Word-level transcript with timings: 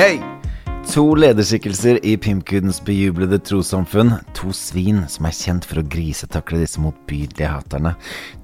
ei. 0.00 0.16
To 0.92 1.14
lederskikkelser 1.16 1.96
i 2.04 2.12
pimpkudens 2.20 2.76
bejublede 2.84 3.38
trossamfunn. 3.40 4.12
To 4.36 4.52
svin 4.54 5.00
som 5.08 5.24
er 5.26 5.32
kjent 5.34 5.64
for 5.66 5.80
å 5.80 5.84
grisetakle 5.90 6.60
disse 6.60 6.82
motbydelige 6.82 7.48
haterne. 7.48 7.94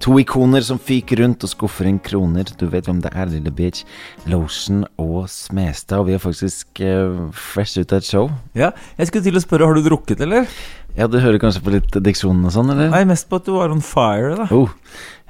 To 0.01 0.17
ikoner 0.23 0.65
som 0.65 0.81
fyker 0.81 1.21
rundt 1.21 1.45
og 1.45 1.53
skuffer 1.53 1.91
inn 1.91 2.01
kroner. 2.03 2.49
Du 2.59 2.65
vet 2.73 2.89
hvem 2.89 3.03
det 3.05 3.13
er, 3.13 3.29
lille 3.31 3.53
bitch. 3.53 3.85
Lotion 4.33 4.87
og 4.97 5.29
Smestad. 5.31 6.01
Og 6.01 6.09
vi 6.09 6.17
er 6.17 6.25
faktisk 6.25 6.81
uh, 6.81 7.29
fresh 7.37 7.77
ut 7.77 7.93
av 7.93 8.01
et 8.01 8.09
show. 8.09 8.33
Ja, 8.57 8.73
jeg 8.97 9.11
skulle 9.11 9.29
til 9.29 9.37
å 9.37 9.45
spørre, 9.45 9.69
har 9.69 9.77
du 9.77 9.85
drukket, 9.85 10.25
eller? 10.25 10.49
Ja, 10.97 11.07
du 11.07 11.21
hører 11.23 11.39
kanskje 11.39 11.63
på 11.63 11.77
litt 11.77 11.95
diksjonen 12.03 12.49
og 12.49 12.57
sånn, 12.57 12.73
eller? 12.73 12.89
Nei, 12.91 13.05
mest 13.07 13.29
på 13.31 13.39
at 13.39 13.47
du 13.47 13.53
var 13.55 13.71
on 13.71 13.85
fire, 13.85 14.33
da. 14.41 14.49
Oh. 14.51 14.73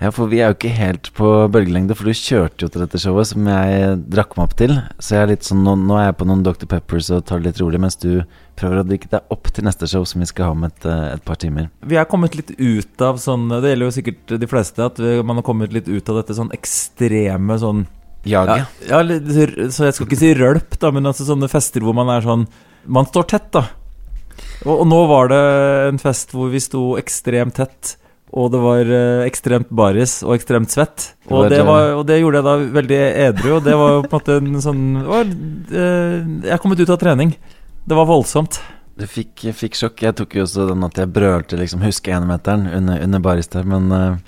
Ja, 0.01 0.09
for 0.17 0.31
vi 0.33 0.39
er 0.41 0.49
jo 0.49 0.57
ikke 0.57 0.73
helt 0.73 1.11
på 1.13 1.29
bølgelengde, 1.53 1.93
for 1.97 2.09
du 2.09 2.17
kjørte 2.17 2.65
jo 2.65 2.71
til 2.73 2.81
dette 2.81 2.99
showet 3.03 3.29
som 3.29 3.49
jeg 3.51 3.99
drakk 4.09 4.33
meg 4.39 4.47
opp 4.47 4.55
til. 4.57 4.73
Så 4.97 5.13
jeg 5.13 5.27
er 5.27 5.33
litt 5.35 5.45
sånn, 5.45 5.61
nå, 5.67 5.75
nå 5.77 5.99
er 6.01 6.07
jeg 6.07 6.17
på 6.23 6.29
noen 6.31 6.45
Dr. 6.47 6.65
Peppers 6.71 7.11
og 7.13 7.27
tar 7.29 7.43
det 7.43 7.51
litt 7.51 7.61
rolig, 7.61 7.83
mens 7.85 8.01
du 8.01 8.23
prøver 8.57 8.81
å 8.81 8.87
drikke 8.89 9.11
deg 9.13 9.35
opp 9.37 9.51
til 9.53 9.69
neste 9.69 9.89
show, 9.93 10.07
som 10.09 10.25
vi 10.25 10.29
skal 10.31 10.49
ha 10.49 10.55
om 10.57 10.65
et, 10.65 10.89
eh, 10.89 11.05
et 11.19 11.25
par 11.29 11.37
timer. 11.43 11.69
Vi 11.85 12.01
er 12.01 12.09
kommet 12.09 12.39
litt 12.39 12.55
ut 12.57 13.05
av 13.05 13.21
sånn 13.21 13.49
Det 13.53 13.75
gjelder 13.75 13.87
jo 13.91 13.97
sikkert 13.99 14.35
de 14.41 14.49
fleste, 14.49 14.89
at 14.89 15.01
man 15.25 15.41
har 15.41 15.45
kommet 15.45 15.77
litt 15.77 15.89
ut 15.89 16.09
av 16.09 16.23
dette 16.23 16.37
sånn 16.37 16.53
ekstreme 16.57 17.61
sånn 17.61 17.85
Jaget. 18.25 18.67
Ja, 18.89 19.01
ja, 19.01 19.69
så 19.73 19.87
jeg 19.87 19.97
skal 19.97 20.07
ikke 20.07 20.21
si 20.21 20.35
rølp, 20.37 20.75
da, 20.81 20.91
men 20.93 21.09
altså 21.09 21.25
sånne 21.29 21.49
fester 21.49 21.85
hvor 21.85 21.97
man 21.97 22.11
er 22.13 22.25
sånn 22.25 22.47
Man 22.89 23.09
står 23.09 23.29
tett, 23.29 23.49
da. 23.53 23.67
Og, 24.65 24.75
og 24.81 24.87
nå 24.89 25.01
var 25.09 25.29
det 25.29 25.41
en 25.91 26.01
fest 26.01 26.33
hvor 26.33 26.49
vi 26.53 26.61
sto 26.65 26.95
ekstremt 26.97 27.59
tett. 27.61 27.97
Og 28.31 28.51
det 28.53 28.61
var 28.63 28.91
eh, 28.95 29.25
ekstremt 29.27 29.71
baris 29.75 30.21
og 30.23 30.37
ekstremt 30.37 30.71
svett. 30.71 31.09
Og 31.31 31.49
det, 31.51 31.63
var, 31.67 31.97
og 31.99 32.05
det 32.07 32.21
gjorde 32.21 32.39
jeg 32.39 32.47
da 32.47 32.75
veldig 32.77 33.01
edru. 33.27 33.49
Og 33.57 33.65
det 33.67 33.79
var 33.81 33.97
jo 33.97 34.03
på 34.05 34.11
en 34.11 34.19
måte 34.21 34.37
en 34.39 34.61
sånn 34.63 34.85
var, 35.07 35.25
eh, 35.27 36.19
Jeg 36.47 36.55
er 36.55 36.63
kommet 36.63 36.83
ut 36.83 36.93
av 36.95 37.01
trening. 37.01 37.35
Det 37.91 37.99
var 37.99 38.07
voldsomt. 38.07 38.61
Du 39.01 39.07
fikk, 39.09 39.49
fikk 39.57 39.79
sjokk. 39.79 40.03
Jeg 40.05 40.15
tok 40.19 40.37
jo 40.37 40.45
også 40.45 40.69
den 40.69 40.87
at 40.87 40.99
jeg 41.01 41.11
brølte 41.11 41.59
liksom 41.59 41.83
'husk 41.83 42.11
enemeteren 42.13 42.69
under, 42.69 43.01
under 43.03 43.23
baris 43.25 43.49
der, 43.49 43.65
men, 43.65 43.91
eh, 43.91 44.19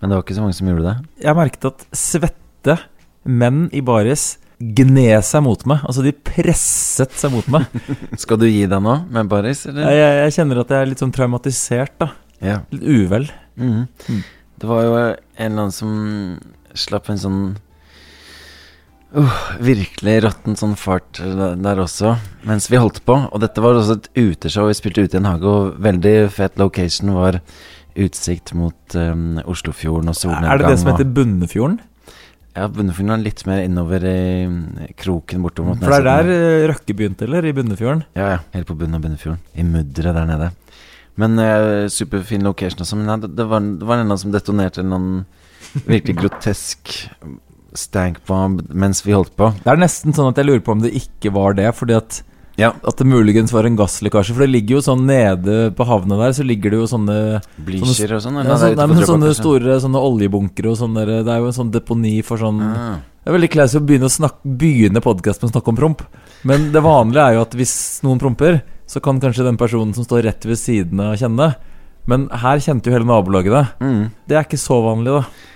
men 0.00 0.08
det 0.08 0.16
var 0.16 0.22
ikke 0.24 0.38
så 0.38 0.44
mange 0.46 0.56
som 0.56 0.70
gjorde 0.70 0.86
det. 0.86 0.96
Jeg 1.26 1.36
merket 1.36 1.68
at 1.68 1.86
svette 1.92 2.78
menn 3.24 3.68
i 3.74 3.82
baris 3.84 4.38
gned 4.60 5.24
seg 5.24 5.42
mot 5.44 5.66
meg. 5.68 5.84
Altså, 5.88 6.04
de 6.04 6.12
presset 6.12 7.12
seg 7.16 7.32
mot 7.32 7.46
meg. 7.48 7.66
Skal 8.22 8.40
du 8.40 8.46
gi 8.46 8.64
deg 8.68 8.80
nå 8.84 8.96
med 9.10 9.28
baris, 9.28 9.66
eller? 9.66 9.88
jeg, 9.90 10.16
jeg 10.24 10.36
kjenner 10.38 10.62
at 10.62 10.72
jeg 10.72 10.80
er 10.80 10.90
litt 10.92 11.04
sånn 11.04 11.14
traumatisert, 11.16 11.96
da. 12.00 12.12
Ja. 12.40 12.60
Litt 12.72 12.84
uvel. 12.84 13.28
Mhm. 13.60 13.88
Mm. 14.08 14.22
Det 14.60 14.68
var 14.68 14.84
jo 14.84 14.94
en 15.00 15.16
eller 15.40 15.62
annen 15.62 15.72
som 15.72 15.92
slapp 16.76 17.08
en 17.08 17.20
sånn 17.20 17.40
uh, 19.16 19.38
Virkelig 19.64 20.18
råtten 20.26 20.58
sånn 20.60 20.76
fart 20.76 21.16
der 21.18 21.80
også, 21.80 22.12
mens 22.48 22.68
vi 22.70 22.80
holdt 22.80 23.00
på. 23.08 23.16
Og 23.30 23.40
dette 23.40 23.64
var 23.64 23.78
også 23.78 23.96
et 23.98 24.10
uteshow. 24.20 24.68
Vi 24.68 24.76
spilte 24.76 25.06
ute 25.06 25.16
i 25.16 25.22
en 25.22 25.30
hage, 25.30 25.48
og 25.48 25.80
veldig 25.82 26.16
fet 26.34 26.60
location 26.60 27.14
var 27.16 27.40
utsikt 27.98 28.52
mot 28.54 28.96
um, 28.96 29.40
Oslofjorden 29.50 30.12
og 30.12 30.18
solnedgang. 30.18 30.52
Er 30.52 30.60
det 30.60 30.68
det 30.74 30.82
som 30.82 30.92
heter 30.92 31.08
Bunnefjorden? 31.16 31.80
Ja, 32.56 32.66
Bunnefjorden 32.70 33.14
er 33.14 33.22
litt 33.22 33.42
mer 33.46 33.62
innover 33.62 34.04
i 34.10 34.46
mm, 34.50 34.94
kroken 34.98 35.42
bortover 35.44 35.72
mot 35.72 35.84
For 35.84 35.94
det 35.94 36.00
er 36.00 36.06
der 36.08 36.32
eh, 36.34 36.64
Røkke 36.70 36.96
begynte, 36.98 37.26
eller? 37.28 37.46
I 37.46 37.54
Bunnefjorden? 37.54 38.02
Ja, 38.18 38.32
ja. 38.34 38.40
Helt 38.56 38.66
på 38.68 38.76
bunnen 38.78 38.98
av 38.98 39.04
Bunnefjorden. 39.04 39.42
I 39.54 39.66
mudderet 39.66 40.18
der 40.18 40.26
nede. 40.28 40.50
Men 41.16 41.38
uh, 41.38 41.88
superfin 41.90 42.44
location 42.46 42.84
og 42.84 42.86
sånn. 42.88 43.04
Men 43.06 43.20
det, 43.24 43.34
det, 43.36 43.46
var, 43.50 43.60
det 43.60 43.86
var 43.88 44.02
en 44.04 44.16
som 44.18 44.32
detonerte 44.32 44.84
en 44.84 45.24
virkelig 45.86 46.16
grotesk 46.18 46.94
stankbomb 47.76 48.64
mens 48.74 49.04
vi 49.06 49.14
holdt 49.14 49.36
på. 49.38 49.52
Det 49.62 49.70
er 49.70 49.78
nesten 49.80 50.14
sånn 50.16 50.32
at 50.32 50.40
jeg 50.40 50.48
lurer 50.48 50.64
på 50.64 50.74
om 50.74 50.82
det 50.82 50.92
ikke 50.98 51.32
var 51.34 51.54
det, 51.58 51.68
fordi 51.76 51.96
at, 51.98 52.22
Ja. 52.58 52.72
at 52.86 52.98
det 52.98 53.06
muligens 53.06 53.52
var 53.54 53.64
en 53.68 53.76
gasslekkasje. 53.78 54.34
For 54.34 54.44
det 54.44 54.50
ligger 54.50 54.78
jo 54.78 54.82
sånn 54.84 55.04
nede 55.06 55.70
på 55.76 55.86
havnet 55.86 56.18
der, 56.18 56.34
så 56.36 56.46
ligger 56.46 56.74
det 56.74 56.80
jo 56.82 56.88
sånne 56.90 57.18
Blysjer 57.66 58.16
og 58.16 58.24
sånn? 58.24 58.40
ja, 58.40 58.42
eller? 58.42 58.56
så, 58.56 58.66
Det 58.66 58.72
ute 58.74 58.80
nei, 58.80 58.88
men 58.94 59.06
sånne 59.12 59.34
store 59.38 59.78
sånne 59.84 60.02
oljebunkere 60.10 60.72
og 60.72 60.80
sånn 60.82 60.98
der, 60.98 61.14
Det 61.22 61.30
er 61.30 61.38
jo 61.38 61.52
en 61.52 61.58
sånn 61.60 61.70
deponi 61.70 62.16
for 62.26 62.42
sånn 62.42 62.60
Ah. 62.60 62.98
Det 63.20 63.28
er 63.28 63.36
veldig 63.36 63.50
classy 63.52 63.76
å 63.76 63.84
begynne, 63.84 64.08
å 64.08 64.12
snakke, 64.16 64.40
begynne 64.56 65.00
podcast 65.04 65.42
med 65.42 65.50
å 65.50 65.52
snakke 65.52 65.68
om 65.68 65.76
promp. 65.76 66.02
Men 66.42 66.70
det 66.72 66.80
vanlige 66.80 67.20
er 67.20 67.34
jo 67.36 67.42
at 67.44 67.52
hvis 67.52 67.74
noen 68.02 68.18
promper, 68.18 68.62
så 68.90 69.02
kan 69.04 69.20
kanskje 69.22 69.46
den 69.46 69.60
personen 69.60 69.94
som 69.94 70.06
står 70.06 70.24
rett 70.26 70.48
ved 70.50 70.58
siden 70.58 70.98
av, 71.04 71.14
kjenne. 71.20 71.52
Men 72.10 72.26
her 72.42 72.58
kjente 72.64 72.90
jo 72.90 72.96
hele 72.96 73.06
nabolaget 73.06 73.54
det. 73.54 73.64
Mm. 73.86 74.04
Det 74.26 74.34
er 74.40 74.46
ikke 74.48 74.58
så 74.58 74.80
vanlig, 74.82 75.20
da. 75.20 75.46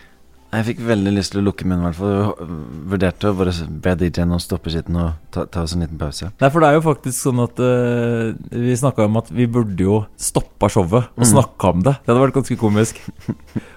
Jeg 0.54 0.66
fikk 0.68 0.82
veldig 0.86 1.10
lyst 1.16 1.32
til 1.34 1.40
å 1.40 1.48
lukke 1.48 1.64
munnen, 1.66 1.80
i 1.82 1.88
hvert 1.88 1.96
fall. 1.98 2.50
Vurderte 2.92 3.32
å 3.32 3.34
bare 3.34 3.50
be 3.82 3.94
DJ-en 4.04 4.36
å 4.36 4.38
stoppe 4.38 4.70
skitten 4.70 4.94
og 5.02 5.16
ta, 5.34 5.42
ta 5.50 5.64
oss 5.66 5.72
en 5.74 5.82
liten 5.82 5.98
pause. 5.98 6.28
Nei, 6.38 6.50
for 6.54 6.62
det 6.62 6.68
er 6.68 6.76
jo 6.76 6.84
faktisk 6.84 7.16
sånn 7.24 7.40
at 7.42 7.58
uh, 7.58 8.28
Vi 8.54 8.76
snakka 8.78 9.08
om 9.08 9.18
at 9.18 9.32
vi 9.34 9.48
burde 9.50 9.82
jo 9.82 9.96
stoppa 10.14 10.70
showet 10.70 11.08
og 11.16 11.24
Mm. 11.24 11.30
snakka 11.32 11.72
om 11.74 11.82
det. 11.88 11.96
Det 12.04 12.12
hadde 12.12 12.22
vært 12.22 12.38
ganske 12.38 12.58
komisk. 12.60 13.02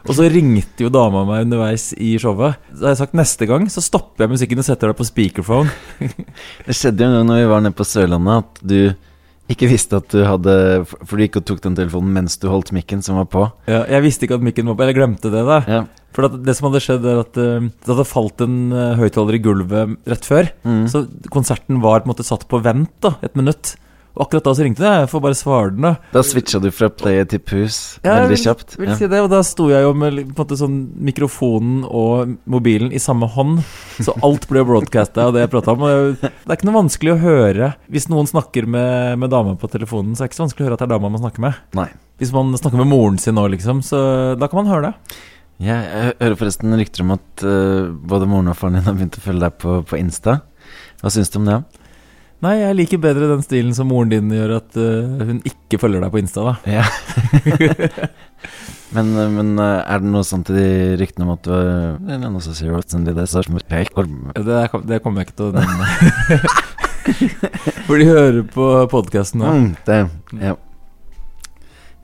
og 0.05 0.13
så 0.19 0.29
ringte 0.29 0.85
jo 0.85 0.93
dama 0.93 1.25
meg 1.25 1.47
underveis 1.47 1.87
i 1.97 2.13
showet. 2.21 2.61
Så 2.69 2.85
har 2.85 2.93
jeg 2.93 3.01
sagt 3.01 3.17
neste 3.17 3.49
gang 3.49 3.65
så 3.73 3.81
stopper 3.81 4.27
jeg 4.27 4.35
musikken 4.35 4.61
og 4.61 4.69
setter 4.69 4.93
deg 4.93 5.01
på 5.01 5.09
speakerphone. 5.09 5.73
Det 6.69 6.77
skjedde 6.77 7.01
jo 7.01 7.09
en 7.09 7.17
gang 7.23 7.29
når 7.31 7.41
vi 7.41 7.51
var 7.55 7.65
nede 7.65 7.79
på 7.81 7.89
Sørlandet, 7.89 8.45
at 8.45 8.61
du 8.61 8.79
ikke 9.51 9.69
visste 9.71 10.01
at 10.01 10.11
du 10.11 10.21
hadde 10.27 10.53
For 10.87 11.15
du 11.15 11.23
gikk 11.23 11.39
og 11.39 11.45
tok 11.47 11.61
den 11.63 11.77
telefonen 11.77 12.11
mens 12.15 12.35
du 12.41 12.49
holdt 12.51 12.73
mikken 12.75 13.03
som 13.05 13.19
var 13.19 13.29
på. 13.31 13.45
Ja, 13.69 13.85
jeg 13.87 14.03
visste 14.03 14.27
ikke 14.27 14.39
at 14.41 14.45
mikken 14.45 14.67
var 14.67 14.77
på, 14.77 14.85
eller 14.85 14.97
glemte 14.97 15.31
det. 15.33 15.45
da 15.47 15.61
Ja. 15.67 15.81
For 16.15 16.25
at 16.25 16.37
det 16.41 16.55
som 16.57 16.69
hadde 16.69 16.81
skjedd, 16.81 17.03
er 17.05 17.19
at 17.21 17.35
eh, 17.37 17.67
det 17.69 17.91
hadde 17.91 18.07
falt 18.09 18.41
en 18.41 18.55
uh, 18.73 18.95
høyttaler 18.97 19.37
i 19.37 19.41
gulvet 19.43 19.97
rett 20.09 20.25
før. 20.25 20.47
Mm. 20.65 20.87
Så 20.89 21.03
konserten 21.29 21.77
var 21.83 22.01
på 22.01 22.09
en 22.09 22.13
måte 22.15 22.25
satt 22.25 22.47
på 22.49 22.59
vent 22.65 22.89
da 23.05 23.13
et 23.21 23.37
minutt. 23.37 23.75
Og 24.17 24.23
akkurat 24.25 24.47
da 24.47 24.53
så 24.57 24.65
ringte 24.65 24.81
det. 24.81 24.91
Jeg 25.03 25.09
får 25.11 25.21
bare 25.21 25.37
svare 25.37 25.69
den, 25.75 25.83
da. 25.85 25.91
Da 26.15 26.23
switcha 26.25 26.57
du 26.63 26.71
fra 26.73 26.89
play 26.89 27.19
til 27.29 27.39
pus 27.45 27.99
Ja, 28.01 28.15
veldig 28.23 28.39
kjapt. 28.41 28.77
Vil 28.79 28.89
Ja. 28.89 28.95
si 28.97 29.07
det, 29.11 29.19
og 29.21 29.29
da 29.29 29.43
sto 29.45 29.67
jeg 29.69 29.83
jo 29.85 29.93
med 29.93 30.33
måte 30.33 30.57
sånn 30.57 30.79
mikrofonen 30.97 31.83
og 31.85 32.33
mobilen 32.49 32.89
i 32.91 32.97
samme 32.97 33.29
hånd, 33.29 33.61
så 34.01 34.15
alt 34.25 34.47
ble 34.49 34.63
broadcasta 34.65 35.27
av 35.27 35.33
det 35.37 35.45
jeg 35.45 35.51
prata 35.53 35.75
om. 35.77 35.85
Det 36.17 36.31
er 36.49 36.57
ikke 36.57 36.69
noe 36.71 36.81
vanskelig 36.81 37.13
å 37.13 37.21
høre 37.21 37.71
hvis 37.93 38.09
noen 38.09 38.25
snakker 38.29 38.65
med, 38.65 39.19
med 39.21 39.29
dama 39.29 39.53
på 39.55 39.69
telefonen. 39.69 40.15
Så 40.17 40.23
er 40.23 40.27
det 40.27 40.33
ikke 40.33 40.41
så 40.41 40.45
vanskelig 40.47 40.65
å 40.65 40.67
høre 40.71 40.77
at 40.79 40.83
det 40.83 40.89
er 40.89 40.95
dama 40.97 41.13
man 41.13 41.21
snakker 41.21 41.45
med. 41.45 41.53
Nei. 41.77 41.87
Hvis 42.17 42.33
man 42.33 42.53
snakker 42.57 42.81
med 42.81 42.89
moren 42.89 43.17
sin 43.21 43.35
nå, 43.37 43.45
liksom, 43.53 43.83
så 43.85 44.33
da 44.39 44.47
kan 44.49 44.63
man 44.63 44.71
høre 44.73 44.89
det. 44.89 45.17
Ja, 45.61 45.77
jeg 45.81 46.13
hører 46.19 46.35
forresten 46.37 46.73
rykter 46.77 47.01
om 47.05 47.11
at 47.15 47.43
uh, 47.45 47.89
både 47.93 48.27
moren 48.29 48.49
og 48.51 48.57
faren 48.57 48.77
din 48.77 48.85
har 48.85 48.93
begynt 48.97 49.17
å 49.17 49.23
følge 49.23 49.41
deg 49.45 49.55
på, 49.61 49.79
på 49.89 49.97
Insta. 49.97 50.39
Hva 51.01 51.09
syns 51.13 51.29
du 51.33 51.37
om 51.39 51.45
det? 51.49 51.55
Nei, 52.45 52.53
jeg 52.59 52.75
liker 52.77 52.99
bedre 53.01 53.31
den 53.31 53.41
stilen 53.41 53.73
som 53.73 53.87
moren 53.89 54.11
din 54.11 54.29
gjør, 54.29 54.59
at 54.59 54.77
uh, 54.77 55.23
hun 55.25 55.39
ikke 55.47 55.79
følger 55.81 56.03
deg 56.03 56.11
på 56.13 56.19
Insta, 56.21 56.43
da. 56.45 56.53
Ja. 56.69 56.83
men, 58.95 59.09
eh, 59.17 59.31
men 59.33 59.55
eh, 59.57 59.79
er 59.81 60.03
det 60.03 60.11
noe 60.13 60.21
sånt 60.27 60.51
i 60.53 60.57
de 60.59 60.67
ryktene 61.01 61.25
om 61.25 61.33
at 61.33 61.47
du 61.47 61.55
er 61.55 62.27
som 62.45 62.53
sier 62.53 62.77
at 62.77 62.93
det 62.93 63.15
er. 63.17 64.37
Det, 64.37 64.83
det 64.91 65.01
kommer 65.01 65.23
jeg 65.23 65.31
ikke 65.31 65.39
til 65.41 65.49
å 65.49 65.53
nevne. 65.57 66.43
For 67.87 67.97
de 67.97 68.07
hører 68.11 68.39
på 68.53 68.69
podkasten 68.91 69.41
nå. 69.41 69.49
Mm, 69.57 69.67
det, 69.87 69.99
ja. 70.43 70.53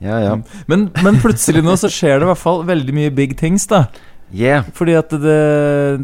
Ja, 0.02 0.18
ja. 0.20 0.34
Men, 0.66 0.88
men 1.04 1.22
plutselig 1.22 1.62
nå 1.64 1.76
så 1.80 1.88
skjer 1.92 2.18
det 2.18 2.26
i 2.26 2.32
hvert 2.32 2.42
fall 2.42 2.64
veldig 2.66 2.96
mye 2.96 3.14
big 3.14 3.38
things, 3.38 3.68
da. 3.70 3.86
Yeah. 4.32 4.64
Fordi 4.74 4.96
at 4.98 5.12
det, 5.12 5.34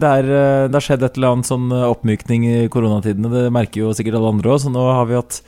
det, 0.00 0.10
er, 0.10 0.28
eh, 0.28 0.66
det 0.68 0.76
har 0.76 0.84
skjedd 0.84 1.06
et 1.06 1.16
eller 1.16 1.34
annet 1.34 1.48
sånn 1.48 1.70
oppmykning 1.72 2.44
i 2.46 2.58
koronatidene. 2.72 3.32
Det 3.32 3.46
merker 3.54 3.84
jo 3.84 3.94
sikkert 3.96 4.20
alle 4.20 4.34
andre 4.36 4.52
òg. 4.52 4.60
Så 4.64 4.72
nå 4.72 4.84
har 4.90 5.08
vi 5.08 5.18
hatt 5.18 5.40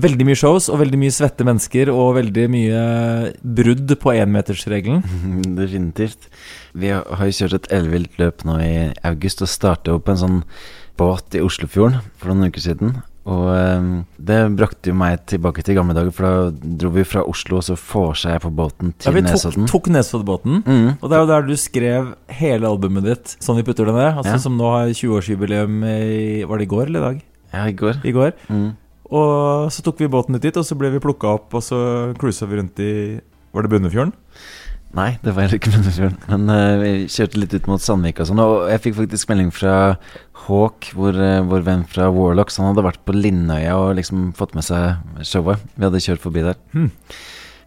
veldig 0.00 0.26
mye 0.28 0.38
shows 0.38 0.68
og 0.70 0.78
veldig 0.84 0.98
mye 1.00 1.14
svette 1.14 1.44
mennesker 1.46 1.90
og 1.90 2.14
veldig 2.20 2.46
mye 2.52 2.82
brudd 3.42 3.94
på 4.00 4.14
énmetersregelen. 4.14 5.02
Definitivt. 5.58 6.30
Vi 6.80 6.92
har 6.94 7.26
jo 7.26 7.34
kjørt 7.34 7.56
et 7.58 7.72
ellevilt 7.74 8.20
løp 8.20 8.44
nå 8.46 8.60
i 8.62 8.74
august 9.06 9.42
og 9.42 9.50
startet 9.50 9.90
opp 9.96 10.10
en 10.10 10.20
sånn 10.20 10.38
båt 11.00 11.34
i 11.34 11.42
Oslofjorden 11.42 12.04
for 12.20 12.30
noen 12.30 12.52
uker 12.52 12.62
siden. 12.62 13.00
Og 13.28 13.48
um, 13.52 13.88
det 14.16 14.38
brakte 14.56 14.90
jo 14.90 14.94
meg 14.96 15.20
tilbake 15.28 15.62
til 15.62 15.76
gamle 15.76 15.92
dager, 15.94 16.10
for 16.16 16.24
da 16.24 16.70
dro 16.80 16.88
vi 16.94 17.04
fra 17.04 17.20
Oslo, 17.28 17.58
og 17.60 17.66
så 17.66 17.76
vorsa 17.76 18.32
jeg 18.32 18.40
på 18.46 18.50
båten 18.56 18.94
til 18.96 19.10
Ja, 19.10 19.14
vi 19.14 19.22
tok, 19.26 19.34
Nesodden. 19.36 19.66
tok 19.68 19.90
Nesoddbåten, 19.92 20.62
Mm. 20.64 20.88
Og 21.02 21.04
det 21.10 21.16
er 21.18 21.20
jo 21.20 21.28
der 21.28 21.42
du 21.46 21.54
skrev 21.60 22.14
hele 22.40 22.66
albumet 22.66 23.04
ditt, 23.04 23.36
sånn 23.44 23.56
vi 23.60 23.62
putter 23.66 23.84
det 23.84 23.94
ned. 23.94 24.16
Altså 24.16 24.32
Ja. 24.32 24.38
Som 24.38 24.56
nå 24.56 24.70
har 24.72 24.88
20-årsjubileum 24.96 25.84
i 25.84 26.44
Var 26.48 26.58
det 26.58 26.64
i 26.66 26.70
går 26.72 26.86
eller 26.86 27.00
i 27.00 27.06
dag? 27.08 27.22
Ja, 27.52 27.64
i 27.66 27.72
går. 27.76 28.00
I 28.04 28.12
går. 28.12 28.32
Mm. 28.48 28.70
Og 29.10 29.70
så 29.74 29.82
tok 29.82 29.98
vi 29.98 30.06
båten 30.08 30.34
ut 30.34 30.40
dit, 30.42 30.56
og 30.56 30.64
så 30.64 30.78
ble 30.78 30.90
vi 30.90 30.98
plukka 31.02 31.34
opp, 31.34 31.52
og 31.54 31.62
så 31.62 32.14
cruisa 32.16 32.46
vi 32.46 32.56
rundt 32.56 32.78
i 32.80 33.20
Var 33.52 33.62
det 33.62 33.70
Bunnefjorden? 33.70 34.12
Nei, 34.96 35.10
det 35.22 35.36
var 35.36 35.44
heller 35.44 35.60
ikke 35.60 35.70
Bunnefjorden. 35.70 36.18
Men 36.32 36.50
uh, 36.50 36.80
vi 36.80 36.90
kjørte 37.12 37.38
litt 37.38 37.54
ut 37.54 37.68
mot 37.70 37.82
Sandvika 37.82 38.24
og 38.24 38.30
sånn. 38.30 38.42
Og 38.42 38.54
jeg 38.72 38.82
fikk 38.86 38.96
faktisk 38.98 39.30
melding 39.30 39.52
fra 39.54 39.74
Hawk, 40.46 40.88
vår, 40.98 41.18
eh, 41.20 41.42
vår 41.46 41.66
venn 41.66 41.84
fra 41.86 42.08
Warlocks. 42.10 42.58
Han 42.58 42.72
hadde 42.72 42.86
vært 42.88 43.02
på 43.06 43.14
Lindøya 43.14 43.76
og 43.78 43.98
liksom 43.98 44.30
fått 44.38 44.56
med 44.56 44.66
seg 44.66 45.22
showet. 45.26 45.62
Vi 45.76 45.86
hadde 45.86 46.02
kjørt 46.02 46.24
forbi 46.24 46.42
der. 46.46 46.58
Hmm. 46.72 46.88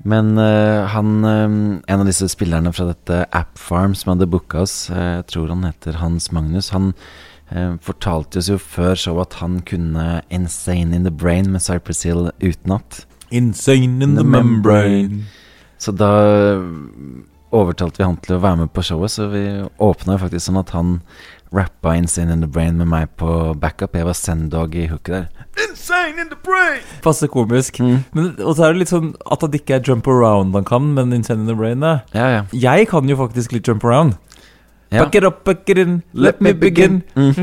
Men 0.03 0.33
uh, 0.35 0.83
han 0.91 1.11
eh, 1.23 1.43
En 1.87 2.01
av 2.01 2.07
disse 2.09 2.27
spillerne 2.27 2.73
fra 2.75 2.89
dette 2.89 3.21
App 3.31 3.59
Farm 3.61 3.93
som 3.95 4.13
hadde 4.13 4.27
booka 4.27 4.65
oss, 4.65 4.89
uh, 4.91 5.21
jeg 5.21 5.29
tror 5.31 5.53
han 5.53 5.63
heter 5.63 6.01
Hans 6.01 6.27
Magnus, 6.35 6.73
han 6.75 6.91
uh, 7.53 7.77
fortalte 7.83 8.41
oss 8.41 8.49
jo 8.51 8.57
før 8.59 8.99
showet 8.99 9.31
at 9.31 9.39
han 9.39 9.61
kunne 9.63 10.23
'Insane 10.27 10.91
in 10.91 11.07
the 11.07 11.13
Brain' 11.13 11.53
med 11.53 11.63
Cypress 11.63 12.03
Hill 12.03 12.31
utenat. 12.43 13.05
Insane 13.31 14.03
in 14.03 14.17
the 14.17 14.27
membrane. 14.27 15.23
Så 15.83 15.91
da 15.91 16.09
overtalte 17.53 17.99
vi 17.99 18.07
han 18.07 18.17
til 18.23 18.37
å 18.37 18.41
være 18.43 18.63
med 18.63 18.71
på 18.73 18.83
showet, 18.87 19.11
så 19.11 19.27
vi 19.33 19.43
åpna 19.83 20.15
faktisk 20.21 20.47
sånn 20.47 20.61
at 20.61 20.71
han 20.73 20.99
rappa 21.53 21.93
'Insane 21.93 22.31
in 22.33 22.41
the 22.41 22.47
Brain' 22.47 22.79
med 22.79 22.87
meg 22.87 23.09
på 23.17 23.53
backup. 23.59 23.93
Jeg 23.93 24.05
var 24.05 24.15
Sendog 24.17 24.75
i 24.75 24.87
hooket 24.87 25.13
der. 25.13 25.27
Insane 25.67 26.21
in 26.21 26.29
the 26.29 26.39
brain! 26.43 26.81
Passe 27.03 27.27
komisk. 27.27 27.79
Mm. 27.79 28.03
Men, 28.13 28.31
og 28.39 28.55
så 28.55 28.63
er 28.63 28.73
det 28.73 28.79
litt 28.79 28.93
sånn 28.93 29.13
at 29.29 29.43
det 29.43 29.61
ikke 29.61 29.75
er 29.75 29.83
jump 29.85 30.07
around 30.07 30.55
han 30.55 30.65
kan, 30.65 30.93
men 30.95 31.13
Insane 31.13 31.43
in 31.43 31.51
the 31.51 31.55
Brain 31.55 31.83
da. 31.83 31.99
Ja, 32.13 32.29
ja. 32.31 32.43
Jeg 32.53 32.87
kan 32.89 33.09
jo 33.09 33.19
faktisk 33.19 33.51
litt 33.51 33.67
jump 33.67 33.83
around. 33.83 34.15
ja. 34.89 35.03
Back 35.03 35.15
it 35.15 35.23
up, 35.23 35.43
back 35.43 35.69
it 35.69 35.77
in, 35.77 36.01
let 36.13 36.41
me 36.41 36.53
begin. 36.53 37.03
Mm. 37.15 37.33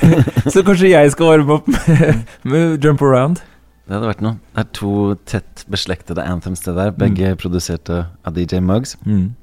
så 0.52 0.62
kanskje 0.64 0.90
jeg 0.90 1.12
skal 1.12 1.26
varme 1.26 1.52
opp 1.60 1.68
med, 1.68 2.24
med 2.42 2.84
jump 2.84 3.02
around. 3.02 3.40
Det 3.84 3.92
hadde 3.92 4.08
vært 4.08 4.22
noe. 4.24 4.38
Det 4.54 4.62
er 4.62 4.68
to 4.76 4.92
tett 5.28 5.64
beslektede 5.72 6.24
anthems, 6.24 6.62
det 6.64 6.72
der. 6.78 6.94
Begge 6.96 7.34
produsert 7.40 7.90
av 7.92 8.32
DJ 8.32 8.62
Muggs. 8.64 8.96
Mm. 9.04 9.34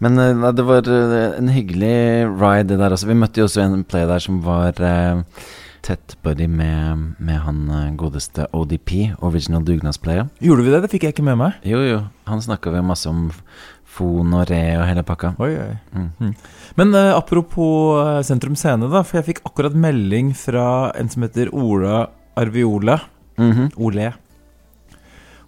Men 0.00 0.20
uh, 0.20 0.52
det 0.56 0.64
var 0.64 0.86
eh, 0.88 1.32
en 1.36 1.50
hyggelig 1.52 2.28
ride, 2.40 2.70
det 2.70 2.78
der 2.80 2.94
også. 2.94 3.10
Vi 3.10 3.18
møtte 3.20 3.42
jo 3.42 3.48
også 3.48 3.66
en 3.66 3.82
play 3.84 4.06
der 4.08 4.22
som 4.22 4.38
var 4.46 4.78
uh, 4.80 5.20
tett 5.84 6.14
buddy 6.24 6.46
med, 6.48 7.18
med 7.18 7.42
han 7.44 7.98
godeste 8.00 8.46
ODP, 8.56 9.18
Original 9.18 9.66
Dugnadsplayer. 9.66 10.30
Gjorde 10.40 10.64
vi 10.64 10.72
det? 10.72 10.82
Det 10.84 10.92
fikk 10.94 11.08
jeg 11.08 11.16
ikke 11.16 11.26
med 11.28 11.40
meg. 11.42 11.60
Jo, 11.68 11.82
jo. 11.84 12.00
Han 12.30 12.40
snakka 12.44 12.72
vi 12.72 12.84
masse 12.86 13.10
om 13.10 13.28
Fon 13.90 14.32
og 14.38 14.46
Re 14.48 14.62
og 14.78 14.86
hele 14.86 15.04
pakka. 15.04 15.34
Oi, 15.42 15.52
oi. 15.58 15.76
Mm. 15.98 16.34
Men 16.80 16.96
uh, 16.96 17.12
apropos 17.18 18.24
Sentrum 18.28 18.56
Scene, 18.56 18.88
da. 18.88 19.04
For 19.04 19.20
jeg 19.20 19.32
fikk 19.34 19.44
akkurat 19.50 19.76
melding 19.76 20.32
fra 20.38 20.94
en 20.96 21.12
som 21.12 21.26
heter 21.26 21.52
Ola 21.52 22.06
Arviola. 22.40 23.02
Mhm. 23.38 23.70
Ole. 23.78 24.12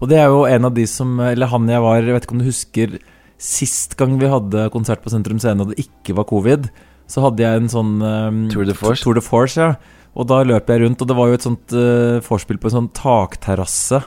Og 0.02 0.10
det 0.10 0.18
er 0.18 0.30
jo 0.32 0.44
en 0.50 0.66
av 0.66 0.74
de 0.74 0.84
som 0.90 1.20
Eller 1.20 1.50
han 1.50 1.68
jeg 1.70 1.82
var 1.82 2.00
Jeg 2.02 2.14
vet 2.14 2.24
ikke 2.26 2.34
om 2.34 2.42
du 2.42 2.48
husker 2.48 2.96
Sist 3.42 3.96
gang 3.98 4.16
vi 4.20 4.30
hadde 4.30 4.68
konsert 4.74 5.02
på 5.02 5.10
Sentrum 5.12 5.40
Scene 5.42 5.62
og 5.64 5.72
det 5.72 5.82
ikke 5.82 6.14
var 6.14 6.28
covid, 6.30 6.68
så 7.10 7.24
hadde 7.24 7.42
jeg 7.42 7.58
en 7.58 7.70
sånn 7.72 7.96
um, 7.98 8.36
Tour 8.52 8.68
de 8.68 8.76
Force. 8.78 9.02
Tour 9.02 9.18
de 9.18 9.22
Force, 9.24 9.58
ja. 9.58 9.72
Og 10.14 10.28
da 10.30 10.44
løp 10.46 10.70
jeg 10.70 10.84
rundt, 10.84 11.02
og 11.02 11.10
det 11.10 11.16
var 11.18 11.26
jo 11.26 11.38
et 11.40 11.46
sånt 11.48 11.74
uh, 11.74 12.22
vorspiel 12.22 12.60
på 12.62 12.70
en 12.70 12.76
sånn 12.76 12.90
takterrasse. 12.94 13.98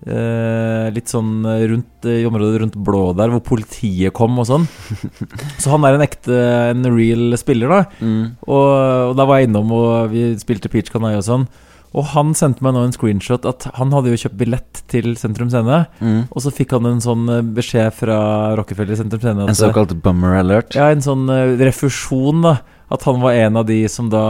Uh, 0.00 0.88
litt 0.96 1.12
sånn 1.12 1.44
rundt 1.44 2.08
i 2.08 2.22
området 2.24 2.62
rundt 2.62 2.80
Blå 2.80 3.02
der, 3.18 3.34
hvor 3.34 3.44
politiet 3.50 4.16
kom 4.16 4.40
og 4.40 4.48
sånn. 4.48 4.64
Så 5.60 5.74
han 5.74 5.84
er 5.84 5.98
en 5.98 6.06
ekte, 6.06 6.40
en 6.72 6.88
real 6.88 7.36
spiller, 7.36 7.68
da. 7.68 7.82
Mm. 8.00 8.22
Og, 8.48 8.68
og 9.10 9.16
da 9.20 9.28
var 9.28 9.42
jeg 9.42 9.50
innom, 9.50 9.76
og 9.76 10.14
vi 10.14 10.30
spilte 10.40 10.72
Peach 10.72 10.88
Canai 10.88 11.18
og 11.18 11.26
sånn. 11.28 11.50
Og 11.90 12.06
han 12.12 12.34
sendte 12.38 12.62
meg 12.62 12.76
nå 12.76 12.84
en 12.86 12.94
screenshot 12.94 13.46
at 13.48 13.66
han 13.74 13.90
hadde 13.94 14.12
jo 14.12 14.18
kjøpt 14.22 14.38
billett 14.38 14.82
til 14.90 15.16
Sentrum 15.18 15.50
Scene. 15.50 15.82
Mm. 15.98 16.20
Og 16.30 16.44
så 16.44 16.52
fikk 16.54 16.76
han 16.76 16.86
en 16.86 17.02
sånn 17.02 17.24
eh, 17.32 17.42
beskjed 17.56 17.90
fra 17.98 18.18
Rockefeller 18.58 18.98
Sentrum 19.00 19.22
Scene 19.22 19.48
En 19.50 19.58
såkalt 19.58 19.96
bummer 20.04 20.38
alert. 20.38 20.76
Ja, 20.78 20.90
en 20.94 21.02
sånn 21.02 21.26
eh, 21.34 21.56
refusjon, 21.66 22.44
da. 22.46 22.60
At 22.90 23.04
han 23.06 23.20
var 23.22 23.36
en 23.38 23.58
av 23.60 23.66
de 23.68 23.84
som 23.90 24.08
da 24.10 24.24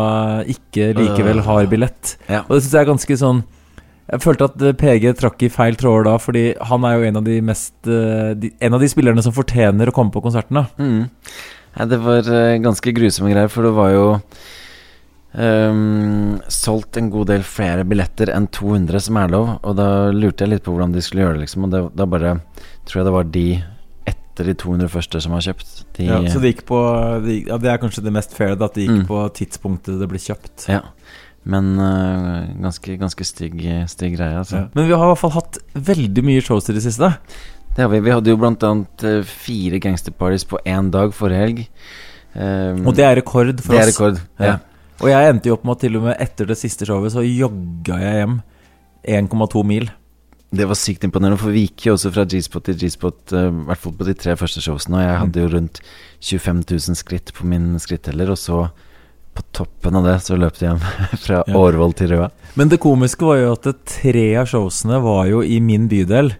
ikke 0.49 0.91
likevel 0.97 1.41
har 1.47 1.69
billett. 1.71 2.17
Ja. 2.29 2.43
Og 2.47 2.57
det 2.57 2.65
syns 2.65 2.75
jeg 2.77 2.83
er 2.83 2.91
ganske 2.91 3.17
sånn 3.17 3.39
Jeg 4.11 4.21
følte 4.25 4.51
at 4.51 4.65
eh, 4.65 4.77
PG 4.77 5.15
trakk 5.21 5.45
i 5.47 5.53
feil 5.53 5.79
tråder 5.81 6.11
da, 6.11 6.17
fordi 6.21 6.45
han 6.69 6.85
er 6.89 6.97
jo 6.97 7.09
en 7.09 7.21
av 7.21 7.29
de 7.29 7.39
mest 7.45 7.89
eh, 7.89 8.33
de, 8.41 8.53
En 8.61 8.77
av 8.77 8.85
de 8.85 8.91
spillerne 8.93 9.25
som 9.25 9.37
fortjener 9.37 9.89
å 9.89 9.97
komme 9.97 10.13
på 10.13 10.25
konserten, 10.25 10.61
da. 10.61 10.67
Mm. 10.81 11.09
Ja, 11.77 11.87
det 11.93 12.01
var 12.05 12.27
eh, 12.27 12.57
ganske 12.65 12.97
grusomme 12.97 13.33
greier, 13.33 13.53
for 13.53 13.69
det 13.69 13.73
var 13.77 13.95
jo 13.95 14.07
ehm, 15.35 16.41
solgt 16.51 16.97
en 17.01 17.11
god 17.13 17.29
del 17.33 17.43
flere 17.47 17.85
billetter 17.89 18.33
enn 18.35 18.49
200 18.53 19.01
som 19.07 19.17
er 19.21 19.29
lov. 19.33 19.53
Og 19.63 19.77
da 19.79 19.89
lurte 20.15 20.45
jeg 20.47 20.55
litt 20.57 20.65
på 20.67 20.75
hvordan 20.75 20.93
de 20.95 21.03
skulle 21.05 21.25
gjøre 21.27 21.39
det, 21.39 21.45
liksom. 21.47 21.67
Og 21.69 21.71
det, 21.75 21.83
da 21.99 22.07
bare 22.11 22.35
tror 22.89 23.01
jeg 23.03 23.09
det 23.11 23.15
var 23.17 23.25
de 23.37 23.45
etter 24.11 24.45
de 24.51 24.55
200 24.55 24.89
første 24.91 25.21
som 25.23 25.33
har 25.37 25.45
kjøpt. 25.47 25.75
De, 25.99 26.05
Ja, 26.09 26.21
så 26.33 26.41
det 26.43 26.55
gikk 26.55 26.65
på 26.71 26.81
de, 27.27 27.45
ja, 27.49 27.59
det 27.61 27.71
er 27.71 27.79
kanskje 27.83 28.03
det 28.07 28.13
mest 28.15 28.35
fair, 28.37 28.57
at 28.57 28.75
det 28.75 28.87
gikk 28.89 29.03
Mm. 29.03 29.07
på 29.07 29.23
tidspunktet 29.37 29.99
det 30.01 30.09
ble 30.09 30.19
kjøpt. 30.19 30.69
Ja. 30.69 30.81
Men 31.45 31.79
uh, 31.81 32.51
ganske, 32.61 32.99
ganske 33.01 33.25
stygg, 33.25 33.63
stygg 33.89 34.17
greie, 34.19 34.37
altså. 34.37 34.57
Ja. 34.57 34.67
Men 34.75 34.87
vi 34.89 34.93
har 34.93 35.05
i 35.07 35.13
hvert 35.15 35.19
fall 35.23 35.31
hatt 35.39 35.59
veldig 35.75 36.25
mye 36.27 36.43
shows 36.45 36.69
i 36.69 36.75
det 36.77 36.83
siste. 36.85 37.15
Det 37.77 37.85
har 37.85 37.89
vi. 37.89 38.01
Vi 38.05 38.11
hadde 38.13 38.29
jo 38.33 38.37
blant 38.37 38.61
annet 38.67 39.05
eh, 39.07 39.23
fire 39.25 39.79
gangsterparties 39.81 40.45
på 40.45 40.59
én 40.67 40.91
dag 40.91 41.13
forrige 41.15 41.39
helg. 41.41 41.61
Um, 42.35 42.83
Og 42.91 42.95
det 42.99 43.05
er 43.07 43.15
rekord 43.17 43.61
for 43.63 43.73
det 43.73 43.79
er 43.81 43.87
oss. 43.87 43.93
rekord. 43.95 44.19
Ja. 44.41 44.45
Ja. 44.47 44.57
Og 45.01 45.09
jeg 45.09 45.31
endte 45.33 45.49
jo 45.49 45.55
opp 45.57 45.65
med 45.65 45.79
at 45.79 45.81
til 45.87 45.97
og 45.97 46.03
med 46.11 46.19
etter 46.21 46.49
det 46.51 46.59
siste 46.61 46.85
showet 46.89 47.15
så 47.15 47.23
jogga 47.25 47.97
jeg 48.03 48.19
hjem 48.21 48.35
1,2 49.09 49.63
mil. 49.65 49.89
Det 50.51 50.67
var 50.67 50.75
sykt 50.77 51.05
imponerende, 51.07 51.39
for 51.39 51.55
vi 51.55 51.63
gikk 51.69 51.87
jo 51.87 51.93
også 51.95 52.11
fra 52.13 52.25
G-spot 52.27 52.65
til 52.67 52.77
G-spot, 52.81 53.21
i 53.33 53.43
uh, 53.47 53.61
hvert 53.69 53.79
fall 53.81 53.95
på 54.01 54.07
de 54.09 54.15
tre 54.19 54.35
første 54.37 54.61
showsene, 54.65 54.99
og 54.99 55.05
jeg 55.05 55.15
Mm. 55.15 55.21
hadde 55.23 55.41
jo 55.45 55.51
rundt 55.55 55.81
25 56.21 56.63
000 56.67 56.99
skritt 56.99 57.33
på 57.37 57.47
min 57.47 57.79
skritteller, 57.79 58.31
og 58.35 58.37
så 58.39 58.59
på 59.33 59.45
toppen 59.55 59.95
av 59.95 60.05
det 60.09 60.17
så 60.27 60.35
løp 60.37 60.59
jeg 60.59 60.69
hjem 60.73 60.83
fra 61.25 61.39
Ja. 61.47 61.55
Årvoll 61.57 61.95
til 61.95 62.11
Røa. 62.17 62.31
Men 62.59 62.69
det 62.69 62.81
komiske 62.83 63.25
var 63.25 63.39
jo 63.39 63.53
at 63.55 63.71
tre 63.87 64.27
av 64.43 64.51
showsene 64.51 64.99
var 65.01 65.29
jo 65.31 65.41
i 65.41 65.61
min 65.63 65.87
bydel. 65.89 66.33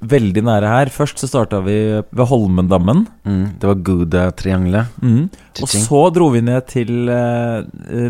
Veldig 0.00 0.42
nære 0.46 0.68
her. 0.70 0.90
Først 0.94 1.18
så 1.18 1.26
starta 1.26 1.58
vi 1.64 1.74
ved 2.14 2.26
Holmendammen. 2.30 3.00
Mm, 3.26 3.58
det 3.58 3.66
var 3.66 3.80
Gouda-triangelet. 3.82 4.92
Mm. 5.02 5.24
Og 5.62 5.68
så 5.72 6.02
dro 6.14 6.28
vi 6.30 6.42
ned 6.46 6.66
til 6.70 7.08
eh, 7.10 7.64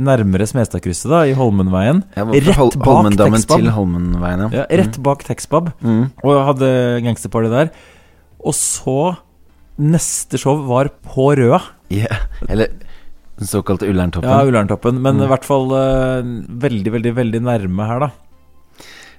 nærmere 0.05 0.45
Smestadkrysset, 0.51 1.09
da, 1.11 1.23
i 1.25 1.33
Holmenveien. 1.39 2.03
Ja, 2.17 2.27
rett 2.29 2.51
Hol 2.59 2.75
bak 2.77 2.91
Holmendammen 2.91 3.47
til 3.49 3.71
Holmenveien, 3.73 4.45
Ja, 4.53 4.67
rett 4.69 5.01
bak 5.03 5.25
Texbab. 5.25 5.73
Mm. 5.81 6.11
Og 6.23 6.35
jeg 6.35 6.45
hadde 6.51 6.71
gangsterparty 7.09 7.55
der. 7.55 7.73
Og 8.45 8.55
så 8.59 9.17
Neste 9.79 10.35
show 10.43 10.57
var 10.67 10.89
på 11.07 11.29
Røa. 11.39 11.61
Yeah. 11.95 12.25
Eller 12.51 12.73
den 13.39 13.47
såkalte 13.47 13.87
Ullerntoppen. 13.87 14.27
Ja, 14.29 14.41
Ullerntoppen. 14.43 14.99
Men 15.01 15.17
Mm. 15.17 15.23
i 15.23 15.29
hvert 15.31 15.45
fall 15.47 15.71
eh, 15.71 16.23
veldig, 16.67 16.93
veldig 16.97 17.13
veldig 17.15 17.41
nærme 17.47 17.87
her, 17.87 18.01
da. 18.01 18.09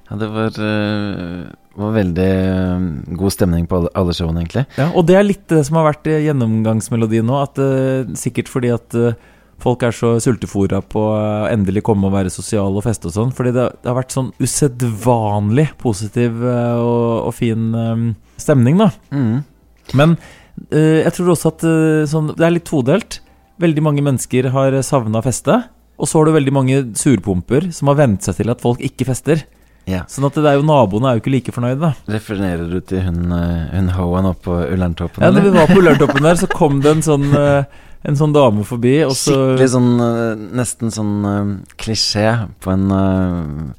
Ja, 0.10 0.18
det 0.18 0.30
var, 0.34 0.56
eh, 0.58 1.50
var 1.78 1.92
veldig 1.94 2.30
eh, 2.30 2.86
god 3.18 3.34
stemning 3.34 3.68
på 3.70 3.78
alle, 3.78 3.92
alle 3.94 4.16
showene, 4.18 4.42
egentlig. 4.42 4.66
Ja, 4.80 4.90
og 4.90 5.06
det 5.06 5.20
er 5.20 5.28
litt 5.28 5.46
det 5.52 5.62
som 5.68 5.78
har 5.78 5.92
vært 5.92 6.10
gjennomgangsmelodien 6.10 7.28
nå. 7.30 7.38
At, 7.44 7.62
uh, 7.62 8.10
sikkert 8.18 8.50
fordi 8.50 8.72
at 8.74 8.98
uh, 8.98 9.14
folk 9.62 9.86
er 9.86 9.94
så 9.94 10.16
sultefora 10.24 10.82
på 10.82 11.04
å 11.12 11.20
endelig 11.52 11.84
komme 11.86 12.10
og 12.10 12.16
være 12.16 12.34
sosiale 12.34 12.74
og 12.82 12.88
feste 12.88 13.12
og 13.12 13.16
sånn. 13.20 13.36
Fordi 13.38 13.54
det, 13.54 13.68
det 13.84 13.92
har 13.92 14.00
vært 14.00 14.16
sånn 14.16 14.32
usedvanlig 14.42 15.70
positiv 15.82 16.42
uh, 16.42 16.82
og, 16.82 17.30
og 17.30 17.38
fin 17.38 17.70
um, 17.78 18.10
stemning, 18.42 18.82
da. 18.82 18.90
Mm. 19.14 19.46
Men 20.00 20.18
jeg 20.76 21.14
tror 21.16 21.30
også 21.32 21.54
at 21.54 21.64
sånn, 22.12 22.34
det 22.36 22.44
er 22.44 22.52
litt 22.52 22.66
todelt. 22.68 23.22
Veldig 23.64 23.84
mange 23.86 24.04
mennesker 24.04 24.50
har 24.52 24.76
savna 24.84 25.22
feste. 25.24 25.56
Og 25.96 26.10
så 26.10 26.20
har 26.20 26.28
du 26.28 26.36
veldig 26.36 26.54
mange 26.56 26.82
surpumper 27.00 27.70
som 27.76 27.88
har 27.92 28.02
vent 28.02 28.28
seg 28.28 28.42
til 28.42 28.52
at 28.52 28.60
folk 28.64 28.84
ikke 28.84 29.08
fester. 29.08 29.46
Ja. 29.90 30.04
Sånn 30.12 30.28
at 30.28 30.36
det 30.38 30.46
er 30.46 30.60
jo 30.60 30.66
naboene 30.68 31.10
er 31.10 31.18
jo 31.18 31.24
ikke 31.24 31.32
like 31.34 31.54
fornøyde. 31.56 31.90
Refererer 32.14 32.66
du 32.70 32.80
til 32.86 33.02
hun, 33.08 33.32
eh, 33.34 33.70
hun 33.74 33.88
Hoan 33.96 34.28
oppe 34.30 34.44
på 34.46 34.58
Ullerntoppen? 34.76 35.24
Ja, 35.26 35.32
da 35.34 35.42
vi 35.42 35.54
var 35.56 35.70
på 35.72 35.80
Ullerntoppen 35.82 36.28
der, 36.28 36.38
så 36.38 36.50
kom 36.52 36.82
det 36.86 36.92
en 36.98 37.02
sånn, 37.06 37.26
eh, 37.34 37.64
en 38.06 38.20
sånn 38.20 38.36
dame 38.36 38.64
forbi, 38.68 39.00
og 39.08 39.16
så 39.18 39.34
Skikkelig 39.34 39.70
sånn 39.74 39.90
eh, 40.06 40.44
Nesten 40.60 40.94
sånn 40.94 41.16
uh, 41.26 41.56
klisjé 41.82 42.28
på 42.64 42.72
en 42.72 42.86
uh, 42.94 43.74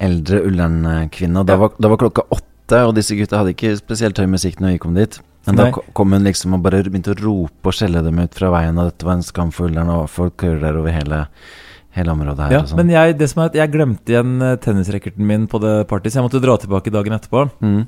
eldre 0.00 0.44
Ullern-kvinne. 0.48 1.42
Da 1.44 1.56
Ja. 1.58 1.64
var, 1.64 1.74
da 1.78 1.90
var 1.92 1.98
klokka 2.00 2.24
åtte, 2.30 2.86
og 2.86 2.94
disse 2.96 3.16
gutta 3.18 3.40
hadde 3.42 3.52
ikke 3.56 3.74
spesielt 3.76 4.16
høy 4.22 4.26
musikk 4.30 4.60
når 4.62 4.76
vi 4.76 4.78
kom 4.86 4.94
dit. 4.94 5.18
Men 5.46 5.56
Nei. 5.56 5.70
da 5.72 5.82
kom 5.96 6.12
hun 6.12 6.24
liksom 6.24 6.54
og 6.54 6.62
bare 6.62 6.84
begynte 6.84 7.14
å 7.14 7.18
rope 7.20 7.68
og 7.72 7.74
skjelle 7.74 8.02
dem 8.04 8.18
ut 8.22 8.34
fra 8.36 8.50
veien, 8.54 8.78
og 8.78 8.92
dette 8.92 9.08
var 9.08 9.18
en 9.18 9.26
skam 9.26 9.50
for 9.50 9.66
Ullern, 9.68 9.90
og 9.90 10.08
folk 10.12 10.36
kører 10.40 10.60
der 10.60 10.78
over 10.78 10.94
hele, 10.94 11.26
hele 11.96 12.14
området 12.14 12.46
her. 12.46 12.54
ja, 12.54 12.62
og 12.62 12.70
sånn. 12.70 12.80
Men 12.82 12.92
jeg, 12.94 13.16
det 13.18 13.28
som 13.32 13.42
er 13.42 13.50
at 13.50 13.58
jeg 13.58 13.72
glemte 13.72 14.14
igjen 14.14 14.34
eh, 14.46 14.56
tennisracketen 14.62 15.26
min 15.26 15.46
på 15.50 15.60
det 15.62 15.74
partyet, 15.90 16.14
så 16.14 16.20
jeg 16.20 16.28
måtte 16.28 16.42
dra 16.42 16.56
tilbake 16.60 16.92
dagen 16.94 17.16
etterpå. 17.16 17.48
mm. 17.60 17.80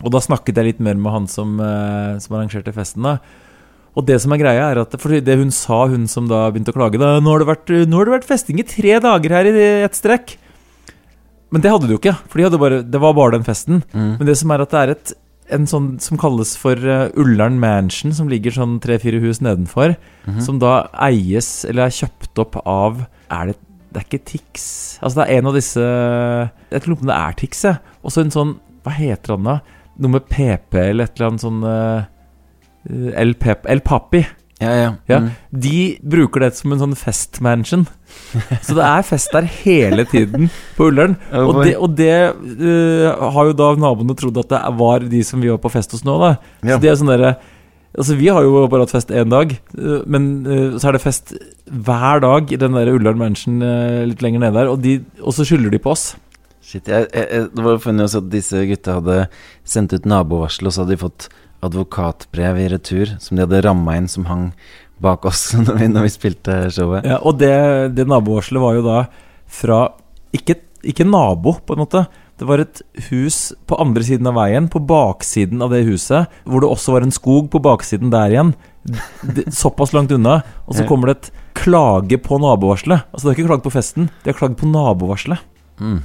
Og 0.00 0.08
da 0.14 0.20
snakket 0.24 0.56
jeg 0.56 0.64
litt 0.64 0.78
mer 0.80 0.96
med 0.96 1.12
han 1.12 1.26
som, 1.28 1.58
eh, 1.60 2.18
som 2.24 2.36
arrangerte 2.36 2.72
festen. 2.72 3.04
da 3.04 3.18
Og 3.98 4.06
det 4.06 4.16
som 4.22 4.32
er 4.32 4.40
greia 4.40 4.70
er 4.70 4.78
at 4.80 4.94
For 4.96 5.20
det 5.20 5.36
hun 5.36 5.50
sa, 5.50 5.86
hun 5.88 6.06
som 6.08 6.28
da 6.30 6.46
begynte 6.48 6.72
å 6.72 6.78
klage 6.78 6.96
da, 6.96 7.18
nå 7.20 7.34
har, 7.34 7.42
det 7.42 7.50
vært, 7.50 7.68
har 7.68 8.08
det 8.08 8.14
vært 8.14 8.28
festing 8.28 8.62
i 8.62 8.64
tre 8.64 8.96
dager 8.98 9.34
her 9.36 9.44
i 9.44 9.84
et 9.84 9.98
strekk. 9.98 10.38
Men 11.50 11.60
det 11.60 11.70
hadde 11.70 11.90
det 11.90 11.96
jo 11.96 12.00
ikke. 12.00 12.16
For 12.30 12.38
de 12.40 12.62
bare, 12.62 12.82
det 12.86 13.00
var 13.02 13.12
bare 13.12 13.34
den 13.36 13.44
festen. 13.44 13.82
Mm. 13.92 14.16
Men 14.20 14.26
det 14.26 14.38
som 14.38 14.50
er 14.54 14.64
at 14.64 14.70
det 14.72 14.80
er 14.80 14.94
et 14.94 15.12
en 15.54 15.66
sånn 15.70 15.88
som 16.02 16.18
kalles 16.20 16.54
for 16.58 16.78
uh, 16.78 17.08
Ullern 17.18 17.58
Mansion, 17.62 18.14
som 18.16 18.28
ligger 18.30 18.54
sånn 18.54 18.78
tre-fire 18.82 19.20
hus 19.22 19.42
nedenfor. 19.44 19.96
Mhm. 20.26 20.40
Som 20.46 20.60
da 20.62 20.88
eies, 21.06 21.64
eller 21.68 21.88
er 21.88 21.98
kjøpt 22.00 22.40
opp 22.42 22.60
av 22.64 23.06
Er 23.30 23.52
det 23.52 23.58
Det 23.90 23.98
er 23.98 24.06
ikke 24.06 24.24
Tix. 24.24 24.64
Altså 25.02 25.20
det 25.20 25.24
er 25.26 25.38
en 25.38 25.46
av 25.50 25.54
disse 25.58 25.82
Jeg 25.82 26.82
lurer 26.86 26.96
på 26.96 27.02
om 27.02 27.10
det 27.10 27.16
er 27.18 27.32
Tix, 27.40 27.62
jeg. 27.66 27.78
Og 28.04 28.12
så 28.14 28.22
en 28.22 28.30
sånn 28.30 28.52
Hva 28.84 28.92
heter 28.94 29.34
han 29.34 29.48
da? 29.48 29.60
Noe 29.98 30.14
med 30.14 30.28
PP 30.30 30.74
eller 30.78 31.04
et 31.04 31.16
eller 31.18 31.28
annet 31.28 31.42
sånn 31.42 31.64
uh, 31.66 32.04
El, 33.20 33.34
Pep, 33.34 33.66
El 33.68 33.82
Papi. 33.84 34.22
Ja, 34.60 34.72
ja. 34.76 34.88
Ja, 35.08 35.18
Mm. 35.20 35.30
De 35.50 35.98
bruker 36.02 36.40
det 36.44 36.54
som 36.56 36.72
en 36.72 36.80
sånn 36.82 36.96
festmansion. 36.98 37.86
Så 38.66 38.74
det 38.76 38.84
er 38.84 39.06
fest 39.06 39.32
der 39.32 39.46
hele 39.48 40.04
tiden 40.04 40.50
på 40.76 40.90
Ullern. 40.90 41.16
Og 41.32 41.62
det, 41.64 41.76
og 41.80 41.94
det 41.96 42.34
uh, 42.34 43.30
har 43.34 43.50
jo 43.50 43.56
da 43.56 43.70
naboene 43.80 44.16
trodd 44.18 44.38
at 44.42 44.52
det 44.52 44.60
var 44.80 45.06
de 45.08 45.22
som 45.26 45.40
vi 45.40 45.50
var 45.52 45.60
på 45.62 45.72
fest 45.72 45.96
hos 45.96 46.04
nå, 46.04 46.18
da. 46.20 46.34
Så 46.62 46.78
de 46.82 46.92
er 46.92 47.00
sånn 47.00 47.12
derre 47.12 47.38
Altså, 47.90 48.14
vi 48.14 48.28
har 48.30 48.44
jo 48.46 48.68
bare 48.70 48.84
hatt 48.84 48.92
fest 48.94 49.08
én 49.10 49.32
dag, 49.32 49.50
øh, 49.74 50.02
men 50.06 50.26
uh, 50.46 50.76
så 50.78 50.88
er 50.88 50.94
det 50.94 51.00
fest 51.02 51.32
hver 51.66 52.20
dag 52.22 52.52
i 52.54 52.58
den 52.62 52.76
der 52.78 52.86
Ullern 52.92 53.18
Mansion 53.18 53.56
uh, 53.66 54.04
litt 54.06 54.22
lenger 54.22 54.44
nede 54.44 54.54
der, 54.60 54.70
og, 54.70 54.78
de, 54.84 55.00
og 55.18 55.34
så 55.34 55.42
skylder 55.42 55.74
de 55.74 55.80
på 55.82 55.90
oss. 55.90 56.12
Shit, 56.62 56.86
jeg, 56.86 57.08
jeg, 57.10 57.26
jeg, 57.26 57.48
det 57.50 57.64
var 57.66 57.82
funnet 57.82 58.06
også 58.06 58.22
at 58.22 58.30
disse 58.30 58.62
gutta 58.70 59.00
hadde 59.00 59.16
sendt 59.66 59.96
ut 59.96 60.06
nabovarsel, 60.06 60.70
og 60.70 60.76
så 60.76 60.84
hadde 60.84 60.94
de 60.94 61.00
fått 61.02 61.26
advokatbrev 61.64 62.60
i 62.60 62.68
retur 62.72 63.16
som 63.20 63.36
de 63.36 63.44
hadde 63.44 63.62
ramma 63.66 63.96
inn, 63.98 64.08
som 64.10 64.28
hang 64.30 64.50
bak 65.00 65.26
oss 65.28 65.50
når 65.66 65.80
vi, 65.80 65.90
når 65.92 66.08
vi 66.08 66.14
spilte 66.14 66.56
showet. 66.74 67.08
Ja, 67.08 67.20
og 67.24 67.40
det, 67.40 67.52
det 67.96 68.08
nabovarselet 68.10 68.64
var 68.64 68.78
jo 68.78 68.86
da 68.86 68.98
fra 69.50 69.84
ikke, 70.36 70.60
ikke 70.86 71.08
nabo, 71.08 71.56
på 71.66 71.74
en 71.74 71.82
måte. 71.82 72.04
Det 72.40 72.46
var 72.48 72.62
et 72.62 72.80
hus 73.10 73.50
på 73.68 73.76
andre 73.82 74.04
siden 74.06 74.28
av 74.30 74.38
veien, 74.38 74.70
på 74.72 74.80
baksiden 74.88 75.60
av 75.64 75.74
det 75.74 75.82
huset, 75.88 76.30
hvor 76.48 76.62
det 76.62 76.70
også 76.70 76.94
var 76.94 77.04
en 77.04 77.12
skog 77.12 77.50
på 77.52 77.60
baksiden 77.64 78.12
der 78.14 78.32
igjen. 78.32 78.54
Såpass 79.52 79.92
langt 79.92 80.14
unna. 80.14 80.38
Og 80.64 80.78
så 80.78 80.86
kommer 80.88 81.10
det 81.10 81.16
et 81.18 81.28
klage 81.58 82.16
på 82.22 82.38
nabovarselet. 82.40 83.04
Altså, 83.10 83.26
det 83.26 83.34
er 83.34 83.36
ikke 83.36 83.50
klagd 83.50 83.66
på 83.66 83.74
festen, 83.74 84.08
de 84.22 84.32
har 84.32 84.38
klagd 84.38 84.56
på 84.62 84.70
nabovarselet. 84.70 85.42
Mm. 85.82 86.00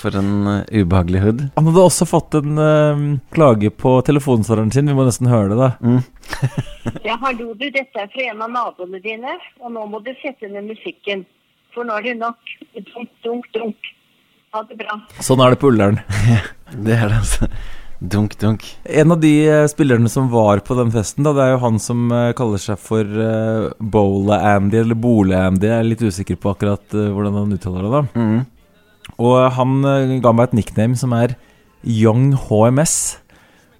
For 0.00 0.16
en 0.18 0.30
uh, 0.46 0.54
ubehagelig 0.72 1.20
hood. 1.22 1.42
Han 1.56 1.68
hadde 1.70 1.84
også 1.88 2.06
fått 2.08 2.36
en 2.38 2.58
uh, 2.60 3.04
klage 3.34 3.70
på 3.70 3.96
telefonsvareren 4.06 4.72
sin, 4.74 4.88
vi 4.90 4.96
må 4.96 5.06
nesten 5.06 5.30
høre 5.30 5.52
det, 5.52 5.58
da. 5.60 5.70
Mm. 5.80 6.02
Ja, 7.06 7.16
hallo 7.22 7.52
du, 7.58 7.64
dette 7.74 7.98
er 7.98 8.10
fra 8.12 8.24
en 8.30 8.42
av 8.44 8.50
naboene 8.54 9.00
dine, 9.02 9.32
og 9.62 9.72
nå 9.74 9.84
må 9.90 10.00
du 10.06 10.12
sette 10.22 10.48
ned 10.50 10.68
musikken. 10.70 11.24
For 11.74 11.86
nå 11.86 11.96
er 11.98 12.06
det 12.08 12.14
nok. 12.20 12.52
Dunk, 12.76 13.10
dunk, 13.26 13.48
dunk. 13.54 13.88
Ha 14.54 14.62
det 14.68 14.78
bra. 14.80 14.94
Sånn 15.22 15.42
er 15.44 15.52
det 15.54 15.58
på 15.62 15.72
Ullern. 15.72 15.98
Det 16.86 16.94
er 16.96 17.10
det, 17.12 17.18
altså. 17.20 17.46
Dunk, 18.00 18.34
dunk. 18.40 18.64
En 18.84 19.12
av 19.14 19.20
de 19.22 19.30
uh, 19.48 19.64
spillerne 19.70 20.10
som 20.12 20.26
var 20.32 20.60
på 20.66 20.74
den 20.78 20.90
festen, 20.94 21.24
da, 21.26 21.32
det 21.36 21.44
er 21.44 21.52
jo 21.54 21.60
han 21.62 21.78
som 21.82 22.06
uh, 22.12 22.32
kaller 22.36 22.60
seg 22.60 22.80
for 22.82 23.06
uh, 23.06 23.70
Bowla-Andy, 23.80 24.80
eller 24.82 24.98
Bole-Andy. 24.98 25.68
Jeg 25.70 25.78
er 25.78 25.86
litt 25.90 26.02
usikker 26.04 26.38
på 26.42 26.52
akkurat 26.52 26.96
hvordan 26.96 27.38
han 27.42 27.54
uttaler 27.56 27.86
det. 27.86 27.92
da 27.94 28.04
Mm. 28.20 28.36
Og 29.22 29.36
han 29.56 29.78
eh, 29.84 30.16
ga 30.24 30.32
meg 30.36 30.50
et 30.50 30.58
nickname 30.60 30.96
som 31.00 31.14
er 31.16 31.36
Young 31.86 32.32
HMS. 32.46 32.96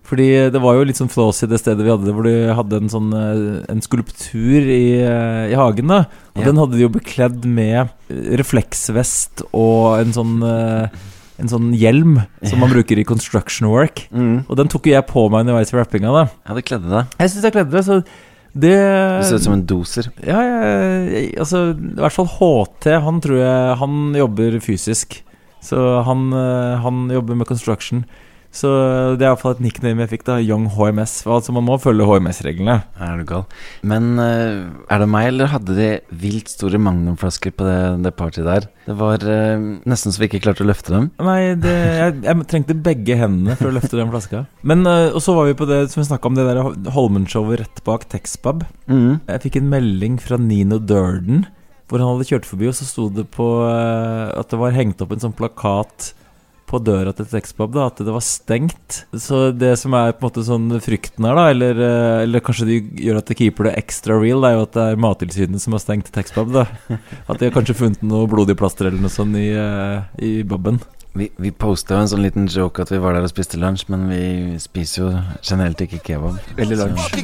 Fordi 0.06 0.26
det 0.54 0.60
var 0.62 0.76
jo 0.78 0.84
litt 0.86 0.98
sånn 1.00 1.10
flås 1.10 1.42
i 1.42 1.48
det 1.50 1.58
stedet 1.58 1.82
vi 1.82 1.90
hadde 1.90 2.06
det, 2.06 2.12
hvor 2.14 2.22
de 2.28 2.34
hadde 2.54 2.78
en 2.78 2.90
sånn 2.92 3.08
eh, 3.10 3.64
En 3.72 3.80
skulptur 3.82 4.62
i, 4.70 5.00
eh, 5.02 5.48
i 5.50 5.56
hagen, 5.58 5.90
da. 5.90 6.04
Og 6.36 6.44
Ja. 6.44 6.46
den 6.46 6.60
hadde 6.62 6.76
de 6.78 6.84
jo 6.86 6.92
bekledd 6.94 7.42
med 7.44 7.90
refleksvest 8.10 9.42
og 9.52 9.98
en 9.98 10.14
sånn 10.14 10.36
En 11.36 11.50
sånn 11.52 11.74
hjelm 11.76 12.14
som 12.48 12.62
man 12.62 12.70
bruker 12.72 12.96
i 12.96 13.04
construction 13.04 13.68
work. 13.68 14.06
Mm. 14.08 14.46
Og 14.48 14.56
den 14.56 14.70
tok 14.72 14.86
jo 14.88 14.94
jeg 14.94 15.04
på 15.10 15.26
meg 15.28 15.42
underveis 15.44 15.68
i 15.68 15.76
rappinga, 15.76 16.08
da. 16.14 16.22
Ja, 16.48 16.54
det 16.56 16.64
kledde 16.64 16.88
deg. 16.88 17.10
Jeg 17.20 17.28
syns 17.34 17.44
jeg 17.44 17.52
kledde 17.52 17.74
det, 17.74 17.82
så 17.84 17.98
det 18.56 18.72
Du 18.72 19.26
ser 19.28 19.36
ut 19.36 19.44
som 19.44 19.52
en 19.52 19.66
doser. 19.68 20.08
Ja, 20.24 20.38
jeg, 20.40 21.34
altså 21.36 21.74
I 21.76 22.00
hvert 22.00 22.16
fall 22.16 22.30
HT, 22.38 22.86
han 23.04 23.20
tror 23.20 23.36
jeg 23.42 23.76
Han 23.82 23.98
jobber 24.16 24.56
fysisk. 24.64 25.18
Så 25.64 25.82
han, 26.06 26.28
eh, 26.32 26.76
han 26.82 27.06
jobber 27.12 27.38
med 27.38 27.48
construction. 27.48 28.04
Så 28.56 28.68
det 29.18 29.24
er 29.24 29.30
iallfall 29.32 29.56
et 29.56 29.62
nickname 29.64 30.04
jeg 30.04 30.12
fikk, 30.14 30.24
da. 30.28 30.36
Young 30.40 30.68
HMS. 30.72 31.18
Altså 31.28 31.52
Man 31.52 31.66
må 31.66 31.76
følge 31.82 32.06
HMS-reglene. 32.08 32.78
Er 33.02 33.18
du 33.20 33.26
gal? 33.28 33.44
Men 33.86 34.14
eh, 34.22 34.62
er 34.92 35.02
det 35.02 35.08
meg, 35.12 35.28
eller 35.32 35.50
hadde 35.52 35.76
de 35.76 35.88
vilt 36.22 36.48
store 36.52 36.80
magnumflasker 36.80 37.52
på 37.56 37.66
det, 37.66 37.80
det 38.06 38.14
partyet 38.16 38.48
der? 38.48 38.68
Det 38.86 38.96
var 38.96 39.26
eh, 39.28 39.66
nesten 39.88 40.14
så 40.14 40.22
vi 40.22 40.30
ikke 40.30 40.40
klarte 40.46 40.64
å 40.64 40.70
løfte 40.70 40.94
dem. 40.94 41.10
Nei, 41.26 41.40
det, 41.60 41.74
jeg, 41.74 42.16
jeg 42.28 42.48
trengte 42.52 42.78
begge 42.86 43.18
hendene 43.20 43.58
for 43.58 43.68
å 43.68 43.76
løfte 43.76 43.98
den 43.98 44.12
flaska. 44.14 44.46
Men 44.66 44.86
eh, 44.88 45.10
Og 45.12 45.20
så 45.24 45.36
var 45.36 45.50
vi 45.50 45.58
på 45.58 45.68
det 45.68 45.82
som 45.92 46.00
vi 46.00 46.08
snakka 46.08 46.30
om, 46.30 46.38
det 46.38 46.48
der 46.48 46.62
Holmen-showet 46.96 47.60
rett 47.64 47.84
bak 47.84 48.08
Texpub. 48.12 48.64
Mm. 48.88 49.20
Jeg 49.26 49.44
fikk 49.44 49.60
en 49.60 49.70
melding 49.74 50.16
fra 50.22 50.40
Nino 50.40 50.80
Durden 50.80 51.44
hvor 51.86 52.02
han 52.02 52.14
hadde 52.14 52.28
kjørt 52.28 52.48
forbi, 52.48 52.70
og 52.70 52.76
så 52.76 52.86
sto 52.88 53.08
det 53.14 53.28
på 53.34 53.46
eh, 53.66 54.30
at 54.34 54.52
det 54.52 54.60
var 54.60 54.74
hengt 54.74 55.02
opp 55.02 55.14
en 55.14 55.22
sånn 55.22 55.36
plakat 55.36 56.12
på 56.66 56.80
døra 56.82 57.12
til 57.14 57.28
Texpub, 57.30 57.70
da, 57.74 57.86
at 57.90 58.00
det 58.02 58.10
var 58.10 58.24
stengt. 58.24 59.04
Så 59.14 59.50
det 59.54 59.76
som 59.80 59.94
er 59.94 60.14
på 60.16 60.24
en 60.24 60.26
måte 60.26 60.42
sånn 60.46 60.66
frykten 60.82 61.28
her, 61.28 61.38
da, 61.38 61.44
eller, 61.54 61.78
eh, 61.78 62.24
eller 62.24 62.42
kanskje 62.44 62.68
de 62.68 62.80
gjør 63.06 63.20
at 63.20 63.30
det 63.30 63.38
keeper 63.38 63.68
det 63.68 63.76
extra 63.78 64.18
real, 64.18 64.42
det 64.42 64.50
er 64.50 64.58
jo 64.58 64.66
at 64.66 64.74
det 64.74 64.88
er 64.90 65.00
Mattilsynet 65.06 65.62
som 65.62 65.76
har 65.76 65.84
stengt 65.84 66.10
Texpub, 66.14 66.50
da. 66.54 66.66
At 67.30 67.38
de 67.38 67.48
har 67.48 67.54
kanskje 67.54 67.78
funnet 67.78 68.02
noe 68.06 68.26
blodig 68.30 68.58
plaster 68.58 68.90
eller 68.90 69.02
noe 69.02 69.12
sånt 69.12 69.38
i, 69.38 69.48
eh, 69.54 70.06
i 70.26 70.32
boben. 70.46 70.82
Vi, 71.16 71.30
vi 71.40 71.50
posta 71.54 71.96
jo 71.96 72.04
en 72.04 72.10
sånn 72.10 72.24
liten 72.26 72.48
joke 72.52 72.82
at 72.84 72.90
vi 72.92 72.98
var 73.00 73.16
der 73.16 73.24
og 73.24 73.32
spiste 73.32 73.56
lunsj, 73.56 73.86
men 73.88 74.04
vi 74.10 74.58
spiser 74.60 75.00
jo 75.00 75.12
generelt 75.40 75.80
ikke 75.86 76.02
kebab. 76.10 76.36
Veldig 76.58 76.80
lunsj. 76.82 77.20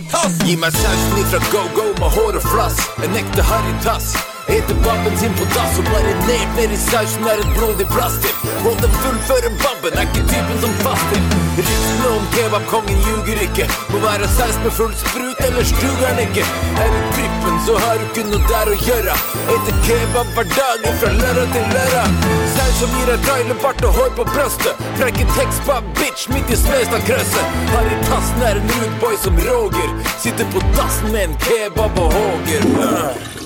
Gi 0.46 0.56
meg 0.56 0.78
sausen 0.78 1.24
ifra 1.26 1.42
go-go 1.52 1.90
med 1.98 2.14
hår 2.16 2.40
og 2.40 2.52
flass. 2.54 2.86
En 3.04 3.20
ekte 3.20 3.44
harrytass. 3.50 4.14
Eter 4.48 4.74
babben 4.84 5.18
sin 5.18 5.32
på 5.38 5.44
dass 5.54 5.78
og 5.78 5.84
bare 5.84 6.14
ned 6.26 6.72
i 6.74 6.78
sausen 6.90 7.24
er 7.30 7.38
et 7.42 7.50
blodig 7.56 7.86
plaster. 7.94 8.32
Og 8.66 8.74
den 8.82 8.92
fullfører 9.02 9.52
babben, 9.62 9.92
er 9.98 10.06
ikke 10.08 10.24
typen 10.32 10.56
som 10.64 10.72
faster. 10.84 11.20
Ryktene 11.58 12.08
om 12.18 12.24
kebabkongen 12.34 12.98
ljuger 13.06 13.38
ikke. 13.46 13.68
Må 13.92 13.98
være 14.06 14.28
saus 14.36 14.56
med 14.64 14.72
full 14.78 14.94
sprut, 15.02 15.38
ellers 15.46 15.72
duger 15.80 16.08
den 16.08 16.22
ikke. 16.26 16.44
Er 16.82 16.88
du 16.94 17.00
prippen, 17.14 17.56
så 17.66 17.76
har 17.82 18.00
du 18.00 18.04
ikke 18.08 18.24
noe 18.30 18.40
der 18.50 18.72
å 18.72 18.78
gjøre. 18.86 19.18
Eter 19.54 19.78
kebab 19.86 20.32
hver 20.38 20.48
dag 20.54 20.88
fra 21.02 21.12
lørdag 21.20 21.54
til 21.54 21.68
lørdag. 21.76 22.16
Saus 22.56 22.80
som 22.80 22.96
gir 22.96 23.12
deg 23.12 23.28
trailerbart 23.28 23.84
og 23.88 24.00
hår 24.00 24.10
på 24.18 24.26
brøstet. 24.32 24.82
Frekke 24.98 25.28
tekstbab, 25.36 25.92
bitch, 26.00 26.26
midt 26.32 26.50
i 26.50 26.58
Smestadkrøsset. 26.64 27.60
Harrytassen 27.76 28.48
er 28.48 28.58
en 28.62 28.74
rude 28.74 28.90
boy 29.04 29.14
som 29.22 29.38
Roger. 29.46 29.94
Sitter 30.18 30.50
på 30.56 30.64
dassen 30.74 31.14
med 31.14 31.28
en 31.28 31.38
kebab 31.46 32.02
og 32.06 32.12
håger. 32.18 32.68
Øh. 32.88 33.41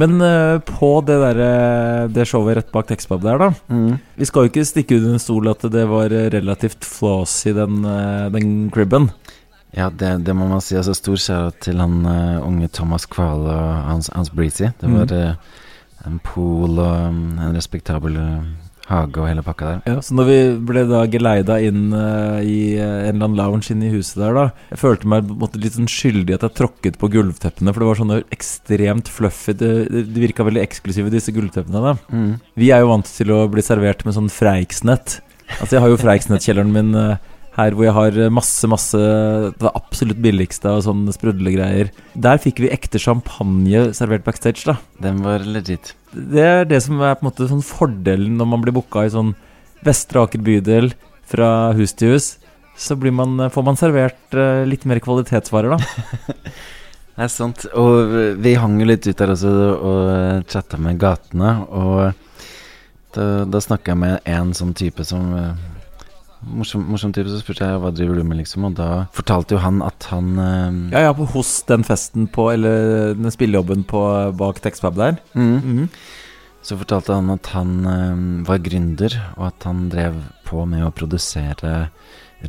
Men 0.00 0.16
uh, 0.24 0.58
på 0.64 0.88
det, 1.04 1.18
der, 1.20 1.38
eh, 1.44 2.06
det 2.08 2.24
showet 2.30 2.56
rett 2.56 2.70
bak 2.72 2.86
Texpub 2.88 3.20
der, 3.22 3.38
da 3.38 3.50
Mm. 3.68 3.98
Vi 4.16 4.24
skal 4.24 4.46
jo 4.46 4.48
ikke 4.52 4.64
stikke 4.64 4.96
under 4.96 5.12
en 5.18 5.18
stol 5.20 5.48
at 5.52 5.60
det 5.72 5.84
var 5.90 6.12
eh, 6.16 6.30
relativt 6.32 6.84
flås 6.84 7.34
i 7.46 7.52
den, 7.52 7.82
den 8.32 8.70
cribben. 8.72 9.10
Ja, 9.76 9.90
det, 9.90 10.24
det 10.24 10.34
må 10.36 10.46
man 10.48 10.60
si. 10.60 10.76
Altså, 10.76 10.92
stor 10.94 11.16
kjære 11.16 11.52
til 11.60 11.78
han 11.80 12.04
uh, 12.06 12.46
unge 12.46 12.68
Thomas 12.72 13.06
Kvale 13.08 13.48
og 13.52 13.84
hans, 13.88 14.10
hans 14.14 14.30
Breezy. 14.30 14.68
Det 14.80 14.88
Mm. 14.88 14.96
var 14.98 15.12
eh, 15.12 15.34
en 16.06 16.18
pool 16.24 16.78
og 16.82 17.08
um, 17.08 17.38
en 17.38 17.54
respektabel 17.56 18.16
eh, 18.16 18.42
hage 18.92 19.20
og 19.20 19.28
hele 19.28 19.44
pakka 19.44 19.68
der. 19.68 19.80
Ja, 19.88 20.02
så 20.04 20.16
når 20.16 20.28
vi 20.28 20.38
ble 20.70 20.84
da 20.90 21.02
geleida 21.10 21.58
inn 21.64 21.90
uh, 21.94 22.38
i 22.44 22.76
eh, 22.76 23.08
en 23.08 23.16
eller 23.16 23.28
annen 23.30 23.38
lounge 23.40 23.72
inne 23.72 23.88
i 23.88 23.92
huset 23.94 24.20
der, 24.20 24.36
da 24.36 24.44
Jeg 24.72 24.80
følte 24.82 25.10
meg 25.10 25.32
måte 25.42 25.60
litt 25.62 25.76
sånn 25.76 25.90
skyldig 25.90 26.36
at 26.36 26.46
jeg 26.46 26.58
tråkket 26.60 27.00
på 27.00 27.10
gulvteppene, 27.16 27.72
for 27.72 27.84
det 27.84 27.90
var 27.90 28.00
sånne 28.02 28.20
ekstremt 28.34 29.10
fluffy 29.12 29.56
Det, 29.58 29.72
det 29.90 30.06
de 30.12 30.24
virka 30.24 30.46
veldig 30.46 30.62
eksklusive, 30.62 31.12
disse 31.12 31.34
gulvteppene. 31.34 31.82
da 31.82 31.96
Mm. 32.12 32.32
Vi 32.58 32.68
er 32.74 32.82
jo 32.82 32.90
vant 32.90 33.08
til 33.08 33.30
å 33.32 33.44
bli 33.50 33.62
servert 33.64 34.02
med 34.04 34.14
sånn 34.16 34.30
Freiksnett. 34.32 35.20
Altså, 35.58 35.76
jeg 35.76 35.82
har 35.84 35.92
jo 35.92 36.00
Freiksnett-kjelleren 36.00 36.72
min 36.74 36.96
eh, 36.98 37.20
her 37.56 37.76
hvor 37.76 37.86
jeg 37.86 37.96
har 37.96 38.18
eh, 38.18 38.32
masse, 38.32 38.68
masse 38.70 38.98
Det 39.58 39.72
absolutt 39.76 40.20
billigste 40.24 40.70
av 40.70 40.82
sånne 40.86 41.12
sprudlegreier. 41.14 41.92
Der 42.14 42.40
fikk 42.42 42.62
vi 42.64 42.72
ekte 42.72 43.00
champagne 43.02 43.90
servert 43.96 44.24
backstage, 44.26 44.64
da. 44.68 44.78
Den 45.02 45.22
var 45.24 45.44
legit. 45.44 45.94
Det 46.12 46.44
er 46.44 46.68
det 46.68 46.82
som 46.84 47.00
er 47.00 47.16
på 47.16 47.26
en 47.26 47.30
måte 47.30 47.48
sånn 47.50 47.64
fordelen 47.64 48.38
når 48.40 48.52
man 48.54 48.64
blir 48.64 48.76
booka 48.76 49.06
i 49.06 49.12
sånn 49.12 49.34
Vestre 49.84 50.22
Aker 50.22 50.42
bydel 50.44 50.92
fra 51.28 51.72
hus 51.76 51.96
til 51.98 52.14
hus. 52.14 52.36
Så 52.78 52.96
blir 52.96 53.12
man, 53.12 53.50
får 53.52 53.66
man 53.66 53.78
servert 53.80 54.36
eh, 54.36 54.62
litt 54.68 54.86
mer 54.88 55.02
kvalitetsvarer, 55.04 55.76
da. 55.76 56.32
Det 57.12 57.26
er 57.26 57.28
sant. 57.28 57.66
Og 57.76 58.14
vi 58.40 58.54
hang 58.56 58.78
jo 58.80 58.86
litt 58.88 59.04
ut 59.04 59.18
der 59.18 59.34
også 59.34 59.50
og 59.52 60.46
chatta 60.48 60.78
med 60.80 60.96
gatene. 61.00 61.50
Og 61.68 62.14
da, 63.12 63.26
da 63.44 63.60
snakka 63.60 63.92
jeg 63.92 64.00
med 64.00 64.30
en 64.32 64.54
sånn 64.56 64.72
type 64.76 65.04
som 65.04 65.34
eh, 65.36 65.66
Morsom, 66.42 66.82
morsom 66.90 67.12
type, 67.14 67.28
så 67.30 67.38
spurte 67.38 67.62
jeg 67.68 67.78
hva 67.80 67.90
driver 67.94 68.16
du 68.18 68.24
med, 68.24 68.38
liksom. 68.40 68.64
Og 68.66 68.74
da 68.74 69.06
fortalte 69.14 69.54
jo 69.54 69.60
han 69.62 69.80
at 69.82 70.08
han 70.10 70.32
eh, 70.38 70.96
Ja, 70.96 71.04
ja, 71.06 71.12
på- 71.14 71.28
hos 71.34 71.62
den 71.68 71.84
festen 71.86 72.26
på 72.28 72.48
Eller 72.52 73.14
den 73.14 73.30
spillejobben 73.30 73.84
på 73.86 74.02
bak 74.36 74.60
Textpub 74.60 74.96
der. 74.96 75.18
mm, 75.34 75.60
Mhm. 75.62 75.88
Så 76.62 76.76
fortalte 76.78 77.14
han 77.14 77.28
at 77.30 77.46
han 77.54 77.70
eh, 77.86 78.46
var 78.46 78.58
gründer, 78.58 79.14
og 79.36 79.46
at 79.48 79.62
han 79.64 79.88
drev 79.88 80.14
på 80.46 80.64
med 80.66 80.84
å 80.86 80.92
produsere 80.94 81.90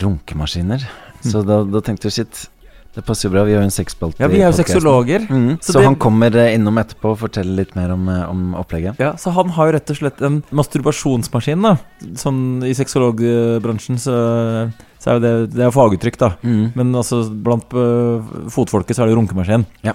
runkemaskiner. 0.01 0.83
Så 1.23 1.41
da, 1.45 1.63
da 1.63 1.79
tenkte 1.81 2.09
jeg 2.09 2.13
shit, 2.17 2.47
det 2.93 3.01
passer 3.07 3.25
jo 3.27 3.31
bra. 3.33 3.43
Vi 3.47 3.53
har 3.55 3.63
jo 3.63 3.65
en 3.65 3.73
sexspalte. 3.73 4.21
Ja, 4.21 4.27
vi 4.29 4.41
er 4.43 4.51
jo 4.51 4.57
sexologer. 4.57 5.23
Mm, 5.25 5.57
Så 5.59 5.71
så 5.73 5.79
det- 5.79 5.85
han 5.85 5.95
kommer 5.95 6.35
eh, 6.37 6.53
innom 6.53 6.77
etterpå 6.77 7.11
og 7.13 7.17
forteller 7.19 7.55
litt 7.55 7.75
mer 7.75 7.89
om, 7.91 8.07
eh, 8.07 8.29
om 8.29 8.53
opplegget. 8.55 8.99
Ja, 8.99 9.13
Så 9.17 9.31
han 9.33 9.49
har 9.49 9.65
jo 9.67 9.73
rett 9.73 9.89
og 9.89 9.97
slett 9.97 10.21
en 10.21 10.43
masturbasjonsmaskin, 10.51 11.61
da. 11.63 11.77
Sånn 12.13 12.63
i 12.63 12.73
sexologbransjen 12.77 13.97
så, 13.97 14.71
så 15.01 15.07
er 15.09 15.13
jo 15.17 15.19
det, 15.25 15.53
det 15.55 15.65
er 15.65 15.71
faguttrykk, 15.71 16.17
da. 16.19 16.29
Mm. 16.43 16.73
Men 16.75 16.93
altså, 16.93 17.23
blant 17.33 17.65
uh, 17.73 18.21
fotfolket 18.53 18.95
så 18.95 19.01
er 19.03 19.07
det 19.09 19.15
jo 19.15 19.21
runkemaskin. 19.21 19.65
Ja. 19.83 19.93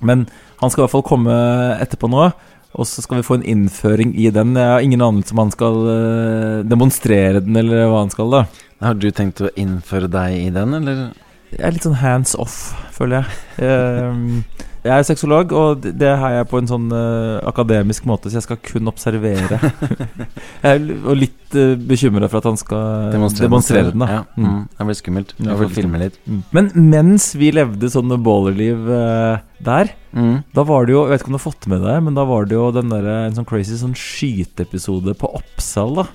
Men 0.00 0.28
han 0.60 0.70
skal 0.70 0.84
i 0.84 0.86
hvert 0.86 0.94
fall 0.94 1.02
komme 1.02 1.80
etterpå 1.82 2.08
nå, 2.08 2.32
og 2.76 2.84
så 2.86 3.02
skal 3.02 3.16
vi 3.18 3.26
få 3.26 3.40
en 3.40 3.42
innføring 3.42 4.14
i 4.14 4.30
den. 4.30 4.54
Jeg 4.54 4.70
har 4.70 4.80
ingen 4.86 5.00
anelse 5.02 5.32
om 5.32 5.38
han 5.38 5.50
skal 5.50 6.62
demonstrere 6.68 7.40
den, 7.42 7.56
eller 7.56 7.88
hva 7.90 8.02
han 8.04 8.10
skal, 8.12 8.30
da. 8.30 8.46
Har 8.84 8.94
du 8.94 9.10
tenkt 9.10 9.40
å 9.40 9.50
innføre 9.56 10.08
deg 10.12 10.46
i 10.46 10.50
den, 10.52 10.74
eller? 10.74 11.06
Jeg 11.52 11.62
er 11.62 11.72
litt 11.76 11.84
sånn 11.86 12.00
hands 12.00 12.34
off, 12.38 12.72
føler 12.96 13.22
jeg. 13.22 13.26
Ehm, 13.68 14.44
Jeg 14.86 15.00
er 15.00 15.02
sexolog, 15.02 15.50
og 15.52 15.80
det- 15.82 16.00
er 16.00 16.30
jeg 16.36 16.46
på 16.48 16.58
en 16.58 16.66
sånn 16.68 16.92
øh, 16.94 17.40
akademisk 17.42 18.04
måte, 18.06 18.30
så 18.30 18.34
jeg 18.38 18.42
skal 18.44 18.56
kun 18.62 18.86
observere. 18.86 19.58
jeg 20.62 20.62
er 20.62 20.78
og 21.02 21.16
litt 21.18 21.56
uh, 21.58 21.74
bekymra 21.74 22.28
for 22.30 22.38
at 22.38 22.44
han 22.44 22.56
skal 22.60 23.10
demonstrere, 23.10 23.90
den. 23.90 23.98
da 23.98 24.06
Ja, 24.06 24.20
Mm. 24.36 24.44
mm. 24.46 24.68
Det 24.78 24.86
blir 24.86 24.94
skummelt. 25.00 25.34
Ja, 25.40 25.50
Jeg 25.50 25.58
får 25.58 25.74
filme 25.74 25.98
litt. 25.98 26.18
Mm. 26.28 26.42
Men 26.52 26.70
mens 26.90 27.34
vi 27.34 27.50
levde 27.50 27.90
sånn 27.90 28.14
ballerliv 28.22 28.86
øh, 28.86 29.40
der, 29.60 29.90
Mm. 30.14 30.44
da 30.54 30.62
var 30.62 30.86
det 30.86 30.92
jo 30.94 31.02
Jeg 31.02 31.10
vet 31.10 31.20
ikke 31.20 31.26
om 31.26 31.36
du 31.36 31.38
har 31.42 31.50
fått 31.52 31.66
med 31.66 31.82
deg, 31.82 32.02
men 32.04 32.14
da 32.14 32.24
var 32.24 32.44
det 32.46 32.52
jo 32.54 32.70
den 32.70 32.88
der, 32.88 33.06
en 33.26 33.34
sånn 33.34 33.44
crazy 33.46 33.74
sånn 33.74 33.94
skyteepisode 33.94 35.14
på 35.18 35.34
Oppsal, 35.34 35.94
da. 35.96 36.06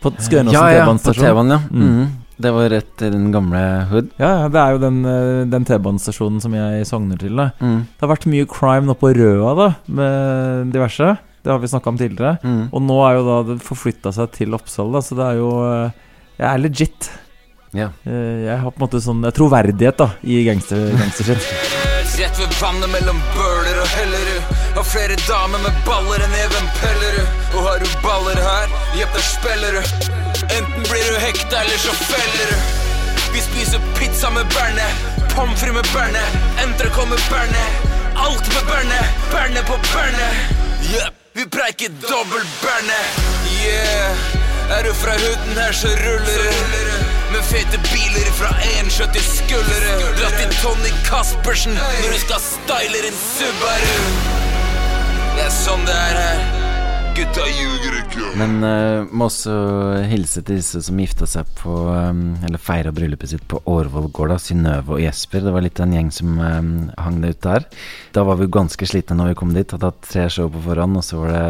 På 0.00 0.10
Skøyenåsen 0.16 0.52
Ja, 0.52 0.68
ja, 0.72 0.84
T-banestasjon. 0.86 1.24
T-banen, 1.28 1.50
ja. 1.50 1.60
Mm. 1.70 2.08
Det 2.40 2.50
var 2.50 2.68
rett 2.72 2.88
til 2.98 3.12
den 3.14 3.28
gamle 3.30 3.60
Hood. 3.90 4.08
Ja, 4.18 4.30
ja, 4.42 4.48
det 4.50 4.58
er 4.58 4.72
jo 4.74 4.78
den, 4.82 4.96
øh, 5.06 5.44
den 5.52 5.64
T-banestasjonen 5.68 6.40
som 6.42 6.54
jeg 6.56 6.86
sogner 6.88 7.18
til. 7.20 7.36
da 7.36 7.50
Mm. 7.60 7.84
Det 7.86 8.00
har 8.02 8.10
vært 8.16 8.26
mye 8.26 8.46
crime 8.50 8.86
nå 8.90 8.94
på 8.98 9.12
Røa, 9.14 9.54
da, 9.54 9.68
med 9.86 10.72
diverse. 10.74 11.16
Det 11.44 11.52
har 11.52 11.58
vi 11.60 11.68
snakka 11.68 11.88
om 11.92 11.98
tidligere. 11.98 12.38
Mm. 12.42 12.68
Og 12.72 12.82
nå 12.82 12.96
er 13.06 13.14
jo 13.18 13.24
da 13.28 13.36
det 13.52 13.62
forflytta 13.62 14.12
seg 14.12 14.32
til 14.32 14.54
Oppsal, 14.56 14.90
da, 14.92 14.98
så 15.04 15.14
det 15.14 15.24
er 15.28 15.36
jo 15.38 15.50
eh, 15.68 15.90
Jeg 16.40 16.48
er 16.50 16.58
legit. 16.58 17.10
Ja. 17.74 17.88
Eh, 18.06 18.46
Jeg 18.48 18.58
har 18.58 18.70
på 18.70 18.78
en 18.80 18.86
måte 18.88 19.00
sånn 19.02 19.22
troverdighet 19.30 19.96
da 19.98 20.10
i 20.24 20.42
gangster, 20.44 20.90
gangstershit. 20.98 21.46
Rett 22.18 22.38
ved 22.38 22.50
vannet 22.62 22.90
mellom 22.90 23.18
Bøler 23.34 23.78
og 23.82 23.88
Hellerud. 23.94 24.52
Har 24.74 24.84
flere 24.86 25.16
damer 25.28 25.62
med 25.62 25.80
baller 25.86 26.22
enn 26.26 26.34
Even 26.42 26.66
Pellerud. 26.82 27.28
Og 27.54 27.62
har 27.68 27.78
du 27.78 27.90
baller 28.02 28.38
her, 28.42 28.68
jepp, 28.98 29.12
der 29.14 29.26
spiller 29.30 29.78
du. 29.78 30.23
Enten 30.50 30.82
blir 30.90 31.12
du 31.12 31.18
hekta, 31.18 31.60
eller 31.62 31.78
så 31.78 31.92
feller 31.92 32.46
du. 32.50 32.56
Vi 33.32 33.40
spiser 33.40 33.80
pizza 33.98 34.30
med 34.30 34.46
Berne, 34.46 34.86
pommes 35.34 35.60
frites 35.60 35.74
med 35.74 35.86
Berne, 35.94 36.24
entrecôte 36.64 37.08
med 37.08 37.20
Berne. 37.30 37.64
Alt 38.16 38.46
med 38.54 38.64
Berne, 38.70 39.00
Berne 39.32 39.60
på 39.66 39.78
Berne. 39.92 40.28
Jepp, 40.92 41.14
vi 41.32 41.46
preiker 41.46 41.88
dobbel 41.88 42.42
Berne. 42.62 43.00
Yeah. 43.64 44.16
Er 44.70 44.82
du 44.82 44.94
fra 44.94 45.12
huden 45.12 45.58
her, 45.62 45.72
så 45.72 45.88
ruller 45.88 46.38
du. 46.44 46.52
Med 47.32 47.42
fete 47.42 47.78
biler 47.92 48.30
fra 48.32 48.48
1,70 48.48 49.18
skuldre. 49.40 50.14
Dratt 50.20 50.40
i 50.40 50.62
Tony 50.62 50.92
Caspersen 51.08 51.72
når 51.72 52.12
du 52.12 52.18
skal 52.18 52.40
style 52.40 53.02
din 53.06 53.18
Subaru. 53.36 53.96
Det 55.36 55.48
er 55.48 55.56
sånn 55.64 55.88
det 55.88 55.96
er 55.96 56.20
her. 56.22 56.63
Gutta 57.14 57.44
ljuger 57.46 57.94
ikke. 58.00 58.24
Men 58.40 58.56
uh, 58.66 59.06
må 59.14 59.28
også 59.28 59.52
hilse 60.10 60.42
til 60.42 60.58
disse 60.58 60.80
som 60.82 60.98
gifta 60.98 61.28
seg 61.30 61.46
på 61.60 61.70
um, 61.70 62.24
Eller 62.42 62.58
feira 62.58 62.90
bryllupet 62.94 63.30
sitt 63.30 63.44
på 63.46 63.60
Årvoll 63.70 64.08
gård, 64.10 64.32
da. 64.34 64.38
Synnøve 64.42 64.96
og 64.96 65.02
Jesper. 65.02 65.44
Det 65.46 65.52
var 65.54 65.62
litt 65.62 65.78
en 65.78 65.94
gjeng 65.94 66.10
som 66.14 66.34
um, 66.42 66.72
hang 66.98 67.20
det 67.22 67.36
ut 67.36 67.42
der. 67.46 67.68
Da 68.16 68.26
var 68.26 68.40
vi 68.40 68.50
ganske 68.50 68.88
slitne 68.90 69.20
når 69.20 69.30
vi 69.30 69.38
kom 69.38 69.54
dit. 69.54 69.76
Hadde 69.76 69.92
hatt 69.92 70.08
tre 70.10 70.26
show 70.26 70.50
på 70.50 70.64
forhånd, 70.66 70.98
og 70.98 71.06
så 71.06 71.22
var 71.22 71.34
det 71.36 71.44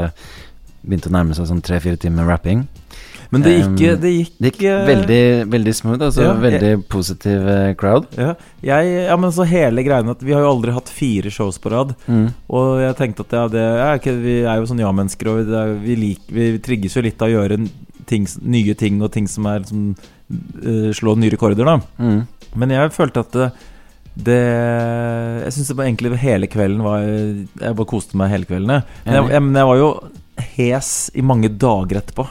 begynte 0.84 1.08
å 1.08 1.14
nærme 1.16 1.36
seg 1.36 1.48
sånn 1.48 1.64
tre-fire 1.64 1.96
timer 2.00 2.28
rapping. 2.28 2.66
Men 3.32 3.44
det 3.44 3.54
gikk, 3.54 4.00
det 4.02 4.12
gikk, 4.12 4.32
Det 4.38 4.50
gikk 4.52 4.62
eh, 4.70 4.82
veldig, 4.88 5.22
veldig 5.52 5.74
smooth. 5.76 6.02
Altså 6.08 6.26
ja, 6.26 6.34
veldig 6.40 6.72
positiv 6.92 7.48
eh, 7.48 7.70
crowd. 7.78 8.08
ja. 8.18 8.34
Jeg, 8.64 8.92
ja, 9.08 9.16
men 9.20 9.32
så 9.34 9.44
hele 9.48 9.82
greien 9.84 10.08
at 10.08 10.22
Vi 10.24 10.32
har 10.32 10.40
jo 10.40 10.52
aldri 10.54 10.72
hatt 10.72 10.88
fire 10.92 11.32
shows 11.32 11.58
på 11.60 11.72
rad. 11.74 11.92
Mm. 12.06 12.28
Og 12.48 12.80
jeg 12.82 12.96
tenkte 13.00 13.26
at 13.26 13.36
ja, 13.36 13.44
det 13.52 13.64
ikke, 14.00 14.16
vi 14.22 14.38
er 14.42 14.60
jo 14.60 14.68
sånn 14.70 14.82
ja-mennesker, 14.82 15.30
og 15.30 15.50
det 15.50 15.58
er, 15.60 15.74
vi, 15.82 15.98
lik, 16.00 16.24
vi 16.32 16.54
trigges 16.64 16.96
jo 16.96 17.04
litt 17.04 17.20
av 17.22 17.30
å 17.30 17.34
gjøre 17.36 17.60
ting, 18.08 18.26
nye 18.40 18.74
ting 18.78 19.02
og 19.04 19.12
ting 19.14 19.28
som 19.30 19.46
er 19.48 19.64
som 19.68 19.92
uh, 19.94 20.90
slå 20.96 21.16
nye 21.20 21.32
rekorder, 21.32 21.68
da. 21.68 21.78
Mm. 22.00 22.50
Men 22.60 22.74
jeg 22.74 22.92
følte 22.94 23.24
at 23.24 23.34
det, 23.34 23.48
det 24.14 24.42
Jeg 25.42 25.54
syns 25.56 25.72
egentlig 25.74 26.12
hele 26.22 26.46
kvelden 26.46 26.84
var 26.84 27.02
Jeg 27.02 27.74
bare 27.74 27.88
koste 27.90 28.14
meg 28.20 28.30
hele 28.30 28.46
kvelden. 28.46 28.70
jeg. 28.76 29.00
Men 29.06 29.16
jeg, 29.18 29.32
jeg, 29.34 29.44
men 29.48 29.58
jeg 29.58 29.70
var 29.72 29.80
jo 29.80 29.88
hes 30.54 30.90
i 31.14 31.22
mange 31.26 31.50
dager 31.50 32.00
etterpå. 32.00 32.26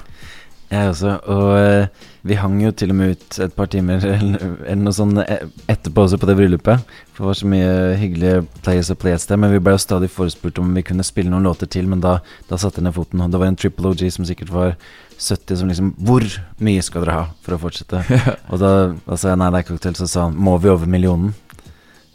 Jeg 0.73 0.89
også. 0.89 1.11
Og 1.29 1.49
eh, 1.59 2.07
vi 2.25 2.37
hang 2.39 2.55
jo 2.63 2.71
til 2.73 2.93
og 2.93 2.97
med 2.97 3.13
ut 3.13 3.37
et 3.45 3.53
par 3.53 3.69
timer 3.69 4.01
eller, 4.07 4.45
eller 4.69 4.81
noe 4.81 4.95
sånt 4.95 5.19
eh, 5.21 5.45
etterpå 5.69 6.05
også 6.07 6.17
på 6.21 6.29
det 6.29 6.35
bryllupet. 6.39 6.93
For 7.13 7.23
det 7.23 7.29
var 7.29 7.39
så 7.39 7.49
mye 7.51 7.73
hyggelige 8.01 8.43
players 8.63 8.91
og 8.93 8.99
plays 9.03 9.27
der. 9.29 9.41
Men 9.41 9.53
vi 9.53 9.61
ble 9.63 9.75
jo 9.75 9.83
stadig 9.83 10.09
forespurt 10.13 10.61
om 10.63 10.73
vi 10.75 10.85
kunne 10.87 11.05
spille 11.05 11.33
noen 11.33 11.45
låter 11.45 11.69
til, 11.69 11.89
men 11.91 12.01
da, 12.03 12.17
da 12.49 12.59
satte 12.59 12.81
jeg 12.81 12.87
ned 12.87 12.97
foten. 12.97 13.21
Og 13.21 13.33
det 13.33 13.41
var 13.43 13.51
en 13.51 13.59
triple 13.59 13.93
OG 13.93 14.05
som 14.15 14.27
sikkert 14.29 14.53
var 14.53 14.77
70 15.13 15.59
som 15.59 15.69
liksom 15.69 15.91
Hvor 16.01 16.25
mye 16.65 16.81
skal 16.83 17.03
dere 17.05 17.19
ha 17.19 17.25
for 17.45 17.55
å 17.55 17.61
fortsette? 17.61 18.01
Og 18.51 18.61
da, 18.61 18.73
da 19.05 19.19
sa 19.19 19.33
jeg 19.33 19.41
nei, 19.43 19.51
det 19.53 19.61
er 19.61 19.69
cocktail. 19.69 19.99
Så 19.99 20.09
sa 20.09 20.27
han 20.29 20.39
må 20.39 20.57
vi 20.63 20.73
over 20.73 20.89
millionen? 20.89 21.35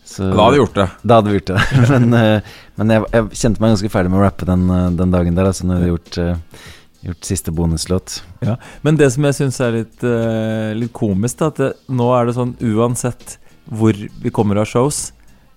Så, 0.08 0.24
gjort 0.32 0.74
det. 0.74 0.88
Da 1.04 1.20
hadde 1.20 1.30
vi 1.30 1.38
gjort 1.38 1.52
det. 1.52 1.62
men 1.92 2.16
eh, 2.16 2.56
men 2.78 2.94
jeg, 2.94 3.02
jeg 3.10 3.38
kjente 3.40 3.62
meg 3.62 3.72
ganske 3.74 3.90
ferdig 3.90 4.10
med 4.12 4.20
å 4.20 4.22
rappe 4.22 4.46
den, 4.46 4.66
den 4.94 5.10
dagen 5.14 5.34
der. 5.34 5.48
Altså 5.50 5.66
når 5.66 5.80
vi 5.80 5.88
hadde 5.88 5.94
gjort, 5.96 6.18
gjort 7.12 7.24
siste 7.28 7.52
bonuslåt. 7.54 8.20
Men 8.86 8.96
det 9.00 9.10
som 9.14 9.24
jeg 9.28 9.34
syns 9.40 9.60
er 9.64 9.72
litt, 9.80 9.98
uh, 10.04 10.72
litt 10.78 10.92
komisk, 10.96 11.38
da, 11.42 11.50
at 11.52 11.56
det, 11.62 11.72
nå 11.88 12.08
er 12.16 12.26
det 12.30 12.36
sånn 12.38 12.54
uansett 12.60 13.38
hvor 13.68 13.92
vi 14.22 14.30
kommer 14.32 14.56
av 14.62 14.68
shows, 14.70 15.12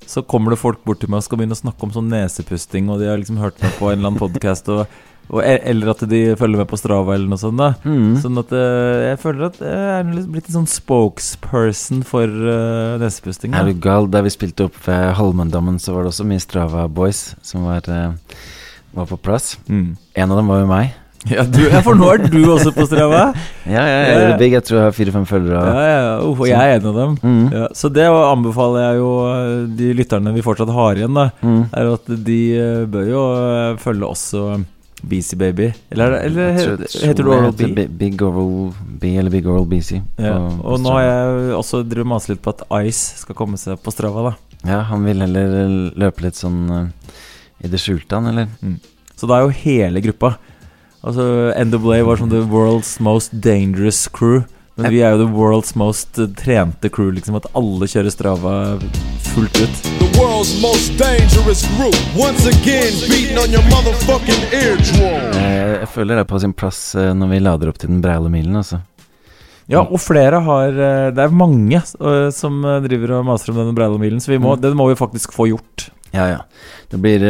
så 0.05 0.23
kommer 0.27 0.51
det 0.51 0.59
folk 0.59 0.81
bort 0.83 0.99
til 0.99 1.07
meg 1.13 1.21
og 1.21 1.23
skal 1.23 1.37
begynne 1.39 1.55
å 1.55 1.61
snakke 1.61 1.85
om 1.87 1.91
sånn 1.95 2.09
nesepusting, 2.11 2.89
og 2.91 2.99
de 2.99 3.07
har 3.07 3.17
liksom 3.21 3.37
hørt 3.39 3.61
meg 3.63 3.71
på 3.77 3.87
en 3.91 3.99
eller 3.99 4.09
annen 4.11 4.19
podkast, 4.19 4.67
e- 4.67 5.61
eller 5.71 5.91
at 5.93 6.01
de 6.11 6.19
følger 6.35 6.59
med 6.59 6.67
på 6.67 6.75
Strava 6.81 7.13
eller 7.15 7.29
noe 7.31 7.39
sånt. 7.39 7.55
da 7.61 7.69
Mm. 7.87 8.17
Sånn 8.19 8.37
at 8.41 8.51
uh, 8.51 9.13
jeg 9.13 9.19
føler 9.21 9.45
at 9.47 9.59
jeg 9.61 9.85
er 10.01 10.09
litt- 10.11 10.27
blitt 10.33 10.49
en 10.49 10.57
sånn 10.65 10.67
spokesperson 10.67 12.03
for 12.03 12.25
uh, 12.27 12.97
nesepusting. 12.99 13.53
Er 13.53 13.63
Da. 13.63 13.71
du 13.71 13.79
gal? 13.79 14.07
Da 14.11 14.21
vi 14.25 14.29
spilte 14.33 14.65
opp 14.67 14.75
ved 14.87 15.13
Holmendammen, 15.15 15.79
så 15.79 15.93
var 15.95 16.03
det 16.03 16.11
også 16.11 16.25
mye 16.27 16.41
Strava 16.43 16.87
Boys 16.89 17.35
som 17.41 17.63
var, 17.63 17.87
var 18.93 19.05
på 19.07 19.17
plass. 19.21 19.57
Mm. 19.69 19.95
En 20.15 20.31
av 20.31 20.37
dem 20.41 20.47
var 20.51 20.59
jo 20.65 20.67
meg. 20.67 20.91
Ja, 21.29 21.43
du, 21.45 21.59
ja, 21.69 21.83
for 21.85 21.93
nå 21.93 22.07
er 22.15 22.23
du 22.25 22.39
også 22.49 22.71
på 22.73 22.81
Strava. 22.89 23.27
Ja, 23.69 23.71
ja, 23.71 23.81
Ja, 23.85 23.97
jeg 24.09 24.21
ja. 24.23 24.29
er 24.33 24.39
big. 24.41 24.53
Jeg 24.55 24.63
tror 24.65 24.77
jeg 24.79 24.85
har 24.87 24.95
fire-fem 24.97 25.25
følgere. 25.29 25.61
Ja, 25.69 25.83
ja, 25.85 26.13
oh, 26.25 26.33
og 26.33 26.47
jeg 26.49 26.57
er 26.57 26.79
en 26.79 26.87
av 26.89 26.95
dem. 26.97 27.11
Mm. 27.21 27.43
Ja, 27.53 27.67
så 27.77 27.91
det 27.93 28.07
anbefaler 28.09 28.87
jeg 28.87 28.97
jo 29.03 29.11
eh, 29.29 29.51
de 29.77 29.91
lytterne 29.99 30.33
vi 30.33 30.41
fortsatt 30.45 30.71
har 30.73 30.97
igjen, 30.97 31.13
da. 31.13 31.27
Mm. 31.45 31.59
Er 31.77 31.91
at 31.93 32.09
de 32.25 32.39
eh, 32.57 32.83
bør 32.89 33.05
jo 33.11 33.21
eh, 33.37 33.77
følge 33.83 34.09
også 34.09 34.43
BC 35.13 35.37
Baby. 35.37 35.69
Eller, 35.93 36.17
er 36.17 36.25
eller 36.31 36.57
tror- 36.57 36.83
tror 36.89 37.07
heter 37.11 37.23
du 37.29 37.31
Oral 37.37 37.53
B? 37.57 37.85
Big 38.01 38.21
Oral 38.25 38.73
B 39.01 39.13
eller 39.21 39.33
Big 39.33 39.45
Oral 39.49 39.65
BC. 39.69 40.01
Ja. 40.21 40.35
Og 40.65 40.81
nå 40.81 40.95
har 40.97 41.05
jeg 41.05 41.55
også 41.61 41.83
drevet 41.85 42.09
mast 42.15 42.29
litt 42.33 42.41
på 42.45 42.53
at 42.55 42.65
Ice 42.81 43.21
skal 43.21 43.37
komme 43.37 43.61
seg 43.61 43.77
på 43.81 43.93
Strava, 43.93 44.31
da. 44.31 44.33
Ja, 44.65 44.81
han 44.89 45.05
vil 45.05 45.21
heller 45.21 45.53
løpe 45.97 46.25
litt 46.25 46.37
sånn 46.37 46.65
i 47.61 47.69
det 47.69 47.77
skjulte, 47.81 48.17
han, 48.17 48.29
eller? 48.33 48.49
Så 49.17 49.29
da 49.29 49.37
er 49.37 49.45
jo 49.47 49.53
hele 49.63 50.01
gruppa. 50.01 50.35
Altså 51.01 51.23
NWA 51.57 52.03
var 52.05 52.15
som 52.19 52.29
the 52.29 52.41
world's 52.45 52.99
most 53.01 53.31
dangerous 53.33 54.07
crew. 54.07 54.43
Men 54.75 54.91
vi 54.93 54.99
er 55.01 55.15
jo 55.15 55.23
the 55.25 55.31
world's 55.33 55.73
most 55.77 56.19
eh, 56.21 56.27
trente 56.37 56.89
crew, 56.93 57.09
liksom. 57.11 57.35
At 57.39 57.47
alle 57.57 57.87
kjører 57.89 58.13
Strava 58.13 58.53
fullt 59.33 59.57
ut. 59.63 59.79
The 59.99 60.09
world's 60.19 60.53
most 60.61 60.93
dangerous 60.99 61.63
group. 61.75 61.97
Once 62.15 62.45
again, 62.45 62.93
beating 63.09 63.39
on 63.41 63.49
your 63.49 63.65
motherfucking 63.73 64.45
eardrum. 64.53 65.33
Eh, 65.41 65.73
jeg 65.81 65.89
føler 65.95 66.19
det 66.21 66.25
er 66.27 66.29
på 66.35 66.41
sin 66.45 66.53
plass 66.53 66.83
eh, 66.95 67.09
når 67.17 67.33
vi 67.33 67.41
lader 67.41 67.71
opp 67.73 67.81
til 67.81 67.89
den 67.91 68.03
breile 68.05 68.29
milen, 68.31 68.61
altså. 68.61 68.83
Ja, 69.71 69.81
og 69.85 70.01
flere 70.03 70.41
har 70.43 70.71
Det 71.15 71.21
er 71.23 71.31
mange 71.31 71.79
som 72.35 72.57
driver 72.83 73.13
og 73.19 73.27
maser 73.29 73.53
om 73.53 73.59
denne 73.61 73.99
milen 74.01 74.19
så 74.19 74.33
vi 74.33 74.39
må, 74.41 74.55
Mm. 74.57 74.61
den 74.65 74.75
må 74.75 74.87
vi 74.89 74.97
faktisk 74.99 75.31
få 75.31 75.47
gjort. 75.47 75.85
Ja, 76.11 76.25
ja. 76.27 76.39
Det 76.91 76.99
blir 76.99 77.23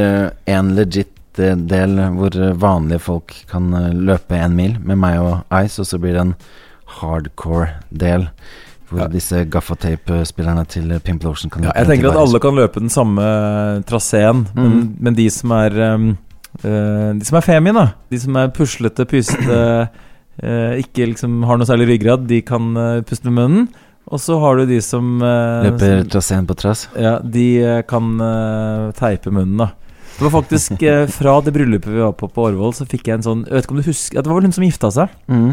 én 0.49 0.71
legit 0.73 1.11
del 1.37 1.95
hvor 2.17 2.35
vanlige 2.59 2.99
folk 2.99 3.33
kan 3.51 3.73
eh, 3.73 3.91
løpe 3.93 4.35
en 4.35 4.55
mil 4.55 4.77
med 4.83 4.97
meg 4.97 5.19
og 5.19 5.43
Ice, 5.63 5.79
og 5.79 5.87
så 5.87 5.99
blir 6.01 6.13
det 6.17 6.21
en 6.25 6.35
hardcore 6.99 7.69
del 7.89 8.27
hvor 8.91 9.05
Ja. 9.05 9.07
disse 9.07 9.45
gaffatape-spillerne 9.47 10.65
til 10.67 10.89
Pimplotion 10.99 11.49
kan 11.49 11.63
Ja, 11.63 11.69
løpe 11.71 11.79
jeg 11.79 11.87
tenker 11.87 12.09
at 12.11 12.17
alle 12.19 12.39
kan 12.43 12.55
løpe 12.55 12.79
den 12.83 12.89
samme 12.91 13.83
traseen, 13.87 14.47
men, 14.53 14.71
Mm. 14.71 14.95
men 14.99 15.13
de 15.15 15.29
som 15.29 15.51
er 15.51 15.93
um, 15.95 16.17
uh, 16.65 17.13
De 17.13 17.23
som 17.23 17.37
er 17.37 17.41
femi, 17.41 17.71
da. 17.71 17.93
De 18.11 18.19
som 18.19 18.35
er 18.35 18.49
puslete, 18.49 19.05
pysete, 19.07 19.87
uh, 20.43 20.73
ikke 20.83 21.07
liksom 21.13 21.43
har 21.47 21.57
noe 21.57 21.65
særlig 21.65 21.87
ryggrad, 21.93 22.27
de 22.27 22.41
kan 22.41 22.75
uh, 22.75 23.01
puste 23.01 23.23
med 23.31 23.33
munnen. 23.39 23.67
Og 24.11 24.19
så 24.19 24.37
har 24.41 24.57
du 24.57 24.65
de 24.65 24.81
som 24.81 25.19
Løper 25.21 26.03
traseen 26.09 26.45
på 26.45 26.55
trass. 26.57 26.89
Ja, 26.99 27.19
de 27.19 27.83
kan 27.87 28.17
teipe 28.97 29.31
munnen, 29.31 29.55
da. 29.61 29.69
Det 30.21 30.27
var 30.27 30.43
faktisk 30.43 30.83
eh, 30.85 31.07
fra 31.09 31.39
det 31.41 31.49
bryllupet 31.55 31.89
vi 31.89 31.97
var 31.97 32.11
på 32.13 32.27
på 32.29 32.43
Årvoll, 32.45 32.75
så 32.77 32.85
fikk 32.85 33.07
jeg 33.09 33.17
en 33.17 33.23
sånn 33.25 33.39
Jeg 33.47 33.55
vet 33.55 33.65
ikke 33.65 33.73
om 33.73 33.79
du 33.79 33.87
husker 33.87 34.17
ja, 34.19 34.21
Det 34.21 34.29
var 34.29 34.37
vel 34.37 34.45
hun 34.45 34.53
som 34.53 34.65
gifta 34.67 34.91
seg. 34.93 35.15
Mm. 35.25 35.47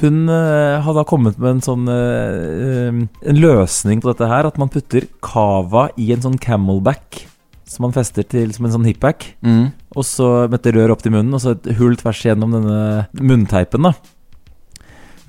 Hun 0.00 0.16
eh, 0.26 0.80
har 0.82 0.96
da 0.96 1.04
kommet 1.06 1.38
med 1.38 1.52
en 1.52 1.62
sånn 1.62 1.86
eh, 1.86 2.34
eh, 2.66 2.98
En 3.30 3.38
løsning 3.38 4.02
på 4.02 4.10
dette 4.10 4.26
her. 4.26 4.48
At 4.50 4.58
man 4.58 4.72
putter 4.74 5.06
cava 5.22 5.86
i 5.94 6.10
en 6.10 6.26
sånn 6.26 6.38
camelback 6.42 7.22
som 7.70 7.86
man 7.86 7.94
fester 7.94 8.26
til 8.26 8.50
som 8.56 8.66
en 8.66 8.74
sånn 8.74 8.90
hipback. 8.90 9.28
Mm. 9.46 9.70
Og 9.94 10.06
så 10.06 10.32
med 10.50 10.58
et 10.58 10.74
rør 10.74 10.96
opp 10.96 11.06
til 11.06 11.14
munnen, 11.14 11.36
og 11.38 11.44
så 11.44 11.54
et 11.54 11.70
hull 11.78 11.94
tvers 11.98 12.24
gjennom 12.26 12.58
denne 12.58 12.80
munnteipen. 13.22 13.86
da 13.86 13.94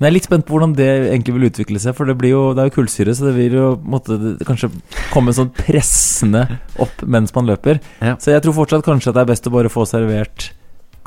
Men 0.02 0.08
jeg 0.08 0.16
er 0.16 0.16
litt 0.16 0.26
spent 0.26 0.46
på 0.48 0.56
hvordan 0.56 0.72
det 0.74 0.86
egentlig 1.12 1.32
vil 1.36 1.46
utvikle 1.46 1.78
seg, 1.78 1.94
for 1.94 2.10
det, 2.10 2.16
blir 2.18 2.32
jo, 2.32 2.40
det 2.58 2.64
er 2.64 2.70
jo 2.72 2.74
kullsyre, 2.74 3.12
så 3.14 3.28
det 3.28 3.36
vil 3.36 3.52
jo 3.54 3.66
måtte, 3.86 4.16
kanskje 4.42 4.72
komme 5.12 5.30
sånn 5.36 5.52
pressende 5.54 6.40
opp 6.82 7.04
mens 7.06 7.30
man 7.36 7.46
løper. 7.46 7.78
Ja. 8.02 8.16
Så 8.18 8.32
jeg 8.34 8.42
tror 8.42 8.56
fortsatt 8.56 8.82
kanskje 8.82 9.12
at 9.12 9.20
det 9.20 9.22
er 9.22 9.30
best 9.30 9.46
å 9.46 9.52
bare 9.54 9.70
få 9.70 9.86
servert 9.86 10.48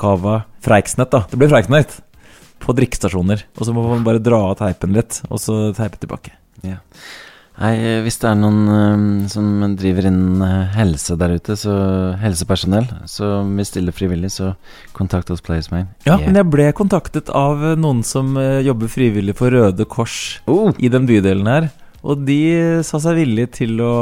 cava 0.00 0.38
Freiksnett, 0.64 1.12
da. 1.12 1.26
Det 1.28 1.36
blir 1.36 1.52
Freiksnett 1.52 1.98
på 2.64 2.72
drikkestasjoner. 2.80 3.44
Og 3.60 3.68
så 3.68 3.76
må 3.76 3.84
man 3.84 4.08
bare 4.08 4.24
dra 4.24 4.40
av 4.48 4.56
teipen 4.62 4.96
litt, 4.96 5.20
og 5.28 5.44
så 5.44 5.58
teipe 5.76 6.00
tilbake. 6.00 6.32
Nei, 7.56 7.72
hvis 8.04 8.18
det 8.20 8.28
er 8.28 8.36
noen 8.36 8.58
uh, 8.68 9.28
som 9.32 9.46
driver 9.80 10.10
innen 10.10 10.42
eh, 10.44 10.74
helse 10.76 11.16
der 11.16 11.38
ute, 11.38 11.56
så 11.56 11.72
helsepersonell, 12.20 12.84
som 13.08 13.54
vil 13.56 13.68
stille 13.68 13.94
frivillig, 13.96 14.28
så 14.34 14.52
kontakt 14.96 15.32
oss 15.32 15.40
Playersmain. 15.44 15.88
Ja, 16.04 16.18
men 16.20 16.36
jeg 16.36 16.50
ble 16.52 16.68
kontaktet 16.76 17.32
av 17.32 17.64
eh, 17.64 17.78
noen 17.80 18.02
som 18.04 18.34
uh, 18.36 18.60
jobber 18.64 18.92
frivillig 18.92 19.38
for 19.38 19.54
Røde 19.56 19.88
Kors 19.88 20.42
oh, 20.44 20.68
i 20.76 20.92
den 20.92 21.08
bydelen 21.08 21.48
her. 21.48 21.70
Og 22.06 22.20
de 22.28 22.36
sa 22.86 23.00
seg 23.02 23.16
villige 23.22 23.54
til 23.62 23.80
å, 23.82 23.94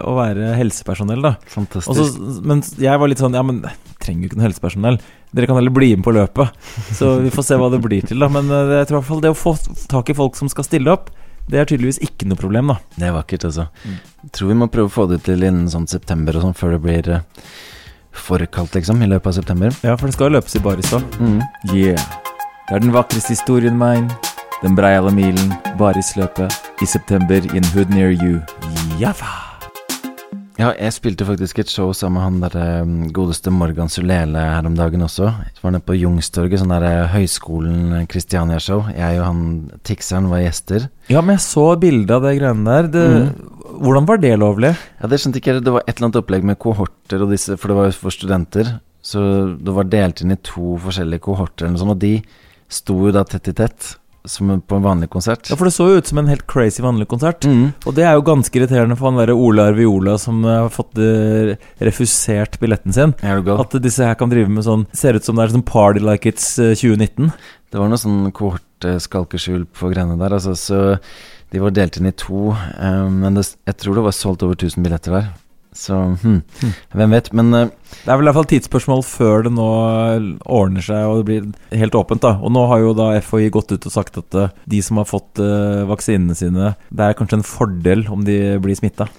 å 0.00 0.16
være 0.16 0.56
helsepersonell, 0.56 1.20
da. 1.22 1.34
Fantastisk. 1.52 2.16
Så, 2.16 2.40
men 2.48 2.64
jeg 2.80 2.98
var 2.98 3.12
litt 3.12 3.20
sånn 3.22 3.36
Ja, 3.36 3.44
men 3.46 3.60
trenger 4.02 4.24
jo 4.24 4.32
ikke 4.32 4.40
noe 4.40 4.48
helsepersonell. 4.48 4.98
Dere 5.36 5.50
kan 5.50 5.60
heller 5.60 5.74
bli 5.74 5.92
med 5.92 6.02
på 6.06 6.16
løpet. 6.16 6.56
Så 6.96 7.18
vi 7.20 7.30
får 7.34 7.46
se 7.46 7.60
hva 7.60 7.68
det 7.70 7.82
blir 7.84 8.08
til, 8.08 8.24
da. 8.24 8.32
Men 8.32 8.48
jeg 8.48 8.88
tror 8.88 8.96
i 8.96 8.98
hvert 9.02 9.10
fall 9.12 9.22
det 9.22 9.36
å 9.36 9.38
få 9.38 9.54
tak 9.92 10.10
i 10.10 10.16
folk 10.16 10.40
som 10.40 10.50
skal 10.50 10.66
stille 10.66 10.96
opp, 10.96 11.12
det 11.46 11.60
er 11.60 11.68
tydeligvis 11.70 12.00
ikke 12.02 12.26
noe 12.28 12.38
problem, 12.40 12.72
da. 12.72 12.78
det 12.96 13.08
er 13.08 13.14
vakkert, 13.14 13.46
altså. 13.48 13.68
Mm. 13.86 13.96
Tror 14.34 14.50
vi 14.50 14.58
må 14.58 14.68
prøve 14.72 14.90
å 14.90 14.96
få 14.96 15.06
det 15.12 15.22
til 15.28 15.46
innen 15.46 15.70
sånn 15.70 15.86
september 15.90 16.38
og 16.38 16.46
sånn, 16.48 16.56
før 16.58 16.76
det 16.76 16.82
blir 16.82 17.10
eh, 17.14 17.48
for 18.16 18.42
kaldt, 18.50 18.74
liksom, 18.78 19.02
i 19.04 19.10
løpet 19.10 19.30
av 19.30 19.38
september. 19.38 19.74
Ja, 19.86 19.96
for 19.96 20.08
det 20.08 20.16
skal 20.18 20.34
løpes 20.34 20.58
i 20.58 20.64
baris 20.64 20.92
òg. 20.96 21.18
Mm. 21.20 21.40
Yeah. 21.72 22.06
Det 22.66 22.78
er 22.78 22.82
den 22.82 22.94
vakreste 22.96 23.36
historien 23.36 23.78
min. 23.78 24.10
Den 24.62 24.74
breiale 24.74 25.12
milen, 25.14 25.52
barisløpet, 25.78 26.62
i 26.82 26.88
september 26.88 27.44
in 27.54 27.74
hood 27.76 27.92
near 27.94 28.10
you. 28.10 28.40
Java. 28.98 29.45
Ja, 30.56 30.70
jeg 30.72 30.94
spilte 30.96 31.26
faktisk 31.28 31.58
et 31.60 31.68
show 31.68 31.90
sammen 31.92 32.16
med 32.16 32.24
han 32.24 32.36
der 32.40 32.54
eh, 32.62 33.10
godeste 33.12 33.52
Morgan 33.52 33.90
Sulele 33.92 34.40
her 34.40 34.64
om 34.64 34.76
dagen 34.78 35.04
også. 35.04 35.28
Så 35.52 35.64
var 35.64 35.74
nede 35.74 35.84
på 35.84 35.98
Jungstorget, 35.98 36.62
sånn 36.62 36.72
der 36.72 37.10
høyskolen 37.12 37.90
Høgskolen 37.92 38.08
Kristiania-show. 38.08 38.86
Jeg 38.96 39.20
og 39.20 39.26
han 39.26 39.42
Tikseren 39.84 40.30
var 40.30 40.40
gjester. 40.40 40.88
Ja, 41.12 41.20
men 41.20 41.36
jeg 41.36 41.44
så 41.44 41.66
bilde 41.80 42.16
av 42.16 42.24
det 42.24 42.38
greiene 42.38 42.64
der. 42.64 42.88
Det, 42.94 43.04
Hvordan 43.76 44.08
var 44.08 44.22
det 44.22 44.32
lovlig? 44.40 44.72
Ja, 45.02 45.10
det 45.12 45.20
skjønte 45.20 45.42
ikke 45.42 45.52
jeg. 45.52 45.66
Det 45.66 45.76
var 45.76 45.84
et 45.84 45.94
eller 45.94 46.08
annet 46.08 46.20
opplegg 46.22 46.48
med 46.48 46.60
kohorter 46.62 47.26
og 47.26 47.36
disse, 47.36 47.58
for 47.60 47.72
det 47.72 47.76
var 47.76 47.90
jo 47.90 47.98
for 48.00 48.16
studenter. 48.16 48.72
Så 49.04 49.20
det 49.60 49.76
var 49.76 49.92
delt 49.92 50.24
inn 50.24 50.34
i 50.34 50.40
to 50.42 50.78
forskjellige 50.82 51.26
kohorter 51.28 51.66
eller 51.66 51.76
noe 51.76 51.84
sånt, 51.84 51.98
og 51.98 52.02
de 52.02 52.14
sto 52.72 52.96
jo 53.04 53.12
da 53.14 53.22
tett 53.28 53.52
i 53.52 53.54
tett, 53.60 53.92
som 54.30 54.50
på 54.60 54.78
en 54.78 54.84
vanlig 54.84 55.08
konsert. 55.12 55.50
Ja, 55.50 55.56
For 55.58 55.68
det 55.68 55.74
så 55.76 55.88
jo 55.90 56.00
ut 56.00 56.10
som 56.10 56.20
en 56.20 56.30
helt 56.30 56.46
crazy 56.50 56.82
vanlig 56.84 57.08
konsert. 57.10 57.46
Mm. 57.46 57.72
Og 57.86 57.96
det 57.96 58.06
er 58.06 58.16
jo 58.16 58.24
ganske 58.26 58.58
irriterende 58.58 58.98
for 58.98 59.10
han 59.10 59.20
derre 59.20 59.36
Ola 59.36 59.68
Arviola 59.70 60.16
som 60.20 60.42
eh, 60.44 60.62
har 60.64 60.72
fått 60.74 60.98
eh, 61.02 61.54
refusert 61.86 62.58
billetten 62.62 62.96
sin. 62.96 63.14
At 63.22 63.78
disse 63.82 64.06
her 64.06 64.18
kan 64.18 64.32
drive 64.32 64.50
med 64.52 64.66
sånn 64.66 64.86
Ser 64.96 65.18
ut 65.18 65.26
som 65.26 65.38
det 65.38 65.46
er 65.46 65.54
sånn 65.54 65.66
party 65.66 66.02
like 66.02 66.28
it's 66.28 66.54
eh, 66.62 66.74
2019. 66.76 67.32
Det 67.72 67.80
var 67.80 67.90
noe 67.90 68.00
sånn 68.00 68.30
kohortskalkeskjul 68.34 69.66
på 69.74 69.90
greiene 69.92 70.18
der, 70.20 70.36
altså, 70.36 70.54
så 70.56 70.82
de 71.52 71.62
var 71.62 71.74
delt 71.74 71.98
inn 71.98 72.08
i 72.08 72.14
to. 72.16 72.52
Um, 72.78 73.20
men 73.22 73.36
det, 73.38 73.46
jeg 73.68 73.78
tror 73.82 73.98
det 73.98 74.06
var 74.06 74.14
solgt 74.16 74.44
over 74.46 74.58
1000 74.58 74.86
billetter 74.86 75.14
hver. 75.14 75.28
Så 75.76 75.96
hm, 76.22 76.40
hvem 76.96 77.14
vet. 77.16 77.30
Men 77.36 77.52
uh, 77.54 77.68
Det 77.92 78.08
er 78.08 78.16
vel 78.16 78.24
i 78.24 78.30
hvert 78.30 78.38
fall 78.38 78.48
tidsspørsmål 78.50 79.04
før 79.06 79.46
det 79.46 79.52
nå 79.56 79.68
ordner 80.44 80.84
seg 80.84 81.04
og 81.10 81.20
det 81.20 81.26
blir 81.28 81.80
helt 81.82 81.98
åpent. 81.98 82.24
da 82.24 82.36
Og 82.40 82.54
nå 82.56 82.64
har 82.70 82.82
jo 82.82 82.94
da 82.96 83.12
FHI 83.20 83.50
gått 83.54 83.74
ut 83.74 83.88
og 83.88 83.94
sagt 83.94 84.20
at 84.22 84.38
uh, 84.40 84.52
de 84.64 84.82
som 84.84 85.02
har 85.02 85.08
fått 85.10 85.42
uh, 85.42 85.84
vaksinene 85.90 86.36
sine, 86.38 86.74
det 86.90 87.08
er 87.08 87.18
kanskje 87.18 87.42
en 87.42 87.46
fordel 87.46 88.06
om 88.12 88.24
de 88.26 88.56
blir 88.62 88.78
smitta. 88.78 89.10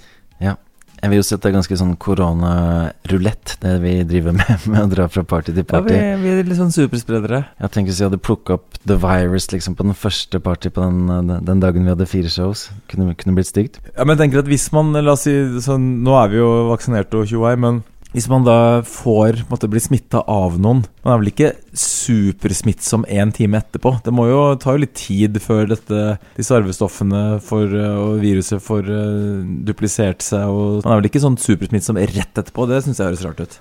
Jeg 1.02 1.10
vil 1.12 1.20
jo 1.20 1.26
si 1.28 1.36
at 1.36 1.42
det 1.44 1.50
er 1.52 1.56
ganske 1.58 1.78
sånn 1.80 1.96
koronarulett, 2.02 3.56
det 3.62 3.74
vi 3.84 3.94
driver 4.08 4.36
med, 4.38 4.64
med 4.72 4.80
å 4.84 4.90
dra 4.92 5.08
fra 5.12 5.24
party 5.28 5.54
til 5.54 5.64
Ja, 5.64 5.68
party. 5.70 5.94
vi, 5.94 6.14
vi 6.24 6.32
er 6.34 6.48
litt 6.48 6.60
sånn 6.60 6.74
superspredere. 6.74 7.44
Jeg 7.62 7.74
tenker 7.76 7.92
hvis 7.92 8.02
vi 8.02 8.08
hadde 8.10 8.22
plukka 8.24 8.58
opp 8.58 8.80
The 8.88 8.98
Virus 9.02 9.50
liksom 9.54 9.76
på 9.78 9.86
den 9.88 9.98
første 9.98 10.42
party 10.44 10.72
på 10.74 10.84
den, 10.86 11.06
den, 11.30 11.46
den 11.52 11.64
dagen 11.64 11.86
vi 11.88 11.94
hadde 11.94 12.10
fire 12.10 12.32
shows, 12.34 12.68
kunne 12.92 13.14
kunne 13.20 13.36
blitt 13.38 13.52
stygt. 13.52 13.82
Ja, 13.94 14.04
men 14.06 14.16
jeg 14.16 14.26
tenker 14.26 14.44
at 14.44 14.50
hvis 14.52 14.70
man, 14.76 14.94
la 14.98 15.14
oss 15.16 15.26
si 15.28 15.36
sånn, 15.64 15.88
Nå 16.08 16.14
er 16.20 16.32
vi 16.34 16.42
jo 16.42 16.50
vaksinert 16.72 17.14
og 17.18 17.28
tjoei, 17.30 17.56
men 17.60 17.82
hvis 18.18 18.26
man 18.32 18.42
da 18.48 18.82
får 18.82 19.44
måtte 19.46 19.68
bli 19.70 19.78
smitta 19.84 20.24
av 20.26 20.56
noen 20.58 20.80
Man 21.06 21.14
er 21.14 21.20
vel 21.22 21.30
ikke 21.30 21.52
supersmittsom 21.78 23.06
én 23.14 23.30
time 23.36 23.60
etterpå? 23.62 23.92
Det 24.02 24.14
må 24.16 24.26
jo 24.26 24.40
ta 24.58 24.74
jo 24.74 24.82
litt 24.82 24.96
tid 24.98 25.38
før 25.44 25.70
dette, 25.70 26.18
disse 26.38 26.56
arvestoffene 26.58 27.38
for, 27.46 27.70
eh, 27.70 27.98
og 28.02 28.18
viruset 28.24 28.64
får 28.64 28.90
eh, 28.90 29.46
duplisert 29.70 30.26
seg. 30.26 30.50
Og 30.50 30.82
man 30.82 30.96
er 30.96 31.02
vel 31.04 31.10
ikke 31.12 31.22
sånn 31.24 31.38
supersmittsom 31.42 32.00
rett 32.02 32.42
etterpå? 32.42 32.66
Det 32.70 32.82
syns 32.86 33.02
jeg 33.04 33.12
høres 33.12 33.26
rart 33.28 33.44
ut. 33.46 33.58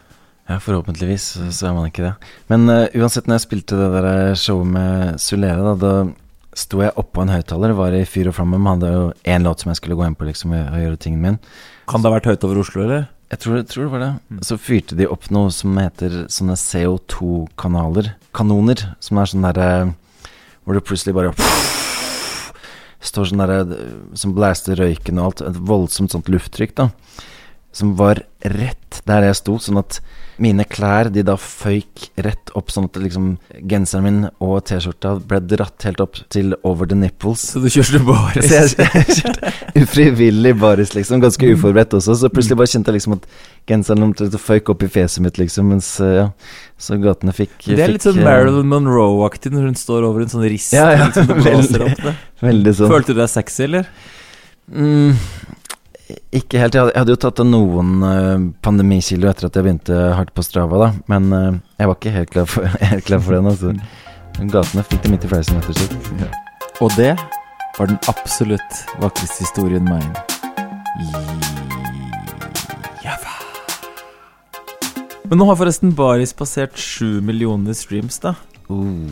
Ja, 0.47 0.61
forhåpentligvis 0.62 1.27
så- 1.53 1.66
er 1.69 1.75
man 1.75 1.90
ikke 1.90 2.07
det. 2.07 2.14
Men 2.49 2.69
uh, 2.71 2.87
uansett, 2.95 3.27
når 3.27 3.40
jeg 3.40 3.47
spilte 3.49 3.77
det 3.81 3.88
der 3.99 4.35
showet 4.38 4.71
med 4.73 5.19
Sulere, 5.21 5.59
da, 5.66 5.75
da 5.75 6.57
sto 6.57 6.81
jeg 6.81 6.95
oppå 6.97 7.23
en 7.25 7.35
høyttaler, 7.35 7.75
var 7.77 7.92
i 7.92 8.05
fyr 8.09 8.31
og 8.31 8.38
flamme, 8.38 8.57
men 8.57 8.79
hadde 8.79 8.92
jo 8.95 9.12
én 9.27 9.42
låt 9.45 9.61
som 9.61 9.73
jeg 9.73 9.83
skulle 9.83 9.99
gå 9.99 10.07
inn 10.07 10.14
på 10.16 10.29
liksom 10.31 10.55
og 10.57 10.79
gjøre 10.81 11.03
tingen 11.03 11.21
min. 11.21 11.38
Kan 11.90 12.01
det 12.01 12.09
ha 12.09 12.16
vært 12.16 12.31
høyt 12.31 12.47
over 12.47 12.62
Oslo, 12.62 12.87
eller? 12.87 13.09
Jeg 13.27 13.41
tror, 13.43 13.62
tror 13.67 13.85
det 13.87 13.91
var 13.91 14.03
det. 14.05 14.43
Så 14.47 14.59
fyrte 14.61 14.97
de 14.99 15.09
opp 15.11 15.27
noe 15.35 15.51
som 15.55 15.75
heter 15.81 16.27
sånne 16.31 16.55
CO2-kanaler. 16.61 18.12
Kanoner. 18.37 18.85
Som 19.03 19.19
er 19.19 19.31
sånn 19.31 19.47
derre 19.47 19.71
Hvor 20.62 20.77
det 20.77 20.85
plutselig 20.87 21.15
bare 21.17 21.33
Står 23.07 23.31
sånn 23.31 23.43
derre 23.43 23.81
Som 24.19 24.35
blaster 24.37 24.79
røyken 24.79 25.19
og 25.19 25.27
alt. 25.27 25.43
Et 25.51 25.59
voldsomt 25.73 26.15
sånt 26.15 26.31
lufttrykk, 26.31 26.77
da. 26.79 26.91
Som 27.75 27.97
var 27.99 28.23
rett 28.53 29.01
der 29.07 29.27
jeg 29.29 29.39
sto, 29.39 29.57
sånn 29.63 29.81
at 29.81 30.01
mine 30.43 30.67
klær 30.69 31.09
de 31.13 31.23
da 31.25 31.37
føyk 31.41 32.11
rett 32.25 32.51
opp, 32.59 32.69
sånn 32.73 32.89
at 32.91 32.99
liksom 33.01 33.29
genseren 33.71 34.05
min 34.05 34.19
og 34.45 34.59
T-skjorta 34.69 35.15
ble 35.25 35.41
dratt 35.49 35.87
helt 35.89 36.03
opp 36.05 36.19
til 36.33 36.53
over 36.67 36.89
the 36.89 36.99
nipples. 36.99 37.45
Så 37.55 37.63
du 37.65 37.71
kjørte 37.73 38.03
bare 38.05 38.45
Så 38.45 38.59
jeg, 38.59 38.75
jeg 38.99 39.19
kjørte 39.23 39.53
ufrivillig 39.81 40.53
baris, 40.61 40.93
liksom. 40.97 41.23
Ganske 41.25 41.53
uforberedt 41.55 41.97
også. 41.97 42.19
Så 42.21 42.31
plutselig 42.33 42.59
bare 42.61 42.73
kjente 42.73 42.93
jeg 42.93 42.99
liksom 42.99 43.17
at 43.17 43.29
genseren 43.71 44.07
omtrent 44.07 44.37
føyk 44.43 44.73
opp 44.75 44.85
i 44.85 44.91
fjeset 44.99 45.25
mitt, 45.25 45.41
liksom. 45.41 45.73
Mens, 45.73 45.95
eh, 46.05 46.19
ja. 46.21 46.27
Så 46.77 46.99
gatene 47.01 47.33
fikk 47.33 47.55
Det 47.71 47.81
er 47.81 47.95
litt 47.95 48.05
sånn 48.05 48.21
eh, 48.21 48.27
Marilyn 48.27 48.69
Monroe-aktig 48.69 49.55
når 49.55 49.71
hun 49.71 49.79
står 49.81 50.05
over 50.05 50.27
en 50.27 50.33
sånn 50.33 50.45
rist. 50.45 50.77
Ja, 50.77 50.91
ja, 50.93 51.09
liksom, 51.09 51.33
veldig. 51.49 51.81
opp 51.89 52.05
det. 52.11 52.17
Veldig 52.45 52.77
sånn. 52.83 52.93
Følte 52.93 53.17
du 53.17 53.23
deg 53.23 53.33
sexy, 53.33 53.65
eller? 53.71 53.89
Mm, 54.67 55.17
ikke 56.07 56.61
helt. 56.62 56.77
Jeg 56.77 56.92
hadde, 56.95 57.14
jo 57.14 57.19
tatt 57.19 57.40
av 57.42 57.49
noen 57.49 57.95
uh, 58.05 58.37
pandemikilo 58.62 59.27
etter 59.31 59.49
at 59.49 59.57
jeg 59.59 59.66
begynte 59.66 59.97
hardt 60.14 60.31
på 60.37 60.45
Strava, 60.47 60.79
da. 60.85 60.88
Men 61.11 61.33
eh, 61.35 61.57
jeg 61.81 61.90
var 61.90 61.97
ikke 61.99 62.12
helt 62.14 62.31
klar 62.31 62.47
for, 62.51 62.69
helt 62.92 63.07
klar 63.09 63.23
for 63.25 63.35
den. 63.35 63.49
Altså. 63.51 63.73
Gatene 64.53 64.85
fikk 64.87 65.03
det 65.03 65.11
midt 65.14 65.27
i 65.27 65.31
fleisen, 65.33 65.59
rett 65.59 65.73
og 65.73 65.81
slett. 65.81 66.38
Og 66.85 66.92
det 66.95 67.14
var 67.79 67.90
den 67.90 67.99
absolutt 68.12 68.83
vakreste 69.03 69.47
historien 69.47 69.88
min. 69.88 70.07
Java. 73.03 73.35
Men 75.27 75.42
nå 75.42 75.49
har 75.51 75.59
forresten 75.59 75.95
Baris 75.97 76.37
passert 76.37 76.79
sju 76.79 77.19
millioner 77.25 77.75
streams, 77.75 78.21
da. 78.23 78.37
Uh, 78.71 79.11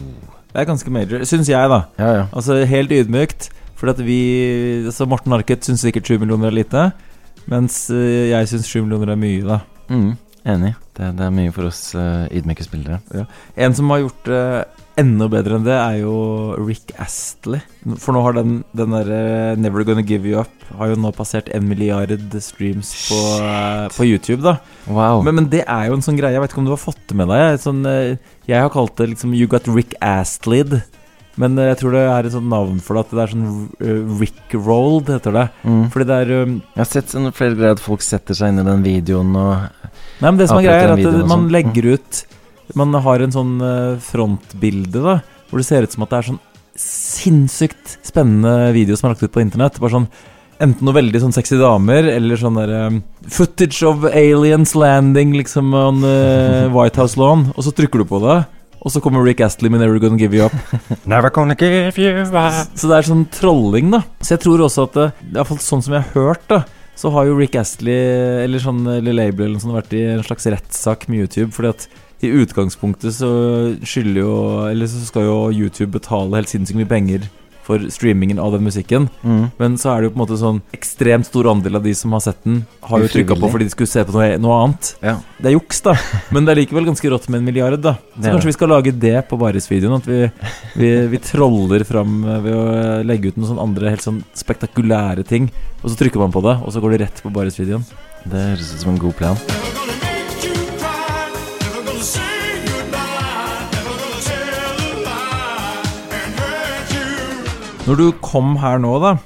Det 0.54 0.62
er 0.62 0.70
ganske 0.70 0.90
major, 0.94 1.26
syns 1.26 1.50
jeg, 1.50 1.70
da. 1.74 1.82
ja, 1.98 2.14
ja. 2.20 2.24
Altså 2.30 2.62
helt 2.70 2.94
ydmykt. 2.94 3.50
For 3.84 3.92
at 3.92 3.98
vi 4.00 4.20
altså 4.88 5.04
Morten 5.04 5.34
Arket 5.36 5.66
syns 5.66 5.82
sikkert 5.84 6.08
7 6.08 6.22
millioner 6.22 6.48
er 6.48 6.54
lite. 6.56 6.84
Mens 7.52 7.82
eh, 7.92 8.30
jeg 8.30 8.48
syns 8.48 8.70
7 8.70 8.78
millioner 8.86 9.12
er 9.12 9.18
mye, 9.20 9.42
da. 9.44 9.58
Mm, 9.92 10.14
enig. 10.54 10.70
Det, 10.96 11.10
det 11.18 11.26
er 11.26 11.34
mye 11.36 11.52
for 11.52 11.68
oss 11.68 11.90
uh, 11.92 12.24
ydmyke 12.32 12.64
spillere. 12.64 13.26
En 13.60 13.76
som 13.76 13.92
har 13.92 14.00
gjort 14.00 14.30
det 14.30 14.40
enda 15.02 15.28
bedre 15.28 15.58
enn 15.58 15.66
det, 15.66 15.76
er 15.76 15.98
jo 16.00 16.14
Rick 16.64 16.94
Astley. 16.96 17.60
For 18.00 18.16
nå 18.16 18.24
har 18.24 18.38
den, 18.38 18.56
den 18.72 18.96
derre 18.96 19.20
Never 19.60 19.84
Gonna 19.84 20.06
Give 20.06 20.30
You 20.30 20.40
Up 20.40 20.64
Har 20.78 20.94
jo 20.94 20.96
nå 21.04 21.10
passert 21.12 21.50
en 21.52 21.68
milliard 21.68 22.16
streams 22.40 22.96
på, 23.10 23.20
uh, 23.44 23.92
på 23.92 24.08
YouTube, 24.08 24.40
da. 24.48 24.56
Wow. 24.88 25.20
Men, 25.28 25.42
men 25.42 25.52
det 25.52 25.66
er 25.68 25.90
jo 25.90 26.00
en 26.00 26.08
sånn 26.08 26.16
greie, 26.16 26.32
jeg 26.38 26.46
vet 26.46 26.56
ikke 26.56 26.64
om 26.64 26.72
du 26.72 26.76
har 26.78 26.84
fått 26.86 27.04
det 27.12 27.20
med 27.20 27.28
deg. 27.36 27.60
Sånn, 27.60 27.84
eh, 27.84 28.16
jeg 28.48 28.64
har 28.64 28.72
kalt 28.72 28.96
det 28.96 29.12
liksom 29.12 29.36
You 29.36 29.52
Got 29.52 29.68
Rick 29.68 29.92
Astleyed. 30.00 30.80
Men 31.40 31.58
eh, 31.58 31.70
jeg 31.72 31.80
tror 31.80 31.96
det 31.96 32.02
er 32.06 32.28
et 32.28 32.34
sånt 32.36 32.50
navn 32.50 32.78
for 32.84 32.94
det, 32.96 33.04
at 33.06 33.14
det 33.16 33.22
er 33.24 33.32
sånn 33.32 33.46
rickrolled, 33.80 34.20
Rick-rolled, 34.20 35.12
heter 35.16 35.34
det. 35.34 35.46
mm. 35.64 35.82
Fordi 35.94 36.06
det 36.10 36.18
er 36.22 36.32
um, 36.44 36.54
Jeg 36.74 36.82
har 36.82 36.90
sett 36.92 37.14
sånn 37.14 37.32
flere 37.34 37.58
greier 37.58 37.74
at 37.78 37.82
folk 37.82 38.04
setter 38.06 38.38
seg 38.38 38.52
inn 38.52 38.62
i 38.62 38.66
den 38.68 38.84
videoen 38.86 39.34
og 39.34 39.54
Nei, 40.20 40.28
men 40.28 40.38
det 40.38 40.46
som 40.50 40.60
er 40.60 40.68
greia, 40.68 40.84
er 40.86 40.92
at 40.94 41.02
det, 41.02 41.12
man 41.24 41.32
sånn. 41.34 41.48
legger 41.54 41.88
ut 41.96 42.20
Man 42.78 42.94
har 43.06 43.24
en 43.24 43.34
sånn 43.34 43.54
eh, 43.66 43.96
frontbilde, 44.04 45.02
da, 45.02 45.16
hvor 45.50 45.60
det 45.62 45.66
ser 45.68 45.86
ut 45.86 45.96
som 45.96 46.06
at 46.06 46.14
det 46.14 46.20
er 46.20 46.28
sånn 46.32 46.42
sinnssykt 46.74 47.98
spennende 48.02 48.72
video 48.74 48.96
som 48.98 49.06
er 49.08 49.14
lagt 49.14 49.22
ut 49.22 49.34
på 49.34 49.42
internett. 49.44 49.76
Bare 49.82 49.94
sånn 49.98 50.08
Enten 50.62 50.86
noe 50.86 50.94
veldig 50.94 51.18
sånn 51.18 51.32
sexy 51.34 51.56
damer, 51.58 52.06
eller 52.12 52.38
sånn 52.38 52.54
der 52.54 52.70
um, 52.86 53.00
Footage 53.26 53.80
of 53.88 54.04
aliens 54.06 54.76
landing 54.78 55.32
liksom 55.34 55.72
on 55.74 55.98
uh, 56.06 56.70
White 56.70 57.00
House 57.02 57.18
lawn. 57.18 57.48
Og 57.58 57.66
så 57.66 57.72
trykker 57.74 58.04
du 58.04 58.06
på 58.06 58.20
det, 58.22 58.36
og 58.84 58.92
så 58.92 59.00
kommer 59.00 59.24
Rick 59.24 59.40
Astley 59.40 59.70
med 59.72 59.80
'Never 59.80 59.98
Gonna 59.98 60.18
Give 60.20 60.36
You 60.36 60.46
Up'. 60.46 60.78
Never 61.08 61.30
gonna 61.30 61.56
give 61.56 61.96
you 61.96 62.20
up. 62.20 62.68
Så 62.76 62.88
det 62.88 62.98
er 62.98 63.08
sånn 63.08 63.26
trolling, 63.32 63.90
da. 63.90 64.02
Så 64.20 64.36
jeg 64.36 64.44
tror 64.44 64.64
også 64.66 64.88
at 64.88 64.98
det, 64.98 65.06
i 65.24 65.36
hvert 65.38 65.48
fall 65.48 65.62
sånn 65.64 65.84
som 65.84 65.96
jeg 65.96 66.04
har 66.04 66.12
hørt, 66.20 66.44
da, 66.52 66.64
så 66.94 67.10
har 67.10 67.26
jo 67.26 67.38
Rick 67.38 67.56
Astley 67.56 68.44
eller 68.44 68.60
sånn 68.62 68.84
eller 68.86 69.16
label 69.16 69.48
eller 69.48 69.62
sånn, 69.62 69.74
vært 69.74 69.96
i 69.96 70.04
en 70.12 70.22
slags 70.22 70.46
rettssak 70.52 71.08
med 71.08 71.24
YouTube. 71.24 71.50
Fordi 71.56 71.72
at 71.72 71.88
i 72.24 72.30
utgangspunktet 72.30 73.16
så 73.16 73.30
skylder 73.84 74.20
jo 74.22 74.34
Eller 74.70 74.88
så 74.88 75.02
skal 75.04 75.26
jo 75.26 75.34
YouTube 75.52 75.90
betale 75.98 76.38
helt 76.38 76.48
sinnssykt 76.48 76.78
mye 76.78 76.88
penger 76.88 77.26
for 77.64 77.86
streamingen 77.92 78.40
av 78.42 78.52
den 78.54 78.64
musikken. 78.66 79.08
Mm. 79.22 79.46
Men 79.60 79.76
så 79.80 79.92
er 79.94 80.02
det 80.02 80.08
jo 80.08 80.14
på 80.14 80.18
en 80.18 80.22
måte 80.24 80.40
sånn 80.40 80.60
ekstremt 80.76 81.28
stor 81.28 81.48
andel 81.52 81.80
av 81.80 81.86
de 81.86 81.94
som 81.96 82.12
har 82.16 82.22
sett 82.24 82.42
den, 82.44 82.62
har 82.84 83.04
jo 83.04 83.10
trykka 83.12 83.38
på 83.40 83.50
fordi 83.54 83.68
de 83.68 83.74
skulle 83.74 83.90
se 83.90 84.04
på 84.04 84.14
noe, 84.14 84.28
noe 84.42 84.58
annet. 84.62 84.90
Ja. 85.04 85.16
Det 85.38 85.50
er 85.50 85.56
juks, 85.56 85.80
da. 85.86 85.96
Men 86.34 86.46
det 86.46 86.54
er 86.54 86.62
likevel 86.62 86.88
ganske 86.90 87.12
rått 87.12 87.30
med 87.30 87.40
en 87.40 87.48
milliard, 87.48 87.80
da. 87.84 87.96
Så 88.16 88.26
kanskje 88.28 88.52
vi 88.52 88.56
skal 88.58 88.72
lage 88.74 88.96
det 89.06 89.16
på 89.30 89.38
Baris-videoen. 89.40 90.02
At 90.02 90.10
vi, 90.10 90.20
vi, 90.80 90.90
vi 91.14 91.22
troller 91.24 91.86
fram 91.88 92.20
ved 92.44 92.52
å 92.52 92.66
legge 93.06 93.32
ut 93.32 93.40
noen 93.40 93.54
sånne 93.54 93.68
andre 93.70 93.94
helt 93.94 94.04
sånn 94.04 94.20
spektakulære 94.36 95.24
ting. 95.28 95.48
Og 95.82 95.90
så 95.90 95.98
trykker 96.00 96.22
man 96.22 96.34
på 96.34 96.44
det, 96.44 96.58
og 96.60 96.74
så 96.74 96.84
går 96.84 96.94
det 96.94 97.06
rett 97.06 97.24
på 97.24 97.32
Baris-videoen. 97.34 97.88
Det 98.24 98.46
høres 98.52 98.76
ut 98.76 98.86
som 98.86 98.94
en 98.94 99.02
god 99.02 99.18
plan. 99.20 99.83
Når 107.84 108.00
du 108.00 108.06
kom 108.24 108.54
her 108.62 108.80
nå, 108.80 108.96
da 109.02 109.16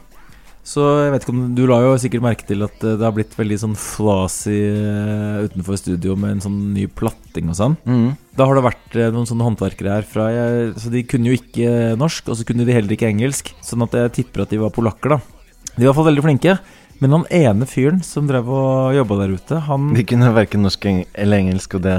så 0.69 0.85
jeg 1.01 1.13
vet 1.15 1.25
ikke 1.25 1.33
om 1.35 1.45
Du 1.57 1.63
la 1.69 1.79
jo 1.81 1.95
sikkert 2.01 2.25
merke 2.25 2.47
til 2.49 2.65
at 2.67 2.83
eh, 2.85 2.97
det 2.99 3.07
har 3.07 3.15
blitt 3.17 3.37
veldig 3.39 3.57
sånn 3.63 3.77
flasy 3.79 4.59
eh, 4.69 5.45
utenfor 5.47 5.79
studio 5.81 6.17
med 6.19 6.37
en 6.37 6.43
sånn 6.45 6.59
ny 6.75 6.85
platting 6.93 7.49
og 7.49 7.57
sånn. 7.57 7.77
Mm. 7.89 8.11
Da 8.37 8.49
har 8.49 8.59
det 8.59 8.67
vært 8.67 8.99
eh, 8.99 9.09
noen 9.15 9.29
sånne 9.29 9.47
håndverkere 9.47 9.95
her 9.97 10.09
fra 10.09 10.29
jeg, 10.35 10.75
Så 10.83 10.93
de 10.93 11.07
kunne 11.09 11.31
jo 11.31 11.39
ikke 11.39 11.95
norsk, 12.01 12.29
og 12.29 12.37
så 12.37 12.45
kunne 12.49 12.67
de 12.69 12.77
heller 12.77 12.93
ikke 12.99 13.09
engelsk. 13.09 13.55
Sånn 13.65 13.87
at 13.87 13.97
jeg 13.97 14.13
tipper 14.19 14.45
at 14.45 14.53
de 14.53 14.61
var 14.61 14.75
polakker, 14.75 15.17
da. 15.17 15.23
De 15.71 15.81
var 15.81 15.87
i 15.87 15.89
hvert 15.89 15.99
fall 16.03 16.11
veldig 16.11 16.27
flinke. 16.27 16.59
Men 16.99 17.15
han 17.15 17.25
ene 17.33 17.67
fyren 17.71 18.03
som 18.03 18.27
drev 18.29 18.51
og 18.51 18.93
jobba 18.97 19.21
der 19.21 19.35
ute, 19.39 19.61
han 19.69 19.93
De 19.95 20.03
kunne 20.03 20.33
verken 20.35 20.65
norsk 20.67 20.85
eller 20.91 21.39
engelsk, 21.39 21.79
og 21.79 21.85
det 21.87 21.95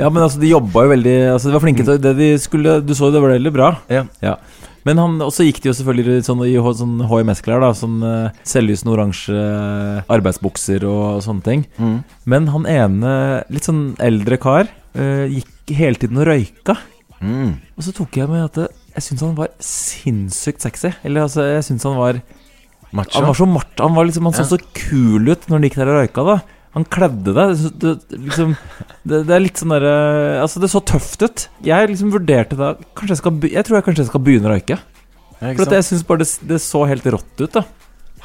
Ja, 0.00 0.08
men 0.08 0.24
altså, 0.24 0.40
de 0.40 0.54
jobba 0.54 0.86
jo 0.86 0.92
veldig 0.94 1.16
Altså, 1.34 1.50
de 1.50 1.54
var 1.58 1.64
flinke 1.66 1.84
til 1.84 2.00
det 2.00 2.14
de 2.16 2.30
skulle 2.40 2.78
Du 2.80 2.94
så 2.96 3.10
jo 3.10 3.14
det 3.14 3.20
var 3.20 3.34
veldig 3.36 3.52
bra. 3.52 3.68
Ja. 3.92 4.06
Ja. 4.24 4.38
Men 4.88 4.98
han, 4.98 5.18
også 5.22 5.46
gikk 5.46 5.60
de 5.62 5.70
jo 5.70 5.76
selvfølgelig 5.78 6.24
sånn, 6.26 6.42
i 6.48 6.56
sånn 6.58 6.96
HMS-klær, 7.06 7.62
da. 7.62 7.70
Sånn 7.76 8.00
uh, 8.02 8.42
selvlysende 8.48 8.94
oransje 8.96 9.36
eh, 9.36 10.02
arbeidsbukser 10.10 10.86
og 10.88 11.22
sånne 11.22 11.46
ting. 11.46 11.64
Mm. 11.78 11.96
Men 12.34 12.48
han 12.50 12.66
ene, 12.70 13.12
litt 13.52 13.68
sånn 13.68 13.92
eldre 14.02 14.40
kar, 14.42 14.70
uh, 14.98 15.24
gikk 15.30 15.74
hele 15.78 16.02
tiden 16.02 16.18
og 16.18 16.26
røyka. 16.32 16.76
Mm. 17.22 17.54
Og 17.78 17.86
så 17.86 17.94
tok 17.94 18.18
jeg 18.18 18.30
med 18.30 18.48
at 18.48 18.64
jeg 18.92 19.06
syntes 19.06 19.24
han 19.24 19.38
var 19.38 19.52
sinnssykt 19.62 20.64
sexy. 20.66 20.90
Eller 21.06 21.28
altså, 21.28 21.46
jeg 21.46 21.68
syntes 21.68 21.86
han 21.88 22.00
var 22.00 22.22
Macho. 22.92 23.16
Han 23.16 23.30
var 23.30 23.36
så 23.38 23.46
mart 23.48 23.80
Han, 23.80 23.94
var 23.96 24.04
liksom, 24.04 24.26
han 24.28 24.34
så 24.36 24.42
Ja. 24.44 24.50
så 24.50 24.58
kul 24.76 25.30
ut 25.30 25.46
når 25.48 25.56
han 25.56 25.62
gikk 25.64 25.78
der 25.80 25.88
og 25.88 25.96
røyka, 26.02 26.24
da. 26.26 26.34
Han 26.72 26.86
kledde 26.88 27.34
deg. 27.36 27.52
det, 27.82 27.92
liksom, 28.16 28.54
det, 29.04 29.22
det 29.28 29.34
er 29.36 29.42
litt 29.44 29.60
sånn 29.60 29.74
derre 29.74 29.92
Altså, 30.40 30.62
det 30.62 30.70
så 30.72 30.80
tøft 30.88 31.20
ut. 31.24 31.44
Jeg 31.66 31.90
liksom 31.90 32.14
vurderte 32.14 32.56
da 32.56 32.72
jeg 33.02 33.20
skal 33.20 33.44
Jeg 33.44 33.66
tror 33.68 33.78
jeg 33.78 33.86
kanskje 33.88 34.06
jeg 34.06 34.10
skal 34.12 34.24
begynne 34.24 34.48
å 34.48 34.54
røyke. 34.54 34.78
For 35.42 35.74
jeg 35.74 35.84
syns 35.88 36.04
bare 36.06 36.22
det, 36.22 36.28
det 36.48 36.60
så 36.62 36.84
helt 36.88 37.06
rått 37.12 37.42
ut, 37.42 37.58
da. 37.58 37.64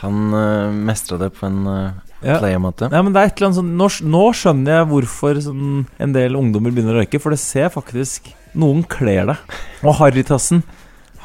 Han 0.03 0.27
uh, 0.29 0.69
mestra 0.69 1.17
det 1.17 1.31
på 1.33 1.47
en 1.47 1.63
uh, 1.65 1.95
Ja. 2.21 2.37
player-måte. 2.37 2.91
Ja, 2.93 3.01
men 3.01 3.13
det 3.13 3.21
er 3.21 3.31
et 3.31 3.39
eller 3.39 3.49
annet 3.49 3.59
sånn 3.59 3.71
nå, 3.77 3.87
nå 4.13 4.23
skjønner 4.37 4.75
jeg 4.79 4.89
hvorfor 4.91 5.39
sånn, 5.41 5.71
en 6.01 6.13
del 6.13 6.37
ungdommer 6.37 6.73
begynner 6.73 6.97
å 6.97 7.01
røyke, 7.01 7.19
for 7.21 7.33
det 7.33 7.41
ser 7.41 7.73
faktisk 7.73 8.31
Noen 8.57 8.79
kler 8.89 9.27
det. 9.29 9.35
Og 9.85 9.99
Harrytassen, 9.99 10.63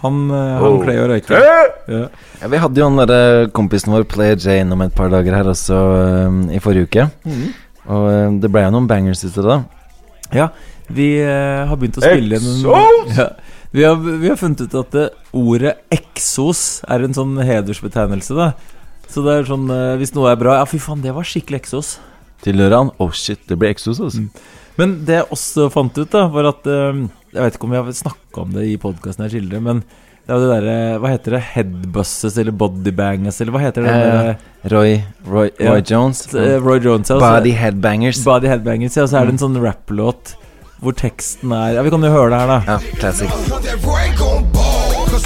han, 0.03 0.19
eh, 0.31 0.51
han 0.59 0.67
Oh. 0.67 0.81
pleier 0.83 1.05
å 1.05 1.11
røyke. 1.13 1.39
Ja. 1.39 2.03
Ja, 2.41 2.49
vi 2.51 2.61
hadde 2.63 2.81
jo 2.81 2.89
han 2.89 3.01
derre 3.01 3.49
kompisen 3.55 3.95
vår, 3.95 4.05
Player 4.11 4.37
J, 4.37 4.61
innom 4.63 4.83
et 4.83 4.95
par 4.95 5.11
dager 5.13 5.35
her 5.39 5.51
også 5.51 5.79
um, 6.27 6.43
i 6.51 6.61
forrige 6.63 6.89
uke. 6.91 7.07
Og 7.87 8.05
um, 8.11 8.37
det 8.43 8.51
ble 8.53 8.65
jo 8.67 8.75
noen 8.75 8.91
bangers 8.91 9.23
ut 9.25 9.39
av 9.43 9.49
det. 9.49 9.59
Ja, 10.39 10.49
vi 10.93 11.09
uh, 11.23 11.65
har 11.71 11.79
begynt 11.79 11.99
å 11.99 12.05
spille 12.05 12.39
inn 12.39 12.49
en 12.51 13.17
ja, 13.17 13.27
vi, 13.73 13.85
har, 13.87 13.97
vi 13.97 14.29
har 14.29 14.37
funnet 14.37 14.61
ut 14.67 14.75
at 14.83 14.95
det, 14.95 15.09
ordet 15.33 15.77
eksos 15.95 16.83
er 16.93 17.07
en 17.07 17.15
sånn 17.17 17.39
hedersbetegnelse, 17.41 18.37
da. 18.37 18.53
Så 19.13 19.23
det 19.25 19.33
er 19.39 19.49
sånn 19.49 19.67
uh, 19.69 19.95
Hvis 20.01 20.15
noe 20.17 20.31
er 20.33 20.39
bra 20.41 20.55
Ja, 20.57 20.65
fy 20.69 20.79
faen, 20.81 21.03
det 21.05 21.13
var 21.13 21.27
skikkelig 21.29 21.59
eksos. 21.63 21.97
Tilhører 22.43 22.79
han? 22.79 22.91
Oh 23.03 23.13
shit, 23.15 23.43
det 23.49 23.59
blir 23.61 23.71
Exos, 23.71 24.01
altså. 24.03 24.25
Men 24.81 24.95
det 25.07 25.19
jeg 25.21 25.29
også 25.35 25.69
fant 25.73 25.99
ut, 25.99 26.09
da, 26.11 26.25
var 26.33 26.49
at 26.49 26.67
eh, 26.71 27.03
Jeg 27.33 27.43
vet 27.47 27.55
ikke 27.57 27.65
om 27.69 27.73
vi 27.73 27.79
har 27.81 27.93
snakka 27.97 28.43
om 28.43 28.51
det 28.53 28.65
i 28.69 28.77
podkasten 28.81 29.25
her, 29.25 29.61
men 29.65 29.79
det 30.23 30.31
er 30.31 30.37
jo 30.37 30.43
det 30.45 30.51
derre 30.53 30.75
Hva 31.03 31.09
heter 31.15 31.35
det? 31.37 31.41
Headbusses 31.55 32.37
eller 32.39 32.53
bodybanges, 32.53 33.41
eller 33.41 33.53
hva 33.57 33.63
heter 33.65 33.87
det? 33.87 33.95
Eh, 33.97 34.69
Roy, 34.71 34.93
Roy, 35.25 35.49
Roy, 35.49 35.51
Ja. 35.59 35.73
Roy 35.73 35.83
Jones. 35.83 36.21
eh, 36.35 36.59
Roy 36.61 36.79
Jones, 36.85 37.09
ja. 37.11 37.19
Body 37.19 37.51
headbangers. 37.57 38.23
Body 38.25 38.47
headbangers, 38.53 38.97
ja. 38.97 39.03
Og 39.03 39.09
så 39.09 39.19
er 39.23 39.27
det 39.27 39.35
en 39.39 39.43
sånn 39.49 39.57
rapplåt 39.65 40.35
hvor 40.83 40.93
teksten 40.99 41.53
er 41.55 41.75
Ja, 41.79 41.83
vi 41.83 41.91
kan 41.91 42.03
jo 42.03 42.11
høre 42.11 42.31
det 42.31 42.41
her, 42.41 42.47
da. 42.47 42.61
Ja, 42.67 42.79
classic. 43.01 43.31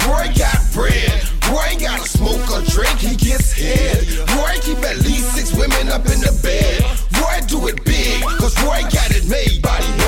Roy 0.07 0.27
got 0.37 0.61
bread. 0.73 1.23
Roy 1.51 1.63
ain't 1.71 1.81
gotta 1.81 2.05
smoke 2.07 2.47
or 2.55 2.61
drink, 2.71 2.99
he 2.99 3.15
gets 3.15 3.51
head. 3.53 4.05
Roy 4.37 4.55
keep 4.61 4.77
at 4.83 4.97
least 5.03 5.33
six 5.35 5.53
women 5.53 5.89
up 5.89 6.05
in 6.05 6.19
the 6.21 6.31
bed. 6.43 6.83
Roy 7.19 7.39
do 7.47 7.67
it 7.67 7.83
big, 7.83 8.21
cause 8.39 8.55
Roy 8.63 8.81
got 8.93 9.09
it 9.11 9.25
made. 9.27 9.61
Body. 9.61 10.06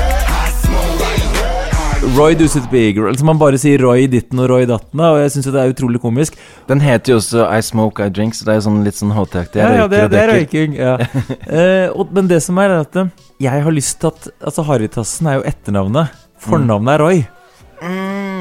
Roy 2.18 2.36
does 2.36 2.56
it 2.56 2.66
big. 2.72 2.98
Altså 2.98 3.26
Man 3.26 3.40
bare 3.40 3.58
sier 3.62 3.82
Roy 3.84 4.08
ditten 4.12 4.40
og 4.42 4.50
Roy 4.52 4.66
datten, 4.68 5.02
og 5.04 5.20
jeg 5.22 5.34
syns 5.34 5.48
jo 5.48 5.54
det 5.54 5.62
er 5.62 5.74
utrolig 5.74 6.02
komisk. 6.04 6.38
Den 6.70 6.82
heter 6.84 7.14
jo 7.14 7.18
også 7.22 7.46
I 7.48 7.62
Smoke, 7.66 8.06
I 8.06 8.14
Drink, 8.14 8.36
så 8.36 8.48
det 8.48 8.54
er 8.54 8.60
jo 8.60 8.66
sånn 8.68 8.80
litt 8.86 8.98
sånn 8.98 9.14
HT-aktig. 9.16 9.62
Ja, 9.62 9.72
ja, 9.82 9.88
det, 9.92 10.02
det 10.14 10.22
er 10.24 10.34
røyking. 10.36 10.78
Ja. 10.80 10.96
Eh, 11.50 11.90
og, 11.90 12.12
men 12.14 12.28
det 12.30 12.40
som 12.46 12.58
er, 12.62 12.72
er 12.76 12.84
at 12.86 12.96
eh, 13.00 13.10
jeg 13.42 13.64
har 13.66 13.74
lyst 13.74 13.98
til 14.02 14.12
at 14.12 14.28
Altså, 14.38 14.64
Harrytassen 14.68 15.30
er 15.30 15.40
jo 15.40 15.46
etternavnet. 15.50 16.16
Fornavnet 16.44 16.94
er 16.96 17.04
Roy. 17.04 17.22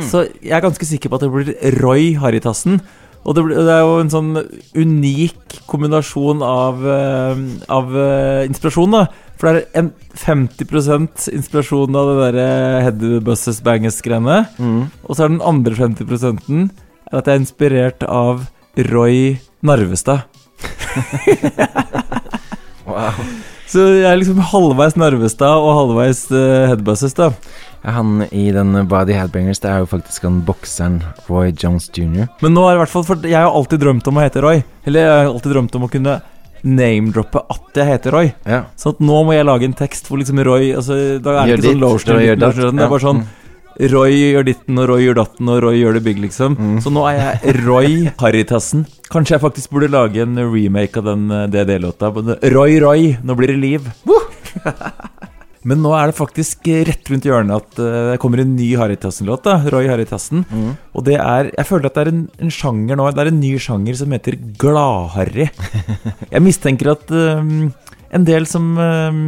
Så 0.09 0.25
jeg 0.43 0.55
er 0.57 0.65
ganske 0.65 0.87
sikker 0.87 1.11
på 1.11 1.19
at 1.19 1.25
det 1.25 1.31
blir 1.33 1.79
Roy 1.81 2.13
Harrytassen. 2.21 2.81
Og 3.29 3.35
det, 3.37 3.45
blir, 3.45 3.59
det 3.67 3.73
er 3.75 3.83
jo 3.85 3.97
en 4.01 4.13
sånn 4.13 4.31
unik 4.79 5.59
kombinasjon 5.69 6.45
av, 6.45 6.85
eh, 6.89 7.41
av 7.75 7.97
eh, 7.99 8.45
inspirasjon, 8.49 8.95
da. 8.95 9.07
For 9.39 9.49
det 9.49 9.63
er 9.63 9.83
en 9.85 9.93
50% 10.19 11.29
inspirasjon 11.31 11.99
av 11.99 12.11
det 12.11 12.17
derre 12.25 12.49
Headbusses 12.87 13.63
Banges-greiene. 13.67 14.41
Mm. 14.59 14.81
Og 15.07 15.13
så 15.15 15.27
er 15.27 15.35
den 15.35 15.45
andre 15.47 15.79
50 15.79 16.11
er 17.09 17.19
at 17.19 17.29
jeg 17.29 17.35
er 17.35 17.41
inspirert 17.41 18.03
av 18.05 18.49
Roy 18.91 19.39
Narvestad. 19.63 20.27
Wow. 22.89 23.13
Så 23.69 23.83
jeg 23.99 24.09
er 24.09 24.17
liksom 24.17 24.39
halvveis 24.49 24.95
Narvestad 24.97 25.61
og 25.61 25.75
halvveis 25.77 26.23
uh, 26.33 26.71
Headbusses, 26.71 27.13
da. 27.19 27.29
Ja, 27.83 27.93
han 27.99 28.25
i 28.33 28.47
den 28.55 28.73
Body 28.89 29.13
Headbangers, 29.13 29.61
det 29.61 29.69
er 29.69 29.83
jo 29.83 29.91
faktisk 29.91 30.25
han 30.25 30.41
bokseren 30.47 31.03
Roy 31.29 31.53
Jones 31.53 31.91
jr. 31.93 32.31
Men 32.41 32.57
nå 32.57 32.65
er 32.65 32.73
det 32.73 32.79
i 32.79 32.81
hvert 32.81 32.95
fall 32.95 33.05
For 33.07 33.29
jeg 33.29 33.37
har 33.37 33.53
alltid 33.53 33.85
drømt 33.85 34.09
om 34.09 34.19
å 34.19 34.25
hete 34.25 34.43
Roy. 34.43 34.63
Eller 34.89 35.05
jeg 35.05 35.13
har 35.13 35.29
alltid 35.29 35.53
drømt 35.53 35.77
om 35.77 35.85
å 35.85 35.91
kunne 35.93 36.17
name-droppe 36.67 37.43
at 37.55 37.81
jeg 37.81 37.91
heter 37.93 38.15
Roy. 38.15 38.31
Ja. 38.49 38.63
Så 38.79 38.95
at 38.95 39.03
nå 39.05 39.23
må 39.27 39.37
jeg 39.37 39.47
lage 39.49 39.69
en 39.69 39.77
tekst 39.79 40.09
hvor 40.09 40.21
liksom 40.21 40.41
Roy 40.47 40.73
altså, 40.79 40.97
Da 41.23 41.43
er 41.43 41.53
det 41.53 41.75
ikke 41.75 41.99
sånn 42.03 42.25
gjør 42.25 42.41
det 42.41 42.49
er 42.49 42.89
bare 42.89 43.05
sånn 43.05 43.27
Roy 43.79 44.11
gjør 44.11 44.47
ditten, 44.49 44.79
og 44.83 44.89
Roy 44.91 45.05
gjør 45.05 45.21
datten, 45.21 45.51
og 45.53 45.61
Roy 45.63 45.77
gjør 45.79 45.99
det 46.01 46.03
big, 46.03 46.19
liksom. 46.19 46.57
Mm. 46.59 46.79
Så 46.83 46.91
nå 46.91 47.05
er 47.07 47.21
jeg 47.21 47.53
Roy 47.63 48.09
Haritassen. 48.19 48.83
Kanskje 49.07 49.37
jeg 49.37 49.45
faktisk 49.45 49.71
burde 49.77 49.93
lage 49.95 50.25
en 50.25 50.35
remake 50.51 50.99
av 50.99 51.07
den 51.07 51.31
eh, 51.31 51.47
DD-låta. 51.53 52.11
Roy 52.57 52.81
Roy, 52.83 53.13
nå 53.23 53.39
blir 53.39 53.55
det 53.55 53.61
liv. 53.63 53.87
Men 55.67 55.81
nå 55.83 55.91
er 55.97 56.11
det 56.11 56.19
faktisk 56.19 56.69
rett 56.87 57.11
rundt 57.11 57.27
hjørnet 57.27 57.65
at 57.65 57.81
eh, 57.83 57.99
det 58.13 58.21
kommer 58.23 58.43
en 58.43 58.55
ny 58.55 58.69
Harrytassen-låt. 58.79 59.49
Roy 59.75 59.89
Harrytassen. 59.91 60.45
Mm. 60.47 60.71
Og 60.95 61.07
det 61.09 61.19
er 61.19 61.51
Jeg 61.51 61.67
føler 61.67 61.89
at 61.89 61.99
det 61.99 62.05
er 62.05 62.13
en, 62.13 62.25
en 62.39 62.55
sjanger 62.55 62.99
nå 62.99 63.09
Det 63.11 63.25
er 63.25 63.33
en 63.33 63.41
ny 63.41 63.53
sjanger 63.63 63.99
som 63.99 64.15
heter 64.15 64.39
Glad-Harry. 64.61 65.49
Jeg 66.35 66.45
mistenker 66.45 66.93
at 66.95 67.11
um, 67.11 67.71
en 68.15 68.27
del 68.29 68.47
som 68.49 68.71
um, 68.79 69.25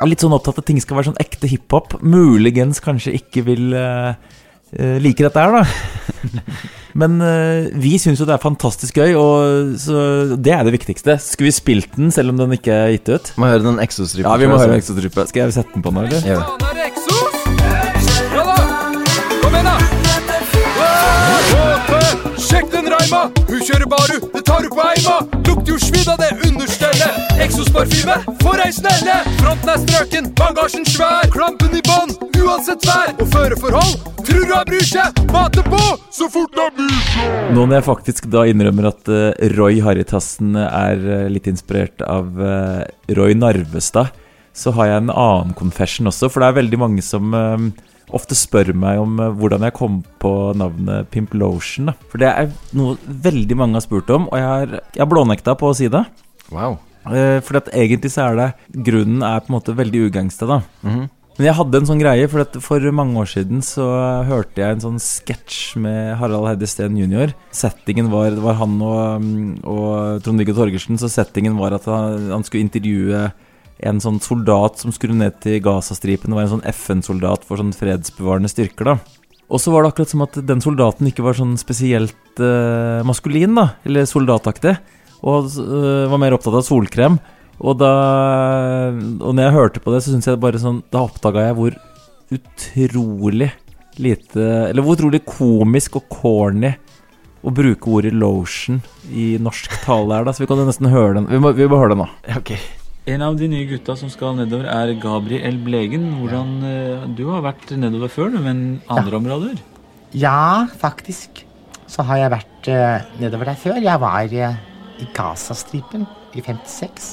er 0.00 0.08
litt 0.08 0.22
sånn 0.22 0.36
opptatt 0.36 0.60
av 0.60 0.62
at 0.62 0.70
ting 0.70 0.78
skal 0.82 1.00
være 1.00 1.10
sånn 1.10 1.22
ekte 1.22 1.50
hiphop, 1.50 1.98
muligens 2.00 2.80
kanskje 2.84 3.16
ikke 3.18 3.44
vil 3.50 3.74
uh, 3.74 4.14
uh, 4.78 4.96
like 5.02 5.24
dette 5.26 5.42
her, 5.42 5.60
da. 5.60 6.30
Men 6.98 7.20
uh, 7.22 7.68
vi 7.80 7.96
syns 8.02 8.20
jo 8.20 8.26
det 8.28 8.36
er 8.36 8.42
fantastisk 8.42 8.98
gøy, 9.00 9.14
og 9.18 9.76
så 9.80 10.36
det 10.36 10.54
er 10.56 10.66
det 10.66 10.74
viktigste. 10.74 11.18
Skulle 11.22 11.50
vi 11.50 11.56
spilt 11.58 11.96
den 11.98 12.10
selv 12.14 12.34
om 12.34 12.40
den 12.40 12.56
ikke 12.58 12.74
er 12.74 12.94
gitt 12.96 13.12
ut? 13.12 13.32
Må 13.40 13.50
høre 13.52 13.64
den 13.66 13.80
Exos-stripen. 13.82 14.30
Ja, 14.30 14.36
vi 14.40 14.50
må 14.50 14.58
høre 14.60 14.80
Exodryppet. 14.80 15.30
Skal 15.30 15.46
jeg 15.46 15.60
sette 15.60 15.76
den 15.76 15.86
på 15.86 15.94
nå, 15.94 16.08
eller? 16.08 16.24
Er! 16.24 16.40
Ja 16.40 16.70
Sjekk 22.40 22.70
den 22.72 22.86
igjen, 22.88 23.32
Hun 23.48 23.60
kjører 23.62 23.86
baru, 23.86 24.16
det 24.34 24.42
tar 24.46 24.62
du 24.64 24.68
på 24.72 24.82
eima. 24.82 25.16
Lukter 25.46 25.72
jo 25.72 25.78
svidd 25.78 26.08
av 26.08 26.18
det 26.22 26.30
understellet. 26.48 27.18
Eksosparfyme, 27.44 28.16
for 28.42 28.62
ei 28.64 28.70
snelle. 28.72 29.16
Fronten 29.40 29.72
er 29.74 29.80
strøken, 29.84 30.30
bagasjen 30.38 30.86
svær. 30.88 31.28
Klampen 31.34 31.74
i 31.76 31.82
bånn, 31.86 32.14
uansett 32.40 32.86
vær. 32.88 33.12
Og 33.18 33.26
føreforhold, 33.34 33.96
tror 34.24 34.44
du 34.46 34.54
jeg 34.54 34.68
bryr 34.72 34.86
seg. 34.94 35.22
Mate 35.34 35.66
på 35.66 35.82
så 36.14 36.30
fort 36.32 36.54
seg. 36.56 36.69
Nå 37.50 37.64
når 37.66 37.80
jeg 37.80 37.86
faktisk 37.88 38.26
da 38.30 38.44
innrømmer 38.46 38.86
at 38.92 39.08
eh, 39.10 39.48
Roy 39.56 39.80
Harrytassen 39.82 40.54
er 40.54 41.00
eh, 41.02 41.28
litt 41.32 41.48
inspirert 41.50 41.98
av 42.06 42.38
eh, 42.38 42.84
Roy 43.18 43.34
Narvestad, 43.34 44.12
så 44.54 44.70
har 44.76 44.86
jeg 44.86 45.02
en 45.02 45.10
annen 45.10 45.56
confession 45.58 46.06
også. 46.10 46.30
For 46.30 46.42
det 46.42 46.50
er 46.50 46.58
veldig 46.60 46.78
mange 46.78 47.02
som 47.02 47.34
ofte 48.14 48.38
spør 48.38 48.72
meg 48.74 48.98
om 49.02 49.18
hvordan 49.38 49.66
jeg 49.66 49.74
kom 49.78 50.00
på 50.22 50.32
navnet 50.58 51.10
Pimp 51.14 51.34
Lotion. 51.38 51.90
Da. 51.90 51.96
For 52.10 52.22
det 52.22 52.30
er 52.30 52.50
noe 52.78 52.96
veldig 53.26 53.58
mange 53.58 53.78
har 53.78 53.86
spurt 53.86 54.10
om, 54.14 54.28
og 54.30 54.38
jeg 54.38 54.46
har, 54.46 54.74
jeg 54.94 55.02
har 55.04 55.10
blånekta 55.10 55.54
på 55.58 55.70
å 55.70 55.76
si 55.78 55.90
det. 55.90 56.02
Wow. 56.54 56.78
For 57.46 57.62
egentlig 57.70 58.10
så 58.12 58.26
er 58.28 58.36
det 58.36 58.50
Grunnen 58.90 59.22
er 59.26 59.42
på 59.42 59.50
en 59.50 59.56
måte 59.56 59.74
veldig 59.78 60.06
ugangsta, 60.10 60.50
da. 60.50 60.62
Mhm. 60.86 61.08
Men 61.38 61.46
jeg 61.46 61.56
hadde 61.56 61.78
en 61.78 61.86
sånn 61.88 62.00
greie, 62.02 62.26
for 62.28 62.60
for 62.60 62.86
mange 62.92 63.20
år 63.22 63.28
siden 63.30 63.62
så 63.64 63.84
hørte 64.28 64.60
jeg 64.60 64.76
en 64.76 64.82
sånn 64.82 64.98
sketsj 65.00 65.78
med 65.80 66.16
Harald 66.20 66.48
Heide 66.48 66.68
Steen 66.68 66.98
jr. 66.98 67.32
Settingen 67.54 68.10
var 68.12 68.34
Det 68.34 68.42
var 68.44 68.58
han 68.58 68.74
og, 68.84 69.22
mm, 69.24 69.62
og 69.64 70.24
Trond-Viggo 70.26 70.56
Torgersen, 70.58 71.00
så 71.00 71.08
settingen 71.08 71.56
var 71.60 71.78
at 71.78 71.86
han, 71.88 72.28
han 72.34 72.44
skulle 72.44 72.66
intervjue 72.66 73.30
en 73.80 74.02
sånn 74.02 74.20
soldat 74.20 74.82
som 74.82 74.92
skulle 74.92 75.16
ned 75.16 75.38
til 75.40 75.60
Gazastripen. 75.64 76.32
og 76.32 76.40
være 76.40 76.50
en 76.50 76.54
sånn 76.58 76.68
FN-soldat 76.74 77.46
for 77.48 77.60
sånn 77.60 77.72
fredsbevarende 77.76 78.50
styrker, 78.52 78.92
da. 78.92 78.98
Og 79.50 79.58
så 79.58 79.72
var 79.72 79.82
det 79.82 79.90
akkurat 79.94 80.12
som 80.12 80.22
at 80.22 80.36
den 80.46 80.62
soldaten 80.62 81.08
ikke 81.10 81.24
var 81.26 81.38
sånn 81.38 81.56
spesielt 81.58 82.38
uh, 82.38 83.02
maskulin, 83.06 83.56
da. 83.58 83.70
Eller 83.88 84.06
soldataktig. 84.06 84.76
Og 85.26 85.50
uh, 85.58 86.06
var 86.12 86.20
mer 86.22 86.36
opptatt 86.36 86.60
av 86.60 86.66
solkrem. 86.66 87.18
Og 87.60 87.76
da 87.80 87.92
Og 89.20 89.34
når 89.36 89.42
jeg 89.46 89.56
hørte 89.56 89.82
på 89.84 89.92
det, 89.94 90.02
så 90.04 90.14
syns 90.14 90.28
jeg 90.28 90.40
bare 90.40 90.60
sånn 90.60 90.82
Da 90.92 91.04
oppdaga 91.04 91.48
jeg 91.48 91.58
hvor 91.58 91.76
utrolig 92.30 93.50
lite 94.00 94.46
Eller 94.70 94.84
hvor 94.86 94.96
utrolig 94.96 95.22
komisk 95.28 96.00
og 96.00 96.08
corny 96.12 96.72
å 97.40 97.48
bruke 97.56 97.88
ordet 97.88 98.12
lotion 98.12 98.82
i 99.16 99.38
norsk 99.40 99.78
tale 99.86 100.18
er, 100.18 100.26
da. 100.28 100.32
Så 100.36 100.42
vi 100.42 100.48
kan 100.50 100.58
jo 100.60 100.66
nesten 100.68 100.90
høre 100.92 101.14
den. 101.16 101.28
Vi 101.30 101.38
må, 101.40 101.54
vi 101.56 101.64
må 101.72 101.78
høre 101.80 101.94
den 101.94 102.02
nå. 102.02 102.08
Okay. 102.36 102.58
En 103.08 103.24
av 103.24 103.38
de 103.40 103.48
nye 103.48 103.64
gutta 103.64 103.96
som 103.96 104.10
skal 104.12 104.36
nedover, 104.36 104.68
er 104.68 104.92
Gabriel 105.00 105.56
Blegen. 105.64 106.04
Hvordan, 106.20 106.50
eh, 106.68 107.06
Du 107.16 107.30
har 107.30 107.40
vært 107.40 107.72
nedover 107.80 108.12
før, 108.12 108.36
men 108.44 108.82
andre 108.92 109.16
områder? 109.16 109.56
Ja, 110.12 110.68
faktisk. 110.68 111.46
Så 111.88 112.04
har 112.04 112.20
jeg 112.20 112.34
vært 112.36 112.68
eh, 112.68 113.08
nedover 113.24 113.48
der 113.48 113.56
før. 113.64 113.80
Jeg 113.80 114.04
var 114.04 114.28
eh, 114.28 114.60
i 115.00 115.08
Gazastripen 115.16 116.04
i 116.34 116.42
56. 116.44 117.08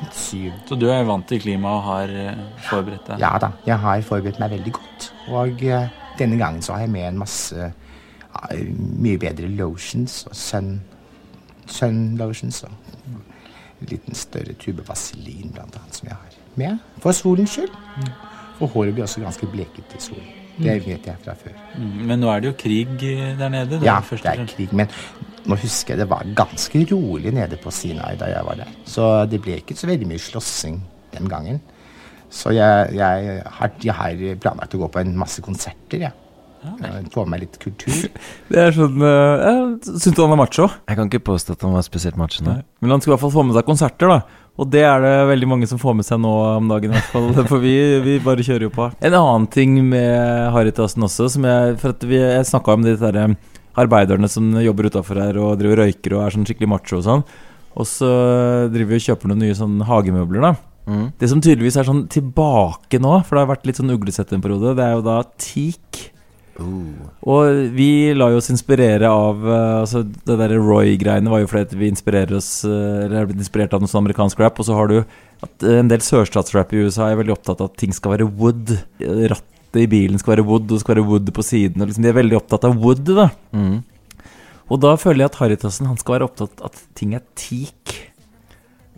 57. 0.00 0.52
Så 0.68 0.78
du 0.80 0.86
er 0.88 1.04
vant 1.08 1.26
til 1.28 1.40
klimaet 1.42 1.76
og 1.76 1.82
har 1.84 2.12
eh, 2.14 2.44
forberedt 2.70 3.10
deg? 3.10 3.20
Ja 3.20 3.34
da, 3.42 3.50
jeg 3.66 3.78
har 3.82 4.04
forberedt 4.06 4.40
meg 4.40 4.54
veldig 4.56 4.72
godt. 4.78 5.10
Og 5.28 5.64
eh, 5.66 5.90
denne 6.18 6.38
gangen 6.40 6.62
så 6.64 6.76
har 6.76 6.86
jeg 6.86 6.94
med 6.94 7.08
en 7.10 7.20
masse 7.20 7.56
ja, 7.60 8.56
mye 8.70 9.18
bedre 9.20 9.50
lotions 9.52 10.22
og 10.30 10.36
sun, 10.38 10.72
sun 11.66 12.02
lotions 12.20 12.62
og 12.64 12.72
en 13.80 13.88
liten 13.90 14.16
større 14.16 14.54
tube 14.60 14.84
vaselin 14.88 15.52
blant 15.54 15.76
annet 15.80 16.00
som 16.00 16.08
jeg 16.10 16.16
har 16.16 16.36
med. 16.60 16.82
For 17.00 17.16
solens 17.16 17.56
skyld. 17.56 17.72
For 18.58 18.68
håret 18.74 18.96
blir 18.96 19.06
også 19.06 19.22
ganske 19.24 19.48
bleket 19.48 19.96
i 19.96 20.02
solen. 20.04 20.36
Det 20.60 20.74
vet 20.84 21.06
jeg 21.08 21.16
fra 21.24 21.32
før. 21.40 21.54
Mm, 21.78 21.92
Men 22.08 22.20
nå 22.20 22.28
er 22.28 22.42
det 22.42 22.50
jo 22.50 22.56
krig 22.60 22.90
eh, 23.06 23.38
der 23.38 23.48
nede? 23.48 23.78
da, 23.80 23.84
Ja, 23.86 24.00
det 24.10 24.26
er 24.26 24.46
krig, 24.46 24.72
men 24.76 24.90
nå 25.48 25.56
husker 25.60 25.94
jeg 25.94 26.02
det 26.02 26.10
var 26.10 26.32
ganske 26.36 26.82
rolig 26.90 27.32
nede 27.34 27.58
på 27.60 27.72
Sinai 27.74 28.16
da 28.20 28.28
jeg 28.32 28.46
var 28.46 28.60
der. 28.60 28.72
Så 28.84 29.10
det 29.30 29.40
ble 29.44 29.60
ikke 29.60 29.76
så 29.78 29.88
veldig 29.90 30.08
mye 30.10 30.22
slåssing 30.22 30.80
den 31.14 31.30
gangen. 31.30 31.60
Så 32.30 32.52
jeg, 32.54 32.94
jeg, 32.94 33.38
har, 33.58 33.70
jeg 33.82 33.94
har 33.96 34.26
planlagt 34.42 34.76
å 34.76 34.84
gå 34.84 34.90
på 34.92 35.02
en 35.02 35.16
masse 35.18 35.42
konserter, 35.42 36.04
jeg. 36.06 36.12
Eh, 36.60 36.96
Få 37.12 37.24
med 37.26 37.40
litt 37.40 37.56
kultur. 37.58 38.10
Det 38.52 38.60
er 38.60 38.74
sånn 38.76 39.00
uh, 39.00 39.40
Jeg 39.40 39.96
syns 40.02 40.18
han 40.20 40.34
er 40.34 40.40
macho. 40.40 40.68
Jeg 40.90 40.98
kan 40.98 41.08
ikke 41.08 41.24
påstå 41.30 41.56
at 41.56 41.64
han 41.64 41.74
var 41.74 41.86
spesielt 41.86 42.20
macho 42.20 42.44
nå. 42.44 42.58
Men 42.84 42.94
han 42.94 43.02
skal 43.02 43.12
i 43.12 43.14
hvert 43.14 43.24
fall 43.24 43.34
få 43.38 43.46
med 43.48 43.56
seg 43.56 43.66
konserter, 43.68 44.12
da. 44.12 44.46
Og 44.60 44.68
det 44.68 44.82
er 44.84 45.00
det 45.00 45.14
veldig 45.30 45.48
mange 45.48 45.68
som 45.70 45.80
får 45.80 45.94
med 45.96 46.04
seg 46.04 46.20
nå 46.20 46.32
om 46.58 46.68
dagen, 46.68 46.92
i 46.92 46.98
hvert 46.98 47.12
fall. 47.14 47.30
For 47.50 47.62
vi, 47.62 47.74
vi 48.04 48.18
bare 48.24 48.44
kjører 48.44 48.66
jo 48.68 48.74
på. 48.76 48.90
En 49.00 49.16
annen 49.16 49.48
ting 49.52 49.78
med 49.88 50.50
Haritasen 50.54 51.06
også, 51.06 51.30
som 51.32 51.48
jeg 51.48 51.78
For 51.80 51.96
at 51.96 52.04
vi, 52.04 52.20
jeg 52.20 52.50
snakka 52.50 52.76
om 52.76 52.84
de 52.84 52.98
derre 53.00 53.30
arbeiderne 53.78 54.28
som 54.30 54.50
jobber 54.58 54.90
utafor 54.90 55.20
her 55.22 55.38
og 55.40 55.58
driver 55.60 55.84
røyker 55.84 56.16
og 56.16 56.24
er 56.24 56.34
sånn 56.34 56.48
skikkelig 56.48 56.70
macho 56.72 56.98
og 56.98 57.06
sånn. 57.06 57.24
Og 57.78 57.86
så 57.86 58.10
driver 58.72 58.94
vi 58.94 58.98
og 58.98 59.06
kjøper 59.06 59.30
noen 59.30 59.44
nye 59.44 59.56
sånn 59.56 59.78
hagemøbler, 59.86 60.48
da. 60.48 60.54
Mm. 60.90 61.04
Det 61.20 61.28
som 61.30 61.42
tydeligvis 61.42 61.76
er 61.78 61.86
sånn 61.86 62.06
tilbake 62.10 62.98
nå, 63.02 63.20
for 63.26 63.36
det 63.36 63.44
har 63.44 63.52
vært 63.52 63.68
litt 63.68 63.78
sånn 63.78 63.92
uglesett 63.94 64.32
en 64.34 64.42
periode, 64.42 64.74
det 64.78 64.86
er 64.86 64.96
jo 64.96 65.04
da 65.06 65.20
teak. 65.38 66.08
Og 66.60 67.70
vi 67.72 68.12
lar 68.16 68.34
oss 68.36 68.50
inspirere 68.52 69.08
av 69.08 69.46
eh, 69.48 69.76
Altså 69.80 70.02
Det 70.04 70.34
der 70.36 70.52
Roy-greiene 70.60 71.30
var 71.32 71.40
jo 71.40 71.48
fordi 71.48 71.78
vi 71.80 71.88
inspirerer 71.88 72.34
oss 72.36 72.66
eh, 72.68 73.06
Eller 73.06 73.22
er 73.22 73.30
blitt 73.30 73.40
inspirert 73.40 73.72
av 73.72 73.80
noe 73.80 73.88
sånn 73.88 74.02
amerikansk 74.02 74.42
rap. 74.42 74.60
Og 74.60 74.68
så 74.68 74.76
har 74.76 74.90
du 74.90 74.98
at 75.00 75.64
eh, 75.64 75.78
en 75.80 75.88
del 75.88 76.04
sørstatsrap 76.04 76.74
i 76.74 76.82
USA 76.84 77.08
er 77.08 77.20
veldig 77.22 77.36
opptatt 77.38 77.62
av 77.62 77.70
at 77.70 77.80
ting 77.80 77.96
skal 77.96 78.16
være 78.16 78.28
wood. 78.28 78.74
Rattet 79.70 79.86
i 79.86 79.90
bilen 79.90 80.18
skal 80.18 80.34
være 80.34 80.46
wood, 80.46 80.66
og 80.66 80.74
det 80.74 80.82
skal 80.82 80.96
være 80.96 81.06
wood 81.06 81.30
på 81.30 81.42
siden. 81.46 81.80
Og 81.80 81.88
liksom 81.88 82.02
de 82.02 82.10
er 82.10 82.18
veldig 82.18 82.38
opptatt 82.40 82.64
av 82.66 82.76
wood, 82.76 83.06
da. 83.06 83.30
Mm. 83.54 83.82
Og 84.70 84.80
da 84.82 84.96
føler 84.98 85.24
jeg 85.24 85.30
at 85.30 85.40
Harrytassen 85.40 85.86
han 85.86 85.98
skal 85.98 86.18
være 86.18 86.26
opptatt 86.26 86.60
av 86.60 86.70
at 86.70 86.80
ting 86.98 87.14
er 87.14 87.22
teak. 87.38 88.10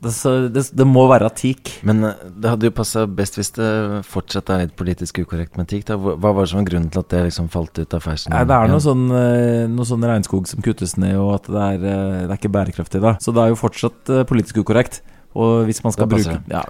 Det, 0.03 0.11
så, 0.11 0.49
det, 0.49 0.65
det 0.75 0.87
må 0.89 1.05
være 1.11 1.29
teak. 1.37 1.75
Men 1.87 2.03
eh, 2.09 2.25
det 2.25 2.51
hadde 2.51 2.71
jo 2.71 2.75
passa 2.75 3.05
best 3.07 3.37
hvis 3.39 3.53
det 3.55 3.69
fortsatt 4.09 4.49
er 4.51 4.65
litt 4.65 4.75
politisk 4.81 5.21
ukorrekt 5.23 5.61
med 5.61 5.69
teak. 5.71 5.93
Hva 5.93 6.17
var 6.17 6.41
det 6.41 6.49
som 6.51 6.63
var 6.63 6.69
grunnen 6.73 6.91
til 6.91 7.05
at 7.05 7.13
det 7.13 7.23
liksom 7.29 7.53
falt 7.53 7.77
ut 7.79 7.95
av 7.95 8.03
fashion? 8.03 8.33
Nei, 8.33 8.43
det 8.49 8.57
er 8.57 8.73
noe 8.73 8.83
sånn, 8.83 9.07
eh, 9.13 9.69
noe 9.71 9.89
sånn 9.89 10.09
regnskog 10.09 10.49
som 10.51 10.65
kuttes 10.65 10.97
ned, 10.97 11.15
og 11.21 11.37
at 11.37 11.53
det 11.53 11.69
er, 11.69 11.89
eh, 11.93 12.21
det 12.25 12.33
er 12.33 12.41
ikke 12.41 12.57
bærekraftig. 12.57 13.05
da 13.05 13.19
Så 13.21 13.37
det 13.37 13.45
er 13.45 13.53
jo 13.53 13.61
fortsatt 13.61 14.17
politisk 14.33 14.65
ukorrekt. 14.65 15.03
Og 15.39 15.65
hvis 15.69 15.81
man 15.85 15.95
skal 15.95 16.09
bruke 16.11 16.35
ja, 16.53 16.61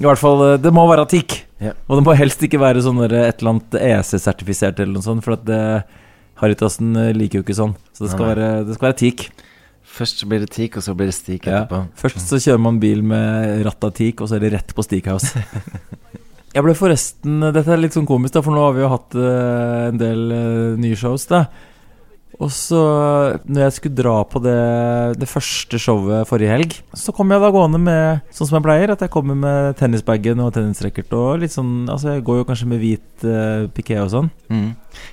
I 0.00 0.06
hvert 0.06 0.20
fall, 0.20 0.42
eh, 0.52 0.58
det 0.62 0.72
må 0.74 0.86
være 0.88 1.04
tikk! 1.10 1.34
Ja. 1.60 1.72
Og 1.88 1.98
det 1.98 2.04
må 2.06 2.14
helst 2.16 2.42
ikke 2.44 2.60
være 2.60 2.82
sånn 2.84 2.98
et 3.04 3.12
eller 3.12 3.50
annet 3.54 3.76
EC-sertifisert 3.80 4.80
eller 4.80 4.96
noe 4.98 5.04
sånt, 5.04 5.24
for 5.24 5.36
at 5.36 5.44
det 5.48 5.60
Harrytassen 6.40 6.96
eh, 7.00 7.12
liker 7.16 7.40
jo 7.40 7.46
ikke 7.46 7.56
sånn. 7.56 7.74
Så 7.96 8.04
det 8.06 8.12
skal 8.14 8.30
være, 8.32 8.48
det 8.68 8.76
skal 8.76 8.90
være 8.90 8.98
teak. 9.02 9.26
Først 9.96 10.20
så 10.20 10.28
blir 10.28 10.42
det 10.44 10.50
teak, 10.52 10.76
og 10.76 10.84
så 10.84 10.92
blir 10.96 11.08
det 11.08 11.16
stik 11.16 11.46
Ja. 11.48 11.62
etterpå. 11.62 11.78
Først 11.96 12.20
så 12.28 12.40
kjører 12.42 12.60
man 12.60 12.80
bil 12.82 13.00
med 13.06 13.62
ratt 13.64 13.84
av 13.86 13.94
teak, 13.96 14.20
og 14.20 14.28
så 14.28 14.36
er 14.36 14.44
det 14.44 14.52
rett 14.56 14.74
på 14.76 14.84
Steakhouse. 14.84 15.32
Jeg 16.56 16.64
ble 16.64 16.72
forresten 16.72 17.40
Dette 17.52 17.68
er 17.68 17.80
litt 17.82 17.92
sånn 17.96 18.06
komisk, 18.08 18.32
da, 18.36 18.40
for 18.44 18.56
nå 18.56 18.62
har 18.64 18.76
vi 18.76 18.80
jo 18.84 18.88
hatt 18.92 19.16
eh, 19.20 19.80
en 19.90 19.98
del 20.00 20.22
eh, 20.32 20.76
nye 20.80 20.96
shows, 20.96 21.26
da. 21.28 21.42
Og 22.36 22.50
så, 22.52 22.80
når 23.48 23.62
jeg 23.64 23.74
skulle 23.78 23.96
dra 23.96 24.16
på 24.28 24.42
det, 24.44 24.56
det 25.22 25.28
første 25.30 25.78
showet 25.80 26.28
forrige 26.28 26.50
helg, 26.52 26.74
så 26.92 27.14
kom 27.16 27.30
jeg 27.32 27.40
da 27.40 27.48
gående 27.54 27.80
med 27.80 28.26
sånn 28.34 28.50
som 28.50 28.58
jeg 28.58 28.66
pleier, 28.66 28.92
at 28.92 29.00
jeg 29.00 29.12
kommer 29.14 29.38
med 29.40 29.78
tennisbagen 29.80 30.42
og 30.44 30.52
tennisracket 30.52 31.14
og 31.16 31.40
litt 31.40 31.54
sånn 31.54 31.86
Altså, 31.88 32.16
jeg 32.16 32.24
går 32.26 32.42
jo 32.42 32.48
kanskje 32.50 32.68
med 32.68 32.82
hvit 32.82 33.24
uh, 33.24 33.64
piké 33.72 33.96
og 34.02 34.10
sånn. 34.12 34.28
Mm. 34.52 34.68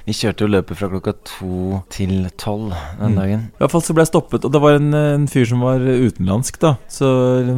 Vi 0.07 0.15
kjørte 0.15 0.43
jo 0.45 0.51
løpet 0.51 0.79
fra 0.79 0.89
klokka 0.91 1.13
to 1.27 1.81
til 1.91 2.27
tolv 2.39 2.75
den 2.99 3.13
Mm. 3.13 3.17
dagen. 3.19 3.41
I 3.55 3.63
hvert 3.63 3.71
fall 3.71 3.83
så 3.83 3.95
ble 3.95 4.03
jeg 4.03 4.11
stoppet, 4.13 4.45
og 4.45 4.51
det 4.51 4.61
var 4.63 4.77
en, 4.79 4.93
en 4.93 5.27
fyr 5.27 5.45
som 5.47 5.63
var 5.63 5.79
utenlandsk, 5.79 6.59
da. 6.59 6.75
Så 6.91 7.07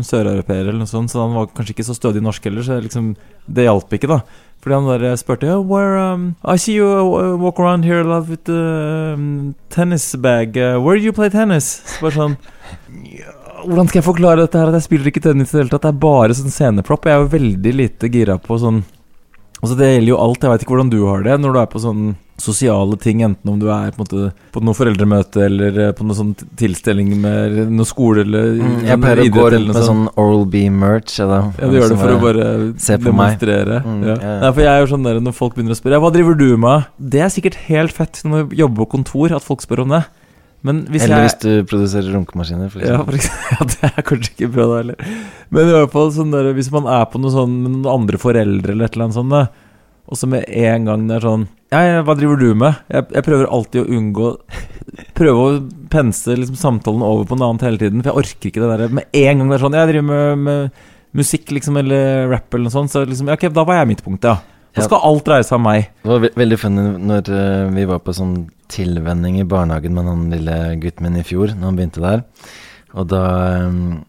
søreuropeer 0.05 0.65
eller 0.69 0.81
noe 0.81 0.89
sånt, 0.89 1.09
så 1.13 1.21
han 1.25 1.35
var 1.37 1.49
kanskje 1.53 1.75
ikke 1.75 1.87
så 1.89 1.95
stødig 1.97 2.21
norsk 2.25 2.43
heller, 2.49 2.65
så 2.65 2.81
liksom 2.81 3.15
Det 3.45 3.65
hjalp 3.67 3.91
ikke, 3.93 4.09
da. 4.09 4.21
Fordi 4.65 4.79
han 4.79 4.87
der 5.03 5.17
spurte 5.21 5.45
yeah, 5.45 5.59
where, 5.61 5.93
um, 6.01 6.35
I 6.41 6.57
see 6.57 6.73
you 6.73 6.87
uh, 6.89 7.35
walk 7.37 7.59
around 7.59 7.85
here 7.85 7.99
a 8.01 8.03
lot 8.03 8.25
with 8.27 8.45
the 8.49 9.13
um, 9.13 9.53
tennis 9.69 10.15
bag. 10.15 10.57
Uh, 10.57 10.79
where 10.81 10.97
do 10.97 11.05
you 11.05 11.13
play 11.13 11.29
tennis? 11.29 11.83
Bare 12.01 12.15
sånn 12.15 12.33
Hvordan 13.61 13.91
skal 13.91 13.99
jeg 13.99 14.07
forklare 14.07 14.41
dette 14.41 14.57
her? 14.57 14.71
At 14.71 14.79
jeg 14.79 14.87
spiller 14.87 15.11
ikke 15.11 15.21
tennis 15.21 15.53
i 15.53 15.59
det 15.59 15.61
hele 15.61 15.73
tatt. 15.75 15.85
Det 15.85 15.91
er 15.93 16.01
bare 16.01 16.37
sånn 16.37 16.53
scenepropp. 16.53 17.05
Jeg 17.05 17.13
er 17.13 17.21
jo 17.21 17.29
veldig 17.35 17.73
lite 17.77 18.09
gira 18.09 18.39
på 18.41 18.57
sånn 18.61 18.81
Altså 19.61 19.77
Det 19.77 19.91
gjelder 19.91 20.11
jo 20.15 20.19
alt. 20.25 20.41
Jeg 20.41 20.55
veit 20.55 20.65
ikke 20.65 20.73
hvordan 20.73 20.93
du 20.95 20.99
har 21.05 21.29
det 21.29 21.37
når 21.43 21.53
du 21.53 21.61
er 21.61 21.69
på 21.69 21.83
sånn 21.85 22.03
sosiale 22.41 22.97
ting, 22.99 23.21
enten 23.23 23.49
om 23.49 23.59
du 23.59 23.69
er 23.71 23.93
på, 23.95 24.03
måte, 24.03 24.31
på 24.51 24.61
noe 24.63 24.75
foreldremøte 24.75 25.45
eller 25.45 25.77
eh, 25.85 25.91
på 25.95 26.03
noen 26.03 26.17
sånn 26.17 26.49
tilstelning 26.59 27.13
med 27.21 27.61
noe 27.71 27.87
skole 27.87 28.25
eller 28.25 28.53
Mm, 28.55 28.75
jeg 28.85 28.99
pleier 29.01 29.21
å 29.21 29.27
gå 29.33 29.45
rundt 29.53 29.71
med 29.71 29.85
sånn 29.87 30.03
Oral 30.19 30.43
B-merch. 30.51 31.15
Ja, 31.19 31.39
du 31.55 31.77
gjør 31.77 31.93
det 31.93 31.97
for 31.99 32.13
å 32.13 32.19
bare 32.21 32.45
demonstrere. 33.03 33.79
Mm, 33.85 34.03
ja. 34.05 34.15
Yeah. 34.15 34.35
Nei, 34.43 34.51
for 34.51 34.65
jeg 34.65 34.71
er 34.71 34.83
jo 34.83 34.91
sånn 34.91 35.07
der 35.07 35.19
Når 35.23 35.35
folk 35.35 35.55
begynner 35.55 35.75
å 35.75 35.79
spørre 35.79 35.97
Ja, 35.97 36.03
hva 36.03 36.11
driver 36.13 36.37
du 36.39 36.47
med? 36.61 36.85
Det 36.97 37.23
er 37.25 37.31
sikkert 37.33 37.57
helt 37.67 37.95
fett 37.95 38.21
når 38.27 38.49
du 38.51 38.55
jobber 38.59 38.83
på 38.83 38.91
kontor, 38.97 39.35
at 39.35 39.45
folk 39.45 39.63
spør 39.65 39.83
om 39.85 39.95
det. 39.95 40.03
Men 40.65 40.81
hvis 40.89 41.05
Eller 41.05 41.21
jeg 41.21 41.29
hvis 41.29 41.37
du 41.43 41.51
produserer 41.69 42.15
runkemaskiner. 42.15 42.71
For 42.73 42.85
ja, 42.85 42.97
for 43.05 43.17
eksempel, 43.17 43.51
ja, 43.55 43.67
det 43.73 43.91
er 43.91 44.07
kanskje 44.07 44.31
ikke 44.33 44.51
bra, 44.55 44.65
da 44.71 44.79
heller. 44.81 45.11
Men 45.53 45.69
i 45.69 45.75
hvert 45.75 45.93
fall 45.93 46.09
sånn 46.15 46.33
der, 46.33 46.49
hvis 46.57 46.71
man 46.73 46.89
er 46.89 47.05
på 47.11 47.21
noe 47.21 47.33
sånn 47.33 47.59
med 47.59 47.75
noen 47.77 47.91
andre 47.91 48.21
foreldre 48.21 48.73
eller 48.73 48.89
et 48.89 48.97
eller 48.97 49.07
annet 49.07 49.19
sånt, 49.19 49.61
og 50.05 50.19
så 50.19 50.27
med 50.29 50.45
en 50.47 50.85
gang 50.85 51.05
det 51.09 51.15
er 51.17 51.25
sånn 51.25 51.47
Ja, 51.73 51.79
ja, 51.81 52.01
hva 52.05 52.13
driver 52.17 52.37
du 52.39 52.49
med? 52.53 52.81
Jeg, 52.93 53.07
jeg 53.15 53.25
prøver 53.25 53.49
alltid 53.49 53.81
å 53.81 53.97
unngå 53.97 54.27
prøve 55.17 55.45
å 55.45 55.53
pense 55.91 56.35
liksom, 56.35 56.57
samtalen 56.59 57.03
over 57.05 57.25
på 57.27 57.37
noe 57.39 57.49
annet 57.51 57.65
hele 57.67 57.79
tiden. 57.81 58.03
For 58.03 58.11
jeg 58.11 58.21
orker 58.21 58.49
ikke 58.51 58.63
det 58.63 58.69
der 58.71 58.93
med 58.99 59.17
en 59.17 59.39
gang 59.41 59.49
det 59.49 59.57
er 59.57 59.63
sånn 59.65 59.77
Jeg 59.77 59.89
driver 59.91 60.07
med, 60.09 60.43
med 60.45 60.83
musikk, 61.15 61.53
liksom, 61.55 61.79
eller 61.79 62.27
rap 62.31 62.53
eller 62.53 62.67
noe 62.67 62.75
sånt. 62.75 62.91
Så 62.93 63.05
liksom, 63.07 63.31
ja, 63.31 63.37
ok, 63.39 63.47
da 63.55 63.63
var 63.67 63.79
jeg 63.79 63.91
midtpunktet, 63.93 64.29
ja. 64.33 64.55
Da 64.75 64.81
Ja. 64.83 64.87
skal 64.89 65.05
alt 65.07 65.23
dreie 65.23 65.43
seg 65.47 65.55
om 65.55 65.63
meg. 65.63 65.85
Det 66.03 66.11
var 66.11 66.19
ve 66.19 66.29
veldig 66.35 66.57
funny 66.59 66.81
når 67.07 67.29
uh, 67.31 67.69
vi 67.71 67.85
var 67.87 68.01
på 68.03 68.11
sånn 68.17 68.33
tilvenning 68.67 69.37
i 69.39 69.45
barnehagen 69.47 69.95
med 69.95 70.09
han 70.09 70.25
lille 70.33 70.57
gutten 70.83 71.05
min 71.07 71.21
i 71.21 71.23
fjor, 71.23 71.53
når 71.55 71.69
han 71.69 71.77
begynte 71.79 72.03
der. 72.03 72.25
Og 72.91 73.07
da 73.07 73.21
um, 73.69 74.01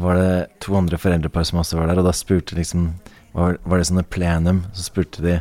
var 0.00 0.16
det 0.16 0.30
to 0.64 0.72
andre 0.78 0.96
foreldrepar 1.00 1.44
som 1.44 1.60
også 1.60 1.76
var 1.76 1.90
der, 1.90 2.00
og 2.00 2.08
da 2.08 2.14
spurte 2.16 2.56
liksom 2.56 2.94
Var, 3.34 3.58
var 3.64 3.78
det 3.78 3.86
sånne 3.90 4.02
plenum, 4.10 4.64
så 4.74 4.82
spurte 4.88 5.22
de 5.22 5.36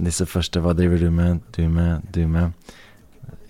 disse 0.00 0.26
første 0.28 0.60
Hva 0.62 0.74
driver 0.76 1.00
du 1.02 1.08
med, 1.10 1.40
du 1.56 1.64
med, 1.68 2.02
du 2.12 2.26
med? 2.30 2.52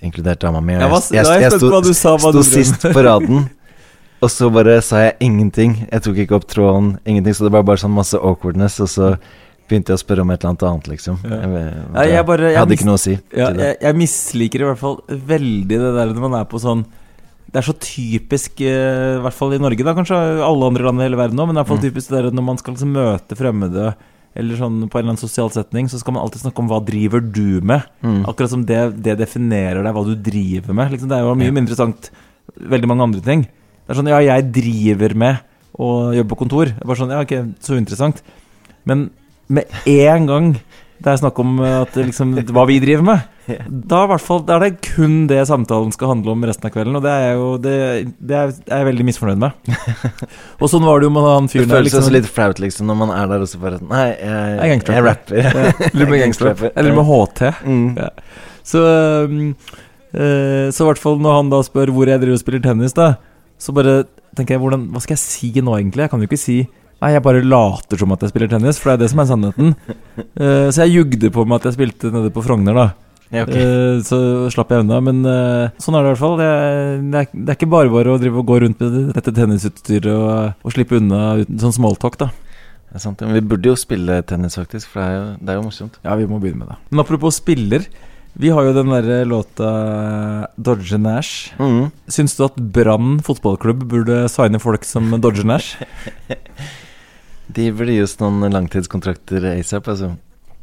Inkludert 0.00 0.40
dama 0.40 0.62
mi. 0.64 0.76
og 0.78 0.80
Jeg 0.80 1.18
jeg, 1.18 1.26
jeg 1.26 1.42
jeg, 1.42 1.58
sto, 1.58 1.92
sa, 1.92 2.14
sto 2.18 2.42
sist 2.46 2.86
på 2.94 3.02
raden. 3.04 3.48
Og 4.24 4.28
så 4.28 4.50
bare 4.52 4.78
sa 4.84 4.98
jeg 5.06 5.14
ingenting. 5.24 5.74
Jeg 5.90 6.02
tok 6.04 6.18
ikke 6.20 6.36
opp 6.36 6.44
tråden, 6.48 6.98
ingenting. 7.08 7.32
Så 7.36 7.46
det 7.46 7.52
var 7.54 7.62
bare 7.64 7.80
sånn 7.80 7.94
masse 7.94 8.18
awkwardness, 8.20 8.76
og 8.84 8.88
så 8.92 9.06
begynte 9.70 9.94
jeg 9.94 9.96
å 9.96 10.02
spørre 10.02 10.24
om 10.26 10.32
et 10.34 10.42
eller 10.42 10.50
annet 10.50 10.64
annet, 10.68 10.88
liksom. 10.92 11.16
Ja. 11.24 11.38
Jeg, 12.04 12.10
jeg 12.12 12.26
bare- 12.28 12.50
jeg 12.50 12.58
hadde 12.58 12.76
ikke 12.76 12.88
noe 12.90 12.98
å 12.98 13.00
si. 13.00 13.14
Ja, 13.32 13.48
jeg, 13.56 13.76
jeg 13.80 13.96
misliker 13.96 14.60
i 14.60 14.68
hvert 14.68 14.80
fall 14.82 14.98
veldig 15.08 15.68
det 15.70 15.92
der 15.96 16.12
når 16.12 16.20
man 16.26 16.36
er 16.40 16.44
på 16.50 16.60
sånn 16.60 16.84
Det 17.50 17.58
er 17.58 17.66
så 17.66 17.74
typisk, 17.82 18.60
eh, 18.62 19.16
i 19.18 19.22
hvert 19.24 19.34
fall 19.34 19.52
i 19.56 19.58
Norge, 19.58 19.82
da 19.82 19.94
kanskje 19.96 20.14
alle 20.46 20.68
andre 20.70 20.84
land 20.86 21.00
i 21.00 21.06
hele 21.08 21.18
verden 21.18 21.38
òg, 21.42 21.48
men 21.50 21.56
det 21.58 21.64
er 21.66 21.74
Mm. 21.74 21.82
typisk 21.82 22.08
det 22.10 22.22
der 22.22 22.30
når 22.30 22.44
man 22.46 22.56
skal 22.58 22.74
liksom 22.74 22.92
møte 22.94 23.34
fremmede 23.36 23.94
eller 24.36 24.54
sånn 24.54 24.88
på 24.88 24.94
en 24.94 25.02
eller 25.02 25.10
annen 25.10 25.18
sosial 25.18 25.50
setning, 25.50 25.88
så 25.90 25.98
skal 25.98 26.14
man 26.14 26.22
alltid 26.22 26.42
snakke 26.42 26.60
om 26.62 26.68
hva 26.68 26.78
driver 26.86 27.20
du 27.20 27.60
med? 27.60 27.82
Mm. 28.04 28.24
Akkurat 28.26 28.50
som 28.50 28.64
det, 28.64 29.02
det 29.02 29.18
definerer 29.18 29.82
deg, 29.82 29.92
hva 29.92 30.04
du 30.06 30.14
driver 30.14 30.72
med. 30.72 30.92
Liksom, 30.92 31.08
det 31.08 31.16
er 31.18 31.22
jo 31.26 31.34
mye 31.34 31.50
mindre 31.50 31.66
interessant 31.74 32.10
veldig 32.56 32.86
mange 32.86 33.02
andre 33.02 33.20
ting. 33.20 33.42
Det 33.42 33.90
er 33.90 33.94
sånn, 33.98 34.08
ja, 34.08 34.20
jeg 34.22 34.52
driver 34.52 35.14
med 35.16 35.40
å 35.76 36.14
jobbe 36.14 36.28
på 36.30 36.38
kontor. 36.46 36.66
Det 36.66 36.78
er 36.82 36.86
bare 36.86 37.00
sånn, 37.02 37.10
ja, 37.10 37.20
ok, 37.26 37.34
så 37.60 37.76
interessant. 37.76 38.22
Men 38.86 39.10
med 39.48 39.66
en 39.86 40.26
gang 40.26 40.60
det 41.00 41.08
er 41.08 41.20
snakk 41.20 41.38
om 41.40 41.60
eh, 41.64 41.76
at 41.80 41.94
liksom, 41.96 42.34
hva 42.52 42.64
vi 42.68 42.76
driver 42.82 43.04
med, 43.06 43.28
da, 43.90 44.02
i 44.04 44.10
hvert 44.10 44.24
fall, 44.24 44.42
da 44.46 44.58
er 44.58 44.66
det 44.66 44.90
kun 44.90 45.24
det 45.30 45.40
samtalen 45.48 45.94
skal 45.94 46.12
handle 46.12 46.34
om 46.34 46.44
resten 46.46 46.68
av 46.68 46.74
kvelden. 46.74 46.98
Og 46.98 47.04
det 47.04 47.14
er 47.14 47.32
jo 47.38 47.46
det, 47.62 47.76
det 48.18 48.36
er, 48.36 48.52
er 48.68 48.82
jeg 48.82 48.88
veldig 48.90 49.06
misfornøyd 49.08 49.40
med. 49.40 49.70
og 50.60 50.70
sånn 50.70 50.86
var 50.86 51.00
det 51.00 51.08
jo 51.08 51.14
med 51.16 51.26
han 51.26 51.50
fyren 51.50 51.70
der. 51.70 51.80
føles 51.80 51.96
Liksom, 51.96 52.12
litt 52.14 52.28
flaut, 52.28 52.60
liksom, 52.62 52.90
når 52.90 53.00
man 53.00 53.14
er 53.16 53.32
der 53.32 53.46
og 53.46 53.50
så 53.50 53.60
bare 53.62 53.80
Nei, 53.80 54.06
jeg, 54.12 54.70
Jeg 54.74 54.84
jeg 54.92 55.06
rapper. 55.06 55.40
Ja, 55.40 55.64
eller 55.92 56.12
med 56.12 56.24
gangsterrapper. 56.26 56.74
Eller 56.76 56.98
med 56.98 57.08
HT. 57.08 57.44
Mm. 57.64 57.88
Ja. 57.96 58.10
Så 58.70 58.84
um, 59.24 59.40
eh, 60.12 60.68
Så 60.68 60.84
i 60.84 60.90
hvert 60.90 61.00
fall 61.00 61.16
når 61.22 61.38
han 61.38 61.52
da 61.54 61.62
spør 61.66 61.94
hvor 61.96 62.12
jeg 62.12 62.20
driver 62.22 62.36
og 62.36 62.44
spiller 62.44 62.64
tennis, 62.68 62.94
da, 62.98 63.14
så 63.60 63.74
bare 63.76 64.02
tenker 64.36 64.58
jeg 64.58 64.62
hvordan, 64.62 64.90
Hva 64.92 65.02
skal 65.02 65.16
jeg 65.16 65.24
si 65.24 65.50
nå, 65.56 65.74
egentlig? 65.78 66.04
Jeg 66.04 66.12
kan 66.12 66.22
jo 66.22 66.28
ikke 66.28 66.44
si 66.44 66.60
Nei, 67.00 67.14
jeg 67.14 67.24
bare 67.24 67.40
later 67.40 68.00
som 68.00 68.10
at 68.12 68.24
jeg 68.24 68.32
spiller 68.34 68.50
tennis, 68.52 68.80
for 68.80 68.90
det 68.90 68.98
er 68.98 69.02
det 69.04 69.12
som 69.12 69.22
er 69.22 69.28
sannheten. 69.30 69.70
Uh, 70.36 70.68
så 70.72 70.84
jeg 70.84 70.98
jugde 70.98 71.30
på 71.32 71.46
meg 71.48 71.60
at 71.60 71.70
jeg 71.70 71.78
spilte 71.78 72.10
nede 72.12 72.32
på 72.34 72.44
Frogner, 72.44 72.76
da. 72.76 72.90
Ja, 73.30 73.44
okay. 73.46 73.62
uh, 73.62 74.02
så 74.04 74.18
slapp 74.52 74.74
jeg 74.74 74.84
unna. 74.84 74.98
Men 75.06 75.22
uh, 75.24 75.72
sånn 75.80 75.96
er 75.96 76.04
det 76.04 76.10
i 76.10 76.12
hvert 76.12 76.20
fall. 76.20 76.36
Det 76.40 76.50
er, 76.50 76.76
det, 77.00 77.22
er, 77.22 77.32
det 77.32 77.54
er 77.54 77.56
ikke 77.56 77.70
bare 77.72 77.92
bare 77.94 78.12
å 78.12 78.20
drive 78.20 78.42
og 78.42 78.50
gå 78.50 78.60
rundt 78.66 78.84
med 78.84 79.14
dette 79.16 79.34
tennisutstyret 79.36 80.12
og, 80.12 80.60
og 80.60 80.76
slippe 80.76 80.98
unna 81.00 81.22
uten 81.40 81.62
sånn 81.62 81.76
smalltalk, 81.78 82.20
da. 82.20 82.28
Det 82.90 82.98
er 82.98 83.04
sant, 83.06 83.20
men 83.22 83.38
vi 83.38 83.44
burde 83.52 83.70
jo 83.70 83.78
spille 83.78 84.18
tennis, 84.26 84.58
faktisk, 84.58 84.90
for 84.90 85.00
det 85.00 85.08
er 85.08 85.14
jo, 85.14 85.26
det 85.38 85.52
er 85.52 85.60
jo 85.60 85.66
morsomt. 85.68 85.98
Ja, 86.04 86.16
vi 86.18 86.26
må 86.28 86.40
begynne 86.42 86.64
med 86.64 86.72
det. 86.74 86.80
Men 86.90 87.04
apropos 87.04 87.38
spiller. 87.38 87.86
Vi 88.40 88.50
har 88.54 88.66
jo 88.66 88.74
den 88.76 88.92
derre 88.92 89.22
låta 89.26 89.70
Dodge 90.54 90.98
Nash. 91.00 91.54
Mm. 91.58 91.88
Syns 92.10 92.36
du 92.38 92.44
at 92.46 92.60
Brann 92.60 93.18
fotballklubb 93.26 93.86
burde 93.90 94.20
signe 94.30 94.60
folk 94.62 94.84
som 94.86 95.08
Dodge 95.22 95.46
Nash? 95.48 95.80
De 97.54 97.70
burde 97.74 97.92
gi 97.96 98.02
oss 98.04 98.16
noen 98.20 98.52
langtidskontrakter 98.54 99.46
asap, 99.54 99.88
altså. 99.92 100.12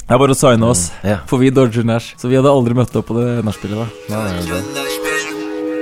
Det 0.07 0.15
er 0.15 0.21
bare 0.21 0.35
å 0.35 0.39
signe 0.39 0.69
oss, 0.69 0.91
Ja. 1.03 1.17
for 1.27 1.37
vi 1.41 1.49
Dodger 1.51 1.83
Nash. 1.83 2.13
Så 2.17 2.29
vi 2.29 2.35
hadde 2.39 2.47
aldri 2.53 2.73
møtt 2.73 2.95
opp 2.95 3.07
på 3.09 3.17
det 3.19 3.43
nachspielet, 3.43 3.77
da. 3.77 3.87
Ja, 4.13 4.23
det 4.23 4.47
er 4.47 4.63
det. 4.63 5.77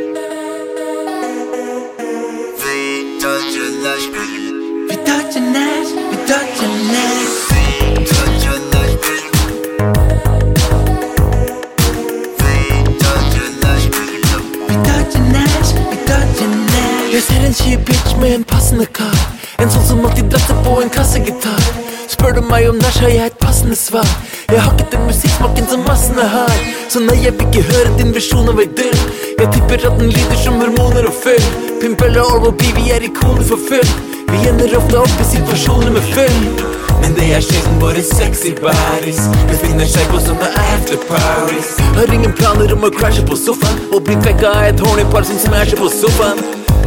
Jeg 17.14 17.22
ser 17.22 17.46
en 17.48 17.54
kjip 17.54 17.86
bitch 17.86 18.18
med 18.20 18.34
en 18.36 18.44
passende 18.44 18.86
kar. 18.86 19.35
En 19.62 19.72
sånn 19.72 19.86
som 19.88 20.06
alltid 20.06 20.28
dratter 20.34 20.58
på 20.66 20.80
en 20.84 20.90
kassegitar. 20.92 21.68
Spør 22.12 22.36
du 22.38 22.42
meg 22.46 22.68
om 22.70 22.80
nach, 22.82 22.98
har 23.02 23.14
jeg 23.14 23.32
et 23.32 23.38
passende 23.42 23.78
svar. 23.80 24.10
Jeg 24.52 24.62
har 24.62 24.74
ikke 24.76 24.90
den 24.92 25.06
musikksmaken 25.08 25.70
som 25.72 25.86
massene 25.88 26.26
har. 26.36 26.58
Så 26.92 27.02
nei, 27.04 27.16
jeg 27.24 27.38
vil 27.40 27.48
ikke 27.48 27.64
høre 27.72 27.94
din 28.00 28.12
versjon 28.16 28.52
av 28.52 28.60
ei 28.62 28.68
dør. 28.80 29.00
Jeg 29.40 29.54
tipper 29.56 29.88
at 29.90 30.02
den 30.02 30.12
lyder 30.12 30.42
som 30.44 30.60
hormoner 30.62 31.08
og 31.10 31.16
fyll. 31.24 31.48
Pimp 31.82 32.04
og 32.04 32.52
B, 32.60 32.76
vi 32.78 32.92
er 32.96 33.08
ikoner 33.08 33.48
for 33.48 33.62
fyll. 33.70 34.15
Vi 34.32 34.48
ender 34.50 34.78
ofte 34.78 34.98
opp 35.00 35.22
i 35.22 35.28
situasjoner 35.30 35.92
med 35.92 36.02
fyll. 36.14 36.76
Men 37.02 37.14
det 37.18 37.28
er 37.38 37.44
sjelden 37.44 37.80
våre 37.82 38.02
sexy 38.06 38.54
bodies 38.58 39.20
befinner 39.50 39.88
seg 39.90 40.08
på 40.10 40.22
sånne 40.24 40.48
afterparties. 40.62 41.76
Har 41.98 42.14
ingen 42.14 42.34
planer 42.38 42.74
om 42.74 42.88
å 42.88 42.92
crashe 42.96 43.26
på 43.28 43.38
sofaen 43.40 43.82
og 43.92 44.06
bli 44.08 44.16
vekka 44.26 44.52
av 44.52 44.70
et 44.72 44.86
horny 44.88 45.06
par 45.12 45.28
som 45.28 45.40
smasher 45.42 45.78
på 45.80 45.92
sofaen. 45.94 46.42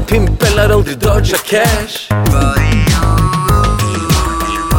Pimpel 0.08 0.58
har 0.58 0.72
aldri 0.74 0.96
dodga 0.96 1.38
cash. 1.46 2.08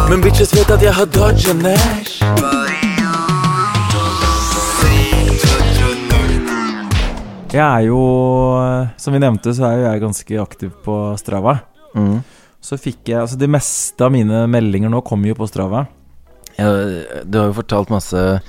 Men 0.09 0.23
bitches 0.25 0.55
vet 0.57 0.71
at 0.73 0.81
jeg 0.81 0.95
har 0.97 1.05
dodga 1.13 1.53
Nash. 1.61 2.17
Jeg 7.49 7.65
er 7.65 7.85
jo, 7.87 7.99
som 9.01 9.13
vi 9.13 9.21
nevnte, 9.21 9.53
så 9.57 9.69
er 9.69 9.77
jo 9.77 9.85
jeg 9.87 10.01
ganske 10.03 10.41
aktiv 10.41 10.73
på 10.85 10.97
Strava. 11.17 11.55
Mm. 11.97 12.19
Så 12.61 12.77
fikk 12.79 13.11
jeg 13.11 13.21
Altså, 13.23 13.39
de 13.39 13.47
meste 13.51 14.03
av 14.05 14.11
mine 14.13 14.43
meldinger 14.51 14.91
nå 14.91 15.03
kommer 15.07 15.31
jo 15.31 15.37
på 15.39 15.47
Strava. 15.49 15.85
Ja, 16.59 16.73
du 17.23 17.39
har 17.39 17.47
jo 17.49 17.59
fortalt 17.61 17.91
masse 17.93 18.41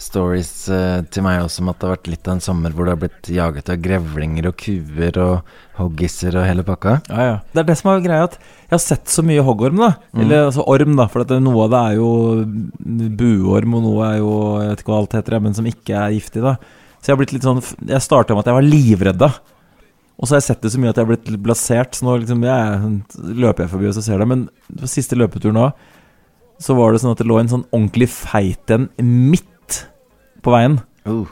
stories 0.00 0.50
eh, 0.74 1.04
til 1.14 1.22
meg 1.24 1.44
også 1.44 1.62
om 1.62 1.70
at 1.70 1.78
det 1.78 1.86
har 1.86 1.92
vært 1.94 2.08
litt 2.10 2.28
av 2.28 2.34
en 2.34 2.42
sommer 2.42 2.74
hvor 2.74 2.86
du 2.86 2.90
har 2.92 2.98
blitt 3.00 3.28
jaget 3.30 3.70
av 3.70 3.78
grevlinger 3.82 4.48
og 4.50 4.56
kuer 4.58 5.18
og 5.22 5.52
hoggiser 5.78 6.34
og 6.34 6.46
hele 6.48 6.64
pakka. 6.66 6.96
Ja, 7.08 7.26
ja. 7.28 7.36
Det 7.54 7.62
er 7.62 7.68
det 7.70 7.76
som 7.78 7.92
er 7.92 8.02
greia, 8.04 8.26
at 8.26 8.36
jeg 8.40 8.74
har 8.74 8.82
sett 8.82 9.12
så 9.12 9.24
mye 9.26 9.44
hoggorm, 9.46 9.80
da. 9.80 9.92
Mm. 10.12 10.24
Eller 10.24 10.48
altså 10.48 10.66
orm, 10.70 10.96
da. 10.98 11.06
For 11.12 11.36
noe 11.38 11.66
av 11.66 11.72
det 11.74 11.82
er 11.84 11.98
jo 12.00 12.10
buorm, 13.22 13.78
og 13.78 13.86
noe 13.86 14.10
er 14.10 14.18
jo 14.20 14.32
Jeg 14.64 14.72
vet 14.72 14.84
ikke 14.84 14.92
hva 14.92 15.00
alt 15.00 15.18
heter, 15.20 15.40
men 15.46 15.56
som 15.56 15.70
ikke 15.70 15.96
er 16.00 16.16
giftig, 16.18 16.44
da. 16.44 16.56
Så 16.98 17.10
jeg 17.10 17.14
har 17.14 17.22
blitt 17.22 17.34
litt 17.36 17.46
sånn 17.46 17.62
Jeg 17.62 18.02
starta 18.02 18.34
med 18.34 18.44
at 18.44 18.50
jeg 18.50 18.58
var 18.58 18.70
livredd. 18.74 19.22
da. 19.22 19.32
Og 20.14 20.26
så 20.26 20.34
har 20.34 20.40
jeg 20.40 20.48
sett 20.48 20.62
det 20.62 20.70
så 20.72 20.80
mye 20.80 20.92
at 20.92 20.98
jeg 20.98 21.04
har 21.06 21.10
blitt 21.10 21.30
litt 21.32 21.42
blasert. 21.42 21.96
Så 21.96 22.06
nå 22.06 22.16
liksom 22.22 22.44
jeg, 22.46 22.90
løper 23.34 23.64
jeg 23.64 23.72
forbi 23.74 23.90
og 23.90 23.96
så 23.96 24.04
ser 24.06 24.22
det. 24.22 24.28
Men 24.30 24.46
på 24.70 24.90
siste 24.90 25.18
løpetur 25.18 25.54
nå, 25.54 25.68
så 26.62 26.76
var 26.78 26.94
det 26.94 27.02
sånn 27.02 27.14
at 27.14 27.22
det 27.22 27.26
lå 27.28 27.40
en 27.40 27.50
sånn 27.50 27.64
ordentlig 27.72 28.08
feit 28.12 28.70
en 28.74 28.88
midt 29.02 29.80
på 30.44 30.54
veien. 30.54 30.78
Uh. 31.08 31.26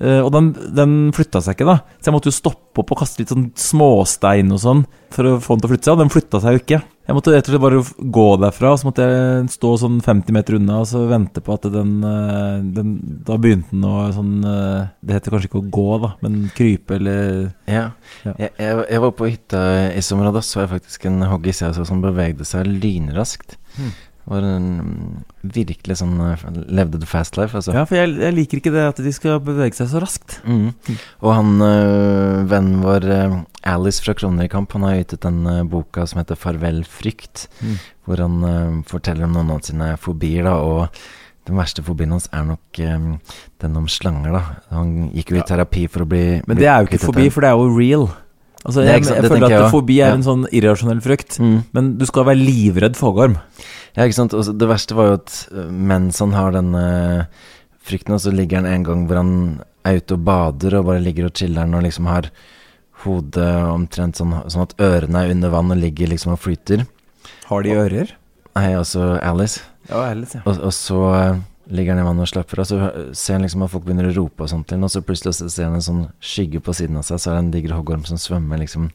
Uh, 0.00 0.20
og 0.22 0.30
den, 0.34 0.52
den 0.76 0.92
flytta 1.16 1.42
seg 1.42 1.56
ikke, 1.56 1.68
da. 1.68 1.96
Så 1.98 2.10
jeg 2.10 2.16
måtte 2.16 2.30
jo 2.30 2.36
stoppe 2.36 2.82
opp 2.82 2.92
og 2.94 3.00
kaste 3.02 3.22
litt 3.22 3.32
sånn 3.32 3.50
småstein 3.58 4.52
og 4.54 4.60
sånn 4.62 4.84
for 5.12 5.26
å 5.26 5.38
få 5.42 5.56
den 5.56 5.64
til 5.64 5.70
å 5.70 5.72
flytte 5.72 5.88
seg, 5.88 5.96
og 5.96 6.02
den 6.04 6.12
flytta 6.14 6.42
seg 6.44 6.56
jo 6.56 6.62
ikke. 6.62 6.80
Jeg 7.10 7.16
måtte 7.16 7.32
rett 7.34 7.48
og 7.48 7.50
slett 7.50 7.62
bare 7.64 8.10
gå 8.14 8.24
derfra, 8.38 8.70
og 8.70 8.78
så 8.78 8.86
måtte 8.86 9.06
jeg 9.08 9.46
stå 9.50 9.70
sånn 9.82 9.96
50 10.06 10.36
meter 10.36 10.56
unna 10.60 10.76
og 10.78 10.86
så 10.86 11.00
vente 11.10 11.42
på 11.42 11.56
at 11.56 11.66
den, 11.74 11.96
eh, 12.06 12.60
den 12.76 12.92
Da 13.26 13.34
begynte 13.34 13.74
den 13.74 13.86
å 13.88 14.04
sånn 14.14 14.36
eh, 14.46 14.84
Det 15.02 15.16
heter 15.16 15.34
kanskje 15.34 15.50
ikke 15.50 15.62
å 15.64 15.70
gå, 15.74 15.88
da, 16.04 16.12
men 16.22 16.36
krype 16.54 17.00
eller 17.00 17.50
Ja. 17.66 17.88
Ja. 18.22 18.36
Jeg, 18.36 18.52
jeg, 18.54 18.84
jeg 18.94 19.02
var 19.02 19.16
på 19.18 19.26
hytta 19.26 19.64
i 19.90 20.04
sommer, 20.06 20.30
og 20.30 20.38
da 20.38 20.44
så 20.46 20.62
jeg 20.62 20.72
faktisk 20.76 21.08
en 21.10 21.26
hoggis 21.32 21.64
jeg 21.64 21.74
så, 21.74 21.88
som 21.88 22.04
bevegde 22.04 22.46
seg 22.46 22.70
lynraskt. 22.70 23.58
Hmm. 23.74 23.90
Var 24.28 24.44
en 24.44 24.66
mm, 24.84 25.12
virkelig 25.56 25.96
sånn 26.02 26.18
eh, 26.22 26.42
Levde 26.68 26.98
the 27.00 27.08
fast 27.08 27.38
life, 27.40 27.56
altså. 27.56 27.72
Ja, 27.74 27.84
for 27.88 27.96
jeg, 27.96 28.12
jeg 28.20 28.36
liker 28.36 28.60
ikke 28.60 28.72
det 28.74 28.82
at 28.90 29.00
de 29.02 29.12
skal 29.16 29.40
bevege 29.42 29.74
seg 29.78 29.88
så 29.90 30.02
raskt. 30.02 30.36
Mm. 30.44 30.74
Og 31.24 31.32
han 31.34 31.54
øh, 31.64 32.44
vennen 32.50 32.82
vår 32.84 33.06
øh, 33.16 33.38
Alice 33.72 34.04
fra 34.04 34.14
Kroner 34.14 34.44
i 34.46 34.52
kamp, 34.52 34.72
han 34.76 34.84
har 34.86 34.98
gitt 35.00 35.16
ut 35.16 35.24
den 35.24 35.40
øh, 35.46 35.64
boka 35.72 36.04
som 36.06 36.20
heter 36.20 36.36
'Farvel 36.36 36.84
frykt', 36.84 37.48
Mm. 37.60 37.78
hvor 38.04 38.16
han 38.20 38.44
øh, 38.44 38.84
forteller 38.86 39.24
om 39.24 39.32
noen 39.32 39.50
av 39.56 39.60
sine 39.62 39.96
fobier, 39.96 40.44
da, 40.44 40.54
og 40.60 40.88
den 41.48 41.56
verste 41.56 41.82
fobien 41.82 42.10
hans 42.12 42.28
er 42.32 42.44
nok 42.44 42.60
den 42.76 43.76
om 43.76 43.86
slanger, 43.88 44.32
da. 44.32 44.42
Han 44.70 45.10
gikk 45.10 45.32
jo 45.32 45.36
i 45.40 45.46
terapi 45.48 45.86
for 45.88 46.04
å 46.04 46.08
bli 46.08 46.42
Men 46.46 46.56
det 46.56 46.66
er 46.68 46.78
jo 46.84 46.86
ikke 46.90 47.06
fobi, 47.08 47.30
for 47.30 47.40
det 47.40 47.48
er 47.50 47.56
jo 47.56 47.78
real. 47.78 48.08
Altså, 48.60 48.82
er 48.82 48.90
jeg, 48.90 49.06
jeg, 49.08 49.24
føler 49.24 49.46
at 49.46 49.54
jeg 49.54 49.70
fobi 49.72 49.96
er 50.04 50.12
en 50.12 50.24
sånn 50.26 50.42
irrasjonell 50.52 51.00
frykt, 51.00 51.38
Mm. 51.40 51.62
men 51.72 51.86
du 51.98 52.04
skal 52.08 52.26
være 52.28 52.42
livredd 52.42 52.96
for. 52.98 53.16
Ja, 53.96 54.04
ikke 54.04 54.18
sant. 54.18 54.34
Også, 54.36 54.52
det 54.52 54.68
verste 54.68 54.94
var 54.98 55.06
jo 55.08 55.14
at 55.16 55.48
øh, 55.52 55.70
mens 55.72 56.20
han 56.20 56.34
har 56.36 56.52
den 56.52 56.74
øh, 56.76 57.24
frykten, 57.82 58.14
og 58.14 58.20
så 58.20 58.30
ligger 58.34 58.60
han 58.60 58.68
en 58.68 58.84
gang 58.84 59.06
hvor 59.08 59.16
han 59.22 59.32
er 59.88 59.96
ute 59.96 60.14
og 60.18 60.24
bader 60.28 60.76
og 60.78 60.86
bare 60.90 61.00
ligger 61.00 61.30
og 61.30 61.32
chiller'n 61.40 61.74
og 61.78 61.82
liksom 61.86 62.06
har 62.12 62.28
hodet 63.06 63.48
omtrent 63.64 64.18
sånn, 64.20 64.34
sånn 64.52 64.66
at 64.66 64.74
ørene 64.84 65.22
er 65.24 65.32
under 65.32 65.52
vann 65.54 65.72
og 65.72 65.80
ligger 65.80 66.10
liksom 66.12 66.34
og 66.36 66.42
flyter. 66.42 66.84
Har 67.48 67.64
de 67.64 67.72
ører? 67.80 68.12
Nei, 68.58 68.74
altså 68.76 69.14
Alice. 69.24 69.62
Ja, 69.88 70.02
Alice, 70.10 70.36
ja. 70.36 70.44
Og, 70.44 70.60
og 70.68 70.74
så 70.76 71.00
eh, 71.16 71.38
ligger 71.70 71.94
han 71.94 72.02
i 72.02 72.06
vannet 72.06 72.26
og 72.26 72.30
slapper 72.32 72.62
av, 72.62 72.68
så 72.68 72.78
ser 73.16 73.38
han 73.38 73.46
liksom 73.46 73.64
at 73.66 73.72
folk 73.72 73.86
begynner 73.86 74.10
å 74.10 74.14
rope 74.16 74.44
og 74.44 74.52
sånt 74.52 74.68
til 74.70 74.84
og 74.84 74.92
så 74.92 75.02
plutselig 75.06 75.34
ser 75.40 75.68
han 75.68 75.78
en 75.78 75.84
sånn 75.86 76.04
skygge 76.22 76.62
på 76.64 76.74
siden 76.76 76.98
av 77.00 77.06
seg, 77.06 77.20
så 77.22 77.32
er 77.32 77.38
det 77.38 77.44
en 77.44 77.52
diger 77.54 77.76
hoggorm 77.76 78.06
som 78.08 78.20
svømmer 78.20 78.60
liksom 78.62 78.88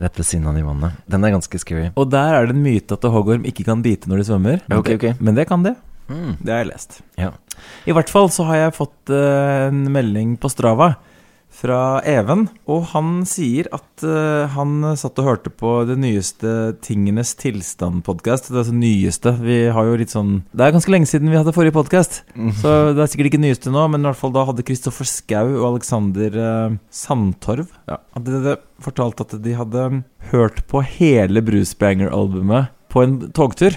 rett 0.00 0.18
ved 0.18 0.26
siden 0.26 0.46
av 0.46 0.54
han 0.54 0.60
i 0.62 0.66
vannet. 0.66 1.00
Den 1.10 1.24
er 1.24 1.34
ganske 1.34 1.60
scary. 1.60 1.90
Og 2.00 2.10
der 2.12 2.36
er 2.36 2.48
det 2.48 2.56
en 2.56 2.64
myte 2.64 2.96
at 2.96 3.08
hoggorm 3.12 3.46
ikke 3.48 3.66
kan 3.68 3.84
bite 3.84 4.10
når 4.10 4.22
de 4.22 4.28
svømmer. 4.30 4.60
men, 4.66 4.78
okay, 4.78 5.00
okay. 5.00 5.16
Men 5.20 5.38
det 5.38 5.48
kan 5.50 5.64
det. 5.64 5.76
Mm. 6.08 6.36
Det 6.40 6.52
har 6.52 6.62
jeg 6.62 6.70
lest. 6.72 7.00
Ja. 7.20 7.30
I 7.86 7.94
hvert 7.96 8.10
fall 8.12 8.28
så 8.32 8.46
har 8.48 8.58
jeg 8.58 8.76
fått 8.76 9.12
uh, 9.12 9.68
en 9.68 9.84
melding 9.92 10.36
på 10.40 10.50
Strava 10.52 10.94
fra 11.52 12.00
Even, 12.08 12.46
og 12.70 12.88
han 12.94 13.22
sier 13.28 13.68
at 13.74 14.04
uh, 14.06 14.48
han 14.54 14.94
satt 14.98 15.20
og 15.20 15.28
hørte 15.28 15.52
på 15.52 15.74
det 15.88 15.98
nyeste 16.00 16.72
Tingenes 16.82 17.34
tilstand-podkast. 17.40 18.50
Det 18.50 18.62
er 18.62 18.68
så 18.70 18.76
nyeste. 18.76 19.34
Vi 19.44 19.58
har 19.74 19.88
jo 19.88 19.98
litt 20.00 20.14
sånn 20.14 20.34
Det 20.50 20.66
er 20.66 20.74
ganske 20.74 20.94
lenge 20.94 21.10
siden 21.10 21.30
vi 21.30 21.38
hadde 21.38 21.54
forrige 21.54 21.76
podkast, 21.76 22.22
så 22.58 22.74
det 22.96 23.04
er 23.04 23.12
sikkert 23.12 23.32
ikke 23.32 23.44
nyeste 23.44 23.72
nå, 23.74 23.84
men 23.92 24.02
i 24.02 24.10
hvert 24.10 24.20
fall 24.20 24.34
da 24.34 24.46
hadde 24.48 24.66
Kristoffer 24.66 25.08
Skau 25.08 25.46
og 25.52 25.68
Alexander 25.74 26.40
uh, 26.40 26.76
Sandtorv 26.92 27.70
ja, 27.90 28.00
hadde 28.16 28.42
det 28.48 28.58
fortalt 28.82 29.22
at 29.22 29.36
de 29.44 29.56
hadde 29.56 29.88
hørt 30.32 30.64
på 30.70 30.82
hele 30.86 31.44
Bruce 31.44 31.76
Banger-albumet 31.78 32.72
på 32.92 33.04
en 33.04 33.18
togtur. 33.36 33.76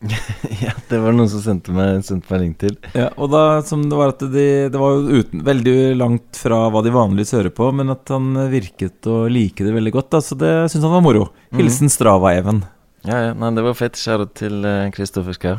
ja, 0.60 0.72
det 0.90 0.98
var 1.00 1.14
noen 1.16 1.28
som 1.32 1.40
sendte 1.40 1.72
meg, 1.72 2.02
sendte 2.04 2.28
meg 2.34 2.42
link 2.42 2.58
til. 2.60 2.74
Ja, 2.92 3.08
og 3.16 3.30
da 3.32 3.62
som 3.64 3.86
det 3.88 3.96
var 3.96 4.12
at 4.12 4.20
de, 4.20 4.44
Det 4.68 4.76
var 4.80 4.92
jo 4.98 5.22
uten, 5.22 5.40
veldig 5.46 5.76
langt 5.96 6.36
fra 6.36 6.66
hva 6.72 6.82
de 6.84 6.92
vanligvis 6.94 7.32
hører 7.38 7.54
på, 7.56 7.70
men 7.74 7.90
at 7.94 8.12
han 8.12 8.34
virket 8.52 9.08
å 9.08 9.22
like 9.32 9.64
det 9.64 9.72
veldig 9.74 9.94
godt. 9.96 10.10
Da, 10.12 10.20
så 10.20 10.36
det 10.38 10.52
syns 10.72 10.84
han 10.84 10.94
var 10.98 11.04
moro. 11.06 11.30
Hilsen 11.56 11.88
Strava-Even. 11.92 12.62
Ja, 13.06 13.22
ja, 13.28 13.34
nei, 13.38 13.52
det 13.56 13.64
var 13.64 13.76
fett. 13.78 13.96
Kjære 13.96 14.28
til 14.36 14.64
Kristoffer 14.94 15.36
Schau. 15.38 15.58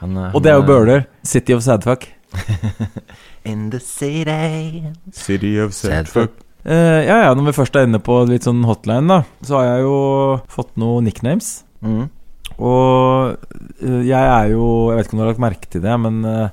Eh, 0.00 0.30
Og 0.34 0.40
det 0.42 0.50
er 0.52 0.58
jo 0.58 0.64
eh, 0.64 0.68
Bøhler. 0.70 1.06
City 1.22 1.54
of 1.54 1.62
Sadfuck. 1.62 2.08
In 3.50 3.70
the 3.72 3.80
city 3.80 4.84
City 5.12 5.58
of 5.60 5.72
Sadfuck. 5.76 6.32
Uh, 6.60 7.00
ja, 7.06 7.22
ja, 7.24 7.34
når 7.34 7.46
vi 7.50 7.56
først 7.56 7.76
er 7.78 7.86
inne 7.88 8.00
på 8.04 8.18
litt 8.28 8.44
sånn 8.44 8.60
hotline, 8.68 9.08
da, 9.08 9.22
så 9.46 9.56
har 9.56 9.68
jeg 9.70 9.84
jo 9.86 9.94
fått 10.52 10.74
noen 10.80 11.06
nicknames. 11.08 11.60
Mhm. 11.84 12.10
Og 12.58 13.36
eh, 13.80 14.02
jeg 14.08 14.18
er 14.20 14.50
jo 14.52 14.90
Jeg 14.90 14.98
vet 14.98 15.06
ikke 15.06 15.14
om 15.16 15.20
du 15.20 15.24
har 15.24 15.32
lagt 15.32 15.44
merke 15.44 15.70
til 15.70 15.84
det, 15.84 15.94
men 16.00 16.24
uh, 16.24 16.48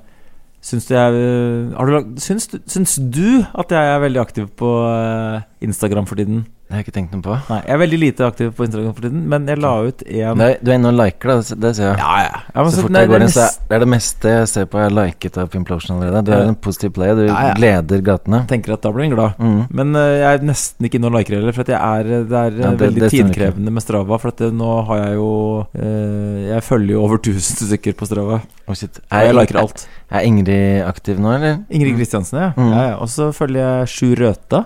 syns 0.68 0.90
jeg 0.92 1.16
eh, 1.16 1.76
du 1.78 3.00
du 3.14 3.28
at 3.56 3.72
jeg 3.72 3.94
er 3.94 4.04
veldig 4.04 4.22
aktiv 4.22 4.50
på 4.60 4.72
eh, 4.90 5.46
Instagram 5.64 6.08
for 6.10 6.20
tiden? 6.20 6.46
Det 6.68 6.76
har 6.76 6.82
jeg 6.82 6.86
ikke 6.90 6.94
tenkt 6.98 7.14
noe 7.16 7.24
på. 7.24 7.36
Nei, 7.48 7.58
jeg 7.64 7.72
er 7.72 7.78
veldig 7.80 7.98
lite 8.02 8.26
aktiv 8.28 8.50
på 8.58 8.66
Instagram 8.66 8.92
for 8.98 9.06
tiden, 9.06 9.22
men 9.32 9.46
jeg 9.48 9.60
la 9.64 9.70
ut 9.88 10.02
en 10.04 10.38
Nei, 10.42 10.50
du 10.60 10.68
er 10.68 10.76
inne 10.76 10.90
og 10.92 10.98
liker 11.00 11.30
da. 11.32 11.36
det- 11.64 11.70
ser 11.78 11.86
jeg. 11.94 11.98
Ja, 12.02 12.16
ja. 12.26 12.42
ja 12.56 12.64
men 12.66 12.72
så 12.74 12.76
så- 12.76 12.82
fort 12.84 12.92
nei, 12.92 13.04
jeg 13.06 13.08
går 13.10 13.16
er 13.16 13.24
inn, 13.24 13.32
så 13.32 13.40
er 13.46 13.54
det 13.70 13.76
er 13.78 13.80
det 13.80 13.88
meste 13.94 14.28
jeg 14.34 14.48
ser 14.52 14.66
på, 14.68 14.78
jeg 14.82 14.90
har 14.92 14.96
liket 14.98 15.38
av 15.40 15.48
Pimplotion 15.54 15.96
allerede. 15.96 16.26
Du 16.28 16.32
er 16.36 16.42
en 16.50 16.56
positiv 16.56 16.92
player, 16.98 17.16
du 17.16 17.24
Ja, 17.28 17.38
ja. 17.48 17.54
gleder 17.56 18.02
gatene. 18.04 18.42
tenker 18.52 18.74
at 18.74 18.82
da 18.82 18.92
blir 18.92 19.06
en 19.08 19.16
glad. 19.16 19.38
Mm. 19.40 19.68
Men 19.72 19.96
uh, 19.96 20.02
jeg 20.20 20.28
er 20.42 20.44
nesten 20.44 20.86
ikke 20.90 21.00
inne 21.00 21.06
og 21.08 21.14
liker 21.16 21.38
heller, 21.40 21.54
for 21.56 21.62
at 21.62 21.72
jeg 21.72 21.80
er, 21.80 22.04
det 22.28 22.36
er 22.42 22.52
eh, 22.52 22.60
Ja, 22.60 22.72
det- 22.72 22.80
veldig 22.84 23.00
det 23.00 23.12
tidkrevende 23.16 23.72
med 23.72 23.84
Strava. 23.84 24.20
For 24.20 24.28
at 24.28 24.38
det, 24.44 24.52
nå 24.54 24.72
har 24.88 24.98
jeg 25.06 25.14
jo 25.16 25.32
uh, 25.72 26.52
Jeg 26.52 26.64
følger 26.68 26.92
jo 26.98 27.04
over 27.08 27.16
1000 27.24 27.64
stykker 27.72 27.96
på 27.96 28.06
Strava. 28.12 28.42
Å, 28.68 28.76
shit. 28.76 29.00
Og 29.08 29.24
jeg 29.24 29.36
liker 29.40 29.62
alt. 29.64 29.88
Er 30.12 30.28
Ingrid 30.28 30.84
aktiv 30.84 31.18
nå, 31.18 31.32
eller? 31.32 31.64
Ingrid 31.72 31.96
Kristiansen, 31.96 32.40
ja. 32.44 32.52
Mm. 32.60 32.74
ja, 32.76 32.84
ja. 32.92 32.96
Og 33.00 33.08
så 33.08 33.32
følger 33.32 33.64
jeg 33.64 33.88
Sju 33.88 34.16
Røta. 34.20 34.66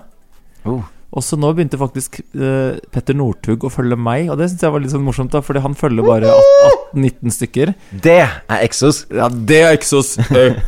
Oh. 0.66 0.82
Og 1.12 1.26
så 1.28 1.36
nå 1.36 1.50
begynte 1.52 1.80
faktisk 1.80 2.22
uh, 2.40 2.78
Petter 2.94 3.18
Northug 3.18 3.66
å 3.68 3.72
følge 3.72 3.98
meg, 4.00 4.30
og 4.32 4.40
det 4.40 4.48
syns 4.52 4.64
jeg 4.64 4.72
var 4.72 4.84
litt 4.84 4.94
sånn 4.94 5.04
morsomt, 5.04 5.34
da, 5.34 5.42
fordi 5.44 5.64
han 5.66 5.76
følger 5.76 6.08
bare 6.08 6.32
18-19 6.96 7.36
stykker. 7.36 7.74
Det 8.06 8.22
er 8.24 8.62
Exos! 8.62 9.04
Ja, 9.12 9.28
det 9.28 9.60
er 9.60 9.76
Exos! 9.76 10.16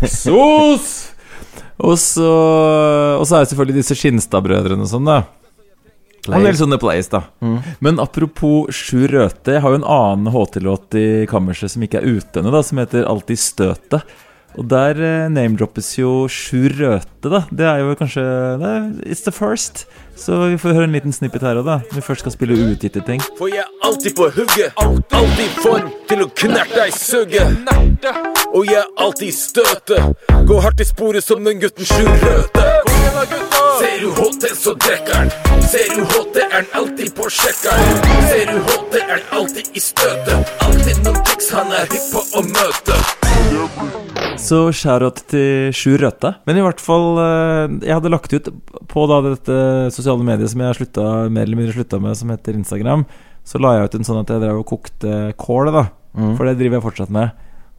Exos! 0.03 0.89
og 1.83 1.95
så 1.99 2.27
Og 3.17 3.23
så 3.25 3.37
er 3.37 3.43
det 3.43 3.49
selvfølgelig 3.53 3.79
disse 3.79 3.97
Skinstad-brødrene 3.97 4.83
og 4.83 4.91
sånn, 4.91 5.07
da. 5.07 5.21
Og 6.27 6.35
en 6.37 6.45
del 6.47 6.55
sånne 6.59 6.79
plays, 6.79 7.09
da. 7.11 7.25
Mm. 7.43 7.57
Men 7.83 7.99
apropos 7.99 8.71
Sjur 8.75 9.11
Røthe, 9.11 9.57
jeg 9.57 9.63
har 9.63 9.73
jo 9.73 9.79
en 9.81 9.89
annen 9.95 10.31
HT-låt 10.31 10.95
i 10.99 11.07
kammerset 11.27 11.73
som 11.73 11.83
ikke 11.83 11.99
er 11.99 12.19
ute 12.19 12.39
ennå, 12.39 12.61
som 12.63 12.79
heter 12.79 13.07
Alltid 13.09 13.41
støtet. 13.43 14.13
Og 14.57 14.69
der 14.69 14.99
eh, 15.01 15.29
name-droppes 15.33 15.95
jo 15.97 16.27
Sjur 16.29 16.73
Røthe, 16.77 17.29
da. 17.29 17.43
Det 17.49 17.65
er 17.65 17.81
jo 17.81 17.95
kanskje 17.97 18.23
det 18.61 18.69
er, 18.69 18.89
It's 19.09 19.23
the 19.25 19.31
first. 19.33 19.85
Så 20.15 20.37
vi 20.51 20.57
får 20.61 20.73
høre 20.77 20.83
en 20.83 20.93
liten 20.93 21.13
snippet 21.13 21.41
her 21.41 21.57
òg, 21.57 21.65
da. 21.65 21.79
Når 21.89 21.97
vi 21.97 22.05
først 22.05 22.21
skal 22.21 22.35
spille 22.35 22.57
uutgitte 22.59 23.01
ting. 23.07 23.21
For 23.39 23.49
jeg 23.49 23.63
er 23.63 23.87
alltid 23.87 24.15
på 24.15 24.29
hugget. 24.35 24.75
Alltid 24.77 25.41
i 25.41 25.49
form 25.57 25.89
til 26.09 26.21
å 26.21 26.29
knerte 26.37 26.85
i 26.87 26.93
sugget. 26.93 27.73
Og 28.53 28.69
jeg 28.69 28.77
er 28.83 28.91
alltid 29.01 29.27
i 29.31 29.33
støtet. 29.33 30.29
Går 30.47 30.61
hardt 30.67 30.85
i 30.85 30.87
sporet 30.87 31.25
som 31.25 31.41
den 31.45 31.63
gutten 31.63 31.89
Sjur 31.89 32.13
Røthe. 32.25 32.67
Ser 33.79 33.99
du 34.03 34.09
HT, 34.13 34.47
så 34.59 34.75
drikker 34.85 35.15
han. 35.17 35.33
Ser 35.71 35.89
du 35.95 36.03
HT, 36.05 36.37
er 36.43 36.55
han 36.59 36.69
alltid 36.77 37.13
på 37.17 37.29
sjekker'n. 37.39 38.05
Ser 38.29 38.45
du 38.51 38.61
HT, 38.69 39.01
er 39.01 39.11
han 39.15 39.27
alltid 39.39 39.73
i 39.73 39.81
støtet. 39.81 40.55
Alltid 40.67 41.03
noen 41.07 41.21
triks 41.25 41.51
han 41.57 41.73
er 41.73 41.89
hypp 41.89 42.09
på 42.13 42.25
å 42.37 42.47
møte. 42.53 44.02
Så 44.43 44.59
shout-out 44.75 45.21
til 45.31 45.71
Sjur 45.75 46.01
Røthe. 46.03 46.33
Men 46.47 46.59
i 46.59 46.63
hvert 46.65 46.81
fall 46.83 47.19
eh, 47.23 47.75
Jeg 47.87 47.95
hadde 47.95 48.11
lagt 48.11 48.33
ut 48.33 48.49
på 48.91 49.05
da 49.09 49.21
dette 49.25 49.59
sosiale 49.95 50.25
mediet 50.25 50.51
som 50.51 50.63
jeg 50.63 50.79
slutta, 50.81 51.07
mer 51.31 51.47
eller 51.47 51.59
mindre 51.61 51.77
slutta 51.77 52.01
med, 52.03 52.17
som 52.19 52.33
heter 52.33 52.57
Instagram. 52.59 53.07
Så 53.47 53.59
la 53.59 53.77
jeg 53.77 53.89
ut 53.89 53.97
en 53.99 54.07
sånn 54.07 54.21
at 54.21 54.31
jeg 54.31 54.43
drev 54.43 54.61
og 54.61 54.69
kokte 54.69 55.17
kål, 55.39 55.71
da. 55.75 55.87
Mm. 56.13 56.35
For 56.37 56.47
det 56.47 56.57
driver 56.59 56.79
jeg 56.79 56.85
fortsatt 56.85 57.13
med. 57.13 57.33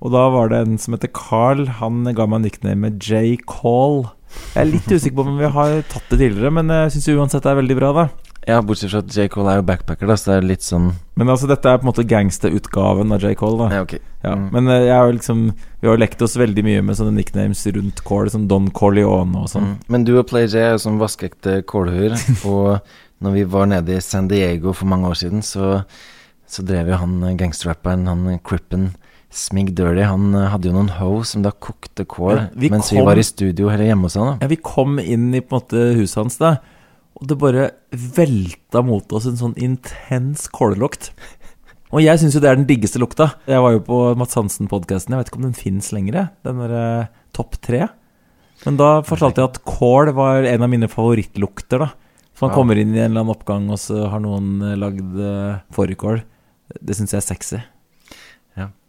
Og 0.05 0.13
da 0.13 0.27
var 0.33 0.51
det 0.53 0.61
en 0.65 0.77
som 0.81 0.97
heter 0.97 1.13
Carl. 1.17 1.65
Han 1.81 2.05
ga 2.17 2.27
meg 2.29 2.45
nickname 2.45 2.93
J. 2.99 3.39
Call. 3.49 4.05
Jeg 4.53 4.61
er 4.65 4.71
litt 4.73 4.91
usikker 4.91 5.17
på 5.21 5.25
om 5.31 5.39
vi 5.39 5.49
har 5.57 5.77
tatt 5.89 6.09
det 6.11 6.19
tidligere, 6.19 6.53
men 6.53 6.73
jeg 6.73 6.97
syns 6.97 7.13
uansett 7.15 7.45
det 7.47 7.53
er 7.53 7.61
veldig 7.63 7.77
bra, 7.79 7.93
da. 7.97 8.07
Ja, 8.47 8.59
bortsett 8.61 8.91
fra 8.93 8.99
at 9.01 9.15
J. 9.17 9.29
Cole 9.33 9.53
er 9.55 9.57
jo 9.63 9.65
backpacker, 9.71 10.07
da, 10.11 10.17
så 10.21 10.31
det 10.31 10.35
er 10.43 10.47
litt 10.51 10.65
sånn 10.67 10.91
Men 11.17 11.31
altså, 11.33 11.47
dette 11.49 11.65
er 11.71 11.79
på 11.81 11.87
en 11.87 11.91
måte 11.93 12.05
gangsterutgaven 12.11 13.13
av 13.17 13.23
J. 13.25 13.35
Cole, 13.41 13.57
da. 13.69 13.69
Ja, 13.79 13.83
ok. 13.87 13.95
Ja, 14.25 14.35
Mm. 14.35 14.47
Men 14.55 14.69
eh, 14.73 14.87
jeg 14.87 14.97
har 14.97 15.11
liksom 15.13 15.41
Vi 15.83 15.89
har 15.89 15.99
lekt 16.01 16.23
oss 16.25 16.35
veldig 16.41 16.63
mye 16.65 16.81
med 16.83 16.97
sånne 16.97 17.13
nicknames 17.19 17.61
rundt 17.77 18.01
Cole, 18.09 18.31
som 18.33 18.47
Don 18.49 18.71
Corleone 18.73 19.37
og 19.43 19.49
sånn. 19.53 19.67
Mm. 19.75 19.79
Men 19.93 20.05
du 20.09 20.15
og 20.19 20.27
Play 20.31 20.47
J 20.49 20.59
er 20.63 20.71
jo 20.77 20.79
som 20.81 20.97
vaskeekte 20.99 21.59
kålhuer, 21.69 22.17
og 22.49 22.81
når 23.21 23.33
vi 23.37 23.45
var 23.45 23.67
nede 23.69 23.97
i 23.97 24.01
San 24.05 24.29
Diego 24.29 24.73
for 24.73 24.89
mange 24.89 25.09
år 25.13 25.15
siden, 25.21 25.43
så, 25.45 25.83
så 26.49 26.65
drev 26.65 26.89
jo 26.89 26.97
han 27.03 27.19
eh, 27.29 27.35
gangsterrapperen, 27.37 28.07
han 28.09 28.27
eh, 28.33 28.41
Crippen 28.45 28.95
Smig 29.35 29.73
Dirty, 29.75 30.05
han 30.07 30.29
hadde 30.33 30.69
jo 30.71 30.75
noen 30.77 30.93
ho 31.01 31.23
som 31.27 31.43
da 31.43 31.51
kokte 31.51 32.05
kål 32.07 32.37
Ja, 32.39 32.43
vi 32.55 32.69
mens 32.71 32.89
kom- 32.93 33.01
vi 33.01 33.05
var 33.09 33.19
i 33.19 33.25
studio 33.27 33.69
eller 33.69 33.89
hjemme 33.89 34.07
hos 34.09 34.15
han. 34.21 34.39
da 34.39 34.45
Ja, 34.47 34.49
vi 34.53 34.57
kom 34.63 34.99
inn 35.03 35.33
i 35.35 35.41
på 35.43 35.57
en 35.57 35.61
måte 35.61 35.81
huset 35.99 36.21
hans 36.23 36.37
da, 36.39 36.53
og 37.15 37.29
det 37.31 37.39
bare 37.39 37.71
velta 37.93 38.83
mot 38.85 39.13
oss 39.15 39.27
en 39.31 39.39
sånn 39.39 39.57
intens 39.61 40.49
kållukt. 40.53 41.13
Og 41.95 42.03
jeg 42.03 42.19
syns 42.19 42.35
jo 42.35 42.41
det 42.43 42.49
er 42.51 42.59
den 42.59 42.67
diggeste 42.67 42.99
lukta. 42.99 43.29
Jeg 43.47 43.63
var 43.63 43.77
jo 43.77 43.83
på 43.87 43.99
Mats 44.19 44.35
Hansen-podkasten, 44.35 45.15
jeg 45.15 45.21
vet 45.23 45.31
ikke 45.31 45.39
om 45.39 45.47
den 45.47 45.59
fins 45.59 45.93
lenger, 45.95 46.31
den 46.43 46.59
derre 46.65 46.87
Topp 47.35 47.57
tre. 47.63 47.85
Men 48.65 48.77
da 48.79 48.89
fortalte 49.07 49.43
jeg 49.43 49.51
at 49.53 49.61
kål 49.67 50.13
var 50.15 50.47
en 50.47 50.63
av 50.63 50.71
mine 50.71 50.89
favorittlukter, 50.91 51.83
da. 51.83 51.89
Så 52.35 52.43
man 52.47 52.51
Ja. 52.51 52.55
kommer 52.57 52.79
inn 52.79 52.95
i 52.95 52.99
en 52.99 53.11
eller 53.13 53.23
annen 53.23 53.35
oppgang, 53.35 53.71
og 53.71 53.79
så 53.79 54.09
har 54.11 54.21
noen 54.23 54.63
eh, 54.63 54.75
lagd 54.75 55.15
uh, 55.19 55.61
fårikål. 55.71 56.23
Det 56.83 56.97
syns 56.97 57.13
jeg 57.15 57.19
er 57.23 57.27
sexy. 57.29 57.61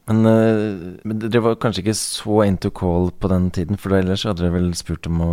Ja. 0.08 0.14
Men, 0.14 0.26
uh, 0.30 1.16
dere 1.18 1.42
var 1.42 1.56
kanskje 1.58 1.82
ikke 1.82 1.96
så 1.98 2.44
into 2.46 2.70
call 2.70 3.08
på 3.18 3.30
den 3.32 3.48
tiden, 3.50 3.78
for 3.82 3.96
ellers 3.98 4.22
hadde 4.28 4.44
dere 4.44 4.54
vel 4.54 4.68
spurt 4.78 5.08
om 5.10 5.22
å, 5.26 5.30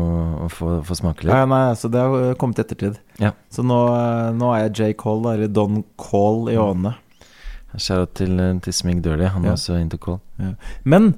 å 0.47 0.49
få, 0.49 0.79
få 0.89 0.97
smake 0.97 1.27
litt? 1.27 1.33
Ja, 1.35 1.43
ja, 1.43 1.49
nei, 1.51 1.75
så 1.77 1.91
det 1.93 2.01
har 2.01 2.39
kommet 2.41 2.57
i 2.57 2.65
ettertid. 2.65 2.97
Ja. 3.21 3.35
Så 3.53 3.65
nå, 3.69 3.81
eh, 3.93 4.31
nå 4.39 4.49
er 4.57 4.63
jeg 4.71 4.73
J. 4.79 4.95
Cole, 5.03 5.35
eller 5.35 5.53
Don 5.53 5.83
Cole 6.01 6.55
i 6.55 6.57
åne. 6.57 6.95
Shout-out 7.77 8.15
til, 8.17 8.33
eh, 8.41 8.55
til 8.65 8.73
Smig 8.73 9.03
Dirty, 9.05 9.29
han 9.35 9.45
Ja. 9.45 9.51
er 9.53 9.59
også 9.61 9.77
into 9.81 9.99
call. 10.01 10.21
Men 10.85 11.15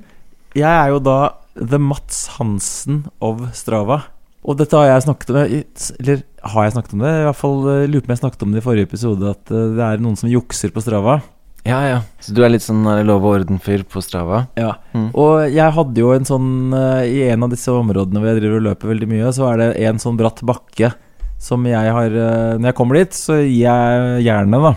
jeg 0.55 0.71
er 0.71 0.89
jo 0.91 0.99
da 0.99 1.35
The 1.55 1.79
Mats 1.79 2.27
Hansen 2.39 3.05
of 3.23 3.41
Strava. 3.55 4.03
Og 4.45 4.59
dette 4.59 4.77
har 4.77 4.91
jeg 4.91 5.07
snakket 5.07 5.31
om 5.31 5.37
Eller 5.39 6.23
har 6.43 6.65
jeg 6.67 6.73
snakket 6.75 6.93
om 6.93 6.99
det? 7.07 7.13
I 7.15 7.25
hvert 7.25 7.39
fall 7.39 7.63
lurer 7.65 8.03
på 8.03 8.11
om 8.11 8.17
jeg 8.17 8.21
snakket 8.21 8.43
om 8.43 8.53
det 8.53 8.61
i 8.61 8.67
forrige 8.67 8.89
episode, 8.91 9.31
at 9.31 9.45
det 9.47 9.81
er 9.81 10.03
noen 10.03 10.19
som 10.19 10.29
jukser 10.29 10.71
på 10.75 10.83
Strava. 10.85 11.23
Ja, 11.65 11.81
ja. 11.89 12.01
Så 12.21 12.35
du 12.37 12.43
er 12.45 12.53
litt 12.53 12.65
sånn 12.65 12.85
er 12.91 13.07
lov 13.09 13.25
og 13.25 13.39
orden-fyr 13.39 13.87
på 13.89 14.03
Strava? 14.05 14.45
Ja. 14.61 14.75
Mm. 14.93 15.09
Og 15.17 15.49
jeg 15.49 15.75
hadde 15.79 16.03
jo 16.03 16.13
en 16.13 16.29
sånn 16.29 16.75
eh, 16.77 17.09
I 17.09 17.23
en 17.33 17.47
av 17.47 17.55
disse 17.55 17.73
områdene 17.73 18.21
hvor 18.21 18.31
jeg 18.31 18.43
driver 18.43 18.59
og 18.61 18.67
løper 18.69 18.93
veldig 18.93 19.09
mye, 19.09 19.33
så 19.33 19.49
er 19.49 19.63
det 19.63 19.69
en 19.89 20.03
sånn 20.03 20.19
bratt 20.21 20.45
bakke 20.45 20.93
som 21.45 21.65
jeg 21.69 21.95
har 21.97 22.13
eh, 22.13 22.57
Når 22.59 22.69
jeg 22.71 22.79
kommer 22.79 23.01
dit, 23.01 23.17
så 23.17 23.41
gir 23.41 23.65
jeg 23.65 24.25
jernet, 24.27 24.69
da. 24.69 24.75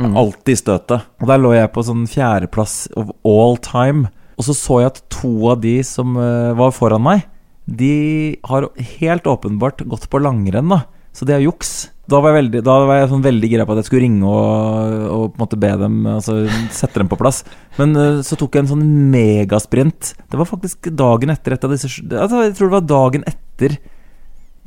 Mm. 0.00 0.14
Alltid 0.20 0.60
støtet. 0.60 1.08
Og 1.20 1.28
der 1.28 1.40
lå 1.40 1.54
jeg 1.56 1.72
på 1.74 1.84
sånn 1.84 2.06
fjerdeplass 2.08 2.76
of 3.00 3.10
all 3.26 3.58
time. 3.64 4.08
Og 4.38 4.46
så 4.46 4.56
så 4.56 4.80
jeg 4.80 4.92
at 4.92 5.02
to 5.12 5.32
av 5.52 5.60
de 5.64 5.78
som 5.84 6.16
eh, 6.20 6.52
var 6.56 6.72
foran 6.76 7.04
meg, 7.04 7.26
de 7.70 8.36
har 8.48 8.68
helt 9.00 9.28
åpenbart 9.28 9.84
gått 9.88 10.08
på 10.10 10.20
langrenn, 10.22 10.72
da. 10.72 10.84
Så 11.16 11.26
det 11.28 11.36
er 11.36 11.44
juks. 11.44 11.90
Da 12.10 12.18
var 12.18 12.32
jeg 12.32 12.40
veldig, 12.40 12.62
var 12.66 12.96
jeg 12.98 13.10
sånn 13.12 13.22
veldig 13.24 13.50
gira 13.52 13.66
på 13.66 13.74
at 13.74 13.80
jeg 13.80 13.88
skulle 13.88 14.02
ringe 14.06 14.26
og, 14.26 14.96
og 15.14 15.24
på 15.30 15.38
en 15.38 15.44
måte 15.44 15.60
be 15.60 15.70
dem 15.78 16.00
Altså 16.10 16.40
sette 16.74 16.98
dem 17.02 17.10
på 17.10 17.18
plass. 17.20 17.44
Men 17.78 17.94
uh, 17.94 18.20
så 18.26 18.38
tok 18.38 18.56
jeg 18.56 18.66
en 18.66 18.72
sånn 18.72 18.84
megasprint. 19.12 20.12
Det 20.30 20.40
var 20.40 20.50
faktisk 20.50 20.90
dagen 20.98 21.32
etter 21.34 21.54
et 21.54 21.66
av 21.66 21.74
disse 21.74 21.90
altså, 22.02 22.44
Jeg 22.48 22.56
tror 22.58 22.70
det 22.70 22.76
var 22.78 22.90
dagen 22.90 23.26
etter 23.30 23.78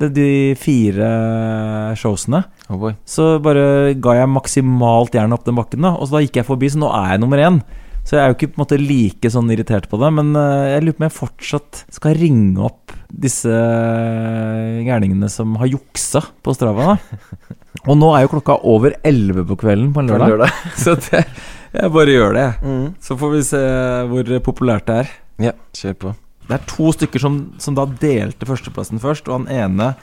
de, 0.00 0.10
de 0.10 0.28
fire 0.58 1.08
showsene. 2.00 2.42
Oh. 2.72 2.88
Så 3.06 3.36
bare 3.44 3.94
ga 4.02 4.18
jeg 4.18 4.32
maksimalt 4.32 5.14
jern 5.14 5.36
opp 5.36 5.44
den 5.46 5.58
bakken, 5.58 5.84
da. 5.86 5.94
Og 5.98 6.08
så 6.08 6.18
da 6.18 6.24
gikk 6.24 6.40
jeg 6.40 6.48
forbi, 6.48 6.72
så 6.72 6.80
nå 6.82 6.90
er 6.96 7.14
jeg 7.14 7.22
nummer 7.22 7.42
én. 7.42 7.60
Så 8.04 8.18
jeg 8.18 8.20
er 8.20 8.30
jo 8.30 8.36
ikke 8.36 8.50
på 8.52 8.58
en 8.58 8.62
måte 8.66 8.78
like 8.80 9.30
sånn 9.32 9.50
irritert 9.54 9.88
på 9.88 9.96
det, 10.00 10.10
men 10.12 10.34
eh, 10.36 10.74
jeg 10.74 10.84
lurer 10.84 10.96
på 10.96 11.02
om 11.02 11.06
jeg 11.06 11.16
fortsatt 11.18 11.84
skal 11.96 12.16
ringe 12.20 12.60
opp 12.66 12.92
disse 13.08 13.48
eh, 13.48 14.82
gærningene 14.84 15.30
som 15.32 15.54
har 15.60 15.70
juksa 15.70 16.20
på 16.44 16.54
Strava. 16.56 16.94
da 16.94 17.54
Og 17.88 17.98
nå 18.00 18.10
er 18.16 18.24
jo 18.24 18.32
klokka 18.36 18.58
over 18.68 18.94
11 19.04 19.46
på 19.48 19.56
kvelden 19.60 19.90
på 19.94 20.02
en 20.02 20.12
lørdag. 20.12 20.34
lørdag. 20.34 20.60
så 20.84 20.94
det, 21.00 21.24
jeg 21.72 21.94
bare 21.96 22.14
gjør 22.14 22.36
det. 22.36 22.44
jeg. 22.44 22.74
Mm. 22.74 22.86
Så 23.08 23.16
får 23.20 23.32
vi 23.32 23.42
se 23.48 23.64
hvor 24.12 24.34
populært 24.50 24.86
det 24.88 25.00
er. 25.02 25.16
Ja, 25.48 25.56
kjør 25.76 25.98
på. 26.04 26.14
Det 26.44 26.58
er 26.58 26.68
to 26.68 26.92
stykker 26.92 27.22
som, 27.22 27.40
som 27.60 27.76
da 27.76 27.86
delte 27.88 28.48
førsteplassen 28.48 29.00
først, 29.00 29.28
og 29.28 29.40
han 29.40 29.50
ene 29.52 29.94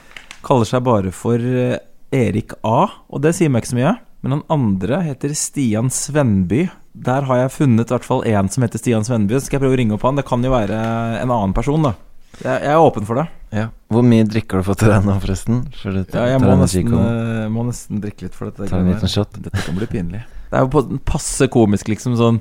kaller 0.42 0.66
seg 0.68 0.82
bare 0.86 1.14
for 1.14 1.38
eh, 1.38 1.78
Erik 2.12 2.56
A, 2.66 2.88
og 3.08 3.22
det 3.24 3.36
sier 3.38 3.50
meg 3.50 3.62
ikke 3.62 3.72
så 3.72 3.78
mye. 3.78 3.94
Men 4.22 4.36
han 4.36 4.46
andre 4.54 5.00
heter 5.06 5.34
Stian 5.38 5.90
Svenby. 5.90 6.66
Der 6.94 7.22
har 7.28 7.36
jeg 7.44 7.52
funnet 7.54 7.88
i 7.88 7.94
hvert 7.94 8.04
fall 8.04 8.22
én 8.28 8.50
som 8.52 8.62
heter 8.64 8.78
Stian 8.78 9.04
Svendby 9.06 9.38
skal 9.40 9.56
jeg 9.58 9.62
prøve 9.64 9.76
å 9.76 9.78
ringe 9.80 9.94
opp 9.96 10.02
han. 10.04 10.16
Det 10.18 10.26
kan 10.28 10.42
jo 10.44 10.50
være 10.52 10.76
en 11.22 11.30
annen 11.32 11.54
person, 11.56 11.82
da. 11.82 11.94
Jeg, 12.42 12.62
er 12.72 12.80
åpen 12.80 13.04
for 13.06 13.20
det. 13.20 13.26
Ja. 13.52 13.66
Hvor 13.92 14.04
mye 14.04 14.24
drikker 14.28 14.60
du 14.60 14.66
for 14.66 14.74
til 14.80 14.88
deg 14.92 15.04
nå, 15.04 15.14
forresten? 15.20 15.62
For 15.80 15.92
det- 15.92 16.14
Ja, 16.14 16.26
jeg 16.32 16.40
må 16.40 16.56
nesten, 16.58 16.92
eh, 16.92 17.48
må 17.52 17.64
nesten 17.68 18.00
drikke 18.00 18.22
litt 18.26 18.34
for 18.34 18.50
dette. 18.50 18.68
Ta 18.68 18.78
en 18.78 18.88
liten 18.92 19.08
shot. 19.08 19.32
Dette 19.40 19.52
kan 19.64 19.76
bli 19.76 19.86
pinlig. 19.86 20.22
Det 20.50 20.58
er 20.58 20.64
jo 20.66 20.68
på, 20.68 20.98
passe 21.04 21.48
komisk, 21.48 21.88
liksom. 21.88 22.16
Sånn 22.16 22.40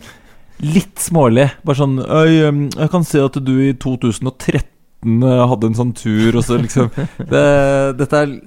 litt 0.62 0.96
smålig. 0.96 1.50
Bare 1.64 1.76
sånn 1.76 2.00
Øy, 2.00 2.70
jeg 2.76 2.90
kan 2.92 3.04
se 3.04 3.20
at 3.24 3.34
du 3.44 3.54
i 3.70 3.74
2013 3.74 5.24
eh, 5.24 5.48
hadde 5.48 5.68
en 5.72 5.74
sånn 5.80 5.94
tur, 5.96 6.36
og 6.38 6.44
så 6.44 6.60
liksom 6.62 6.92
det, 7.18 7.98
Dette 7.98 8.14
er 8.14 8.40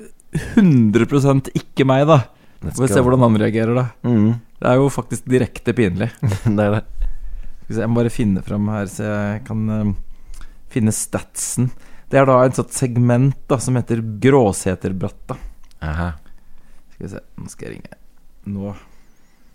100% 0.56 1.50
ikke 1.54 1.86
meg, 1.86 2.06
da. 2.06 2.22
Vi 2.64 2.70
Får 2.72 2.86
vi 2.88 2.92
se 2.94 3.00
hvordan 3.04 3.20
han 3.26 3.36
reagerer, 3.40 3.74
da. 3.76 3.86
Mm. 4.08 4.40
Det 4.64 4.70
er 4.72 4.78
jo 4.80 4.88
faktisk 4.88 5.26
direkte 5.28 5.74
pinlig. 5.76 6.06
det 6.56 6.64
er 6.64 6.78
det. 6.78 6.84
Jeg 7.68 7.88
må 7.88 7.98
bare 7.98 8.12
finne 8.12 8.40
fram 8.44 8.68
her, 8.72 8.86
så 8.88 9.04
jeg 9.04 9.42
kan 9.44 9.64
uh, 9.68 9.90
finne 10.72 10.92
statsen. 10.96 11.66
Det 12.08 12.16
er 12.16 12.24
da 12.28 12.38
et 12.40 12.56
sånt 12.56 12.72
segment 12.72 13.42
da 13.50 13.58
som 13.60 13.76
heter 13.76 14.00
Gråseterbratta. 14.24 15.36
Aha. 15.84 16.06
Skal 16.94 17.04
vi 17.04 17.10
se, 17.12 17.20
nå 17.36 17.52
skal 17.52 17.66
jeg 17.66 17.74
ringe 17.74 17.98
Nå 18.54 18.70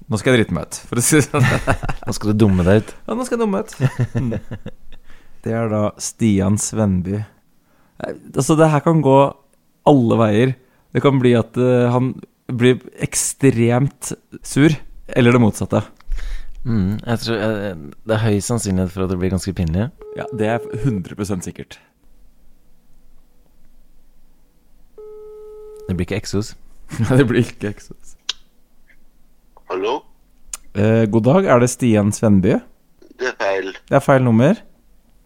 Nå 0.09 0.17
skal 0.19 0.33
jeg 0.35 0.43
drite 0.43 0.55
meg 0.57 0.67
ut, 0.67 0.77
for 0.89 1.01
å 1.01 1.03
si 1.05 1.17
det 1.17 1.23
sånn. 1.25 1.47
Nå 2.05 2.13
skal 2.17 2.31
du 2.31 2.39
dumme 2.43 2.65
deg 2.67 2.81
ut. 2.81 2.93
Ja, 3.05 3.15
nå 3.17 3.25
skal 3.25 3.37
jeg 3.37 3.41
dumme 3.43 3.61
ut. 3.61 3.73
Mm. 4.13 4.31
Det 5.45 5.53
er 5.53 5.69
da 5.71 5.81
Stian 6.01 6.57
Svenby. 6.61 7.21
Altså, 8.01 8.57
det 8.57 8.69
her 8.73 8.81
kan 8.85 9.03
gå 9.05 9.17
alle 9.89 10.17
veier. 10.21 10.53
Det 10.93 11.03
kan 11.05 11.21
bli 11.21 11.35
at 11.37 11.57
uh, 11.61 11.91
han 11.93 12.13
blir 12.49 12.81
ekstremt 13.05 14.11
sur, 14.41 14.73
eller 15.15 15.35
det 15.35 15.41
motsatte. 15.41 15.81
Mm. 16.65 16.99
Jeg 17.05 17.19
tror 17.23 17.37
jeg, 17.39 17.75
Det 18.05 18.15
er 18.15 18.23
høy 18.25 18.39
sannsynlighet 18.43 18.91
for 18.91 19.05
at 19.05 19.13
det 19.13 19.19
blir 19.21 19.31
ganske 19.31 19.53
pinlig. 19.55 19.89
Ja, 20.17 20.25
det 20.35 20.47
er 20.47 20.59
100% 20.59 21.45
sikkert. 21.47 21.79
Det 25.87 25.95
blir 25.97 26.05
ikke 26.05 26.19
Exos. 26.19 26.55
Nei, 27.01 27.17
det 27.17 27.27
blir 27.29 27.45
ikke 27.45 27.71
Exos. 27.71 28.15
Hallo? 29.69 29.99
Eh, 30.77 31.05
god 31.09 31.25
dag, 31.25 31.47
er 31.49 31.61
det 31.63 31.69
Stian 31.71 32.11
Svenby? 32.13 32.59
Det 33.19 33.31
er 33.31 33.37
feil. 33.39 33.71
Det 33.89 33.97
er 33.97 34.03
feil 34.05 34.25
nummer. 34.25 34.59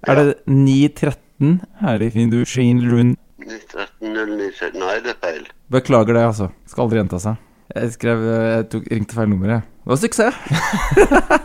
Er 0.07 0.19
det 0.19 0.27
913 0.47 1.59
her 1.79 2.03
i 2.03 2.09
Findusjinlund? 2.11 3.17
1913 3.43 4.79
Nei, 4.79 4.95
det 5.03 5.13
er 5.13 5.19
feil. 5.19 5.45
Beklager 5.71 6.15
det, 6.15 6.23
altså. 6.31 6.49
Skal 6.67 6.86
aldri 6.86 6.99
gjenta 7.01 7.19
seg. 7.23 7.39
Jeg 7.74 7.91
skrev 7.95 8.24
Jeg 8.28 8.66
tok, 8.74 8.84
ringte 8.91 9.16
feil 9.18 9.30
nummer, 9.32 9.47
jeg. 9.55 9.61
Det 9.84 9.89
var 9.93 9.99
suksess! 10.01 10.36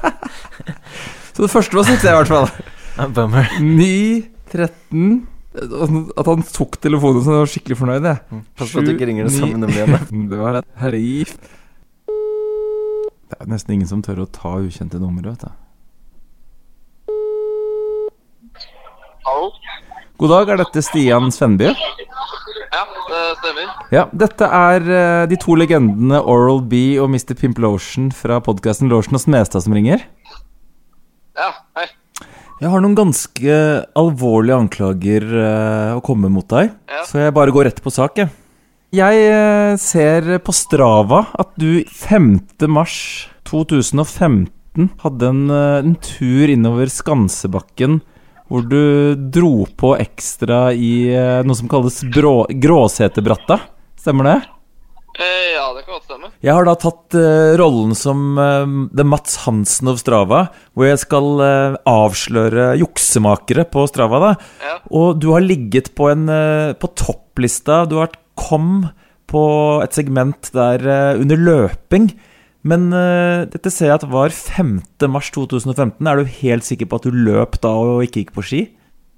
Så 1.35 1.45
det 1.45 1.51
første 1.53 1.79
var 1.79 1.87
suksess, 1.87 2.11
i 2.11 2.17
hvert 2.19 2.33
fall. 2.33 2.49
Bummer. 3.15 3.47
9, 3.63 4.27
13 4.51 5.29
At 6.19 6.27
han 6.27 6.43
tok 6.51 6.81
telefonen 6.83 7.23
så 7.23 7.31
jeg 7.37 7.43
var 7.45 7.51
skikkelig 7.53 7.77
fornøyd, 7.79 8.09
jeg. 8.11 8.43
Pass 8.59 8.73
på 8.75 8.83
at 8.83 8.89
du 8.89 8.93
ikke 8.97 9.07
ringer 9.11 9.29
det 9.29 9.35
samme 9.37 9.61
nummeret 9.63 9.87
igjen. 10.11 10.27
Det 10.33 10.39
var 10.41 10.59
det. 10.59 10.65
herif. 10.83 11.37
Det 13.29 13.37
er 13.39 13.51
nesten 13.53 13.75
ingen 13.77 13.91
som 13.91 14.03
tør 14.03 14.25
å 14.25 14.29
ta 14.35 14.57
ukjente 14.65 14.99
numre, 15.03 15.31
vet 15.31 15.47
du. 15.47 15.51
Hallo? 19.29 19.51
God 20.19 20.33
dag, 20.33 20.49
er 20.51 20.59
dette 20.59 20.83
Stian 20.83 21.29
Svenby? 21.31 21.69
Ja, 21.71 22.81
det 23.07 23.19
stemmer. 23.39 23.69
Ja, 23.95 24.01
dette 24.11 24.49
er 24.51 24.89
eh, 24.91 25.27
de 25.31 25.37
to 25.39 25.55
legendene 25.55 26.19
Oral 26.27 26.59
B 26.67 26.97
og 26.99 27.07
Mr. 27.13 27.37
Pimp 27.39 27.61
Lotion 27.63 28.09
fra 28.11 28.41
podkasten 28.43 28.91
Lotion 28.91 29.15
og 29.15 29.23
Smestad 29.23 29.63
som 29.63 29.77
ringer. 29.79 30.03
Ja, 31.39 31.53
hei. 31.79 31.87
Jeg 32.59 32.73
har 32.73 32.83
noen 32.83 32.99
ganske 32.99 33.61
alvorlige 34.03 34.59
anklager 34.59 35.29
eh, 35.45 35.95
å 35.95 36.03
komme 36.03 36.33
mot 36.35 36.51
deg, 36.51 36.75
så 37.07 37.23
jeg 37.23 37.39
bare 37.39 37.55
går 37.55 37.71
rett 37.71 37.81
på 37.85 37.95
sak, 37.95 38.19
jeg. 38.19 38.35
Jeg 38.99 39.23
eh, 39.31 39.79
ser 39.79 40.35
på 40.43 40.51
Strava 40.65 41.29
at 41.39 41.55
du 41.63 41.85
5. 41.95 42.33
mars 42.67 42.99
2015 43.47 44.91
hadde 45.07 45.31
en, 45.31 45.47
en 45.55 45.99
tur 46.03 46.51
innover 46.51 46.91
Skansebakken 46.91 48.01
hvor 48.49 48.65
du 48.69 49.15
dro 49.33 49.67
på 49.77 49.95
ekstra 50.01 50.69
i 50.73 51.09
eh, 51.13 51.41
noe 51.45 51.59
som 51.59 51.69
kalles 51.71 52.01
brå, 52.15 52.47
Gråseterbratta. 52.49 53.61
Stemmer 53.99 54.31
det? 54.31 54.39
Eh, 55.19 55.49
ja, 55.57 55.65
det 55.75 55.83
kan 55.83 55.97
godt 55.97 56.07
stemme. 56.07 56.29
Jeg 56.45 56.55
har 56.55 56.69
da 56.69 56.75
tatt 56.79 57.17
eh, 57.19 57.57
rollen 57.59 57.95
som 57.99 58.39
uh, 58.39 58.63
The 58.95 59.07
Mats 59.07 59.41
Hansen 59.43 59.91
of 59.91 59.99
Strava, 59.99 60.45
hvor 60.79 60.87
jeg 60.87 61.01
skal 61.03 61.43
eh, 61.43 61.79
avsløre 61.91 62.71
juksemakere 62.79 63.67
på 63.73 63.89
Strava. 63.91 64.21
da 64.23 64.31
Ja. 64.63 64.77
Og 64.95 65.19
du 65.19 65.33
har 65.35 65.43
ligget 65.43 65.91
på, 65.99 66.07
en, 66.13 66.29
eh, 66.31 66.73
på 66.79 66.93
topplista. 66.95 67.83
Du 67.89 67.99
har 67.99 68.07
vært 68.07 68.21
kom 68.39 68.89
på 69.29 69.45
et 69.83 69.97
segment 69.99 70.53
der 70.55 70.87
eh, 70.87 71.21
under 71.21 71.37
løping. 71.51 72.13
Men 72.69 72.89
uh, 72.93 73.47
dette 73.49 73.71
ser 73.73 73.93
jeg 73.93 74.01
at 74.01 74.09
var 74.11 74.35
5. 74.35 74.75
mars 75.09 75.31
2015. 75.35 76.03
Er 76.05 76.21
du 76.21 76.35
helt 76.41 76.67
sikker 76.67 76.91
på 76.91 76.99
at 76.99 77.09
du 77.09 77.15
løp 77.15 77.57
da 77.63 77.73
og 77.81 78.05
ikke 78.05 78.25
gikk 78.25 78.35
på 78.37 78.45
ski? 78.45 78.63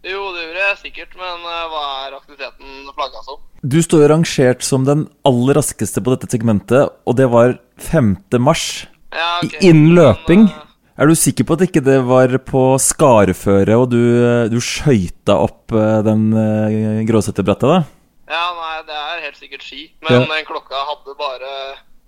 Jo, 0.06 0.20
det 0.32 0.46
gjorde 0.46 0.64
jeg 0.64 0.78
sikkert, 0.84 1.16
men 1.20 1.42
uh, 1.44 1.66
hva 1.72 1.84
er 2.06 2.16
aktiviteten 2.20 2.92
flagga 2.94 3.24
som? 3.26 3.40
Du 3.60 3.80
står 3.84 4.06
jo 4.06 4.10
rangert 4.14 4.64
som 4.64 4.86
den 4.88 5.04
aller 5.28 5.58
raskeste 5.58 6.00
på 6.00 6.14
dette 6.14 6.30
segmentet, 6.32 6.94
og 7.04 7.18
det 7.18 7.28
var 7.32 7.58
5. 7.90 8.14
mars. 8.40 8.86
Ja, 9.12 9.30
okay. 9.42 9.60
Innen 9.68 9.96
løping. 9.98 10.46
Er 11.00 11.08
du 11.08 11.16
sikker 11.16 11.46
på 11.48 11.56
at 11.56 11.64
ikke 11.64 11.82
det 11.84 11.98
var 12.04 12.32
på 12.44 12.62
skareføre, 12.80 13.76
og 13.80 13.88
du, 13.92 14.00
du 14.52 14.58
skøyta 14.60 15.38
opp 15.46 15.72
eh, 15.72 16.00
den 16.04 16.26
uh, 16.36 17.00
gråsetebrettet, 17.08 17.64
da? 17.72 17.78
Ja, 18.30 18.42
nei, 18.58 18.74
det 18.86 18.98
er 18.98 19.22
helt 19.24 19.38
sikkert 19.40 19.64
ski. 19.64 19.86
Men 20.04 20.26
Ja. 20.28 20.42
klokka 20.46 20.82
hadde 20.90 21.16
bare 21.18 21.54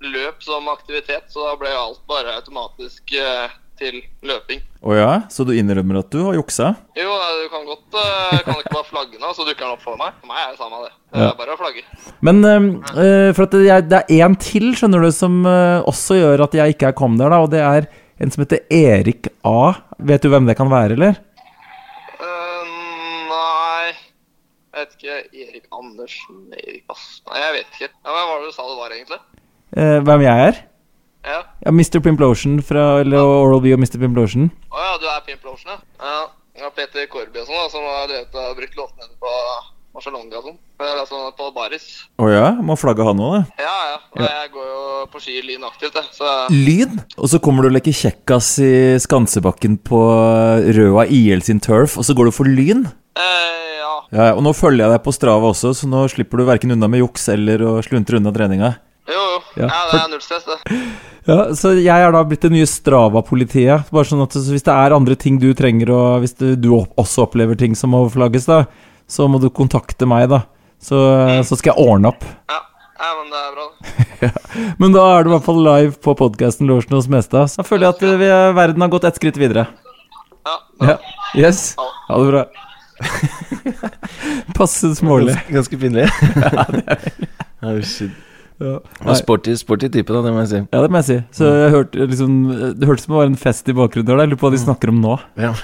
løp 0.02 0.42
som 0.44 0.68
aktivitet, 0.72 1.28
så 1.32 1.48
da 1.50 1.56
ble 1.60 1.72
alt 1.76 2.00
bare 2.10 2.34
automatisk 2.38 3.12
eh, 3.18 3.50
til 3.80 4.00
løping. 4.26 4.60
Å 4.82 4.94
ja? 4.98 5.10
Så 5.32 5.46
du 5.48 5.52
innrømmer 5.56 6.00
at 6.02 6.10
du 6.12 6.20
har 6.26 6.34
juksa? 6.36 6.72
Jo, 6.98 7.12
du 7.40 7.46
kan 7.52 7.64
godt 7.66 7.94
uh, 7.96 8.36
Kan 8.44 8.58
ikke 8.60 8.72
bare 8.74 8.88
flagge 8.88 9.18
nå, 9.22 9.30
så 9.34 9.46
dukker 9.46 9.62
den 9.64 9.74
opp 9.76 9.82
for 9.84 9.96
meg? 9.98 10.14
For 10.20 10.30
meg 10.30 10.40
er 10.42 10.52
det 10.52 10.60
samme, 10.60 10.80
det. 10.84 10.92
Det 11.12 11.22
Ja. 11.22 11.28
er 11.30 11.38
bare 11.38 11.54
å 11.54 11.60
flagge. 11.60 11.82
Men 12.28 12.42
uh, 12.44 13.30
for 13.36 13.46
at 13.46 13.54
det, 13.56 13.62
jeg, 13.68 13.86
det 13.90 14.00
er 14.02 14.22
én 14.26 14.36
til, 14.42 14.68
skjønner 14.78 15.02
du, 15.06 15.10
som 15.14 15.40
eh, 15.48 15.80
også 15.88 16.18
gjør 16.20 16.44
at 16.46 16.54
jeg 16.58 16.74
ikke 16.76 16.90
er 16.92 16.96
kom 16.98 17.16
der, 17.20 17.30
da, 17.32 17.40
og 17.46 17.50
det 17.54 17.62
er 17.64 17.88
en 18.22 18.30
som 18.34 18.44
heter 18.44 18.62
Erik 18.70 19.30
A. 19.48 19.72
Vet 19.98 20.22
du 20.26 20.30
hvem 20.34 20.46
det 20.50 20.58
kan 20.58 20.70
være, 20.70 20.94
eller? 20.98 21.18
Eh, 22.22 22.72
nei 23.32 23.92
Jeg 23.92 24.78
vet 24.78 24.96
ikke. 24.98 25.16
Erik 25.46 25.66
Andersen 25.74 26.42
Erik 26.58 26.84
Ass... 26.92 27.06
Nei, 27.28 27.40
jeg 27.46 27.56
vet 27.58 27.78
ikke. 27.78 27.90
Ja, 28.04 28.14
hva 28.14 28.26
var 28.30 28.42
det 28.44 28.52
du 28.52 28.56
sa 28.56 28.66
det 28.68 28.78
var, 28.78 28.94
egentlig? 28.98 29.20
Eh, 29.72 29.98
hvem 30.04 30.24
jeg 30.26 30.48
er? 30.50 30.62
Ja. 31.24 31.40
Ja, 31.64 31.70
Mr. 31.70 32.00
Pimplotion 32.02 32.58
fra 32.66 33.00
eller 33.00 33.22
Oral 33.22 33.62
B 33.62 33.72
og 33.72 33.80
Mr. 33.80 33.98
Pimplotion. 34.02 34.48
Å 34.72 34.86
ja, 34.86 34.94
du 34.98 35.06
er 35.08 35.20
Pimp 35.26 35.44
Lotion, 35.46 35.76
ja. 35.76 35.78
ja. 36.02 36.22
ja 36.64 36.72
Peter 36.74 37.06
Korby 37.10 37.44
og 37.44 37.46
sånn, 37.46 37.60
da, 37.60 37.68
som 37.70 37.86
har 37.86 38.10
drevet 38.10 38.40
og 38.42 38.58
brukt 38.58 38.80
låtene 38.80 39.08
på 39.22 39.36
Marcialonga 39.92 40.40
og 40.40 40.48
sånn. 40.48 40.58
Eller 40.82 41.00
altså 41.04 41.22
på 41.38 41.48
Baris. 41.54 41.86
Å 42.18 42.28
ja? 42.32 42.46
Må 42.64 42.76
flagge 42.80 43.06
han 43.06 43.22
òg, 43.22 43.38
da. 43.38 43.62
Ja, 43.62 43.76
ja. 43.92 43.96
Og 44.16 44.26
jeg 44.26 44.52
går 44.56 44.68
jo 44.72 44.84
på 45.12 45.22
ski 45.22 45.38
lyn 45.46 45.66
aktivt, 45.68 45.96
jeg. 46.00 46.10
Så 46.16 46.34
Lyd? 46.52 46.98
Og 47.16 47.32
så 47.32 47.40
kommer 47.44 47.64
du 47.64 47.70
og 47.70 47.76
leker 47.78 47.96
kjekkas 47.96 48.52
i 48.64 48.72
Skansebakken 49.04 49.78
på 49.86 50.02
Røa 50.74 51.06
IL 51.06 51.44
sin 51.46 51.62
turf, 51.62 51.98
og 52.00 52.08
så 52.08 52.16
går 52.18 52.28
du 52.28 52.34
for 52.34 52.50
lyn? 52.50 52.86
Eh, 53.14 53.74
ja. 53.78 53.96
Ja, 54.10 54.30
og 54.34 54.42
nå 54.44 54.56
følger 54.56 54.88
jeg 54.88 54.96
deg 54.96 55.04
på 55.06 55.14
Strava 55.14 55.52
også, 55.54 55.76
så 55.76 55.88
nå 55.88 56.08
slipper 56.10 56.40
du 56.40 56.48
verken 56.50 56.74
unna 56.74 56.90
med 56.90 57.04
juks 57.04 57.30
eller 57.32 57.62
å 57.62 57.76
sluntre 57.84 58.18
unna 58.18 58.34
treninga. 58.34 58.74
Jo, 59.08 59.22
jo. 59.34 59.38
Ja, 59.62 59.66
Ja, 59.68 59.80
det 59.90 59.98
er 60.00 60.08
null 60.12 60.22
stress, 60.22 60.44
det. 60.46 60.78
Ja, 61.26 61.36
Så 61.58 61.72
jeg 61.78 61.90
er 62.06 62.12
da 62.14 62.22
blitt 62.26 62.42
det 62.46 62.52
nye 62.54 62.66
Strava-politiet. 62.66 63.90
Bare 63.94 64.06
sånn 64.08 64.22
at 64.24 64.34
så 64.34 64.42
Hvis 64.52 64.64
det 64.66 64.74
er 64.74 64.94
andre 64.94 65.16
ting 65.18 65.38
du 65.42 65.52
trenger, 65.54 65.90
og 65.94 66.22
hvis 66.24 66.34
du, 66.38 66.54
du 66.56 66.70
også 66.76 67.26
opplever 67.26 67.58
ting 67.58 67.74
som 67.78 67.90
må 67.94 68.04
flagges, 68.10 68.46
da, 68.50 68.64
så 69.10 69.28
må 69.30 69.40
du 69.42 69.48
kontakte 69.50 70.06
meg, 70.06 70.28
da. 70.30 70.44
Så, 70.82 70.98
så 71.46 71.58
skal 71.58 71.74
jeg 71.76 71.86
ordne 71.88 72.10
opp. 72.10 72.24
Ja, 72.50 73.12
men 73.18 73.30
det 73.30 73.38
er 73.42 73.54
bra. 73.54 73.66
det. 74.22 74.30
Men 74.82 74.92
da 74.94 75.04
er 75.16 75.24
du 75.24 75.30
i 75.30 75.32
hvert 75.34 75.46
fall 75.46 75.58
live 75.66 75.96
på 76.06 76.12
podkasten 76.18 76.68
Losjen 76.70 76.94
hos 76.94 77.08
Mestad. 77.10 77.50
Så 77.50 77.62
da 77.62 77.66
føler 77.66 77.88
jeg 77.88 77.96
at 77.96 78.20
vi, 78.20 78.28
verden 78.54 78.84
har 78.84 78.90
gått 78.92 79.06
ett 79.08 79.18
skritt 79.18 79.38
videre. 79.40 79.64
Ja. 80.82 80.96
Yes. 81.38 81.72
Ha 82.08 82.18
det 82.18 82.28
bra. 82.30 82.44
Passe 84.58 84.94
smålig. 84.98 85.34
Ganske, 85.50 85.78
pinlig. 85.78 86.06
ja, 86.36 86.66
det 86.70 86.84
er 86.86 87.08
Oh, 87.62 87.78
shit. 87.86 88.10
Ja. 88.62 89.14
Sporty, 89.18 89.54
sporty 89.58 89.88
type, 89.92 90.12
da, 90.14 90.22
det 90.24 90.32
må 90.34 90.42
jeg 90.44 90.50
si. 90.52 90.60
Ja, 90.62 90.82
det 90.84 90.90
må 90.92 91.00
jeg 91.02 91.08
si. 91.08 91.18
Så 91.38 91.48
jeg 91.50 91.72
hørte 91.74 92.06
liksom 92.12 92.36
Det 92.78 92.88
hørtes 92.88 93.02
ut 93.02 93.06
som 93.08 93.14
det 93.14 93.18
var 93.20 93.30
en 93.30 93.40
fest 93.40 93.68
i 93.68 93.74
bakgrunnen 93.76 94.08
der. 94.08 94.22
Jeg 94.22 94.32
lurer 94.32 94.40
på 94.40 94.48
hva 94.48 94.54
de 94.54 94.62
snakker 94.62 94.92
om 94.92 95.00
nå. 95.02 95.16
Ja. 95.40 95.52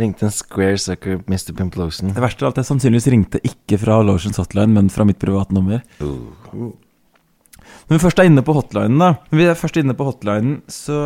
Ringte 0.00 0.26
en 0.26 0.32
square 0.34 0.78
sucker, 0.80 1.20
Mr. 1.30 1.52
Pimplosen. 1.54 2.10
Det 2.16 2.22
verste 2.22 2.42
er 2.42 2.50
at 2.50 2.56
jeg 2.58 2.66
sannsynligvis 2.66 3.06
ringte 3.14 3.38
ikke 3.46 3.78
fra 3.78 4.00
Lotions 4.02 4.40
hotline, 4.42 4.74
men 4.74 4.88
fra 4.90 5.06
mitt 5.06 5.20
private 5.22 5.54
nummer. 5.54 5.84
Når 6.02 7.92
vi 7.92 8.00
først 8.02 8.18
er 8.18 8.26
inne 8.30 8.42
på 8.42 8.56
hotlinen, 8.56 8.98
da 8.98 9.12
Når 9.30 9.38
vi 9.38 9.46
er 9.50 9.60
først 9.60 9.78
inne 9.78 9.94
på 9.94 10.06
hotlinen, 10.08 10.62
så 10.72 10.96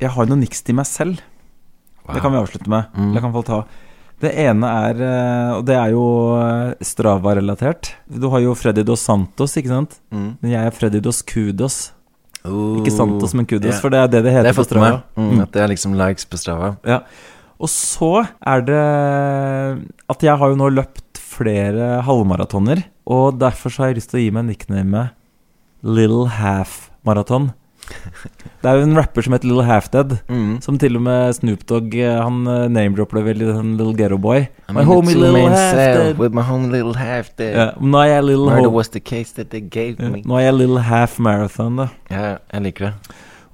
Jeg 0.00 0.10
har 0.16 0.30
noe 0.30 0.40
niks 0.40 0.64
til 0.66 0.74
meg 0.78 0.88
selv. 0.90 1.22
Det 2.04 2.20
kan 2.20 2.34
vi 2.34 2.40
avslutte 2.40 2.68
med. 2.68 2.90
Mm. 2.92 3.14
Jeg 3.16 3.22
kan 3.24 3.32
få 3.32 3.40
ta. 3.46 3.62
Det 4.22 4.30
ene 4.44 4.68
er 4.86 5.00
eh, 5.04 5.50
Og 5.58 5.64
det 5.68 5.74
er 5.76 5.90
jo 5.94 6.04
eh, 6.38 6.84
Strava-relatert. 6.86 7.92
Du 8.06 8.28
har 8.32 8.44
jo 8.44 8.54
Freddy 8.58 8.84
Dos 8.86 9.02
Santos, 9.04 9.56
ikke 9.58 9.72
sant? 9.72 9.98
Mm. 10.14 10.30
Men 10.40 10.54
jeg 10.54 10.70
er 10.70 10.74
Freddy 10.76 11.02
Dos 11.04 11.20
Kudos. 11.26 11.78
Oh. 12.44 12.78
Ikke 12.80 12.92
Santos, 12.92 13.32
men 13.36 13.48
Kudos, 13.48 13.72
yeah. 13.72 13.80
for 13.80 13.92
det 13.92 14.02
er 14.02 14.10
det 14.12 14.24
det 14.26 14.34
heter 14.34 14.50
Det 14.50 14.58
på 14.58 14.66
Strava. 14.66 14.98
Mm, 15.16 15.38
At 15.46 15.54
det 15.54 15.62
er 15.64 15.70
liksom 15.72 15.96
likes 15.96 16.28
på 16.28 16.40
Strava. 16.40 16.74
Ja. 16.84 17.00
Og 17.56 17.70
så 17.72 18.26
er 18.44 18.64
det 18.66 18.80
at 20.12 20.24
jeg 20.26 20.36
har 20.40 20.52
jo 20.52 20.58
nå 20.60 20.68
løpt 20.74 21.20
flere 21.24 22.02
halvmaratoner, 22.04 22.84
og 23.08 23.38
derfor 23.40 23.72
så 23.72 23.84
har 23.84 23.92
jeg 23.92 24.02
lyst 24.02 24.12
til 24.12 24.20
å 24.20 24.24
gi 24.26 24.32
meg 24.34 24.48
nicknamet 24.50 25.14
Little 25.84 26.28
Half 26.36 26.90
Marathon. 27.06 27.52
Det 28.64 28.70
er 28.70 28.78
jo 28.78 28.84
en 28.86 28.96
rapper 28.96 29.24
som 29.26 29.34
heter 29.36 29.48
Little 29.50 29.64
Half 29.68 29.90
Dead, 29.92 30.14
Mm. 30.30 30.54
som 30.64 30.78
til 30.80 30.96
og 30.96 31.02
med 31.04 31.34
Snoop 31.36 31.66
Dogg 31.68 31.94
eh, 32.00 32.14
Han 32.22 32.46
eh, 32.48 32.68
name-dropper 32.72 33.20
det 33.20 33.24
veldig, 33.26 33.48
den 33.58 33.74
Little 33.76 33.92
Ghetto 33.98 34.16
Boy. 34.18 34.46
My 34.72 34.80
in 34.80 34.86
homie 34.88 35.14
Little 35.14 35.50
Half 35.50 35.74
Dead. 35.76 36.18
With 36.18 36.32
my 36.34 36.42
homie 36.48 36.70
little 36.72 36.94
half 36.96 37.28
dead. 37.36 37.54
Ja, 37.58 37.66
nå 37.80 38.00
er 38.00 38.08
jeg 38.14 38.24
Little 38.30 38.48
Murder 38.48 38.72
was 38.72 38.88
the 38.94 39.00
case 39.00 39.34
that 39.36 39.50
they 39.52 39.60
gave 39.60 39.96
Ja, 40.00 40.08
me. 40.08 40.22
Nå 40.24 40.38
er 40.40 40.46
jeg 40.48 40.54
Little 40.62 40.80
Half 40.80 41.18
Marathon, 41.20 41.76
da. 41.76 41.88
Ja, 42.10 42.36
jeg 42.54 42.62
liker 42.70 42.88
det. 42.90 42.94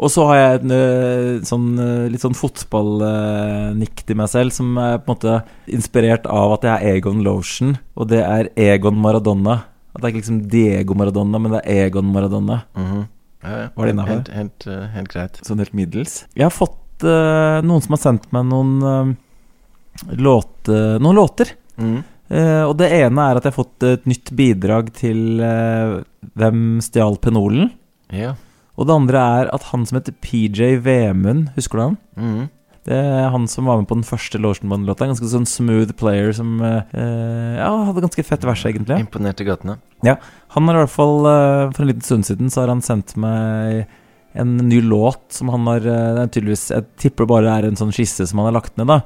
Og 0.01 0.09
så 0.09 0.25
har 0.31 0.37
jeg 0.39 0.55
et 0.61 0.71
øh, 0.73 1.41
sånn, 1.45 1.67
litt 2.09 2.23
sånn 2.23 2.33
fotballnikk 2.39 4.05
til 4.09 4.17
meg 4.17 4.31
selv, 4.33 4.55
som 4.55 4.71
er 4.81 4.99
på 5.03 5.11
en 5.11 5.17
måte 5.17 5.35
inspirert 5.77 6.25
av 6.31 6.55
at 6.57 6.65
jeg 6.69 6.77
er 6.95 6.97
Egon 7.01 7.21
Lotion, 7.27 7.75
og 7.99 8.09
det 8.13 8.23
er 8.25 8.49
Egon 8.57 8.97
Maradona. 9.01 9.59
At 9.91 10.01
det 10.01 10.07
er 10.07 10.13
ikke 10.15 10.23
liksom 10.23 10.41
Diego 10.49 10.95
Maradona, 10.97 11.41
men 11.43 11.53
det 11.57 11.63
er 11.67 11.89
Egon 11.89 12.13
Maradona. 12.15 12.63
Ja, 12.79 12.87
ja. 13.01 13.07
Var 13.43 13.87
det 13.87 13.95
innafor? 13.95 14.21
Helt, 14.21 14.31
helt, 14.37 14.67
eh, 14.67 14.87
helt 14.95 15.13
greit. 15.13 15.41
Sånn 15.47 15.63
helt 15.63 15.75
middels. 15.77 16.25
Jeg 16.37 16.47
har 16.47 16.55
fått 16.55 17.07
uh, 17.07 17.61
noen 17.65 17.85
som 17.85 17.97
har 17.97 18.03
sendt 18.03 18.29
meg 18.37 18.47
noen 18.51 18.75
uh, 18.85 20.13
låte, 20.21 20.77
noen 21.01 21.17
låter. 21.17 21.55
Mm. 21.81 21.99
Uh, 22.31 22.65
og 22.69 22.77
det 22.79 22.91
ene 23.01 23.25
er 23.27 23.41
at 23.41 23.47
jeg 23.47 23.55
har 23.55 23.59
fått 23.59 23.89
et 23.89 24.05
nytt 24.07 24.31
bidrag 24.39 24.93
til 24.95 25.41
Hvem 25.41 26.63
stjal 26.85 27.17
penolen? 27.23 27.73
Ja. 28.15 28.37
Og 28.79 28.87
det 28.89 28.97
andre 28.97 29.25
er 29.41 29.51
at 29.55 29.67
han 29.73 29.83
som 29.89 29.99
heter 29.99 30.15
PJ 30.25 30.77
Vemund, 30.85 31.51
husker 31.57 31.81
du 31.81 31.87
han? 31.89 32.01
Mhm. 32.17 32.49
Det 32.89 32.97
er 32.97 33.29
han 33.29 33.45
som 33.51 33.67
var 33.69 33.77
med 33.81 33.89
på 33.91 33.97
den 33.99 34.07
første 34.09 34.41
Lotionband-låta. 34.41 35.09
Ganske 35.11 35.29
sånn 35.29 35.49
smooth 35.49 35.93
player 36.01 36.33
som 36.37 36.55
eh, 36.65 36.95
eh, 36.97 37.59
Ja, 37.59 37.69
hadde 37.91 38.05
ganske 38.07 38.25
fett 38.25 38.47
vers, 38.49 38.65
egentlig. 38.65 38.97
Imponert 39.05 39.43
i 39.43 39.47
gatene. 39.49 39.77
Ja, 40.07 40.17
Han 40.57 40.69
har 40.69 40.79
i 40.79 40.85
hvert 40.87 40.95
fall 40.95 41.27
eh, 41.29 41.65
For 41.75 41.85
en 41.85 41.91
liten 41.91 42.07
stund 42.07 42.25
siden 42.25 42.49
så 42.49 42.63
har 42.63 42.73
han 42.73 42.81
sendt 42.85 43.19
meg 43.21 43.85
en 44.33 44.55
ny 44.63 44.79
låt 44.81 45.35
som 45.35 45.49
han 45.51 45.67
har 45.67 45.83
tydeligvis 46.31 46.69
Jeg 46.71 46.85
tipper 47.03 47.27
det 47.27 47.33
bare 47.33 47.55
er 47.59 47.67
en 47.67 47.77
sånn 47.77 47.91
skisse 47.91 48.29
som 48.31 48.39
han 48.39 48.47
har 48.47 48.61
lagt 48.61 48.77
ned, 48.79 48.87
da. 48.87 49.01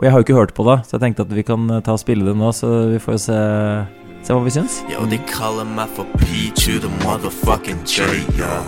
Og 0.00 0.06
jeg 0.06 0.14
har 0.14 0.22
jo 0.22 0.24
ikke 0.24 0.38
hørt 0.38 0.54
på 0.56 0.64
det, 0.64 0.78
så 0.88 0.96
jeg 0.96 1.02
tenkte 1.02 1.26
at 1.26 1.34
vi 1.36 1.44
kan 1.44 1.68
ta 1.84 1.92
og 1.92 2.00
spille 2.00 2.24
det 2.24 2.32
nå, 2.40 2.48
så 2.56 2.70
vi 2.88 3.02
får 3.02 3.18
jo 3.18 3.22
se 3.26 3.42
Se 4.22 4.30
hva 4.30 4.42
vi 4.46 4.52
syns. 4.54 4.78
Yo, 4.86 5.02
de 5.10 5.18
kaller 5.26 5.66
meg 5.66 5.90
for 5.96 6.06
P 6.22 6.48
to 6.54 6.78
the 6.78 6.90
motherfucking 7.02 7.82
J, 7.82 8.22
ja. 8.38 8.62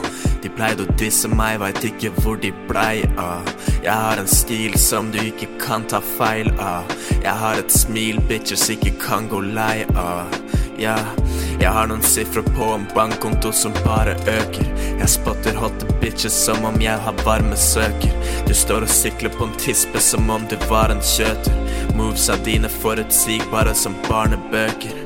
De 0.45 0.51
pleide 0.53 0.85
å 0.85 0.95
disse 1.01 1.29
meg, 1.33 1.55
veit 1.63 1.79
ikke 1.89 2.11
hvor 2.19 2.37
de 2.37 2.51
blei 2.69 3.07
av. 3.17 3.47
Jeg 3.81 3.95
har 3.97 4.21
en 4.21 4.29
stil 4.29 4.75
som 4.77 5.09
du 5.09 5.17
ikke 5.23 5.49
kan 5.63 5.87
ta 5.89 6.03
feil 6.05 6.51
av. 6.61 6.91
Jeg 7.23 7.33
har 7.41 7.57
et 7.63 7.73
smil 7.73 8.21
bitches 8.29 8.67
ikke 8.75 8.93
kan 9.01 9.31
gå 9.33 9.41
lei 9.57 9.87
av. 9.97 10.29
Ja, 10.77 10.99
jeg 11.63 11.71
har 11.73 11.89
noen 11.89 12.05
sifre 12.05 12.43
på 12.45 12.69
en 12.75 12.85
bankkonto 12.93 13.55
som 13.57 13.73
bare 13.87 14.19
øker. 14.35 14.69
Jeg 14.99 15.09
spotter 15.15 15.57
hotte 15.57 15.89
bitches 16.03 16.37
som 16.45 16.69
om 16.69 16.77
jeg 16.83 17.01
har 17.07 17.25
varme 17.25 17.57
søker. 17.57 18.13
Du 18.45 18.53
står 18.53 18.85
og 18.85 18.93
sykler 18.93 19.33
på 19.33 19.49
en 19.49 19.57
tispe 19.65 20.03
som 20.03 20.29
om 20.35 20.45
du 20.51 20.59
var 20.69 20.93
en 20.93 21.01
kjøter. 21.15 21.57
Movesa 21.97 22.37
dine 22.45 22.69
forutsigbare 22.83 23.73
som 23.79 23.97
barnebøker. 24.11 25.04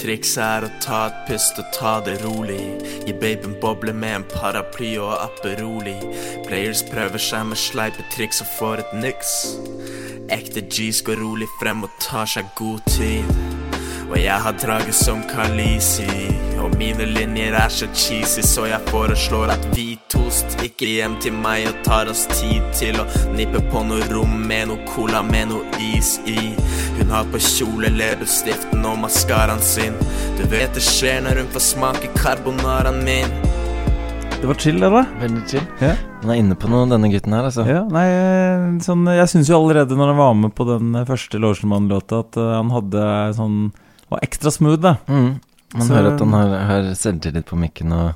Trikset 0.00 0.40
er 0.40 0.64
å 0.64 0.68
ta 0.80 0.98
et 1.10 1.16
pust 1.28 1.58
og 1.60 1.66
ta 1.76 1.90
det 2.06 2.14
rolig. 2.22 2.62
Gi 3.04 3.12
babyen 3.20 3.58
boble 3.60 3.92
med 3.92 4.14
en 4.16 4.24
paraply 4.30 4.94
og 4.96 5.12
Aperoli. 5.26 5.98
Players 6.46 6.80
prøver 6.88 7.20
seg 7.20 7.50
med 7.50 7.60
sleipe 7.60 8.06
triks 8.14 8.40
og 8.40 8.48
får 8.56 8.84
et 8.84 8.94
niks. 9.02 9.34
Ekte 10.32 10.64
G's 10.72 11.02
går 11.04 11.20
rolig 11.20 11.50
frem 11.60 11.84
og 11.84 11.92
tar 12.00 12.30
seg 12.32 12.48
god 12.56 12.80
tid. 12.88 13.28
Og 14.08 14.16
jeg 14.16 14.40
har 14.46 14.56
draget 14.62 14.96
som 14.96 15.20
Kalisi. 15.28 16.49
Og 16.60 16.74
mine 16.76 17.06
linjer 17.08 17.54
er 17.56 17.72
så 17.72 17.88
cheesy, 17.96 18.42
så 18.44 18.66
jeg 18.68 18.80
foreslår 18.90 19.54
at 19.54 19.62
vi 19.72 19.94
to 20.12 20.22
stikker 20.34 20.90
hjem 20.92 21.16
til 21.24 21.36
meg 21.40 21.68
og 21.70 21.78
tar 21.86 22.10
oss 22.12 22.26
tid 22.32 22.66
til 22.76 22.98
å 23.00 23.06
nippe 23.36 23.62
på 23.72 23.84
noe 23.88 24.04
rom 24.12 24.34
med 24.48 24.68
noe 24.70 24.84
cola 24.90 25.22
med 25.26 25.50
noe 25.52 25.84
is 25.96 26.18
i. 26.28 26.52
Hun 26.98 27.14
har 27.14 27.28
på 27.32 27.40
kjole 27.40 27.92
leppestiften 27.96 28.84
og 28.84 29.00
maskaraen 29.06 29.62
sin. 29.64 29.96
Du 30.36 30.44
vet 30.52 30.76
det 30.76 30.84
skjer 30.84 31.24
når 31.24 31.42
hun 31.42 31.50
får 31.56 31.66
smake 31.70 32.12
carbonaraen 32.20 33.00
min. 33.06 33.40
Det 34.40 34.48
var 34.48 34.56
chill, 34.56 34.78
det, 34.80 34.88
da. 34.88 35.02
Veldig 35.20 35.42
chill. 35.50 35.64
Ja. 35.82 35.96
Han 36.22 36.30
er 36.32 36.38
inne 36.40 36.56
på 36.56 36.68
noe, 36.72 36.86
denne 36.88 37.10
gutten 37.12 37.34
her, 37.36 37.44
altså. 37.44 37.64
Ja, 37.68 37.82
nei, 37.92 38.06
eh, 38.08 38.62
sånn, 38.84 39.04
jeg 39.12 39.28
syns 39.28 39.50
jo 39.52 39.58
allerede 39.58 39.98
når 39.98 40.14
han 40.14 40.20
var 40.20 40.38
med 40.38 40.54
på 40.56 40.64
den 40.68 40.94
eh, 40.96 41.04
første 41.08 41.40
Lorsenmann-låta, 41.40 42.22
at 42.24 42.38
eh, 42.40 42.54
han 42.56 42.72
hadde 42.72 43.04
sånn 43.36 43.60
Var 44.10 44.24
ekstra 44.26 44.50
smooth, 44.50 44.80
da. 44.82 44.96
Mm. 45.12 45.36
Man 45.74 45.86
Så- 45.86 45.94
hører 45.94 46.14
at 46.14 46.20
han 46.24 46.32
har, 46.34 46.54
har 46.66 46.86
selvtillit 46.98 47.46
på 47.46 47.56
mikken 47.60 47.92
og 47.94 48.14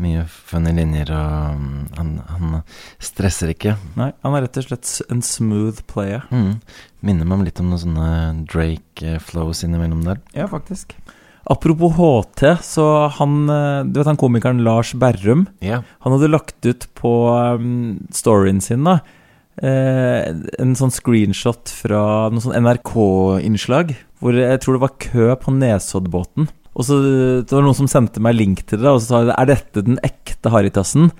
mye 0.00 0.24
funny 0.26 0.72
linjer, 0.74 1.10
og 1.14 1.58
mm, 1.58 1.82
han, 1.98 2.12
han 2.30 2.54
stresser 2.98 3.52
ikke. 3.52 3.76
Nei, 4.00 4.08
han 4.24 4.34
er 4.34 4.42
rett 4.46 4.56
og 4.58 4.64
slett 4.66 4.88
en 5.12 5.20
smooth 5.22 5.82
player. 5.86 6.24
Mm. 6.32 6.56
Minner 7.04 7.28
meg 7.28 7.38
om 7.38 7.44
litt 7.46 7.60
om 7.60 7.68
noen 7.70 7.82
sånne 7.84 8.46
Drake-flows 8.50 9.60
innimellom 9.68 10.00
der. 10.06 10.18
Ja, 10.34 10.48
faktisk. 10.50 10.96
Apropos 11.46 11.92
HT, 11.98 12.40
så 12.64 12.84
han 13.18 13.34
eh, 13.52 13.82
Du 13.84 13.98
vet 14.00 14.08
han 14.08 14.16
komikeren 14.16 14.62
Lars 14.64 14.94
Berrum? 14.96 15.44
Ja. 15.60 15.82
Han 16.06 16.14
hadde 16.16 16.30
lagt 16.32 16.64
ut 16.64 16.86
på 16.96 17.12
um, 17.60 17.98
storyen 18.16 18.62
sin, 18.64 18.82
da. 18.88 18.98
eh, 19.60 20.32
en 20.58 20.72
sånn 20.74 20.90
screenshot 20.90 21.68
fra 21.68 22.30
noe 22.32 22.40
sånn 22.42 22.56
NRK-innslag. 22.64 23.92
Hvor 24.24 24.32
jeg 24.40 24.60
tror 24.64 24.78
det 24.78 24.84
var 24.88 24.96
kø 25.04 25.28
på 25.44 25.52
Nesoddbåten. 25.60 26.48
Og 26.74 26.86
så 26.86 26.98
det 27.44 27.54
var 27.54 27.62
noen 27.62 27.78
som 27.78 27.90
sendte 27.90 28.22
meg 28.22 28.36
link 28.38 28.64
til 28.66 28.82
det, 28.82 28.90
og 28.90 29.02
så 29.02 29.06
sa 29.06 29.22
de 29.28 29.34
er 29.36 29.50
dette 29.52 29.84
den 29.86 30.00
ekte 30.02 30.50
Haritassen? 30.50 31.12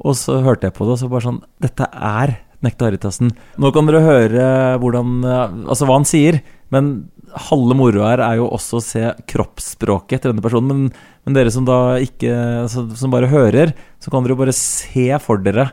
Og 0.00 0.16
så 0.16 0.38
hørte 0.44 0.68
jeg 0.68 0.76
på 0.76 0.86
det, 0.86 0.94
og 0.94 1.02
så 1.02 1.10
bare 1.12 1.26
sånn 1.26 1.42
Dette 1.60 1.88
er 1.92 2.38
den 2.60 2.70
ekte 2.70 2.88
Haritassen. 2.88 3.32
Nå 3.60 3.72
kan 3.76 3.88
dere 3.88 4.04
høre 4.04 4.44
hvordan 4.80 5.20
Altså 5.26 5.88
hva 5.88 5.98
han 5.98 6.08
sier, 6.08 6.40
men 6.72 7.10
halve 7.50 7.76
moroa 7.78 8.10
her 8.12 8.22
er 8.24 8.40
jo 8.40 8.48
også 8.50 8.78
å 8.78 8.84
se 8.84 9.04
kroppsspråket 9.30 10.22
til 10.22 10.32
denne 10.32 10.44
personen. 10.44 10.70
Men, 10.70 11.12
men 11.26 11.36
dere 11.36 11.52
som 11.54 11.66
da 11.68 12.00
ikke 12.02 12.32
altså, 12.64 12.86
Som 12.98 13.12
bare 13.14 13.30
hører, 13.30 13.74
så 14.02 14.12
kan 14.12 14.24
dere 14.24 14.34
jo 14.34 14.42
bare 14.42 14.56
se 14.56 15.08
for 15.22 15.42
dere 15.44 15.70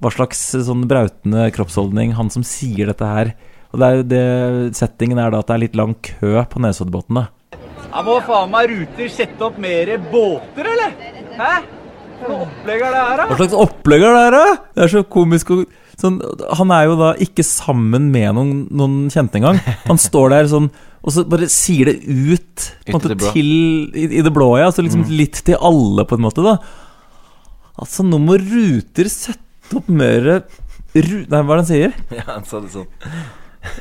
hva 0.00 0.08
slags 0.14 0.38
sånn 0.64 0.86
brautende 0.88 1.50
kroppsholdning 1.52 2.14
han 2.16 2.30
som 2.32 2.44
sier 2.46 2.88
dette 2.88 3.04
her. 3.04 3.34
Og 3.70 3.80
det 3.82 3.86
er 3.86 3.98
jo 3.98 4.06
det 4.08 4.78
Settingen 4.78 5.20
er 5.20 5.32
da 5.32 5.42
at 5.42 5.50
det 5.50 5.56
er 5.56 5.62
litt 5.66 5.76
lang 5.76 5.92
kø 6.00 6.40
på 6.48 6.62
Nesoddbåten, 6.64 7.18
da. 7.20 7.26
Jeg 7.90 8.06
må 8.06 8.16
faen 8.26 8.50
meg 8.52 8.70
Ruter 8.70 9.08
sette 9.12 9.46
opp 9.48 9.56
mer 9.62 9.90
båter, 10.12 10.68
eller? 10.74 10.92
Hæ? 11.38 11.52
Hva 12.20 13.36
slags 13.38 13.54
opplegg 13.56 14.02
er 14.04 14.12
det 14.12 14.20
her, 14.20 14.34
da? 14.36 14.56
Det 14.76 14.82
er 14.84 14.90
så 14.92 15.00
komisk 15.08 15.50
å 15.54 15.62
sånn, 16.00 16.18
Han 16.58 16.72
er 16.76 16.84
jo 16.90 16.98
da 17.00 17.14
ikke 17.24 17.44
sammen 17.46 18.10
med 18.12 18.34
noen, 18.36 18.52
noen 18.76 18.98
kjente 19.12 19.40
engang. 19.40 19.58
Han 19.88 20.00
står 20.00 20.30
der 20.34 20.50
sånn 20.52 20.68
og 21.00 21.14
så 21.14 21.22
bare 21.24 21.46
sier 21.48 21.88
det 21.88 21.94
ut 22.04 22.64
måte, 22.92 23.14
det 23.14 23.30
til 23.32 23.46
i, 23.96 24.02
i 24.18 24.24
det 24.24 24.32
blå, 24.36 24.50
ja. 24.60 24.66
Så 24.68 24.84
liksom 24.84 25.06
Mm. 25.06 25.14
litt 25.16 25.38
til 25.46 25.56
alle, 25.56 26.04
på 26.04 26.18
en 26.18 26.26
måte. 26.26 26.44
da 26.44 26.58
Altså, 27.80 28.04
nå 28.04 28.18
må 28.20 28.36
Ruter 28.36 29.08
sette 29.08 29.78
opp 29.78 29.88
mer 29.88 30.42
ru 30.92 31.24
Nei, 31.24 31.40
hva 31.40 31.54
er 31.56 31.62
det 31.62 31.62
han 31.62 31.70
sier? 31.70 31.94
Ja, 32.18 32.26
han 32.34 32.44
sa 32.44 32.60
det 32.60 32.72
sånn. 32.74 32.88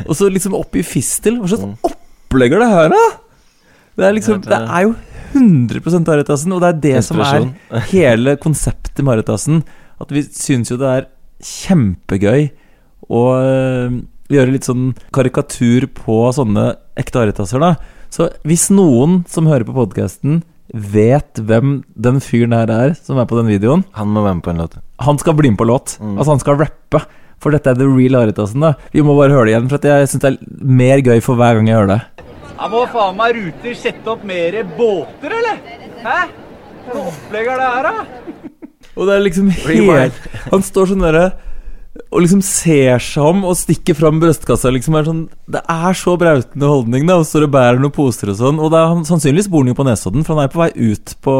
Og 0.07 0.15
så 0.15 0.29
liksom 0.31 0.55
opp 0.55 0.75
i 0.79 0.83
fistel. 0.85 1.41
Hva 1.41 1.51
slags 1.51 1.91
opplegg 1.91 2.55
er 2.55 2.63
det 2.63 2.71
her, 2.71 2.89
da? 2.95 3.03
Det 3.99 4.07
er 4.07 4.15
liksom 4.15 4.41
Det 4.45 4.59
er 4.59 4.87
jo 4.87 4.95
100 5.29 6.01
Maritassen, 6.07 6.53
og 6.55 6.63
det 6.63 6.69
er 6.69 6.79
det 6.85 7.03
som 7.05 7.19
er 7.21 7.49
hele 7.93 8.35
konseptet 8.41 9.03
Maritassen. 9.05 9.61
At 9.99 10.13
vi 10.15 10.23
syns 10.23 10.71
jo 10.71 10.79
det 10.79 10.89
er 10.89 11.09
kjempegøy 11.43 12.49
å 13.09 13.23
øh, 13.35 13.99
gjøre 14.29 14.53
litt 14.53 14.67
sånn 14.67 14.93
karikatur 15.15 15.87
på 15.95 16.21
sånne 16.35 16.71
ekte 16.99 17.23
Aritasser, 17.23 17.61
da. 17.61 17.75
Så 18.13 18.31
hvis 18.47 18.69
noen 18.73 19.23
som 19.29 19.49
hører 19.49 19.67
på 19.67 19.75
podkasten, 19.75 20.41
vet 20.69 21.39
hvem 21.49 21.79
den 21.97 22.19
fyren 22.21 22.53
her 22.53 22.69
er 22.69 22.93
som 22.97 23.17
er 23.17 23.25
på 23.25 23.39
den 23.39 23.47
videoen 23.49 23.81
Han 23.97 24.11
må 24.13 24.21
være 24.21 24.37
med 24.37 24.45
på 24.45 24.51
en 24.51 24.59
låt. 24.61 24.75
Han 25.01 25.17
skal 25.17 25.33
bli 25.37 25.49
med 25.49 25.57
på 25.57 25.65
låt. 25.65 25.95
Mm. 25.97 26.17
Altså, 26.17 26.31
han 26.35 26.43
skal 26.43 26.59
rappe. 26.61 27.01
For 27.39 27.55
dette 27.55 27.71
er 27.71 27.77
the 27.79 27.87
real 27.87 28.19
Aritasen, 28.19 28.61
da. 28.65 28.73
Vi 28.93 29.01
må 29.05 29.15
bare 29.17 29.33
høre 29.33 29.47
det 29.47 29.53
igjen, 29.55 29.69
for 29.71 29.89
jeg 29.89 30.09
syns 30.11 30.25
det 30.25 30.33
er 30.33 30.65
mer 30.81 31.01
gøy 31.05 31.21
for 31.23 31.39
hver 31.39 31.57
gang 31.57 31.69
jeg 31.71 31.79
hører 31.79 31.93
det. 31.93 32.27
Ja, 32.59 32.67
må 32.67 32.81
faen 32.91 33.15
meg 33.15 33.37
Ruter 33.37 33.75
sette 33.79 34.09
opp 34.11 34.23
mer 34.27 34.57
båter, 34.75 35.31
eller? 35.31 35.59
Hæ? 36.03 36.15
Hva 36.89 37.03
opplegg 37.07 37.47
er 37.53 37.61
det 37.61 37.67
her, 37.71 37.85
da? 37.87 38.39
Og 38.99 39.07
det 39.07 39.13
er 39.15 39.21
liksom 39.23 39.51
helt 39.53 40.25
Han 40.49 40.65
står 40.65 40.89
sånn 40.91 41.05
derre 41.05 41.29
og 42.09 42.21
liksom 42.23 42.39
ser 42.45 43.01
seg 43.03 43.25
om 43.27 43.41
og 43.49 43.57
stikker 43.59 43.95
fram 43.97 44.19
brystkassa. 44.21 44.71
Liksom 44.71 44.95
er 44.97 45.07
sånn, 45.07 45.21
det 45.51 45.59
er 45.69 45.97
så 45.97 46.13
brautende 46.21 46.69
holdning, 46.69 47.03
da. 47.09 47.17
Og 47.19 47.27
står 47.27 47.47
og 47.47 47.51
bærer 47.53 47.81
noen 47.81 47.93
poser 47.93 48.31
og 48.31 48.37
sånn. 48.39 48.61
Og 48.61 48.71
det 48.71 48.79
er, 48.79 48.91
han, 48.93 49.01
sannsynligvis 49.05 49.49
bor 49.51 49.65
han 49.65 49.71
jo 49.71 49.77
på 49.77 49.85
Nesodden, 49.85 50.23
for 50.25 50.37
han 50.37 50.47
er 50.47 50.53
på 50.53 50.61
vei 50.61 50.69
ut 50.77 51.15
på, 51.25 51.33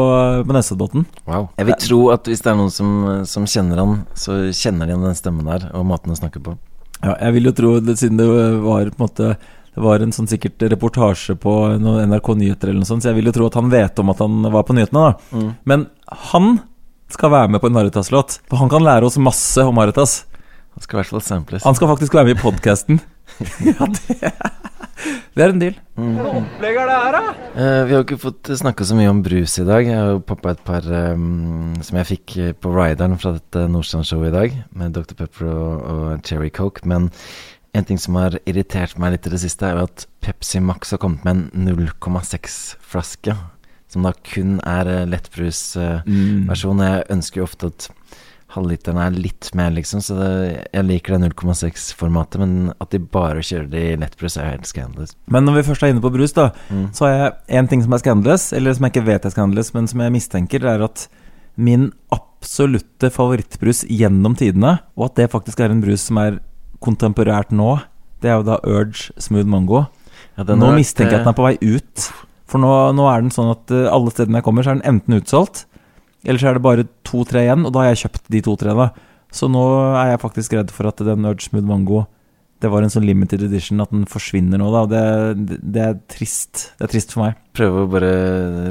på 0.46 0.56
Nesoddbotn. 0.56 1.06
Wow. 1.30 1.48
Jeg 1.58 1.70
vil 1.70 1.78
tro 1.86 2.00
at 2.14 2.28
hvis 2.28 2.44
det 2.44 2.52
er 2.52 2.58
noen 2.60 2.74
som, 2.74 2.90
som 3.30 3.48
kjenner 3.50 3.80
han, 3.82 3.96
så 4.18 4.36
kjenner 4.50 4.86
de 4.86 4.94
igjen 4.94 5.08
den 5.08 5.18
stemmen 5.18 5.48
der, 5.48 5.70
og 5.74 5.88
måten 5.90 6.12
han 6.12 6.20
snakker 6.20 6.44
på. 6.44 6.58
Ja, 7.00 7.14
jeg 7.16 7.38
vil 7.38 7.48
jo 7.48 7.56
tro 7.56 7.72
det, 7.80 7.96
siden 7.98 8.20
det 8.20 8.28
var 8.28 8.92
på 8.92 9.00
en 9.00 9.06
måte 9.06 9.32
Det 9.74 9.84
var 9.84 10.02
en 10.02 10.14
sånn 10.14 10.28
sikkert 10.30 10.62
reportasje 10.72 11.36
på 11.38 11.52
NRK 11.78 12.32
Nyheter 12.40 12.72
eller 12.72 12.82
noe 12.82 12.88
sånt, 12.88 13.04
så 13.04 13.12
jeg 13.12 13.20
vil 13.20 13.30
jo 13.30 13.36
tro 13.36 13.46
at 13.46 13.58
han 13.60 13.70
vet 13.70 14.02
om 14.02 14.10
at 14.10 14.22
han 14.24 14.48
var 14.50 14.66
på 14.66 14.74
nyhetene, 14.74 15.04
da. 15.10 15.36
Mm. 15.36 15.52
Men 15.70 15.86
han 16.30 16.50
skal 17.10 17.32
være 17.34 17.54
med 17.54 17.62
på 17.62 17.70
en 17.70 17.76
Maritas-låt, 17.78 18.40
for 18.50 18.62
han 18.62 18.70
kan 18.72 18.84
lære 18.86 19.06
oss 19.06 19.18
masse 19.22 19.62
om 19.66 19.78
Maritas. 19.78 20.24
Han 20.74 20.84
skal 20.84 20.96
i 20.96 21.00
hvert 21.00 21.14
fall 21.14 21.24
samples. 21.26 21.64
Han 21.66 21.78
skal 21.78 21.90
faktisk 21.90 22.14
være 22.14 22.30
med 22.30 22.38
i 22.38 22.42
podkasten. 22.42 23.00
ja, 23.70 23.86
det, 23.86 24.32
det 25.36 25.44
er 25.44 25.52
en 25.52 25.62
deal. 25.62 25.78
Hva 26.00 26.32
opplegg 26.40 26.78
er 26.82 26.90
det 26.90 26.98
her, 27.04 27.16
da? 27.16 27.34
Eh, 27.50 27.80
vi 27.86 27.94
har 27.94 27.98
jo 27.98 28.06
ikke 28.06 28.20
fått 28.22 28.50
snakka 28.60 28.86
så 28.86 28.98
mye 28.98 29.10
om 29.12 29.22
brus 29.26 29.56
i 29.62 29.66
dag. 29.68 29.86
Jeg 29.86 29.98
har 29.98 30.14
jo 30.14 30.24
poppa 30.26 30.54
et 30.54 30.62
par 30.66 30.86
um, 30.86 31.72
som 31.86 32.00
jeg 32.00 32.10
fikk 32.10 32.36
eh, 32.38 32.52
på 32.54 32.74
rideren 32.74 33.18
fra 33.20 33.34
dette 33.38 33.66
Nordstrand-showet 33.70 34.30
i 34.30 34.36
dag, 34.36 34.58
med 34.82 34.98
Dr. 34.98 35.16
Pepper 35.18 35.50
og, 35.50 35.88
og 35.94 36.26
Cherry 36.26 36.52
Coke. 36.54 36.86
Men 36.90 37.10
en 37.74 37.84
ting 37.86 37.98
som 38.02 38.16
har 38.18 38.38
irritert 38.50 38.96
meg 38.98 39.12
litt 39.14 39.26
i 39.28 39.32
det 39.34 39.40
siste, 39.44 39.66
er 39.68 39.78
jo 39.78 39.86
at 39.88 40.06
Pepsi 40.24 40.60
Max 40.64 40.90
har 40.94 40.98
kommet 41.02 41.24
med 41.24 41.50
en 41.54 41.68
0,6-flaske. 41.76 43.36
Som 43.90 44.04
da 44.06 44.12
kun 44.26 44.60
er 44.66 44.86
lettbrusversjon. 45.10 46.76
Mm. 46.78 46.84
Jeg 46.86 47.06
ønsker 47.10 47.40
jo 47.40 47.46
ofte 47.48 47.70
at 47.72 47.88
halvliteren 48.50 48.98
er 48.98 49.14
litt 49.14 49.48
mer, 49.54 49.70
liksom. 49.74 50.02
Så 50.02 50.16
det, 50.18 50.30
jeg 50.74 50.86
liker 50.86 51.14
det 51.16 51.30
0,6-formatet, 51.32 52.38
men 52.42 52.72
at 52.82 52.90
de 52.94 52.98
bare 53.02 53.42
kjører 53.46 53.68
det 53.70 53.82
i 53.92 53.96
lettbrus, 53.98 54.36
er 54.38 54.52
helt 54.56 54.66
scandalous. 54.70 55.14
Men 55.30 55.46
når 55.46 55.60
vi 55.60 55.66
først 55.70 55.86
er 55.86 55.92
inne 55.94 56.02
på 56.02 56.10
brus, 56.14 56.34
da, 56.34 56.50
Mm. 56.70 56.88
så 56.94 57.06
har 57.06 57.14
jeg 57.14 57.32
en 57.60 57.68
ting 57.70 57.82
som 57.82 57.92
er 57.94 58.02
scandalous, 58.02 58.52
eller 58.52 58.74
som 58.74 58.84
jeg 58.86 58.94
ikke 58.94 59.06
vet 59.06 59.24
er 59.26 59.30
scandalous, 59.34 59.72
men 59.74 59.86
som 59.90 60.00
jeg 60.02 60.12
mistenker, 60.18 60.66
er 60.66 60.82
at 60.86 61.06
min 61.56 61.92
absolutte 62.14 63.10
favorittbrus 63.10 63.84
gjennom 63.90 64.34
tidene, 64.38 64.78
og 64.96 65.10
at 65.10 65.16
det 65.16 65.30
faktisk 65.30 65.60
er 65.60 65.70
en 65.70 65.82
brus 65.82 66.00
som 66.08 66.18
er 66.18 66.40
kontemporært 66.84 67.52
nå, 67.54 67.78
det 68.20 68.30
er 68.30 68.40
jo 68.40 68.46
da 68.48 68.58
Urge 68.68 69.14
Smooth 69.20 69.48
Mango. 69.48 69.84
Ja, 70.36 70.44
nå 70.44 70.72
mistenker 70.76 71.16
jeg 71.16 71.20
at 71.20 71.26
den 71.26 71.32
er 71.32 71.38
på 71.38 71.46
vei 71.46 71.56
ut. 71.60 72.06
For 72.50 72.62
nå, 72.62 72.70
nå 72.96 73.06
er 73.08 73.24
den 73.24 73.32
sånn 73.34 73.52
at 73.52 73.72
eh, 73.74 73.88
alle 73.92 74.12
stedene 74.12 74.40
jeg 74.40 74.46
kommer, 74.46 74.66
så 74.66 74.72
er 74.72 74.80
den 74.80 74.88
enten 74.96 75.18
utsolgt, 75.20 75.64
eller 76.26 76.40
så 76.42 76.50
er 76.50 76.58
det 76.58 76.64
bare 76.64 76.88
to-tre 77.06 77.44
igjen, 77.46 77.64
og 77.64 77.74
da 77.74 77.84
har 77.84 77.92
jeg 77.92 78.02
kjøpt 78.04 78.32
de 78.34 78.42
to-tre. 78.44 78.88
Så 79.32 79.48
nå 79.52 79.62
er 79.94 80.14
jeg 80.14 80.22
faktisk 80.24 80.56
redd 80.58 80.72
for 80.74 80.90
at 80.90 81.00
den 81.06 81.28
Urge 81.28 81.46
Smooth 81.46 81.68
Mango 81.68 82.04
Det 82.60 82.68
var 82.68 82.84
en 82.84 82.92
sånn 82.92 83.06
limited 83.08 83.40
edition, 83.46 83.80
at 83.80 83.92
den 83.92 84.02
forsvinner 84.10 84.60
nå, 84.60 84.66
da. 84.74 84.82
Det, 84.90 85.04
det, 85.48 85.56
det 85.76 85.84
er 85.86 85.94
trist. 86.12 86.66
Det 86.76 86.84
er 86.84 86.92
trist 86.92 87.14
for 87.14 87.24
meg. 87.24 87.38
Prøve 87.56 87.82
å 87.82 87.88
bare 87.90 88.10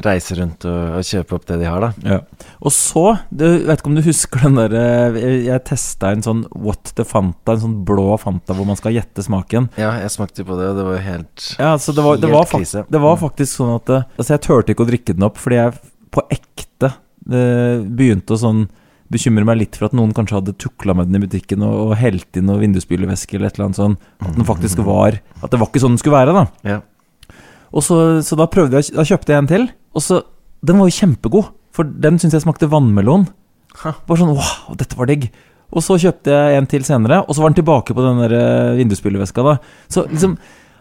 reise 0.06 0.36
rundt 0.38 0.64
og, 0.70 0.78
og 1.00 1.08
kjøpe 1.08 1.36
opp 1.36 1.48
det 1.50 1.58
de 1.60 1.66
har, 1.68 1.82
da. 1.84 1.90
Ja. 2.06 2.46
Og 2.62 2.72
så, 2.74 3.02
du 3.34 3.44
vet 3.66 3.82
ikke 3.82 3.90
om 3.90 3.98
du 3.98 4.04
husker 4.06 4.46
den 4.46 4.56
der 4.60 4.76
eh, 4.78 5.18
Jeg, 5.20 5.42
jeg 5.48 5.64
testa 5.68 6.14
en 6.14 6.24
sånn 6.24 6.44
What 6.54 6.94
the 6.96 7.04
Fanta, 7.08 7.56
en 7.56 7.64
sånn 7.66 7.76
blå 7.88 8.06
Fanta 8.22 8.56
hvor 8.56 8.68
man 8.70 8.78
skal 8.78 8.94
gjette 8.96 9.26
smaken. 9.26 9.68
Ja, 9.80 9.92
jeg 10.04 10.14
smakte 10.14 10.46
på 10.46 10.56
det, 10.60 10.70
og 10.72 10.78
det 10.80 10.86
var 10.86 10.96
jo 10.96 11.04
helt 11.10 11.46
Ja, 11.58 11.74
så 11.82 11.92
det 11.96 12.06
var, 12.06 12.20
det 12.22 12.30
var, 12.32 12.48
krise. 12.50 12.86
det 12.88 13.02
var 13.02 13.18
faktisk 13.20 13.58
sånn 13.58 13.74
at 13.76 13.92
eh, 13.98 14.06
Altså, 14.16 14.32
jeg 14.36 14.44
turte 14.46 14.74
ikke 14.76 14.86
å 14.86 14.90
drikke 14.94 15.16
den 15.18 15.26
opp 15.28 15.40
fordi 15.40 15.60
jeg 15.60 15.76
på 16.14 16.24
ekte 16.34 16.94
eh, 16.94 17.82
begynte 17.84 18.34
å 18.38 18.40
sånn 18.40 18.64
bekymre 19.10 19.44
meg 19.46 19.58
litt 19.58 19.78
for 19.78 19.88
at 19.88 19.96
noen 19.96 20.12
kanskje 20.14 20.38
hadde 20.38 20.56
tukla 20.60 20.94
med 20.96 21.10
den 21.10 21.18
i 21.18 21.24
butikken 21.24 21.64
og, 21.66 21.74
og 21.90 21.96
helt 22.00 22.38
inn 22.38 22.46
noe 22.48 22.60
vindusspylevæske 22.62 23.36
eller 23.36 23.50
et 23.50 23.58
eller 23.58 23.68
annet 23.68 23.80
sånn. 23.80 23.96
At 24.22 24.36
den 24.36 24.48
faktisk 24.48 24.82
var 24.86 25.18
At 25.40 25.50
det 25.50 25.60
var 25.60 25.70
ikke 25.70 25.82
sånn 25.82 25.96
den 25.96 26.02
skulle 26.02 26.18
være, 26.18 26.36
da. 26.36 26.44
Ja. 26.76 26.78
Og 27.70 27.84
så, 27.86 27.98
så 28.26 28.38
da 28.38 28.48
prøvde 28.50 28.80
jeg 28.80 28.96
Da 28.96 29.06
kjøpte 29.06 29.34
jeg 29.34 29.42
en 29.42 29.50
til, 29.50 29.68
og 29.94 30.02
så 30.02 30.22
Den 30.66 30.80
var 30.80 30.90
jo 30.90 30.96
kjempegod, 30.98 31.52
for 31.74 31.86
den 32.06 32.18
syns 32.20 32.34
jeg 32.36 32.44
smakte 32.44 32.68
vannmelon. 32.70 33.28
Bare 34.06 34.18
sånn 34.20 34.34
wow, 34.36 34.74
dette 34.78 34.98
var 34.98 35.08
digg. 35.08 35.28
Og 35.70 35.84
så 35.86 35.96
kjøpte 36.02 36.34
jeg 36.34 36.58
en 36.58 36.66
til 36.68 36.84
senere, 36.86 37.20
og 37.22 37.32
så 37.32 37.42
var 37.42 37.52
den 37.52 37.60
tilbake 37.62 37.94
på 37.94 38.02
den 38.04 38.18
der 38.24 38.34
eh, 38.34 39.42
da. 39.46 39.54
Så 39.88 40.06
liksom 40.10 40.36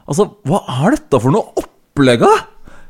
Altså, 0.09 0.25
hva 0.49 0.63
er 0.81 0.95
dette 0.95 1.19
for 1.21 1.29
noe 1.29 1.53
opplegg, 1.61 2.23
da? 2.25 2.31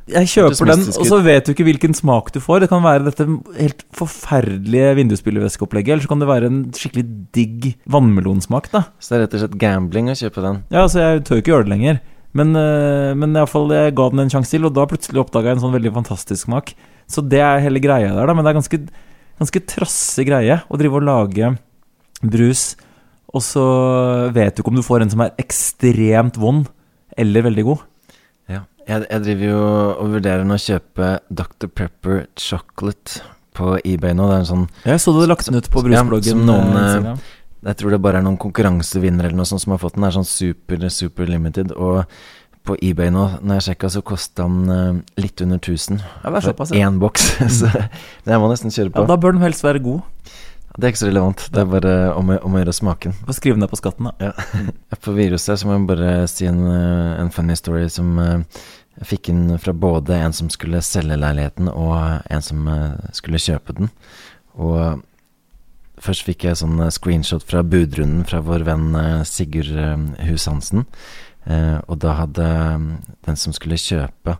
Jeg 0.09 0.29
kjøper 0.31 0.69
den, 0.71 0.83
og 0.89 1.07
så 1.07 1.17
vet 1.25 1.47
du 1.47 1.51
ikke 1.53 1.65
hvilken 1.67 1.95
smak 1.97 2.31
du 2.35 2.39
får. 2.43 2.63
Det 2.63 2.69
kan 2.71 2.83
være 2.83 3.05
dette 3.07 3.25
helt 3.57 3.83
forferdelige 3.95 4.93
vindusspylevæskeopplegget, 4.99 5.93
eller 5.95 6.05
så 6.05 6.11
kan 6.11 6.23
det 6.23 6.29
være 6.29 6.49
en 6.49 6.61
skikkelig 6.75 7.05
digg 7.35 7.67
vannmelonsmak, 7.89 8.71
da. 8.73 8.85
Så 8.99 9.13
det 9.13 9.17
er 9.17 9.23
rett 9.25 9.35
og 9.37 9.43
slett 9.43 9.59
gambling 9.61 10.09
å 10.11 10.17
kjøpe 10.17 10.45
den. 10.45 10.63
Ja, 10.73 10.85
altså 10.85 11.03
jeg 11.03 11.25
tør 11.27 11.43
ikke 11.43 11.53
gjøre 11.53 11.67
det 11.67 11.73
lenger. 11.75 12.01
Men, 12.37 12.53
øh, 12.57 13.15
men 13.17 13.33
i 13.33 13.41
alle 13.41 13.49
fall, 13.49 13.71
jeg 13.73 13.95
ga 13.97 14.09
den 14.13 14.23
en 14.25 14.33
sjanse 14.33 14.53
til, 14.53 14.67
og 14.67 14.75
da 14.77 14.85
plutselig 14.89 15.23
oppdaga 15.23 15.51
jeg 15.51 15.57
en 15.57 15.63
sånn 15.65 15.77
veldig 15.77 15.93
fantastisk 15.95 16.45
smak. 16.45 16.73
Så 17.09 17.23
det 17.25 17.41
er 17.41 17.63
hele 17.65 17.81
greia 17.81 18.11
der, 18.13 18.29
da. 18.29 18.35
Men 18.37 18.45
det 18.45 18.53
er 18.53 18.59
ganske, 18.59 18.81
ganske 19.41 19.63
trassig 19.71 20.27
greie 20.29 20.61
å 20.69 20.79
drive 20.79 21.01
og 21.01 21.07
lage 21.09 21.53
brus, 22.21 22.73
og 23.29 23.45
så 23.45 23.63
vet 24.33 24.55
du 24.55 24.63
ikke 24.63 24.73
om 24.73 24.79
du 24.79 24.85
får 24.85 25.05
en 25.05 25.13
som 25.13 25.21
er 25.23 25.35
ekstremt 25.41 26.37
vond 26.41 26.69
eller 27.19 27.45
veldig 27.45 27.65
god. 27.67 27.85
Jeg, 28.89 29.03
jeg 29.05 29.21
driver 29.25 29.45
jo 29.51 29.57
og 30.01 30.13
vurderer 30.15 30.45
nå 30.49 30.55
å 30.57 30.61
kjøpe 30.63 31.09
Dr. 31.29 31.67
Pepper 31.69 32.23
Chocolate 32.41 33.19
på 33.57 33.75
eBay 33.85 34.15
nå. 34.17 34.25
Det 34.31 34.37
er 34.39 34.41
en 34.45 34.49
sånn 34.49 34.65
Jeg 34.87 35.03
så 35.03 35.13
du 35.13 35.19
hadde 35.21 35.29
lagt 35.33 35.45
den 35.49 35.59
ut 35.59 35.69
på 35.69 35.83
brusbloggen, 35.85 36.41
Ja, 36.41 36.47
noen, 36.47 36.73
eh, 36.79 37.11
eh, 37.13 37.37
jeg 37.69 37.77
tror 37.81 37.91
det 37.93 38.01
bare 38.01 38.21
er 38.21 38.25
noen 38.25 38.39
konkurransevinnere 38.39 39.29
eller 39.29 39.41
noe 39.43 39.49
sånt 39.49 39.61
som 39.65 39.73
har 39.75 39.81
fått 39.83 39.97
den. 39.97 40.05
Det 40.07 40.11
er 40.13 40.17
sånn 40.21 40.29
super, 40.29 40.85
super 40.95 41.27
limited. 41.29 41.73
Og 41.75 42.05
på 42.65 42.75
eBay 42.85 43.11
nå, 43.13 43.25
når 43.43 43.59
jeg 43.59 43.65
sjekka, 43.69 43.89
så 43.93 44.01
kosta 44.05 44.45
den 44.47 44.73
eh, 44.73 45.01
litt 45.21 45.41
under 45.45 45.59
1000 45.61 45.99
Ja, 45.99 46.29
det 46.31 46.37
er 46.41 46.47
såpass, 46.49 46.71
ja. 46.73 46.87
én 46.89 46.97
boks. 47.01 47.29
så 47.59 47.69
det 48.25 48.39
må 48.41 48.49
nesten 48.51 48.73
kjøre 48.73 48.93
på. 48.95 49.03
Ja, 49.05 49.11
da 49.13 49.19
bør 49.21 49.35
den 49.37 49.43
helst 49.45 49.65
være 49.67 49.83
god. 49.85 50.01
Det 50.79 50.85
er 50.85 50.91
ikke 50.93 51.01
så 51.01 51.07
relevant. 51.09 51.41
Det 51.51 51.59
er 51.59 51.65
bare 51.67 51.93
om, 52.15 52.29
å- 52.31 52.39
om 52.45 52.53
å 52.55 52.59
gjøre 52.61 52.73
smaken. 52.77 53.15
Få 53.27 53.33
skrive 53.35 53.59
ned 53.59 53.67
på 53.71 53.79
skatten, 53.81 54.07
da. 54.07 54.29
Ja. 54.29 54.61
På 55.03 55.11
viruset 55.17 55.59
så 55.59 55.67
må 55.67 55.75
jeg 55.75 55.87
bare 55.89 56.11
si 56.31 56.45
en, 56.47 56.61
eh, 56.71 57.19
en 57.19 57.31
funny 57.35 57.55
story 57.59 57.87
som 57.91 58.13
eh, 58.23 58.61
jeg 58.99 59.07
fikk 59.07 59.29
den 59.31 59.59
fra 59.61 59.73
både 59.73 60.17
en 60.19 60.35
som 60.35 60.49
skulle 60.51 60.81
selge 60.83 61.15
leiligheten, 61.19 61.69
og 61.71 62.25
en 62.27 62.43
som 62.43 62.67
eh, 62.67 63.13
skulle 63.15 63.39
kjøpe 63.39 63.75
den. 63.77 63.93
Og 64.59 64.75
eh, 64.83 64.99
først 66.03 66.25
fikk 66.27 66.49
jeg 66.49 66.59
sånn 66.59 66.81
eh, 66.83 66.91
screenshot 66.91 67.45
fra 67.47 67.63
budrunden 67.63 68.27
fra 68.27 68.43
vår 68.43 68.67
venn 68.67 68.91
Sigurd 69.27 69.71
Hus 70.27 70.49
Hansen. 70.51 70.83
Eh, 71.47 71.79
og 71.87 72.01
da 72.03 72.17
hadde 72.19 72.49
den 73.25 73.39
som 73.39 73.55
skulle 73.55 73.79
kjøpe, 73.79 74.35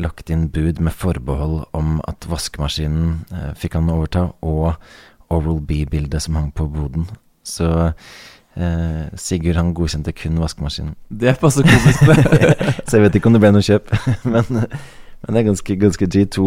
lagt 0.00 0.32
inn 0.32 0.48
bud 0.54 0.80
med 0.80 0.96
forbehold 0.96 1.66
om 1.76 1.98
at 2.08 2.24
vaskemaskinen 2.30 3.54
fikk 3.60 3.76
han 3.76 3.92
overta, 3.92 4.30
og 4.40 4.78
Oral 5.28 5.60
B-bildet 5.60 6.24
som 6.24 6.38
hang 6.40 6.48
på 6.56 6.64
boden. 6.72 7.04
Så 7.44 7.92
eh, 8.58 9.06
Sigurd 9.20 9.58
han 9.60 9.72
godkjente 9.76 10.12
kun 10.16 10.40
vaskemaskinen. 10.42 10.94
Det 11.08 11.36
passer 11.40 11.66
komisk. 11.66 12.04
Så 12.88 12.98
jeg 12.98 13.06
vet 13.06 13.18
ikke 13.18 13.30
om 13.30 13.38
det 13.38 13.42
ble 13.44 13.54
noe 13.54 13.64
kjøp. 13.64 13.94
men, 14.32 14.44
men 14.50 15.30
det 15.30 15.42
er 15.42 15.48
ganske, 15.52 15.78
ganske 15.80 16.10
G2 16.14 16.44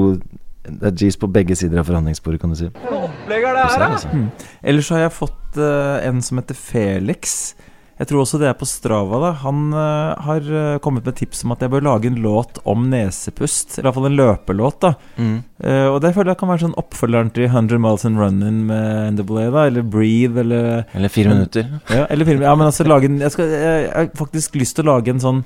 Det 0.68 0.92
er 0.92 0.96
Gs 1.00 1.18
på 1.18 1.32
begge 1.34 1.58
sider 1.58 1.82
av 1.82 1.90
forhandlingsbordet, 1.90 2.42
kan 2.44 2.54
du 2.54 2.60
si. 2.60 2.70
Hva 2.84 3.04
opplegg 3.08 3.48
er 3.50 3.58
det 3.58 3.68
her, 3.74 3.98
da? 3.98 4.24
Ellers 4.62 4.92
har 4.94 5.06
jeg 5.08 5.16
fått 5.18 5.58
eh, 5.58 6.08
en 6.10 6.22
som 6.26 6.42
heter 6.42 6.58
Felix 6.58 7.56
Jeg 8.02 8.10
tror 8.10 8.24
også 8.24 8.40
det 8.42 8.48
er 8.50 8.56
på 8.58 8.66
Strava. 8.66 9.20
da 9.22 9.30
Han 9.44 9.68
uh, 9.76 10.18
har 10.26 10.42
eh, 10.42 10.80
kommet 10.82 11.06
med 11.06 11.20
tips 11.20 11.44
om 11.46 11.54
at 11.54 11.62
jeg 11.62 11.70
bør 11.70 11.84
lage 11.86 12.10
en 12.10 12.18
låt 12.24 12.58
om 12.66 12.88
nesepust. 12.90 13.78
Eller 13.78 13.92
iallfall 13.92 14.10
en 14.10 14.18
løpelåt. 14.18 14.80
da 14.82 14.94
Mm. 15.18 15.44
uh, 15.64 15.88
Og 15.94 16.02
det 16.02 16.14
føler 16.16 16.32
jeg 16.32 16.40
kan 16.40 16.50
være 16.50 16.64
sånn 16.64 16.78
oppfølgeren 16.82 17.30
til 17.36 17.46
100 17.46 17.78
Miles 17.84 18.06
and 18.06 18.18
Running 18.18 18.66
med 18.66 19.20
NWA, 19.20 19.52
da. 19.54 19.66
Eller 19.70 19.86
Breathe, 19.86 20.40
eller 20.40 20.86
Eller 20.96 21.14
fire 21.14 21.30
minutter. 21.30 21.70
Ja, 21.90 22.08
eller 22.10 22.26
fire, 22.26 22.42
ja 22.42 22.56
men 22.56 22.66
altså 22.66 22.88
lage 22.88 23.06
en 23.06 23.20
jeg, 23.22 23.32
skal, 23.36 23.54
jeg, 23.54 23.84
jeg 23.86 23.94
har 23.94 24.10
faktisk 24.18 24.56
lyst 24.58 24.76
til 24.80 24.88
å 24.88 24.96
lage 24.96 25.14
en 25.14 25.22
sånn 25.22 25.44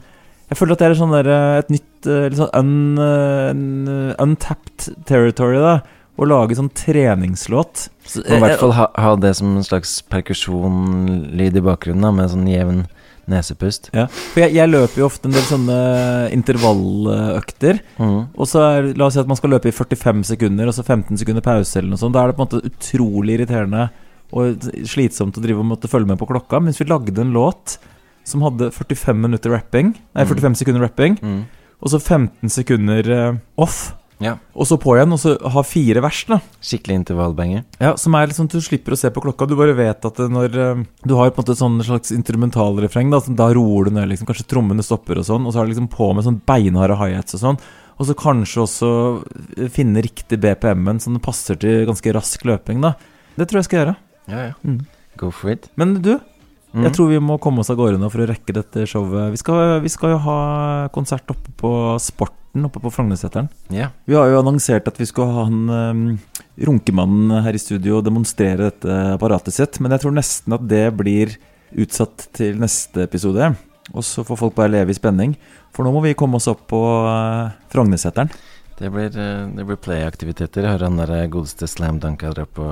Jeg 0.50 0.58
føler 0.58 0.78
at 0.78 0.80
det 0.80 0.88
er 0.88 0.98
sånn 1.02 1.16
der, 1.18 1.30
et 1.60 1.70
nytt 1.74 2.06
Litt 2.06 2.38
sånn 2.38 2.52
un, 2.54 3.00
un, 3.02 4.16
untapped 4.22 4.92
territory, 5.10 5.58
da. 5.60 5.80
Å 6.16 6.24
lage 6.28 6.56
sånn 6.56 6.70
treningslåt. 6.72 7.90
Så, 8.08 8.22
Og 8.24 8.38
i 8.38 8.40
hvert 8.40 8.56
eh, 8.56 8.62
fall 8.62 8.72
ha, 8.78 8.86
ha 8.96 9.16
det 9.20 9.34
som 9.36 9.58
en 9.58 9.64
slags 9.66 9.98
perkusjonlyd 10.12 11.58
i 11.60 11.64
bakgrunnen, 11.66 12.02
da, 12.06 12.12
med 12.16 12.30
sånn 12.32 12.48
jevn 12.48 12.86
nesepust. 13.28 13.90
Ja, 13.96 14.06
for 14.08 14.44
jeg, 14.44 14.54
jeg 14.54 14.70
løper 14.70 15.02
jo 15.02 15.08
ofte 15.10 15.28
en 15.28 15.34
del 15.36 15.42
sånne 15.48 15.78
intervalløkter. 16.36 17.80
Mm. 17.98 18.20
Og 18.38 18.48
så 18.50 18.62
er, 18.64 18.90
La 18.98 19.08
oss 19.08 19.16
si 19.18 19.22
at 19.24 19.30
man 19.30 19.40
skal 19.40 19.54
løpe 19.56 19.70
i 19.72 19.76
45 19.76 20.24
sekunder, 20.30 20.70
og 20.70 20.78
så 20.78 20.86
15 20.86 21.18
sekunder 21.22 21.44
pause. 21.46 21.80
eller 21.80 21.90
noe 21.96 22.02
sånt 22.02 22.14
Da 22.16 22.24
er 22.24 22.32
det 22.32 22.38
på 22.38 22.44
en 22.44 22.48
måte 22.48 22.70
utrolig 22.70 23.40
irriterende 23.40 23.90
og 24.36 24.66
slitsomt 24.90 25.38
å 25.38 25.44
drive 25.44 25.62
og 25.62 25.68
måtte 25.70 25.90
følge 25.90 26.10
med 26.10 26.20
på 26.20 26.28
klokka. 26.30 26.62
Mens 26.64 26.80
vi 26.82 26.88
lagde 26.90 27.22
en 27.22 27.34
låt 27.36 27.78
som 28.26 28.42
hadde 28.42 28.72
45 28.74 29.20
minutter 29.22 29.52
rapping 29.54 29.94
Nei, 30.16 30.24
Mm. 30.26 30.30
45 30.34 30.56
sekunder 30.62 30.82
rapping, 30.82 31.18
Mm. 31.22 31.46
og 31.82 31.90
så 31.92 32.00
15 32.02 32.50
sekunder 32.50 33.10
eh, 33.12 33.38
off. 33.58 33.94
Ja. 34.24 34.38
Og 34.56 34.64
så 34.70 34.78
på 34.80 34.94
igjen, 34.96 35.12
og 35.12 35.20
så 35.20 35.34
ha 35.52 35.62
fire 35.68 36.00
vers, 36.02 36.22
da. 36.30 36.38
Skikkelig 36.64 36.96
intervallbanger. 37.02 37.66
Ja, 37.84 37.96
Som 38.00 38.16
er 38.16 38.28
liksom 38.32 38.48
Du 38.48 38.62
slipper 38.64 38.94
å 38.96 38.98
se 38.98 39.10
på 39.12 39.20
klokka. 39.22 39.48
Du 39.48 39.56
bare 39.60 39.74
vet 39.76 40.06
at 40.08 40.18
når 40.32 40.56
eh, 40.56 40.84
Du 41.04 41.16
har 41.20 41.32
på 41.32 41.42
en 41.42 41.44
måte 41.44 41.58
sånn 41.60 41.82
slags 41.84 42.14
instrumentalrefreng, 42.16 43.12
da, 43.12 43.20
da 43.28 43.50
roer 43.54 43.90
du 43.90 43.92
ned. 43.98 44.08
liksom 44.10 44.28
Kanskje 44.30 44.48
trommene 44.48 44.84
stopper, 44.86 45.20
og 45.20 45.26
sånn 45.28 45.46
Og 45.46 45.52
så 45.54 45.60
er 45.60 45.66
det 45.68 45.76
liksom 45.76 45.90
på 45.92 46.14
med 46.16 46.24
sånn 46.28 46.40
beinharde 46.48 46.96
high-hats 47.00 47.36
og 47.36 47.44
sånn. 47.44 47.60
Og 48.00 48.08
så 48.08 48.16
kanskje 48.20 48.64
også 48.64 48.92
eh, 49.58 49.68
finne 49.72 50.02
riktig 50.04 50.40
BPM-en, 50.44 51.00
sånn 51.04 51.20
passer 51.24 51.56
til 51.60 51.86
ganske 51.88 52.14
rask 52.16 52.44
løping. 52.48 52.80
da 52.84 52.94
Det 53.36 53.48
tror 53.50 53.60
jeg 53.60 53.68
skal 53.70 53.80
gjøre. 53.82 53.96
Ja, 54.32 54.40
ja. 54.48 54.54
Mm. 54.64 54.80
Go 55.18 55.30
for 55.32 55.52
it. 55.52 55.70
Men 55.76 56.00
du, 56.02 56.20
Mm. 56.76 56.84
jeg 56.84 56.92
tror 56.92 57.08
vi 57.08 57.20
må 57.24 57.38
komme 57.40 57.60
oss 57.64 57.70
av 57.72 57.78
gårde 57.80 57.96
nå 57.98 58.10
for 58.12 58.20
å 58.20 58.28
rekke 58.28 58.52
dette 58.52 58.84
showet. 58.86 59.32
Vi 59.32 59.38
skal, 59.40 59.80
vi 59.80 59.88
skal 59.88 60.10
jo 60.12 60.18
ha 60.26 60.90
konsert 60.92 61.24
oppe 61.32 61.54
på 61.56 61.70
Sporten 62.56 62.66
oppe 62.66 62.80
på 62.80 62.92
Frognerseteren. 62.92 63.50
Yeah. 63.70 63.92
Vi 64.06 64.16
har 64.16 64.30
jo 64.30 64.40
annonsert 64.40 64.88
at 64.88 65.00
vi 65.00 65.06
skulle 65.06 65.28
ha 65.28 65.44
han 65.44 65.70
um, 65.70 66.20
runkemannen 66.56 67.44
her 67.44 67.54
i 67.54 67.60
studio 67.60 67.98
og 67.98 68.06
demonstrere 68.06 68.70
dette 68.70 68.96
apparatet 69.18 69.54
sitt, 69.54 69.80
men 69.82 69.92
jeg 69.92 70.06
tror 70.06 70.16
nesten 70.16 70.56
at 70.56 70.64
det 70.64 70.94
blir 70.96 71.36
utsatt 71.76 72.30
til 72.32 72.56
neste 72.62 73.04
episode. 73.04 73.50
Og 73.92 74.04
så 74.08 74.24
får 74.24 74.40
folk 74.40 74.56
bare 74.56 74.72
leve 74.72 74.94
i 74.94 74.96
spenning, 74.96 75.36
for 75.76 75.84
nå 75.84 75.92
må 75.92 76.02
vi 76.06 76.16
komme 76.16 76.40
oss 76.40 76.48
opp 76.48 76.64
på 76.72 76.80
uh, 76.80 77.52
Frognerseteren. 77.74 78.32
Det 78.80 78.90
blir, 78.92 79.12
eh, 79.12 79.48
det 79.56 79.64
blir 79.64 79.78
play-aktiviteter. 79.80 80.68
Hører 80.68 80.90
han 80.90 80.98
der 81.00 81.12
eh, 81.16 81.30
godeste 81.32 81.68
Slam 81.68 82.00
Dunka 82.04 82.32
drar 82.34 82.48
på 82.48 82.66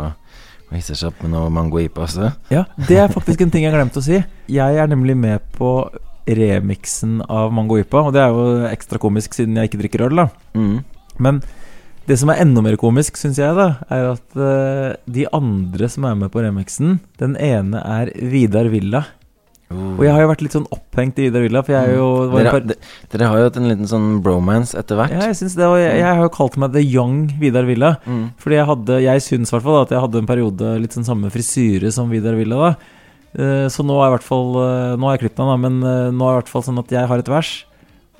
og 0.74 0.74
hisser 0.76 0.98
seg 1.00 1.12
opp 1.12 1.22
med 1.24 1.32
noe 1.32 1.52
Mango 1.54 1.80
Ipa 1.80 2.04
også. 2.04 2.32
Ja, 2.52 2.66
det 2.90 2.98
er 3.00 3.12
faktisk 3.12 3.44
en 3.44 3.52
ting 3.54 3.64
jeg 3.64 3.76
glemte 3.76 4.02
å 4.02 4.04
si. 4.04 4.20
Jeg 4.52 4.80
er 4.80 4.90
nemlig 4.90 5.16
med 5.20 5.44
på 5.56 5.70
remixen 6.28 7.20
av 7.28 7.52
Mango 7.56 7.78
Ipa, 7.82 8.06
og 8.08 8.14
det 8.16 8.24
er 8.24 8.32
jo 8.32 8.70
ekstra 8.70 9.02
komisk 9.02 9.36
siden 9.38 9.58
jeg 9.60 9.72
ikke 9.72 9.82
drikker 9.84 10.06
øl, 10.08 10.24
da. 10.24 10.28
Mm. 10.56 10.78
Men 11.24 11.42
det 12.08 12.18
som 12.20 12.32
er 12.34 12.42
enda 12.44 12.64
mer 12.64 12.76
komisk, 12.80 13.18
syns 13.20 13.40
jeg, 13.40 13.56
da, 13.56 13.68
er 13.94 14.10
at 14.14 14.40
uh, 14.40 14.96
de 15.08 15.28
andre 15.32 15.88
som 15.92 16.08
er 16.08 16.16
med 16.20 16.32
på 16.34 16.44
remixen, 16.44 16.98
den 17.22 17.36
ene 17.40 17.80
er 17.80 18.12
Vidar 18.20 18.68
Villa. 18.72 19.06
Oh. 19.74 19.96
Og 19.96 20.04
jeg 20.06 20.12
har 20.14 20.22
jo 20.22 20.30
vært 20.30 20.42
litt 20.44 20.56
sånn 20.56 20.68
opphengt 20.76 21.20
i 21.22 21.30
Vidar 21.30 21.46
Villa, 21.46 21.62
for 21.66 21.76
jeg 21.76 21.94
er 21.94 21.96
jo 21.98 22.10
var 22.34 22.44
dere, 22.44 22.52
par... 22.56 22.66
de- 22.68 22.78
dere 23.14 23.30
har 23.32 23.40
jo 23.40 23.46
hatt 23.48 23.60
en 23.62 23.70
liten 23.72 23.90
sånn 23.90 24.10
bromance 24.26 24.78
etter 24.78 25.00
hvert. 25.00 25.16
Ja, 25.16 25.30
jeg 25.32 25.40
det, 25.56 25.70
og 25.70 25.78
jeg, 25.80 25.94
jeg 26.02 26.10
har 26.10 26.26
jo 26.26 26.34
kalt 26.36 26.60
meg 26.62 26.76
The 26.76 26.84
Young 26.84 27.22
Vidar 27.42 27.70
Villa. 27.70 27.94
Mm. 28.04 28.26
Fordi 28.42 28.60
jeg 28.60 28.70
hadde 28.74 29.00
Jeg 29.06 29.24
syns 29.28 29.50
i 29.50 29.56
hvert 29.56 29.66
fall 29.70 29.80
at 29.82 29.96
jeg 29.96 30.04
hadde 30.04 30.22
en 30.22 30.30
periode 30.30 30.76
litt 30.84 30.98
sånn 30.98 31.08
samme 31.08 31.32
frisyre 31.34 31.94
som 31.96 32.12
Vidar 32.12 32.36
Villa. 32.40 32.68
da 32.68 33.00
Så 33.34 33.82
nå 33.86 33.96
er 33.98 34.12
i 34.12 34.14
hvert 34.14 34.26
fall 34.28 34.50
eh, 34.62 34.92
Nå 35.00 35.08
har 35.10 35.16
jeg 35.18 35.24
klippet 35.24 35.40
meg, 35.42 35.48
da, 35.50 35.56
men 35.64 35.78
eh, 35.82 36.10
nå 36.14 36.26
er 36.28 36.36
det 36.36 36.36
i 36.36 36.42
hvert 36.44 36.52
fall 36.54 36.66
sånn 36.68 36.82
at 36.84 36.92
jeg 36.94 37.08
har 37.10 37.24
et 37.24 37.32
vers. 37.34 37.54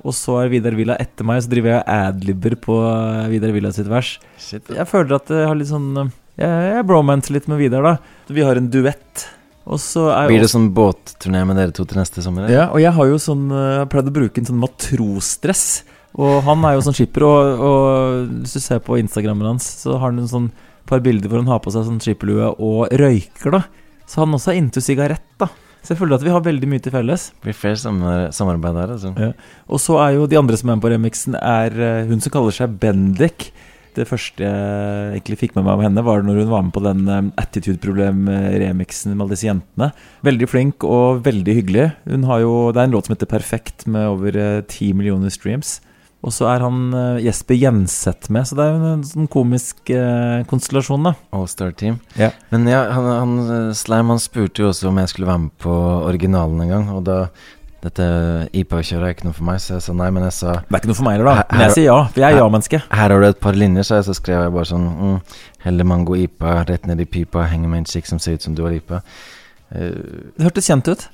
Og 0.04 0.12
så 0.12 0.34
er 0.42 0.50
Vidar 0.52 0.74
Villa 0.76 0.96
etter 1.00 1.24
meg, 1.24 1.38
så 1.40 1.48
driver 1.52 1.70
jeg 1.70 1.78
og 1.80 1.92
adlibber 1.94 2.56
på 2.60 2.74
eh, 2.88 3.28
Vidar 3.32 3.54
Villa 3.54 3.70
sitt 3.72 3.86
vers. 3.88 4.16
Shit. 4.42 4.68
Jeg 4.74 4.88
føler 4.90 5.16
at 5.16 5.30
jeg 5.32 5.46
har 5.48 5.56
litt 5.56 5.70
sånn 5.70 5.86
eh, 6.02 6.10
Jeg, 6.42 6.66
jeg 6.74 6.86
bromancer 6.90 7.36
litt 7.38 7.46
med 7.48 7.62
Vidar, 7.62 7.86
da. 7.86 7.94
Vi 8.34 8.42
har 8.44 8.58
en 8.60 8.66
duett. 8.74 9.24
Og 9.64 9.78
så 9.80 10.10
er 10.12 10.26
Blir 10.28 10.42
det 10.42 10.48
også- 10.50 10.58
sånn 10.58 10.66
båtturné 10.76 11.40
med 11.48 11.56
dere 11.56 11.72
to 11.72 11.86
til 11.88 11.96
neste 12.02 12.20
sommer? 12.20 12.44
eller? 12.44 12.52
ja, 12.52 12.66
og 12.74 12.82
jeg 12.82 12.92
har 12.92 13.06
jo 13.08 13.16
sånn 13.16 13.46
eh, 13.48 13.70
Jeg 13.70 13.78
har 13.84 13.88
pleid 13.94 14.10
å 14.10 14.16
bruke 14.18 14.42
en 14.42 14.50
sånn 14.50 14.60
matrosdress. 14.60 15.64
Og 16.20 16.42
han 16.46 16.66
er 16.68 16.76
jo 16.76 16.82
sånn 16.86 16.94
skipper, 16.94 17.24
og, 17.26 17.62
og 17.70 18.28
hvis 18.44 18.52
du 18.54 18.60
ser 18.62 18.82
på 18.84 18.98
Instagrammen 19.00 19.48
hans, 19.54 19.64
så 19.80 19.96
har 19.96 20.10
han 20.12 20.20
en 20.22 20.28
sånn 20.30 20.50
par 20.86 21.00
bilder 21.02 21.30
hvor 21.32 21.40
han 21.40 21.48
har 21.50 21.62
på 21.64 21.72
seg 21.74 21.88
sånn 21.88 21.98
skipperlue 22.04 22.52
og 22.62 22.92
røyker, 22.92 23.50
da. 23.56 23.62
Så 24.14 24.22
han 24.22 24.36
også 24.36 24.52
er 24.52 24.60
into 24.60 24.78
sigarett, 24.84 25.26
da. 25.42 25.48
Så 25.82 25.92
jeg 25.92 25.98
føler 26.00 26.16
at 26.16 26.24
vi 26.24 26.32
har 26.32 26.44
veldig 26.44 26.68
mye 26.70 26.80
til 26.80 26.94
felles. 26.94 27.26
Det 27.42 27.50
blir 27.50 27.76
samer 27.76 28.30
samarbeid 28.32 28.78
her, 28.78 28.92
altså. 28.94 29.10
Ja. 29.18 29.32
Og 29.66 29.82
så 29.82 29.98
er 30.00 30.14
jo 30.14 30.28
de 30.30 30.38
andre 30.38 30.56
som 30.56 30.70
er 30.70 30.78
med 30.78 30.84
på 30.84 30.92
remixen, 30.94 31.34
er 31.36 31.74
eh, 31.74 32.06
hun 32.08 32.22
som 32.22 32.32
kaller 32.32 32.54
seg 32.54 32.78
Bendik. 32.80 33.50
Det 33.94 34.06
første 34.08 34.42
jeg 34.42 35.10
egentlig 35.18 35.38
fikk 35.42 35.52
med 35.58 35.66
meg 35.66 35.74
av 35.74 35.82
henne, 35.84 36.06
var 36.06 36.24
når 36.24 36.40
hun 36.40 36.52
var 36.54 36.64
med 36.64 36.74
på 36.74 36.84
den 36.86 37.02
eh, 37.10 37.28
Attitude-problem-remixen 37.42 39.12
med 39.12 39.26
alle 39.26 39.34
disse 39.36 39.50
jentene. 39.50 39.90
Veldig 40.30 40.48
flink 40.50 40.86
og 40.88 41.20
veldig 41.26 41.58
hyggelig. 41.58 41.90
Hun 42.08 42.30
har 42.30 42.46
jo, 42.46 42.54
Det 42.70 42.80
er 42.80 42.88
en 42.88 42.94
låt 42.94 43.10
som 43.10 43.16
heter 43.18 43.34
Perfekt, 43.34 43.88
med 43.90 44.08
over 44.14 44.38
eh, 44.38 44.62
ti 44.70 44.94
millioner 44.96 45.34
streams. 45.34 45.80
Og 46.24 46.32
så 46.32 46.46
er 46.48 46.62
han 46.64 46.86
eh, 46.96 47.24
Jesper 47.26 47.58
Jenseth 47.60 48.30
med, 48.32 48.46
så 48.48 48.56
det 48.56 48.64
er 48.64 48.70
jo 48.72 48.92
en 48.94 49.02
sånn 49.04 49.26
komisk 49.32 49.90
eh, 49.92 50.40
konstellasjon, 50.48 51.04
da. 51.10 51.12
All-Star 51.36 51.74
Team. 51.76 51.98
Yeah. 52.16 52.32
Men 52.54 52.64
ja, 52.70 52.86
han, 52.96 53.08
han, 53.12 53.34
eh, 53.44 53.74
Slime 53.76 54.14
han 54.14 54.22
spurte 54.22 54.64
jo 54.64 54.70
også 54.70 54.88
om 54.88 55.02
jeg 55.02 55.12
skulle 55.12 55.28
være 55.28 55.42
med 55.44 55.52
på 55.60 55.74
originalen 56.08 56.64
en 56.64 56.72
gang. 56.72 56.88
Og 56.96 57.04
da 57.08 57.18
Dette 57.84 58.04
IPA-kjøret 58.56 59.04
er 59.04 59.12
ikke 59.12 59.26
noe 59.26 59.36
for 59.36 59.44
meg, 59.44 59.58
så 59.60 59.74
jeg 59.74 59.82
sa 59.84 59.92
nei. 59.92 60.06
Men 60.16 60.24
jeg 60.24 60.32
sa 60.38 60.52
Det 60.56 60.70
er 60.72 60.78
ikke 60.80 60.88
noe 60.88 60.96
for 60.96 61.04
meg 61.04 61.18
heller, 61.18 61.28
da. 61.28 61.42
Men 61.50 61.66
jeg 61.66 61.74
sier 61.74 61.86
ja, 61.90 61.96
for 62.14 62.22
jeg 62.22 62.32
er 62.32 62.40
ja-menneske. 62.40 62.80
Her 62.88 63.12
har 63.12 63.20
du 63.20 63.26
et 63.28 63.42
par 63.42 63.58
linjer, 63.60 63.84
sa 63.84 63.98
jeg, 63.98 64.06
så 64.06 64.14
skrev 64.16 64.40
jeg 64.46 64.54
bare 64.54 64.70
sånn 64.70 64.86
mm, 64.88 65.18
Heller 65.66 65.88
mango 65.90 66.16
IPA 66.16 66.54
rett 66.70 66.88
ned 66.88 67.02
i 67.04 67.08
pipa, 67.08 67.44
henger 67.50 67.68
med 67.68 67.82
en 67.82 67.90
chick 67.92 68.08
som 68.08 68.16
ser 68.20 68.38
ut 68.38 68.46
som 68.48 68.56
du 68.56 68.64
har 68.64 68.72
IPA. 68.72 69.02
Uh, 69.68 70.32
Det 70.32 70.46
hørtes 70.48 70.70
kjent 70.72 70.88
ut. 70.88 71.04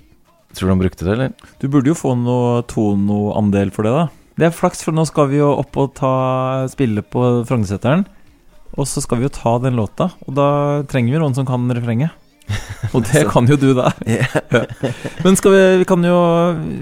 tror 0.55 0.71
du 0.71 0.73
han 0.77 0.85
brukte 0.85 1.07
det, 1.09 1.13
eller? 1.17 1.35
Du 1.59 1.67
burde 1.67 1.91
jo 1.91 1.99
få 1.99 2.15
noe 2.19 2.63
tonoandel 2.71 3.75
for 3.75 3.87
det, 3.87 3.97
da. 3.99 4.07
Det 4.41 4.49
er 4.49 4.57
flaks, 4.57 4.81
for 4.87 4.97
nå 4.97 5.05
skal 5.05 5.29
vi 5.29 5.37
jo 5.37 5.51
opp 5.53 5.77
og 5.77 5.93
ta, 5.99 6.11
spille 6.73 7.05
på 7.05 7.25
Frognerseteren. 7.45 8.07
Og 8.79 8.87
så 8.89 9.03
skal 9.05 9.21
vi 9.21 9.27
jo 9.27 9.35
ta 9.35 9.59
den 9.61 9.77
låta, 9.77 10.07
og 10.25 10.33
da 10.39 10.49
trenger 10.89 11.13
vi 11.13 11.21
noen 11.21 11.37
som 11.37 11.45
kan 11.49 11.69
refrenget. 11.77 12.17
Og 12.97 13.05
det 13.07 13.21
kan 13.31 13.47
jo 13.47 13.55
du, 13.61 13.69
da. 13.79 13.93
Men 15.25 15.37
skal 15.39 15.55
vi, 15.55 15.61
vi 15.85 15.87
kan 15.87 16.03
jo 16.03 16.17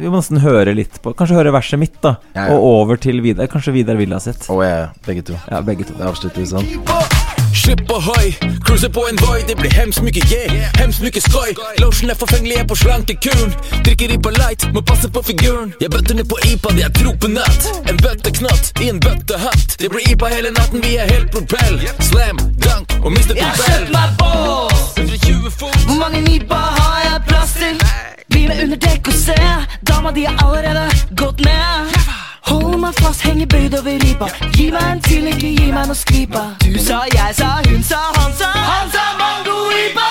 Vi 0.00 0.08
må 0.08 0.14
nesten 0.14 0.40
høre 0.40 0.72
litt 0.72 0.96
på 1.04 1.12
Kanskje 1.12 1.36
høre 1.36 1.52
verset 1.52 1.76
mitt, 1.82 1.98
da. 2.00 2.14
Ja, 2.32 2.46
ja. 2.48 2.56
Og 2.56 2.64
over 2.70 2.96
til 2.96 3.20
Vidar. 3.20 3.50
Kanskje 3.52 3.76
Vidar 3.76 4.00
Villa 4.00 4.16
sitt. 4.22 4.48
Å 4.48 4.62
ja, 4.64 4.76
ja, 4.86 4.90
begge 5.04 5.28
to. 5.28 5.36
Ja, 5.50 5.60
begge 5.60 5.84
to. 5.90 5.98
Det 5.98 6.08
avslutter 6.08 6.40
vi 6.40 6.48
sånn. 6.54 7.27
Skip 7.52 7.90
ohoi, 7.90 8.36
cruiser 8.64 8.88
på 8.88 9.06
en 9.10 9.18
Voi 9.26 9.42
Det 9.48 9.56
blir 9.56 9.72
hemskt 9.72 10.02
mye 10.02 10.22
yeah, 10.32 10.68
hemskt 10.78 11.02
mye 11.02 11.20
skoj 11.20 11.54
Lotion 11.78 12.10
er 12.10 12.18
forfengelig, 12.18 12.54
jeg 12.56 12.62
er 12.62 12.68
på 12.68 12.78
slankekuren 12.82 13.54
Drikker 13.84 14.14
IPA 14.16 14.30
light, 14.36 14.68
må 14.74 14.80
passe 14.80 15.10
på 15.10 15.22
figuren 15.22 15.74
Jeg 15.80 15.90
bøtter 15.90 16.14
ned 16.14 16.28
på 16.28 16.38
IPA, 16.50 16.74
det 16.76 16.84
er 16.88 16.92
tro 17.00 17.14
på 17.20 17.30
natt 17.32 17.70
En 17.90 17.96
bøtteknott 18.02 18.72
i 18.82 18.90
en 18.92 19.00
bøttehatt 19.00 19.78
Det 19.80 19.90
blir 19.92 20.12
IPA 20.12 20.34
hele 20.34 20.52
natten, 20.58 20.84
vi 20.84 20.96
er 20.96 21.10
helt 21.12 21.30
propell 21.34 21.80
Slam, 22.10 22.40
dunk 22.64 22.98
og 23.02 23.12
mister 23.12 23.34
propell. 23.34 23.38
Jeg 23.38 23.46
har 23.46 23.78
kjøpt 23.78 23.92
meg 23.94 24.10
bås. 24.20 24.84
120 24.98 25.50
fot 25.60 25.80
Hvor 25.86 25.98
mange 26.02 26.20
nipa 26.20 26.60
har 26.78 27.00
jeg 27.06 27.26
plass 27.28 27.56
til? 27.58 27.82
Blir 28.28 28.48
med 28.48 28.62
under 28.62 28.76
dekk 28.76 29.08
og 29.08 29.14
se. 29.14 29.40
Dama 29.88 30.12
di 30.12 30.24
har 30.24 30.36
allerede 30.44 30.88
gått 31.16 31.40
ned. 31.40 32.17
Hold 32.48 32.78
meg 32.80 32.94
fast, 33.00 33.20
henger 33.22 33.46
bøyd 33.46 33.74
over 33.78 33.96
ripa. 34.04 34.26
Gi 34.56 34.70
meg 34.70 34.92
en 34.92 35.00
til, 35.02 35.26
ikke 35.26 35.50
gi 35.58 35.70
meg 35.72 35.86
noe 35.90 35.96
skripa 35.96 36.44
Du 36.64 36.78
sa, 36.80 37.02
jeg 37.12 37.34
sa, 37.40 37.48
hun 37.68 37.82
sa, 37.90 38.00
han 38.16 38.32
sa. 38.40 38.50
Han 38.70 38.90
sa 38.94 39.04
mango-ripa! 39.20 40.08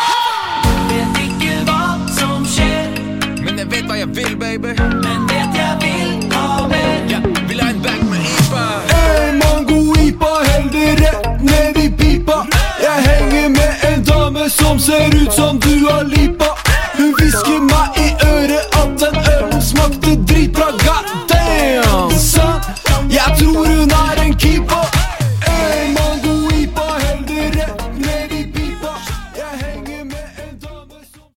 Vet 0.91 1.21
ikke 1.25 1.55
hva 1.67 1.81
som 2.19 2.45
skjer. 2.45 2.93
Men 3.43 3.57
jeg 3.63 3.71
vet 3.71 3.89
hva 3.89 3.97
jeg 4.01 4.09
vil, 4.19 4.37
baby. 4.43 4.75
Men 5.05 5.25
vet 5.31 5.57
jeg 5.61 5.73
vil 5.81 6.13
ha 6.35 6.67
mer. 6.73 6.95
Jeg 7.09 7.21
vil 7.49 7.61
ha 7.63 7.69
en 7.73 7.81
bag 7.87 8.05
med 8.11 8.29
ipa. 8.37 8.65
Hey, 8.93 9.33
mangoipa, 9.41 10.31
heldig 10.51 10.87
rett 11.01 11.43
ned 11.49 11.81
i 11.83 11.89
pipa. 11.99 12.43
Jeg 12.85 12.97
henger 13.09 13.49
med 13.57 13.87
en 13.89 14.05
dame 14.11 14.49
som 14.49 14.79
ser 14.79 15.09
ut 15.21 15.33
som 15.33 15.59
du 15.59 15.73
har 15.89 16.03
lipa. 16.13 16.36